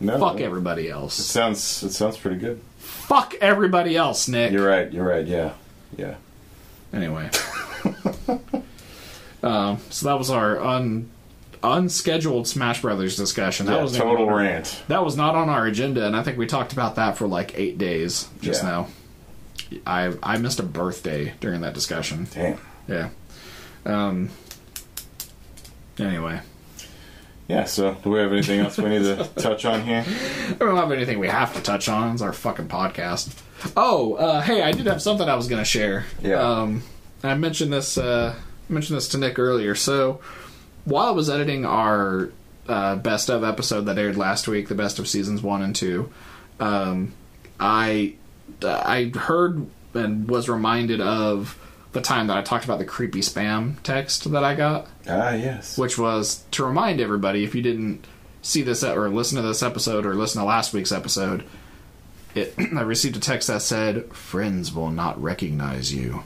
no, 0.00 0.18
Fuck 0.18 0.40
it 0.40 0.44
everybody 0.44 0.88
else. 0.90 1.14
sounds 1.14 1.82
it 1.82 1.90
sounds 1.92 2.16
pretty 2.16 2.36
good. 2.38 2.60
Fuck 2.78 3.34
everybody 3.40 3.96
else, 3.96 4.28
Nick. 4.28 4.52
You're 4.52 4.66
right. 4.68 4.92
You're 4.92 5.06
right. 5.06 5.26
Yeah. 5.26 5.52
Yeah. 5.96 6.14
Anyway. 6.92 7.28
um, 9.42 9.78
so 9.90 10.06
that 10.06 10.18
was 10.18 10.30
our 10.30 10.60
un, 10.60 11.10
unscheduled 11.64 12.46
Smash 12.46 12.82
Brothers 12.82 13.16
discussion. 13.16 13.66
That 13.66 13.76
yeah 13.76 13.82
was 13.82 13.96
total 13.96 14.30
rant. 14.30 14.82
That 14.88 15.04
was 15.04 15.16
not 15.16 15.34
on 15.34 15.48
our 15.48 15.66
agenda, 15.66 16.06
and 16.06 16.14
I 16.14 16.22
think 16.22 16.36
we 16.38 16.46
talked 16.46 16.72
about 16.72 16.96
that 16.96 17.16
for 17.16 17.26
like 17.26 17.58
eight 17.58 17.78
days 17.78 18.28
just 18.40 18.62
Yeah. 18.62 18.68
now. 18.70 18.88
I 19.86 20.12
I 20.22 20.36
missed 20.38 20.60
a 20.60 20.62
birthday 20.62 21.32
during 21.40 21.62
that 21.62 21.72
discussion. 21.74 22.28
Damn. 22.32 22.58
Yeah. 22.86 23.08
Um. 23.86 24.30
Anyway, 25.98 26.40
Yeah. 27.48 27.64
So, 27.64 27.94
do 28.02 28.10
we 28.10 28.18
have 28.18 28.32
anything 28.32 28.60
else 28.60 28.78
we 28.78 28.88
need 28.88 29.02
to 29.02 29.24
touch 29.36 29.64
on 29.64 29.82
here? 29.84 30.04
We 30.50 30.54
don't 30.56 30.76
have 30.76 30.90
anything 30.92 31.18
we 31.18 31.28
have 31.28 31.54
to 31.54 31.62
touch 31.62 31.88
on. 31.88 32.12
It's 32.12 32.22
our 32.22 32.32
fucking 32.32 32.68
podcast. 32.68 33.32
Oh, 33.76 34.14
uh, 34.14 34.40
hey, 34.42 34.62
I 34.62 34.72
did 34.72 34.86
have 34.86 35.00
something 35.00 35.28
I 35.28 35.36
was 35.36 35.46
going 35.48 35.60
to 35.60 35.64
share. 35.64 36.04
Yeah. 36.22 36.40
Um, 36.40 36.82
I 37.22 37.34
mentioned 37.34 37.72
this. 37.72 37.96
Uh, 37.96 38.34
mentioned 38.68 38.96
this 38.96 39.08
to 39.08 39.18
Nick 39.18 39.38
earlier. 39.38 39.74
So, 39.74 40.20
while 40.84 41.06
I 41.06 41.10
was 41.10 41.28
editing 41.30 41.64
our 41.64 42.30
uh, 42.68 42.96
best 42.96 43.28
of 43.30 43.44
episode 43.44 43.82
that 43.82 43.98
aired 43.98 44.16
last 44.16 44.48
week, 44.48 44.68
the 44.68 44.74
best 44.74 44.98
of 44.98 45.08
seasons 45.08 45.42
one 45.42 45.62
and 45.62 45.74
two, 45.74 46.10
um, 46.60 47.12
I 47.60 48.14
I 48.62 49.12
heard 49.14 49.66
and 49.94 50.28
was 50.28 50.48
reminded 50.48 51.00
of 51.00 51.58
the 51.92 52.00
time 52.00 52.26
that 52.26 52.36
I 52.36 52.42
talked 52.42 52.64
about 52.64 52.78
the 52.80 52.84
creepy 52.84 53.20
spam 53.20 53.80
text 53.84 54.30
that 54.32 54.42
I 54.42 54.54
got 54.56 54.88
Ah, 55.08 55.32
yes. 55.34 55.78
which 55.78 55.96
was 55.96 56.42
to 56.50 56.64
remind 56.64 57.00
everybody 57.00 57.44
if 57.44 57.54
you 57.54 57.62
didn't 57.62 58.04
see 58.42 58.62
this 58.62 58.82
or 58.82 59.08
listen 59.08 59.36
to 59.36 59.42
this 59.42 59.62
episode 59.62 60.04
or 60.04 60.14
listen 60.14 60.40
to 60.40 60.46
last 60.46 60.72
week's 60.72 60.90
episode, 60.92 61.44
it, 62.34 62.54
I 62.76 62.80
received 62.82 63.16
a 63.16 63.20
text 63.20 63.46
that 63.48 63.62
said, 63.62 64.12
"Friends 64.12 64.72
will 64.74 64.90
not 64.90 65.22
recognize 65.22 65.94
you." 65.94 66.24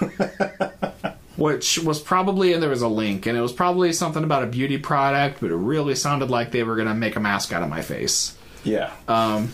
Which 1.36 1.78
was 1.78 2.00
probably, 2.00 2.52
and 2.52 2.62
there 2.62 2.70
was 2.70 2.82
a 2.82 2.88
link, 2.88 3.26
and 3.26 3.38
it 3.38 3.40
was 3.40 3.52
probably 3.52 3.92
something 3.92 4.22
about 4.22 4.42
a 4.42 4.46
beauty 4.46 4.76
product, 4.76 5.40
but 5.40 5.50
it 5.50 5.56
really 5.56 5.94
sounded 5.94 6.30
like 6.30 6.50
they 6.50 6.62
were 6.62 6.76
going 6.76 6.88
to 6.88 6.94
make 6.94 7.16
a 7.16 7.20
mask 7.20 7.52
out 7.52 7.62
of 7.62 7.70
my 7.70 7.80
face. 7.80 8.36
Yeah. 8.64 8.92
Um, 9.08 9.52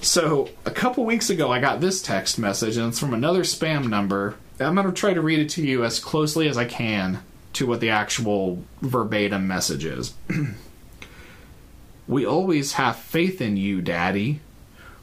so 0.00 0.50
a 0.64 0.70
couple 0.70 1.04
weeks 1.04 1.30
ago, 1.30 1.50
I 1.50 1.60
got 1.60 1.80
this 1.80 2.02
text 2.02 2.38
message, 2.38 2.76
and 2.76 2.88
it's 2.88 2.98
from 2.98 3.14
another 3.14 3.42
spam 3.42 3.88
number. 3.88 4.34
I'm 4.58 4.74
going 4.74 4.86
to 4.86 4.92
try 4.92 5.14
to 5.14 5.20
read 5.20 5.38
it 5.38 5.48
to 5.50 5.62
you 5.62 5.84
as 5.84 6.00
closely 6.00 6.48
as 6.48 6.58
I 6.58 6.64
can 6.64 7.22
to 7.54 7.66
what 7.66 7.80
the 7.80 7.90
actual 7.90 8.64
verbatim 8.80 9.46
message 9.46 9.84
is. 9.84 10.14
we 12.08 12.26
always 12.26 12.72
have 12.72 12.96
faith 12.96 13.40
in 13.40 13.56
you, 13.56 13.80
Daddy. 13.80 14.40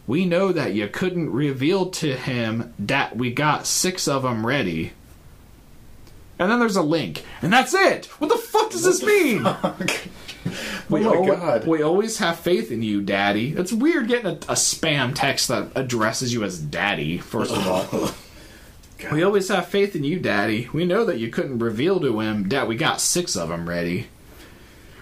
We 0.08 0.26
know 0.26 0.52
that 0.52 0.74
you 0.74 0.88
couldn't 0.88 1.32
reveal 1.32 1.90
to 1.92 2.16
him 2.16 2.74
that 2.80 3.16
we 3.16 3.32
got 3.32 3.68
six 3.68 4.08
of 4.08 4.24
them 4.24 4.46
ready. 4.46 4.94
And 6.40 6.50
then 6.50 6.60
there's 6.60 6.78
a 6.78 6.82
link, 6.82 7.24
and 7.42 7.52
that's 7.52 7.74
it. 7.74 8.06
What 8.20 8.30
the 8.30 8.38
fuck 8.38 8.72
does 8.72 8.84
this 8.84 9.04
mean? 9.04 9.46
We, 10.90 11.06
Oh 11.06 11.14
al- 11.14 11.26
God. 11.26 11.68
we 11.68 11.84
always 11.84 12.18
have 12.18 12.40
faith 12.40 12.72
in 12.72 12.82
you, 12.82 13.02
Daddy. 13.02 13.50
It's 13.56 13.74
weird 13.74 14.08
getting 14.08 14.26
a, 14.26 14.32
a 14.32 14.56
spam 14.56 15.14
text 15.14 15.50
that 15.50 15.68
addresses 15.76 16.34
you 16.34 16.44
as 16.44 16.58
Daddy, 16.58 17.20
first 17.20 17.52
of 17.56 17.68
all. 17.68 18.12
we 19.12 19.22
always 19.22 19.50
have 19.50 19.68
faith 19.68 19.96
in 19.96 20.04
you, 20.04 20.18
Daddy. 20.20 20.68
We 20.74 20.86
know 20.86 21.06
that 21.06 21.20
you 21.20 21.30
couldn't 21.30 21.60
reveal 21.60 22.00
to 22.00 22.20
him 22.22 22.50
that 22.50 22.68
we 22.68 22.76
got 22.78 23.02
six 23.02 23.36
of 23.36 23.50
them 23.50 23.70
ready. 23.70 24.08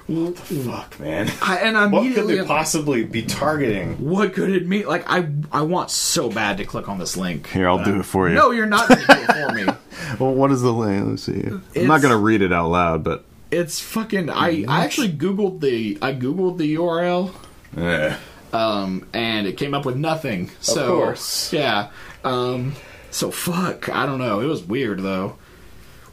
Fuck, 0.08 1.00
man. 1.02 1.30
I, 1.42 1.58
and 1.58 1.76
What 1.76 2.00
could 2.00 2.06
immediately, 2.06 2.36
they 2.40 2.46
possibly 2.46 3.04
be 3.04 3.24
targeting? 3.24 3.96
what 4.10 4.34
could 4.34 4.50
it 4.52 4.66
mean? 4.66 4.86
Like, 4.86 5.04
I, 5.10 5.28
I 5.52 5.62
want 5.64 5.92
so 5.92 6.30
bad 6.30 6.58
to 6.58 6.66
click 6.66 6.88
on 6.88 6.98
this 6.98 7.18
link. 7.18 7.48
Here, 7.50 7.68
I'll 7.68 7.84
do 7.84 8.00
it 8.00 8.04
for 8.04 8.30
you. 8.30 8.36
No, 8.36 8.52
you're 8.52 8.66
not 8.68 8.88
going 8.88 9.02
to 9.02 9.06
do 9.06 9.14
it 9.22 9.32
for 9.48 9.54
me. 9.54 9.66
Well, 10.20 10.34
what 10.34 10.52
is 10.52 10.62
the 10.62 10.72
link? 10.72 11.06
Let's 11.06 11.24
see. 11.24 11.44
I'm 11.76 11.88
not 11.88 12.02
gonna 12.02 12.18
read 12.18 12.42
it 12.42 12.54
out 12.54 12.70
loud, 12.70 13.04
but 13.04 13.26
It's 13.52 13.82
fucking. 13.82 14.30
I, 14.30 14.64
I 14.68 14.86
actually 14.86 15.12
googled 15.12 15.60
the 15.60 15.98
I 16.02 16.14
googled 16.14 16.58
the 16.60 16.76
URL. 16.76 17.34
eh. 17.76 18.16
um, 18.54 19.06
and 19.12 19.48
it 19.48 19.58
came 19.58 19.74
up 19.74 19.86
with 19.86 19.98
nothing. 19.98 20.52
So, 20.62 20.98
course. 21.00 21.52
yeah. 21.52 21.90
Um, 22.24 22.74
so 23.12 23.32
fuck. 23.32 23.90
I 23.90 24.06
don't 24.06 24.20
know. 24.20 24.40
It 24.40 24.46
was 24.46 24.64
weird 24.64 25.00
though. 25.02 25.36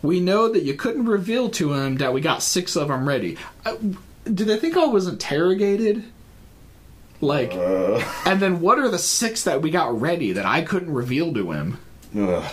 We 0.04 0.20
know 0.20 0.52
that 0.52 0.64
you 0.64 0.74
couldn't 0.74 1.06
reveal 1.06 1.48
to 1.50 1.72
him 1.72 1.96
that 1.96 2.12
we 2.12 2.20
got 2.20 2.42
six 2.42 2.76
of 2.76 2.88
them 2.88 3.08
ready. 3.08 3.38
I, 3.64 3.78
did 4.24 4.46
they 4.46 4.58
think 4.58 4.76
I 4.76 4.84
was 4.84 5.08
interrogated? 5.08 6.04
Like, 7.22 7.52
Uh, 7.54 8.04
and 8.26 8.38
then 8.38 8.60
what 8.60 8.78
are 8.78 8.90
the 8.90 8.98
six 8.98 9.44
that 9.44 9.62
we 9.62 9.70
got 9.70 9.98
ready 9.98 10.32
that 10.32 10.44
I 10.44 10.60
couldn't 10.60 10.92
reveal 10.92 11.32
to 11.32 11.52
him? 11.52 11.78
ugh. 12.18 12.44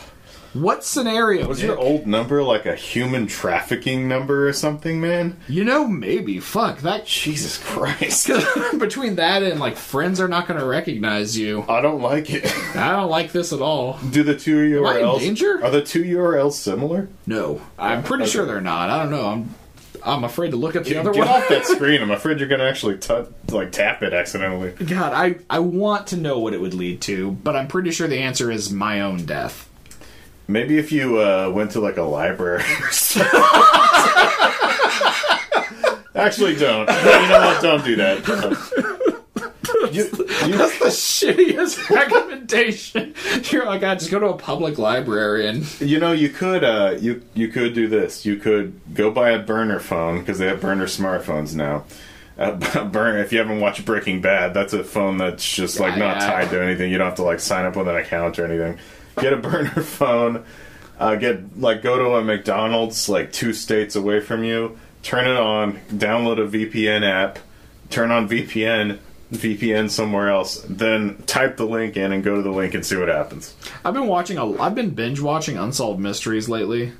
What 0.53 0.83
scenario? 0.83 1.47
Was 1.47 1.59
Nick? 1.59 1.67
your 1.69 1.77
old 1.79 2.07
number 2.07 2.43
like 2.43 2.65
a 2.65 2.75
human 2.75 3.27
trafficking 3.27 4.07
number 4.07 4.47
or 4.47 4.53
something, 4.53 4.99
man? 4.99 5.37
You 5.47 5.63
know, 5.63 5.87
maybe. 5.87 6.39
Fuck 6.39 6.79
that. 6.79 7.05
Jesus 7.05 7.57
Christ. 7.57 8.29
Between 8.77 9.15
that 9.15 9.43
and 9.43 9.59
like 9.59 9.77
friends 9.77 10.19
are 10.19 10.27
not 10.27 10.47
going 10.47 10.59
to 10.59 10.65
recognize 10.65 11.37
you. 11.37 11.63
I 11.69 11.81
don't 11.81 12.01
like 12.01 12.29
it. 12.29 12.45
I 12.75 12.91
don't 12.91 13.09
like 13.09 13.31
this 13.31 13.53
at 13.53 13.61
all. 13.61 13.97
Do 14.11 14.23
the 14.23 14.35
two 14.35 14.57
URLs 14.81 15.19
danger? 15.19 15.63
Are 15.63 15.71
the 15.71 15.81
two 15.81 16.03
URLs 16.03 16.53
similar? 16.53 17.07
No, 17.25 17.61
I'm 17.79 18.03
pretty 18.03 18.25
sure 18.25 18.45
they're 18.45 18.59
not. 18.61 18.89
I 18.89 18.97
don't 19.03 19.11
know. 19.11 19.25
I'm 19.27 19.55
I'm 20.03 20.23
afraid 20.23 20.51
to 20.51 20.57
look 20.57 20.75
at 20.75 20.83
the 20.83 20.97
other 20.97 21.11
Get 21.13 21.19
one. 21.19 21.27
off 21.29 21.47
that 21.47 21.65
screen. 21.67 22.01
I'm 22.01 22.11
afraid 22.11 22.39
you're 22.39 22.49
gonna 22.49 22.63
actually 22.65 22.97
t- 22.97 23.23
like 23.49 23.71
tap 23.71 24.01
it 24.03 24.13
accidentally. 24.13 24.71
God, 24.71 25.13
I 25.13 25.35
I 25.49 25.59
want 25.59 26.07
to 26.07 26.17
know 26.17 26.39
what 26.39 26.53
it 26.53 26.59
would 26.59 26.73
lead 26.73 27.01
to, 27.03 27.31
but 27.31 27.55
I'm 27.55 27.67
pretty 27.67 27.91
sure 27.91 28.07
the 28.07 28.17
answer 28.19 28.51
is 28.51 28.71
my 28.71 28.99
own 29.01 29.25
death. 29.25 29.69
Maybe 30.51 30.77
if 30.77 30.91
you 30.91 31.19
uh, 31.21 31.49
went 31.53 31.71
to 31.71 31.79
like 31.79 31.97
a 31.97 32.03
library. 32.03 32.63
or 32.81 32.91
something. 32.91 33.39
Actually, 36.13 36.55
don't. 36.55 36.87
You 36.89 36.95
know 37.29 37.39
what? 37.39 37.61
Don't 37.61 37.83
do 37.85 37.95
that. 37.95 38.91
You, 39.91 40.03
you, 40.03 40.57
That's 40.57 40.79
the 40.79 40.85
shittiest 40.85 41.89
recommendation. 41.95 43.13
You're 43.51 43.65
like, 43.65 43.83
I 43.83 43.95
just 43.95 44.09
go 44.11 44.19
to 44.19 44.27
a 44.27 44.37
public 44.37 44.77
library 44.77 45.47
and 45.47 45.81
you 45.81 45.99
know, 45.99 46.11
you 46.13 46.29
could 46.29 46.63
uh, 46.63 46.95
you 46.99 47.23
you 47.33 47.47
could 47.49 47.73
do 47.73 47.87
this. 47.87 48.25
You 48.25 48.37
could 48.37 48.79
go 48.93 49.11
buy 49.11 49.31
a 49.31 49.39
burner 49.39 49.79
phone 49.79 50.19
because 50.19 50.37
they 50.39 50.47
have 50.47 50.61
burner 50.61 50.85
smartphones 50.85 51.55
now. 51.55 51.83
Uh, 52.37 52.51
burn 52.85 53.19
if 53.19 53.31
you 53.33 53.39
haven't 53.39 53.59
watched 53.59 53.85
Breaking 53.85 54.21
Bad, 54.21 54.53
that's 54.53 54.73
a 54.73 54.83
phone 54.83 55.17
that's 55.17 55.43
just 55.55 55.79
like 55.79 55.93
Yeah, 55.93 55.99
not 56.07 56.17
yeah. 56.17 56.27
tied 56.27 56.49
to 56.51 56.61
anything. 56.63 56.91
You 56.91 56.97
don't 56.97 57.07
have 57.07 57.15
to 57.15 57.23
like 57.23 57.39
sign 57.39 57.65
up 57.65 57.75
with 57.75 57.87
an 57.87 57.95
account 57.97 58.39
or 58.39 58.45
anything. 58.45 58.77
Get 59.19 59.33
a 59.33 59.37
burner 59.37 59.69
phone. 59.81 60.45
Uh, 60.99 61.15
get 61.15 61.59
like 61.59 61.81
go 61.81 61.97
to 61.97 62.15
a 62.15 62.23
McDonald's 62.23 63.09
like 63.09 63.31
two 63.31 63.53
states 63.53 63.95
away 63.95 64.19
from 64.19 64.43
you. 64.43 64.77
Turn 65.03 65.25
it 65.25 65.37
on. 65.37 65.79
Download 65.89 66.39
a 66.39 66.47
VPN 66.47 67.03
app. 67.03 67.39
Turn 67.89 68.11
on 68.11 68.29
VPN. 68.29 68.99
VPN 69.33 69.89
somewhere 69.89 70.29
else. 70.29 70.61
Then 70.69 71.17
type 71.25 71.57
the 71.57 71.65
link 71.65 71.95
in 71.97 72.11
and 72.11 72.23
go 72.23 72.35
to 72.35 72.41
the 72.41 72.51
link 72.51 72.73
and 72.73 72.85
see 72.85 72.97
what 72.97 73.07
happens. 73.07 73.55
I've 73.83 73.93
been 73.93 74.07
watching 74.07 74.37
a 74.37 74.61
I've 74.61 74.75
been 74.75 74.91
binge 74.91 75.21
watching 75.21 75.57
Unsolved 75.57 75.99
Mysteries 75.99 76.49
lately. 76.49 76.91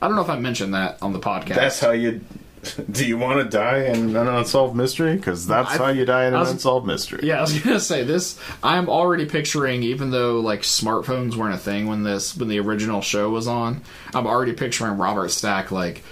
I 0.00 0.06
don't 0.08 0.16
know 0.16 0.22
if 0.22 0.30
I 0.30 0.38
mentioned 0.38 0.74
that 0.74 0.98
on 1.02 1.12
the 1.12 1.20
podcast. 1.20 1.54
That's 1.56 1.80
how 1.80 1.90
you. 1.90 2.20
Do 2.90 3.04
you 3.04 3.18
want 3.18 3.42
to 3.42 3.48
die 3.48 3.84
in 3.86 4.14
an 4.14 4.28
unsolved 4.28 4.76
mystery? 4.76 5.16
Because 5.16 5.46
that's 5.46 5.72
I- 5.72 5.78
how 5.78 5.88
you 5.88 6.04
die 6.04 6.26
in 6.26 6.34
I 6.34 6.36
an 6.36 6.40
was- 6.42 6.50
unsolved 6.52 6.86
mystery. 6.86 7.20
Yeah, 7.24 7.38
I 7.38 7.40
was 7.40 7.58
gonna 7.60 7.80
say 7.80 8.04
this. 8.04 8.38
I'm 8.62 8.88
already 8.88 9.26
picturing, 9.26 9.82
even 9.82 10.10
though 10.10 10.38
like 10.40 10.60
smartphones 10.60 11.34
weren't 11.34 11.54
a 11.54 11.58
thing 11.58 11.86
when 11.86 12.02
this 12.04 12.36
when 12.36 12.48
the 12.48 12.60
original 12.60 13.00
show 13.00 13.30
was 13.30 13.46
on. 13.48 13.80
I'm 14.14 14.26
already 14.26 14.52
picturing 14.52 14.96
Robert 14.96 15.30
Stack 15.30 15.72
like 15.72 16.02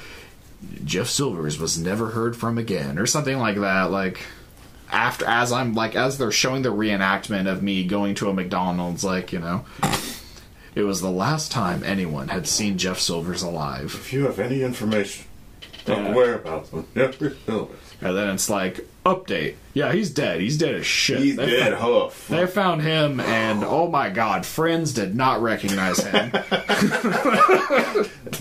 Jeff 0.84 1.07
Silvers 1.09 1.59
was 1.59 1.78
never 1.78 2.09
heard 2.11 2.36
from 2.36 2.59
again, 2.59 2.98
or 2.98 3.07
something 3.07 3.38
like 3.38 3.57
that. 3.61 3.90
Like 3.92 4.20
after 4.90 5.24
as 5.26 5.53
I'm 5.53 5.74
like 5.74 5.94
as 5.94 6.18
they're 6.18 6.32
showing 6.32 6.62
the 6.62 6.70
reenactment 6.72 7.46
of 7.51 7.62
me 7.62 7.84
going 7.84 8.16
to 8.16 8.28
a 8.28 8.34
McDonald's, 8.34 9.05
like 9.05 9.32
you 9.32 9.38
know, 9.38 9.64
it 10.74 10.82
was 10.82 11.01
the 11.01 11.11
last 11.12 11.53
time 11.53 11.84
anyone 11.84 12.26
had 12.28 12.48
seen 12.48 12.76
Jeff 12.76 12.98
Silvers 12.98 13.42
alive. 13.42 13.94
If 13.94 14.12
you 14.12 14.24
have 14.24 14.40
any 14.40 14.62
information 14.62 15.26
on 15.88 15.96
Yeah. 16.04 16.08
the 16.10 16.16
whereabouts 16.16 16.72
of 16.72 16.92
Jeffrey 16.94 17.36
Silvers, 17.46 17.76
And 18.00 18.16
then 18.16 18.28
it's 18.30 18.48
like 18.50 18.86
update. 19.06 19.54
Yeah, 19.74 19.92
he's 19.92 20.10
dead. 20.10 20.40
He's 20.40 20.58
dead 20.58 20.74
as 20.74 20.86
shit. 20.86 21.20
he's 21.20 21.36
They 21.36 21.46
dead. 21.46 21.78
found- 21.78 22.12
Huh? 22.20 22.36
They 22.36 22.46
found 22.46 22.82
him, 22.82 23.20
and 23.20 23.62
oh 23.64 23.88
my 23.88 24.10
god, 24.10 24.44
friends 24.44 24.92
did 24.92 25.14
not 25.14 25.40
recognize 25.42 25.98
him. 26.04 26.30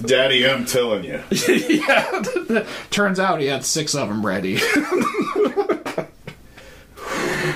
Daddy, 0.06 0.48
I'm 0.48 0.66
telling 0.66 1.04
you. 1.04 1.22
yeah, 1.48 2.66
turns 2.90 3.20
out 3.20 3.40
he 3.40 3.48
had 3.48 3.64
six 3.66 3.94
of 3.96 4.08
them 4.10 4.26
ready. 4.26 4.60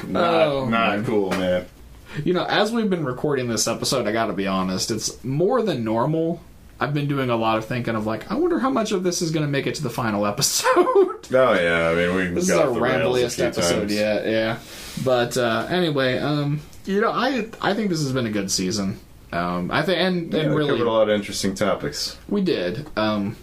Not, 0.08 0.34
Oh, 0.34 0.68
not 0.70 0.96
man. 0.98 1.06
cool, 1.06 1.30
man. 1.32 1.66
you 2.24 2.34
know, 2.34 2.46
as 2.46 2.72
we've 2.72 2.90
been 2.90 3.06
recording 3.06 3.48
this 3.48 3.68
episode, 3.68 4.08
I 4.08 4.12
gotta 4.12 4.34
be 4.34 4.48
honest, 4.48 4.92
it's 4.92 5.24
more 5.24 5.62
than 5.62 5.84
normal. 5.84 6.42
I've 6.84 6.94
been 6.94 7.08
doing 7.08 7.30
a 7.30 7.36
lot 7.38 7.58
of 7.58 7.66
thinking 7.66 7.96
of 7.96 8.06
like, 8.06 8.30
I 8.30 8.36
wonder 8.36 8.60
how 8.60 8.70
much 8.70 8.92
of 8.92 9.04
this 9.04 9.22
is 9.22 9.32
going 9.32 9.46
to 9.46 9.52
make 9.52 9.68
it 9.68 9.76
to 9.76 9.84
the 9.84 9.90
final 9.90 10.26
episode. 10.34 10.76
Oh 10.76 11.20
yeah, 11.32 11.90
I 11.90 11.96
mean 11.96 12.16
we 12.16 12.28
this 12.28 12.44
is 12.44 12.50
got 12.50 12.66
our 12.66 12.74
rambliest 12.74 13.42
episode 13.44 13.80
times. 13.80 13.94
yet, 13.94 14.28
yeah. 14.28 14.60
But 15.04 15.38
uh, 15.38 15.68
anyway, 15.70 16.18
um, 16.18 16.60
you 16.86 17.00
know, 17.00 17.12
I 17.12 17.48
I 17.62 17.74
think 17.74 17.90
this 17.90 18.02
has 18.02 18.12
been 18.12 18.28
a 18.28 18.32
good 18.32 18.52
season. 18.52 19.00
Um, 19.32 19.72
I 19.72 19.82
think, 19.82 20.00
and, 20.00 20.34
Yeah, 20.34 20.42
and 20.42 20.50
we 20.52 20.58
really, 20.58 20.72
covered 20.72 20.88
a 20.88 20.92
lot 20.92 21.10
of 21.10 21.16
interesting 21.16 21.56
topics. 21.56 22.18
We 22.30 22.42
did. 22.42 22.86
Um, 22.96 23.36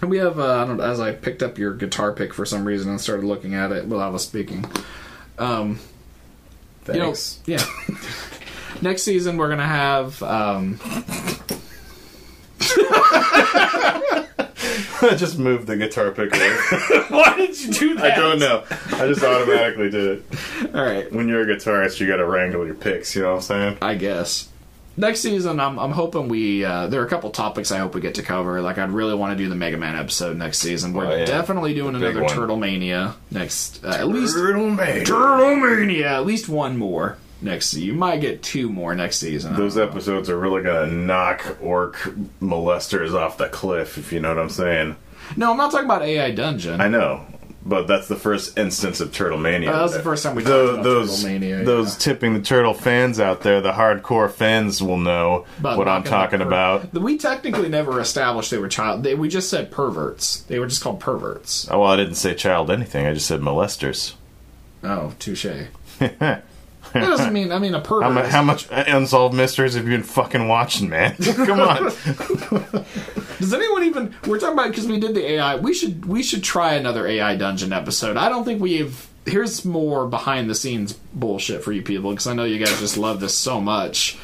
and 0.00 0.08
we 0.08 0.16
have, 0.18 0.38
uh, 0.38 0.62
I 0.62 0.66
don't 0.66 0.80
as 0.80 1.00
I 1.00 1.12
picked 1.12 1.42
up 1.42 1.58
your 1.58 1.74
guitar 1.74 2.12
pick 2.12 2.32
for 2.32 2.46
some 2.46 2.64
reason 2.64 2.90
and 2.90 3.00
started 3.00 3.26
looking 3.26 3.54
at 3.54 3.72
it 3.72 3.84
while 3.86 4.00
I 4.00 4.08
was 4.08 4.22
speaking. 4.22 4.64
Um, 5.38 5.80
you 6.86 6.94
know, 6.94 7.12
Thanks. 7.12 7.40
yeah. 7.44 7.62
Next 8.80 9.02
season, 9.02 9.36
we're 9.36 9.48
going 9.48 9.58
to 9.58 9.64
have. 9.64 10.22
Um, 10.22 10.80
I 15.04 15.14
just 15.16 15.38
moved 15.38 15.66
the 15.66 15.76
guitar 15.76 16.10
pick 16.12 16.34
away. 16.34 16.50
Why 17.08 17.34
did 17.36 17.60
you 17.60 17.72
do 17.72 17.94
that? 17.96 18.12
I 18.12 18.16
don't 18.20 18.38
know. 18.38 18.64
I 18.70 19.06
just 19.08 19.22
automatically 19.22 19.90
did 19.90 20.18
it. 20.18 20.74
All 20.74 20.82
right, 20.84 21.10
When 21.12 21.28
you're 21.28 21.42
a 21.42 21.46
guitarist, 21.56 22.00
you 22.00 22.06
got 22.06 22.16
to 22.16 22.26
wrangle 22.26 22.64
your 22.66 22.74
picks. 22.74 23.14
You 23.16 23.22
know 23.22 23.30
what 23.30 23.36
I'm 23.36 23.42
saying? 23.42 23.78
I 23.82 23.94
guess. 23.96 24.48
Next 24.94 25.20
season, 25.20 25.58
I'm, 25.58 25.78
I'm 25.78 25.92
hoping 25.92 26.28
we. 26.28 26.66
Uh, 26.66 26.86
there 26.86 27.00
are 27.00 27.06
a 27.06 27.08
couple 27.08 27.30
topics 27.30 27.72
I 27.72 27.78
hope 27.78 27.94
we 27.94 28.02
get 28.02 28.16
to 28.16 28.22
cover. 28.22 28.60
Like, 28.60 28.76
I'd 28.76 28.90
really 28.90 29.14
want 29.14 29.36
to 29.36 29.42
do 29.42 29.48
the 29.48 29.54
Mega 29.56 29.78
Man 29.78 29.96
episode 29.96 30.36
next 30.36 30.58
season. 30.58 30.92
We're 30.92 31.06
Oh, 31.06 31.16
yeah. 31.16 31.24
definitely 31.24 31.72
doing 31.72 31.94
another 31.94 32.20
one. 32.22 32.30
Turtle 32.30 32.56
Mania 32.58 33.14
next. 33.30 33.82
Uh, 33.82 33.88
at 33.88 34.08
least 34.08 34.34
Turtle 34.36 34.68
Man. 34.68 35.04
Turtle 35.06 35.56
Mania. 35.56 36.08
At 36.12 36.26
least 36.26 36.46
one 36.50 36.76
more 36.76 37.16
next. 37.42 37.66
season. 37.68 37.86
You 37.86 37.94
might 37.94 38.20
get 38.20 38.42
two 38.42 38.68
more 38.68 38.94
next 38.94 39.18
season. 39.18 39.54
Those 39.56 39.76
episodes 39.76 40.30
are 40.30 40.38
really 40.38 40.62
gonna 40.62 40.86
knock 40.86 41.58
orc 41.60 41.96
molesters 42.40 43.14
off 43.14 43.38
the 43.38 43.48
cliff, 43.48 43.98
if 43.98 44.12
you 44.12 44.20
know 44.20 44.28
what 44.28 44.38
I'm 44.38 44.50
saying. 44.50 44.96
No, 45.36 45.52
I'm 45.52 45.56
not 45.56 45.70
talking 45.70 45.86
about 45.86 46.02
AI 46.02 46.30
Dungeon. 46.32 46.80
I 46.80 46.88
know, 46.88 47.24
but 47.64 47.86
that's 47.86 48.08
the 48.08 48.16
first 48.16 48.58
instance 48.58 49.00
of 49.00 49.12
Turtle 49.12 49.38
Mania. 49.38 49.72
Uh, 49.72 49.80
that's 49.80 49.94
the 49.94 50.02
first 50.02 50.22
time 50.22 50.34
we 50.34 50.42
talked 50.42 50.74
about 50.74 50.84
those 50.84 51.22
Turtle 51.22 51.40
Mania, 51.40 51.64
those 51.64 51.94
yeah. 51.94 51.98
tipping 52.00 52.34
the 52.34 52.40
turtle 52.40 52.74
fans 52.74 53.20
out 53.20 53.42
there, 53.42 53.60
the 53.60 53.72
hardcore 53.72 54.30
fans 54.30 54.82
will 54.82 54.98
know 54.98 55.46
About 55.58 55.78
what 55.78 55.88
I'm 55.88 56.04
talking 56.04 56.40
about. 56.40 56.92
We 56.92 57.18
technically 57.18 57.68
never 57.68 58.00
established 58.00 58.50
they 58.50 58.58
were 58.58 58.68
child. 58.68 59.02
They, 59.02 59.14
we 59.14 59.28
just 59.28 59.48
said 59.48 59.70
perverts. 59.70 60.40
They 60.42 60.58
were 60.58 60.66
just 60.66 60.82
called 60.82 61.00
perverts. 61.00 61.68
Oh, 61.70 61.80
well, 61.80 61.90
I 61.90 61.96
didn't 61.96 62.16
say 62.16 62.34
child 62.34 62.70
anything. 62.70 63.06
I 63.06 63.14
just 63.14 63.26
said 63.26 63.40
molesters. 63.40 64.14
Oh, 64.82 65.14
touche. 65.18 65.46
that 66.92 67.00
doesn't 67.06 67.32
mean. 67.32 67.52
I 67.52 67.58
mean 67.58 67.74
a 67.74 67.80
pervert. 67.80 68.02
How, 68.04 68.10
mu- 68.12 68.28
how 68.28 68.42
much 68.42 68.66
unsolved 68.70 69.34
mysteries 69.34 69.74
have 69.74 69.84
you 69.84 69.90
been 69.90 70.02
fucking 70.02 70.48
watching, 70.48 70.88
man? 70.88 71.16
Come 71.22 71.60
on. 71.60 71.92
Does 73.38 73.52
anyone 73.52 73.84
even? 73.84 74.14
We're 74.26 74.38
talking 74.38 74.54
about 74.54 74.68
because 74.70 74.86
we 74.86 74.98
did 75.00 75.14
the 75.14 75.32
AI. 75.32 75.56
We 75.56 75.74
should 75.74 76.04
we 76.04 76.22
should 76.22 76.42
try 76.44 76.74
another 76.74 77.06
AI 77.06 77.36
dungeon 77.36 77.72
episode. 77.72 78.16
I 78.16 78.28
don't 78.28 78.44
think 78.44 78.60
we've. 78.60 79.08
Here's 79.24 79.64
more 79.64 80.08
behind 80.08 80.50
the 80.50 80.54
scenes 80.54 80.94
bullshit 81.14 81.62
for 81.62 81.70
you 81.72 81.82
people 81.82 82.10
because 82.10 82.26
I 82.26 82.34
know 82.34 82.42
you 82.44 82.58
guys 82.58 82.78
just 82.80 82.96
love 82.96 83.20
this 83.20 83.36
so 83.36 83.60
much. 83.60 84.18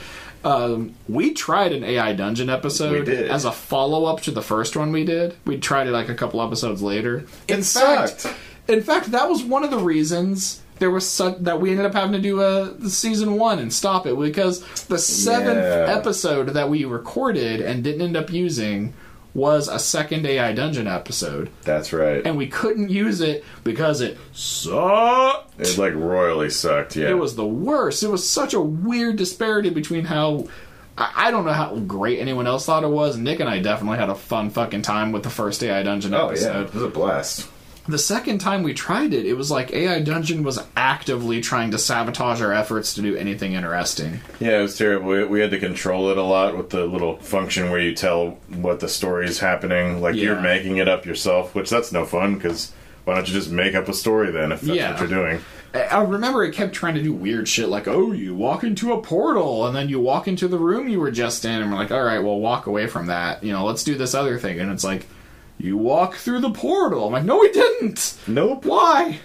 Um, 0.44 0.94
we 1.08 1.32
tried 1.34 1.72
an 1.72 1.82
AI 1.84 2.14
dungeon 2.14 2.48
episode 2.50 3.06
We 3.08 3.14
as 3.28 3.44
a 3.44 3.52
follow 3.52 4.04
up 4.06 4.22
to 4.22 4.30
the 4.30 4.42
first 4.42 4.76
one 4.76 4.92
we 4.92 5.04
did. 5.04 5.36
We 5.44 5.58
tried 5.58 5.86
it 5.88 5.90
like 5.92 6.08
a 6.08 6.14
couple 6.14 6.40
episodes 6.42 6.80
later. 6.82 7.26
In 7.48 7.60
It 7.60 7.64
fact, 7.64 8.20
sucked. 8.20 8.36
in 8.68 8.82
fact, 8.82 9.10
that 9.12 9.28
was 9.28 9.42
one 9.42 9.62
of 9.64 9.70
the 9.70 9.78
reasons 9.78 10.62
there 10.78 10.90
was 10.90 11.08
such 11.08 11.38
that 11.40 11.60
we 11.60 11.70
ended 11.70 11.86
up 11.86 11.94
having 11.94 12.12
to 12.12 12.20
do 12.20 12.40
a 12.40 12.74
season 12.88 13.34
one 13.34 13.58
and 13.58 13.72
stop 13.72 14.06
it 14.06 14.18
because 14.18 14.60
the 14.86 14.98
seventh 14.98 15.56
Yeah. 15.58 15.86
episode 15.96 16.50
that 16.50 16.68
we 16.70 16.84
recorded 16.84 17.60
and 17.60 17.82
didn't 17.84 18.02
end 18.02 18.16
up 18.16 18.30
using 18.32 18.92
was 19.34 19.68
a 19.68 19.78
second 19.78 20.26
AI 20.26 20.52
dungeon 20.52 20.88
episode, 20.88 21.50
That's 21.62 21.92
right. 21.92 22.22
and 22.26 22.36
we 22.36 22.46
couldn't 22.48 22.88
use 22.90 23.20
it 23.20 23.44
because 23.62 24.00
it 24.00 24.16
sucked. 24.32 25.60
It 25.60 25.78
like 25.78 25.94
royally 25.94 26.50
sucked. 26.50 26.96
Yeah. 26.96 27.10
It 27.10 27.18
was 27.18 27.36
the 27.36 27.46
worst. 27.46 28.02
It 28.02 28.08
was 28.10 28.28
such 28.28 28.54
a 28.54 28.60
weird 28.60 29.16
disparity 29.16 29.70
between 29.70 30.04
how. 30.04 30.46
I 31.00 31.30
don't 31.30 31.44
know 31.44 31.52
how 31.52 31.76
great 31.76 32.18
anyone 32.18 32.48
else 32.48 32.66
thought 32.66 32.82
it 32.82 32.88
was. 32.88 33.16
Nick 33.16 33.38
and 33.38 33.48
I 33.48 33.60
definitely 33.60 33.98
had 33.98 34.08
a 34.10 34.16
fun 34.16 34.50
fucking 34.50 34.82
time 34.82 35.12
with 35.12 35.22
the 35.22 35.30
first 35.30 35.62
AI 35.62 35.84
Dungeon 35.84 36.12
Oh 36.12 36.26
episode. 36.30 36.52
yeah, 36.52 36.60
it 36.62 36.74
was 36.74 36.82
a 36.82 36.88
blast. 36.88 37.48
The 37.88 37.98
second 37.98 38.38
time 38.38 38.62
we 38.62 38.74
tried 38.74 39.14
it, 39.14 39.24
it 39.24 39.32
was 39.32 39.50
like 39.50 39.72
AI 39.72 40.00
Dungeon 40.00 40.42
was 40.42 40.58
actively 40.76 41.40
trying 41.40 41.70
to 41.70 41.78
sabotage 41.78 42.42
our 42.42 42.52
efforts 42.52 42.92
to 42.94 43.02
do 43.02 43.16
anything 43.16 43.54
interesting. 43.54 44.20
Yeah, 44.40 44.58
it 44.58 44.62
was 44.62 44.76
terrible. 44.76 45.08
We, 45.08 45.24
we 45.24 45.40
had 45.40 45.50
to 45.52 45.58
control 45.58 46.10
it 46.10 46.18
a 46.18 46.22
lot 46.22 46.54
with 46.56 46.68
the 46.68 46.84
little 46.84 47.16
function 47.16 47.70
where 47.70 47.80
you 47.80 47.94
tell 47.94 48.32
what 48.56 48.80
the 48.80 48.88
story 48.88 49.26
is 49.26 49.38
happening. 49.40 50.02
Like 50.02 50.16
you're 50.16 50.38
making 50.40 50.76
it 50.76 50.86
up 50.86 51.06
yourself, 51.06 51.54
which 51.54 51.70
that's 51.70 51.90
no 51.90 52.04
fun 52.04 52.34
because 52.34 52.72
why 53.04 53.14
don't 53.14 53.26
you 53.26 53.32
just 53.32 53.50
make 53.50 53.74
up 53.74 53.88
a 53.88 53.94
story 53.94 54.30
then 54.32 54.52
if 54.52 54.60
that's 54.60 54.76
Yeah. 54.76 54.90
what 54.90 55.00
you're 55.00 55.08
doing? 55.08 55.40
I 55.74 56.02
remember 56.02 56.44
it 56.44 56.54
kept 56.54 56.74
trying 56.74 56.94
to 56.94 57.02
do 57.02 57.12
weird 57.14 57.48
shit 57.48 57.68
like, 57.70 57.88
oh, 57.88 58.12
you 58.12 58.34
walk 58.34 58.64
into 58.64 58.92
a 58.92 59.00
portal 59.00 59.66
and 59.66 59.74
then 59.74 59.88
you 59.88 59.98
walk 60.00 60.28
into 60.28 60.46
the 60.48 60.58
room 60.58 60.88
you 60.88 60.98
were 61.00 61.10
just 61.10 61.44
in, 61.44 61.62
and 61.62 61.70
we're 61.70 61.76
like, 61.78 61.90
all 61.90 62.02
right, 62.02 62.18
well, 62.22 62.38
walk 62.38 62.66
away 62.66 62.86
from 62.86 63.06
that. 63.06 63.42
You 63.44 63.52
know, 63.52 63.64
let's 63.64 63.84
do 63.84 63.94
this 63.94 64.14
other 64.14 64.38
thing. 64.38 64.60
And 64.60 64.70
it's 64.72 64.84
like, 64.84 65.06
you 65.58 65.76
walk 65.76 66.14
through 66.14 66.40
the 66.40 66.50
portal. 66.50 67.06
I'm 67.06 67.12
like, 67.12 67.24
no, 67.24 67.38
we 67.38 67.50
didn't. 67.52 68.16
Nope. 68.26 68.64
Why? 68.64 69.20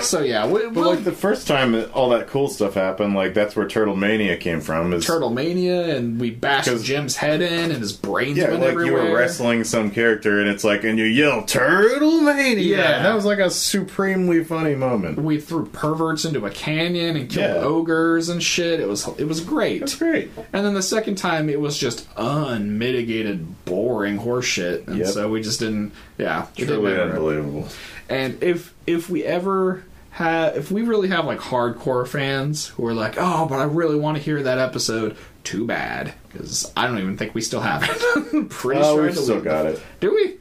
So 0.00 0.20
yeah, 0.20 0.46
we, 0.46 0.60
But 0.68 0.76
like 0.76 1.04
the 1.04 1.12
first 1.12 1.46
time 1.48 1.72
that 1.72 1.90
all 1.92 2.10
that 2.10 2.28
cool 2.28 2.48
stuff 2.48 2.74
happened, 2.74 3.14
like 3.14 3.34
that's 3.34 3.56
where 3.56 3.66
Turtle 3.66 3.96
Mania 3.96 4.36
came 4.36 4.60
from. 4.60 4.92
Is 4.92 5.06
Turtle 5.06 5.30
Mania, 5.30 5.96
and 5.96 6.20
we 6.20 6.30
bashed 6.30 6.70
Jim's 6.84 7.16
head 7.16 7.40
in, 7.42 7.70
and 7.70 7.80
his 7.80 7.92
brains 7.92 8.38
yeah, 8.38 8.48
went 8.50 8.60
like 8.60 8.70
everywhere. 8.70 9.04
you 9.04 9.10
were 9.10 9.16
wrestling 9.16 9.64
some 9.64 9.90
character, 9.90 10.40
and 10.40 10.48
it's 10.48 10.64
like, 10.64 10.84
and 10.84 10.98
you 10.98 11.04
yell 11.04 11.44
Turtle 11.44 12.20
Mania. 12.20 12.62
Yeah. 12.76 13.02
That 13.02 13.14
was 13.14 13.24
like 13.24 13.38
a 13.38 13.50
supremely 13.50 14.44
funny 14.44 14.74
moment. 14.74 15.18
we 15.18 15.40
threw 15.40 15.66
perverts 15.66 16.24
into 16.24 16.44
a 16.46 16.50
canyon 16.50 17.16
and 17.16 17.28
killed 17.30 17.56
Yeah. 17.56 17.62
ogres 17.62 18.28
and 18.28 18.42
shit. 18.42 18.80
It 18.80 18.88
was 18.88 19.06
it 19.18 19.24
was 19.26 19.40
great. 19.40 19.80
That's 19.80 19.94
great. 19.96 20.30
And 20.52 20.64
then 20.66 20.74
the 20.74 20.82
second 20.82 21.16
time, 21.16 21.48
it 21.48 21.60
was 21.60 21.76
just 21.78 22.06
unmitigated, 22.16 23.64
boring 23.64 24.18
horseshit, 24.18 24.86
and 24.86 24.98
Yep. 24.98 25.08
so 25.08 25.28
we 25.30 25.42
just 25.42 25.60
didn't. 25.60 25.92
Yeah, 26.18 26.46
didn't 26.54 26.74
Truly 26.80 26.92
matter. 26.92 27.64
And 28.12 28.42
if 28.42 28.74
if 28.86 29.08
we 29.10 29.24
ever 29.24 29.84
have, 30.10 30.56
if 30.56 30.70
we 30.70 30.82
really 30.82 31.08
have 31.08 31.24
like 31.24 31.38
hardcore 31.38 32.06
fans 32.06 32.66
who 32.68 32.86
are 32.86 32.94
like, 32.94 33.14
oh, 33.18 33.46
but 33.48 33.56
I 33.58 33.64
really 33.64 33.96
want 33.96 34.16
to 34.18 34.22
hear 34.22 34.42
that 34.42 34.58
episode, 34.58 35.16
too 35.44 35.66
bad, 35.66 36.12
because 36.30 36.70
I 36.76 36.86
don't 36.86 36.98
even 36.98 37.16
think 37.16 37.34
we 37.34 37.40
still 37.40 37.60
have 37.62 37.82
it. 37.84 38.48
Pretty 38.50 38.80
Oh, 38.82 38.94
sure 38.96 39.02
we've 39.04 39.16
still 39.16 39.40
got 39.40 39.66
it. 39.66 39.82
Do 40.00 40.14
we? 40.14 40.36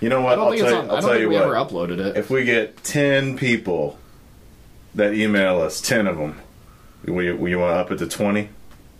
You 0.00 0.08
know 0.10 0.20
what? 0.20 0.38
I'll 0.38 0.50
think 0.50 0.62
tell, 0.62 0.70
you- 0.70 0.76
on. 0.76 0.84
I'll 0.84 0.96
I 0.96 1.00
don't 1.00 1.00
tell 1.00 1.10
think 1.10 1.20
you 1.22 1.28
we 1.30 1.34
what. 1.34 1.44
ever 1.44 1.54
uploaded 1.54 1.98
it. 1.98 2.16
If 2.16 2.30
we 2.30 2.44
get 2.44 2.82
10 2.84 3.36
people 3.38 3.98
that 4.94 5.14
email 5.14 5.60
us, 5.60 5.80
10 5.80 6.06
of 6.06 6.18
them, 6.18 6.40
we, 7.04 7.32
we 7.32 7.56
want 7.56 7.74
to 7.74 7.80
up 7.80 7.90
it 7.90 7.98
to 7.98 8.06
20? 8.06 8.48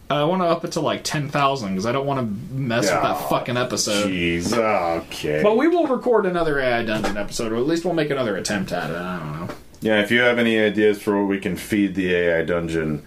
I 0.09 0.23
want 0.25 0.41
to 0.43 0.47
up 0.47 0.65
it 0.65 0.73
to 0.73 0.81
like 0.81 1.03
ten 1.03 1.29
thousand 1.29 1.71
because 1.71 1.87
I 1.87 1.93
don't 1.93 2.07
want 2.07 2.21
to 2.21 2.55
mess 2.55 2.85
with 2.85 3.03
that 3.03 3.29
fucking 3.29 3.57
episode. 3.57 4.09
Jeez, 4.09 4.53
okay. 4.57 5.43
But 5.43 5.57
we 5.57 5.67
will 5.69 5.87
record 5.89 6.27
another 6.27 6.61
AI 6.61 6.85
Dungeon 6.85 7.17
episode, 7.17 7.51
or 7.53 7.57
at 7.57 7.67
least 7.67 7.85
we'll 7.85 7.95
make 7.95 8.11
another 8.11 8.37
attempt 8.37 8.71
at 8.73 8.91
it. 8.91 8.97
I 8.97 9.19
don't 9.19 9.33
know. 9.49 9.55
yeah, 9.81 10.01
if 10.01 10.11
you 10.13 10.21
have 10.21 10.39
any 10.39 10.59
ideas 10.61 11.03
for 11.03 11.19
what 11.21 11.29
we 11.29 11.39
can 11.41 11.57
feed 11.57 11.95
the 11.97 12.15
AI 12.15 12.43
dungeon 12.45 13.03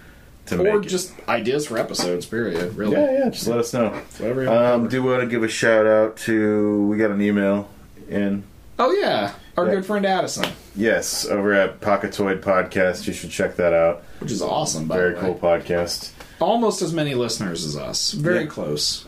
to 0.47 0.59
Or 0.59 0.63
make 0.79 0.85
it- 0.85 0.89
just 0.89 1.13
ideas 1.29 1.67
for 1.67 1.77
episodes, 1.77 2.25
period. 2.25 2.75
Really. 2.75 2.93
Yeah, 2.97 3.11
yeah, 3.25 3.29
just 3.29 3.47
let 3.47 3.59
us 3.59 3.73
know. 3.73 3.89
Whatever 4.17 4.43
you 4.43 4.49
want 4.49 4.59
to 4.59 4.65
Um, 4.73 4.79
cover. 4.81 4.89
do 4.91 5.03
want 5.03 5.21
to 5.21 5.27
give 5.27 5.43
a 5.43 5.47
shout 5.47 5.85
out 5.85 6.17
to, 6.17 6.85
we 6.87 6.97
got 6.97 7.11
an 7.11 7.21
email 7.21 7.69
in. 8.09 8.43
Oh, 8.77 8.91
yeah. 8.91 9.31
Our 9.57 9.65
Yeah. 9.67 9.75
good 9.75 9.85
friend 9.85 10.05
Addison, 10.05 10.45
Yes, 10.75 11.25
over 11.27 11.51
at 11.53 11.81
Pocketoid 11.81 12.41
Podcast. 12.41 13.07
You 13.07 13.13
should 13.13 13.29
check 13.31 13.55
that 13.57 13.73
out. 13.73 14.03
which 14.19 14.31
is 14.31 14.41
awesome, 14.41 14.85
by 14.87 14.97
Very 14.97 15.13
the 15.15 15.19
cool 15.21 15.33
way. 15.33 15.39
podcast. 15.39 16.09
Almost 16.39 16.81
as 16.81 16.93
many 16.93 17.15
listeners 17.15 17.65
as 17.65 17.75
us. 17.77 18.11
Very 18.13 18.41
Yeah. 18.41 18.45
close. 18.47 19.05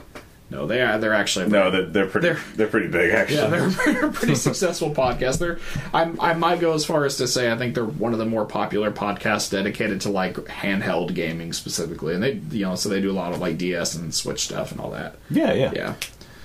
No, 0.49 0.67
they 0.67 0.81
are. 0.81 0.97
They're 0.97 1.13
actually. 1.13 1.47
No, 1.47 1.71
they're, 1.71 1.85
they're 1.85 2.05
pretty. 2.07 2.27
They're- 2.27 2.39
They're, 2.57 2.67
pretty 2.67 2.87
big, 2.89 3.11
actually. 3.13 3.37
Yeah, 3.37 3.47
they're, 3.47 3.69
they're 3.69 4.05
a 4.07 4.11
pretty 4.11 4.35
successful 4.35 4.93
podcast. 4.93 5.39
They're, 5.39 5.59
I, 5.93 6.11
I 6.19 6.33
might 6.33 6.59
go 6.59 6.73
as 6.73 6.83
far 6.83 7.05
as 7.05 7.15
to 7.17 7.27
say 7.27 7.49
I 7.49 7.57
think 7.57 7.73
they're 7.73 7.85
one 7.85 8.11
of 8.11 8.19
the 8.19 8.25
more 8.25 8.45
popular 8.45 8.91
podcasts 8.91 9.49
dedicated 9.49 10.01
to 10.01 10.09
like 10.09 10.35
handheld 10.35 11.13
gaming 11.13 11.53
specifically, 11.53 12.13
and 12.15 12.21
they, 12.21 12.33
you 12.51 12.65
know, 12.65 12.75
so 12.75 12.89
they 12.89 12.99
do 12.99 13.09
a 13.11 13.13
lot 13.13 13.31
of 13.31 13.39
like 13.39 13.57
DS 13.57 13.95
and 13.95 14.13
Switch 14.13 14.41
stuff 14.41 14.73
and 14.73 14.81
all 14.81 14.91
that. 14.91 15.15
yeah, 15.29 15.53
yeah, 15.53 15.71
Yeah, 15.73 15.93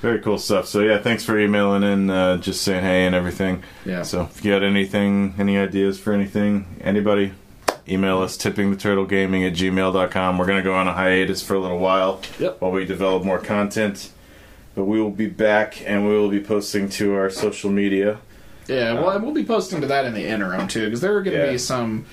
Very 0.03 0.21
cool 0.21 0.39
stuff. 0.39 0.67
So 0.69 0.83
yeah, 0.83 0.99
thanks 0.99 1.25
for 1.25 1.37
emailing 1.37 1.83
in, 1.83 2.09
uh, 2.09 2.37
just 2.37 2.63
saying 2.63 2.85
hey 2.85 3.07
and 3.07 3.15
everything. 3.17 3.65
yeah. 3.85 4.03
So 4.05 4.23
if 4.33 4.45
you 4.45 4.53
got 4.53 4.63
anything, 4.63 5.35
any 5.37 5.59
ideas 5.59 5.99
for 5.99 6.13
anything, 6.13 6.77
anybody, 6.81 7.33
email 7.89 8.21
us 8.21 8.37
tippingtheturtlegaming 8.37 9.47
at 9.47 9.55
gmail.com. 9.55 10.39
We're 10.39 10.47
gonna 10.47 10.63
go 10.63 10.75
on 10.75 10.89
a 10.89 10.93
hiatus 10.93 11.43
for 11.43 11.55
a 11.55 11.59
little 11.61 11.79
while 11.79 12.21
Yep. 12.39 12.61
while 12.61 12.73
we 12.73 12.85
develop 12.85 13.25
more 13.25 13.39
content. 13.39 14.11
But 14.75 14.85
we 14.85 15.01
will 15.01 15.11
be 15.11 15.27
back 15.29 15.83
and 15.87 16.07
we 16.07 16.13
will 16.19 16.29
be 16.29 16.41
posting 16.41 16.89
to 16.91 17.15
our 17.15 17.31
social 17.31 17.71
media. 17.71 18.19
Yeah, 18.69 18.95
well, 18.95 19.11
and 19.11 19.25
we'll 19.25 19.33
be 19.33 19.45
posting 19.45 19.81
to 19.81 19.87
that 19.87 20.05
in 20.05 20.13
the 20.13 20.27
interim 20.27 20.67
too, 20.69 20.85
because 20.87 21.01
there 21.01 21.17
are 21.17 21.23
going 21.23 21.37
to 21.37 21.45
Yeah. 21.47 21.53
be 21.53 21.59
some. 21.59 22.05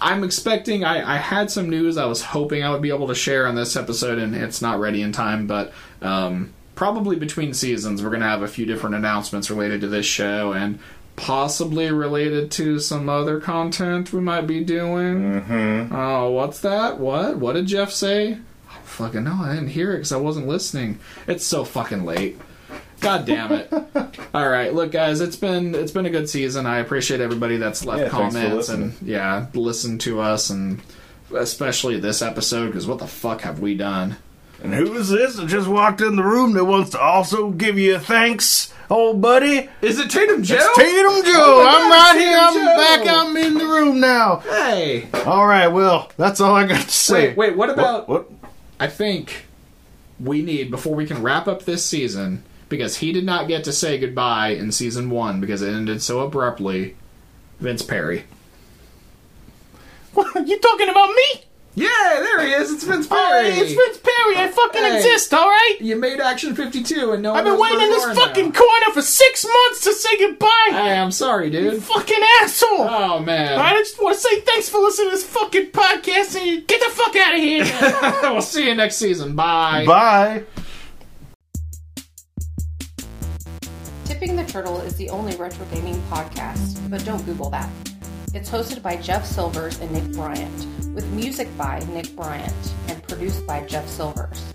I'm 0.00 0.22
expecting. 0.24 0.84
I, 0.84 1.14
I 1.14 1.16
had 1.16 1.50
some 1.50 1.70
news 1.70 1.96
I 1.96 2.04
was 2.04 2.20
hoping 2.20 2.62
I 2.62 2.70
would 2.70 2.82
be 2.82 2.90
able 2.90 3.06
to 3.08 3.14
share 3.14 3.46
on 3.46 3.54
this 3.54 3.76
episode, 3.76 4.18
and 4.18 4.34
it's 4.34 4.60
not 4.60 4.78
ready 4.78 5.00
in 5.00 5.12
time. 5.12 5.46
But 5.46 5.72
um, 6.02 6.50
probably 6.74 7.16
between 7.16 7.54
seasons, 7.54 8.02
we're 8.02 8.10
going 8.10 8.20
to 8.20 8.26
have 8.28 8.42
a 8.42 8.48
few 8.48 8.66
different 8.66 8.96
announcements 8.96 9.48
related 9.48 9.80
to 9.82 9.86
this 9.86 10.04
show, 10.04 10.52
and 10.52 10.78
possibly 11.16 11.90
related 11.90 12.50
to 12.52 12.78
some 12.78 13.08
other 13.08 13.40
content 13.40 14.12
we 14.12 14.20
might 14.20 14.46
be 14.46 14.62
doing. 14.62 15.42
Mm-hmm. 15.42 15.94
Oh, 15.94 16.30
what's 16.30 16.60
that? 16.60 16.98
What? 16.98 17.38
What 17.38 17.54
did 17.54 17.66
Jeff 17.66 17.90
say? 17.90 18.38
Oh, 18.70 18.78
fucking 18.84 19.24
no, 19.24 19.34
I 19.40 19.54
didn't 19.54 19.68
hear 19.70 19.92
it 19.92 19.96
because 19.98 20.12
I 20.12 20.18
wasn't 20.18 20.46
listening. 20.46 20.98
It's 21.26 21.44
so 21.44 21.64
fucking 21.64 22.04
late. 22.04 22.38
God 23.00 23.26
damn 23.26 23.52
it! 23.52 23.70
All 24.34 24.48
right, 24.48 24.72
look, 24.72 24.90
guys, 24.90 25.20
it's 25.20 25.36
been 25.36 25.74
it's 25.74 25.92
been 25.92 26.06
a 26.06 26.10
good 26.10 26.30
season. 26.30 26.64
I 26.64 26.78
appreciate 26.78 27.20
everybody 27.20 27.58
that's 27.58 27.84
left 27.84 28.02
Yeah, 28.04 28.08
comments 28.08 28.68
and 28.70 28.94
yeah, 29.02 29.46
listened 29.54 30.00
to 30.02 30.20
us, 30.20 30.48
and 30.48 30.80
especially 31.34 32.00
this 32.00 32.22
episode 32.22 32.66
because 32.68 32.86
what 32.86 32.98
the 32.98 33.06
fuck 33.06 33.42
have 33.42 33.60
we 33.60 33.74
done? 33.76 34.16
And 34.62 34.74
who 34.74 34.94
is 34.94 35.10
this 35.10 35.36
that 35.36 35.48
just 35.48 35.68
walked 35.68 36.00
in 36.00 36.16
the 36.16 36.22
room 36.24 36.52
that 36.54 36.64
wants 36.64 36.90
to 36.90 37.00
also 37.00 37.50
give 37.50 37.78
you 37.78 37.96
a 37.96 38.00
thanks? 38.00 38.72
old 38.90 39.20
buddy. 39.20 39.68
Is 39.82 39.98
it 39.98 40.10
Tatum 40.10 40.42
Joe? 40.42 40.56
It's 40.58 40.78
Tatum 40.78 41.24
Joe. 41.24 41.32
Oh 41.34 41.66
I'm 41.66 41.90
God, 41.90 41.90
right 41.90 42.16
it's 42.16 42.56
here. 42.56 42.68
I'm 42.68 43.04
back. 43.04 43.16
I'm 43.26 43.36
in 43.36 43.54
the 43.54 43.64
room 43.66 44.00
now. 44.00 44.36
Hey. 44.36 45.08
All 45.24 45.46
right, 45.46 45.68
well, 45.68 46.10
that's 46.16 46.40
all 46.40 46.54
I 46.54 46.66
got 46.66 46.82
to 46.84 46.90
say. 46.90 47.28
Wait, 47.28 47.36
wait, 47.36 47.56
what 47.56 47.70
about 47.70 48.08
What? 48.08 48.30
I 48.78 48.88
think 48.88 49.46
we 50.20 50.42
need 50.42 50.70
before 50.70 50.94
we 50.94 51.06
can 51.06 51.22
wrap 51.22 51.48
up 51.48 51.64
this 51.64 51.84
season 51.84 52.44
because 52.68 52.98
he 52.98 53.12
did 53.12 53.24
not 53.24 53.48
get 53.48 53.64
to 53.64 53.72
say 53.72 53.98
goodbye 53.98 54.48
in 54.48 54.72
season 54.72 55.10
1 55.10 55.40
because 55.40 55.62
it 55.62 55.72
ended 55.72 56.02
so 56.02 56.20
abruptly. 56.20 56.96
Vince 57.58 57.82
Perry. 57.82 58.24
what? 60.12 60.36
Are 60.36 60.42
you 60.42 60.58
talking 60.58 60.88
about 60.88 61.08
me? 61.08 61.45
Yeah, 61.78 61.88
there 62.20 62.40
he 62.46 62.52
is. 62.54 62.72
It's 62.72 62.84
Vince 62.84 63.06
Perry. 63.06 63.50
right, 63.50 63.58
it's 63.62 63.72
Vince 63.74 63.98
Perry. 63.98 64.36
I 64.38 64.48
fucking 64.50 64.80
Hey. 64.82 64.96
exist. 64.96 65.34
All 65.34 65.46
right. 65.46 65.76
You 65.78 65.96
made 65.96 66.20
Action 66.20 66.54
52 66.54 67.12
and 67.12 67.22
no 67.22 67.32
one 67.32 67.38
I've 67.38 67.44
been 67.44 67.60
waiting 67.60 67.82
in 67.82 67.90
this 67.90 68.02
are 68.02 68.14
fucking 68.14 68.52
corner 68.54 68.86
for 68.94 69.02
six 69.02 69.44
months 69.44 69.82
to 69.84 69.92
say 69.92 70.16
goodbye. 70.18 70.68
Hey, 70.70 70.98
I'm 70.98 71.10
sorry, 71.12 71.50
dude. 71.50 71.82
fucking 71.82 72.22
asshole. 72.40 72.80
Oh 72.88 73.18
man. 73.20 73.58
I 73.60 73.72
just 73.74 74.00
want 74.02 74.14
to 74.16 74.20
say 74.22 74.40
thanks 74.40 74.70
for 74.70 74.80
listening 74.80 75.10
to 75.10 75.16
this 75.16 75.24
fucking 75.26 75.66
podcast 75.72 76.34
and 76.38 76.46
you 76.46 76.62
get 76.62 76.80
the 76.80 76.90
fuck 76.96 77.14
out 77.14 77.34
of 77.34 77.40
here. 77.40 77.66
we'll 78.32 78.40
see 78.40 78.66
you 78.68 78.74
next 78.74 78.96
season. 78.96 79.36
Bye. 79.36 79.84
Bye. 79.84 80.44
Tipping 84.06 84.34
the 84.36 84.44
Turtle 84.44 84.80
is 84.80 84.94
the 84.96 85.10
only 85.10 85.36
retro 85.36 85.66
gaming 85.74 86.00
podcast, 86.10 86.88
but 86.88 87.04
don't 87.04 87.22
Google 87.26 87.50
that. 87.50 87.68
It's 88.36 88.50
hosted 88.50 88.82
by 88.82 88.96
Jeff 88.96 89.24
Silvers 89.24 89.80
and 89.80 89.90
Nick 89.92 90.12
Bryant, 90.12 90.66
with 90.94 91.10
music 91.12 91.48
by 91.56 91.78
Nick 91.88 92.14
Bryant 92.14 92.74
and 92.86 93.02
produced 93.02 93.46
by 93.46 93.62
Jeff 93.62 93.88
Silvers. 93.88 94.52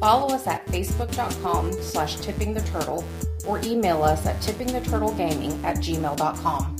Follow 0.00 0.34
us 0.34 0.48
at 0.48 0.66
facebook.com 0.66 1.72
slash 1.74 2.16
tipping 2.16 2.52
the 2.52 2.62
turtle 2.62 3.04
or 3.46 3.60
email 3.62 4.02
us 4.02 4.26
at 4.26 4.42
tippingtheturtlegaming 4.42 5.62
at 5.62 5.76
gmail.com. 5.76 6.76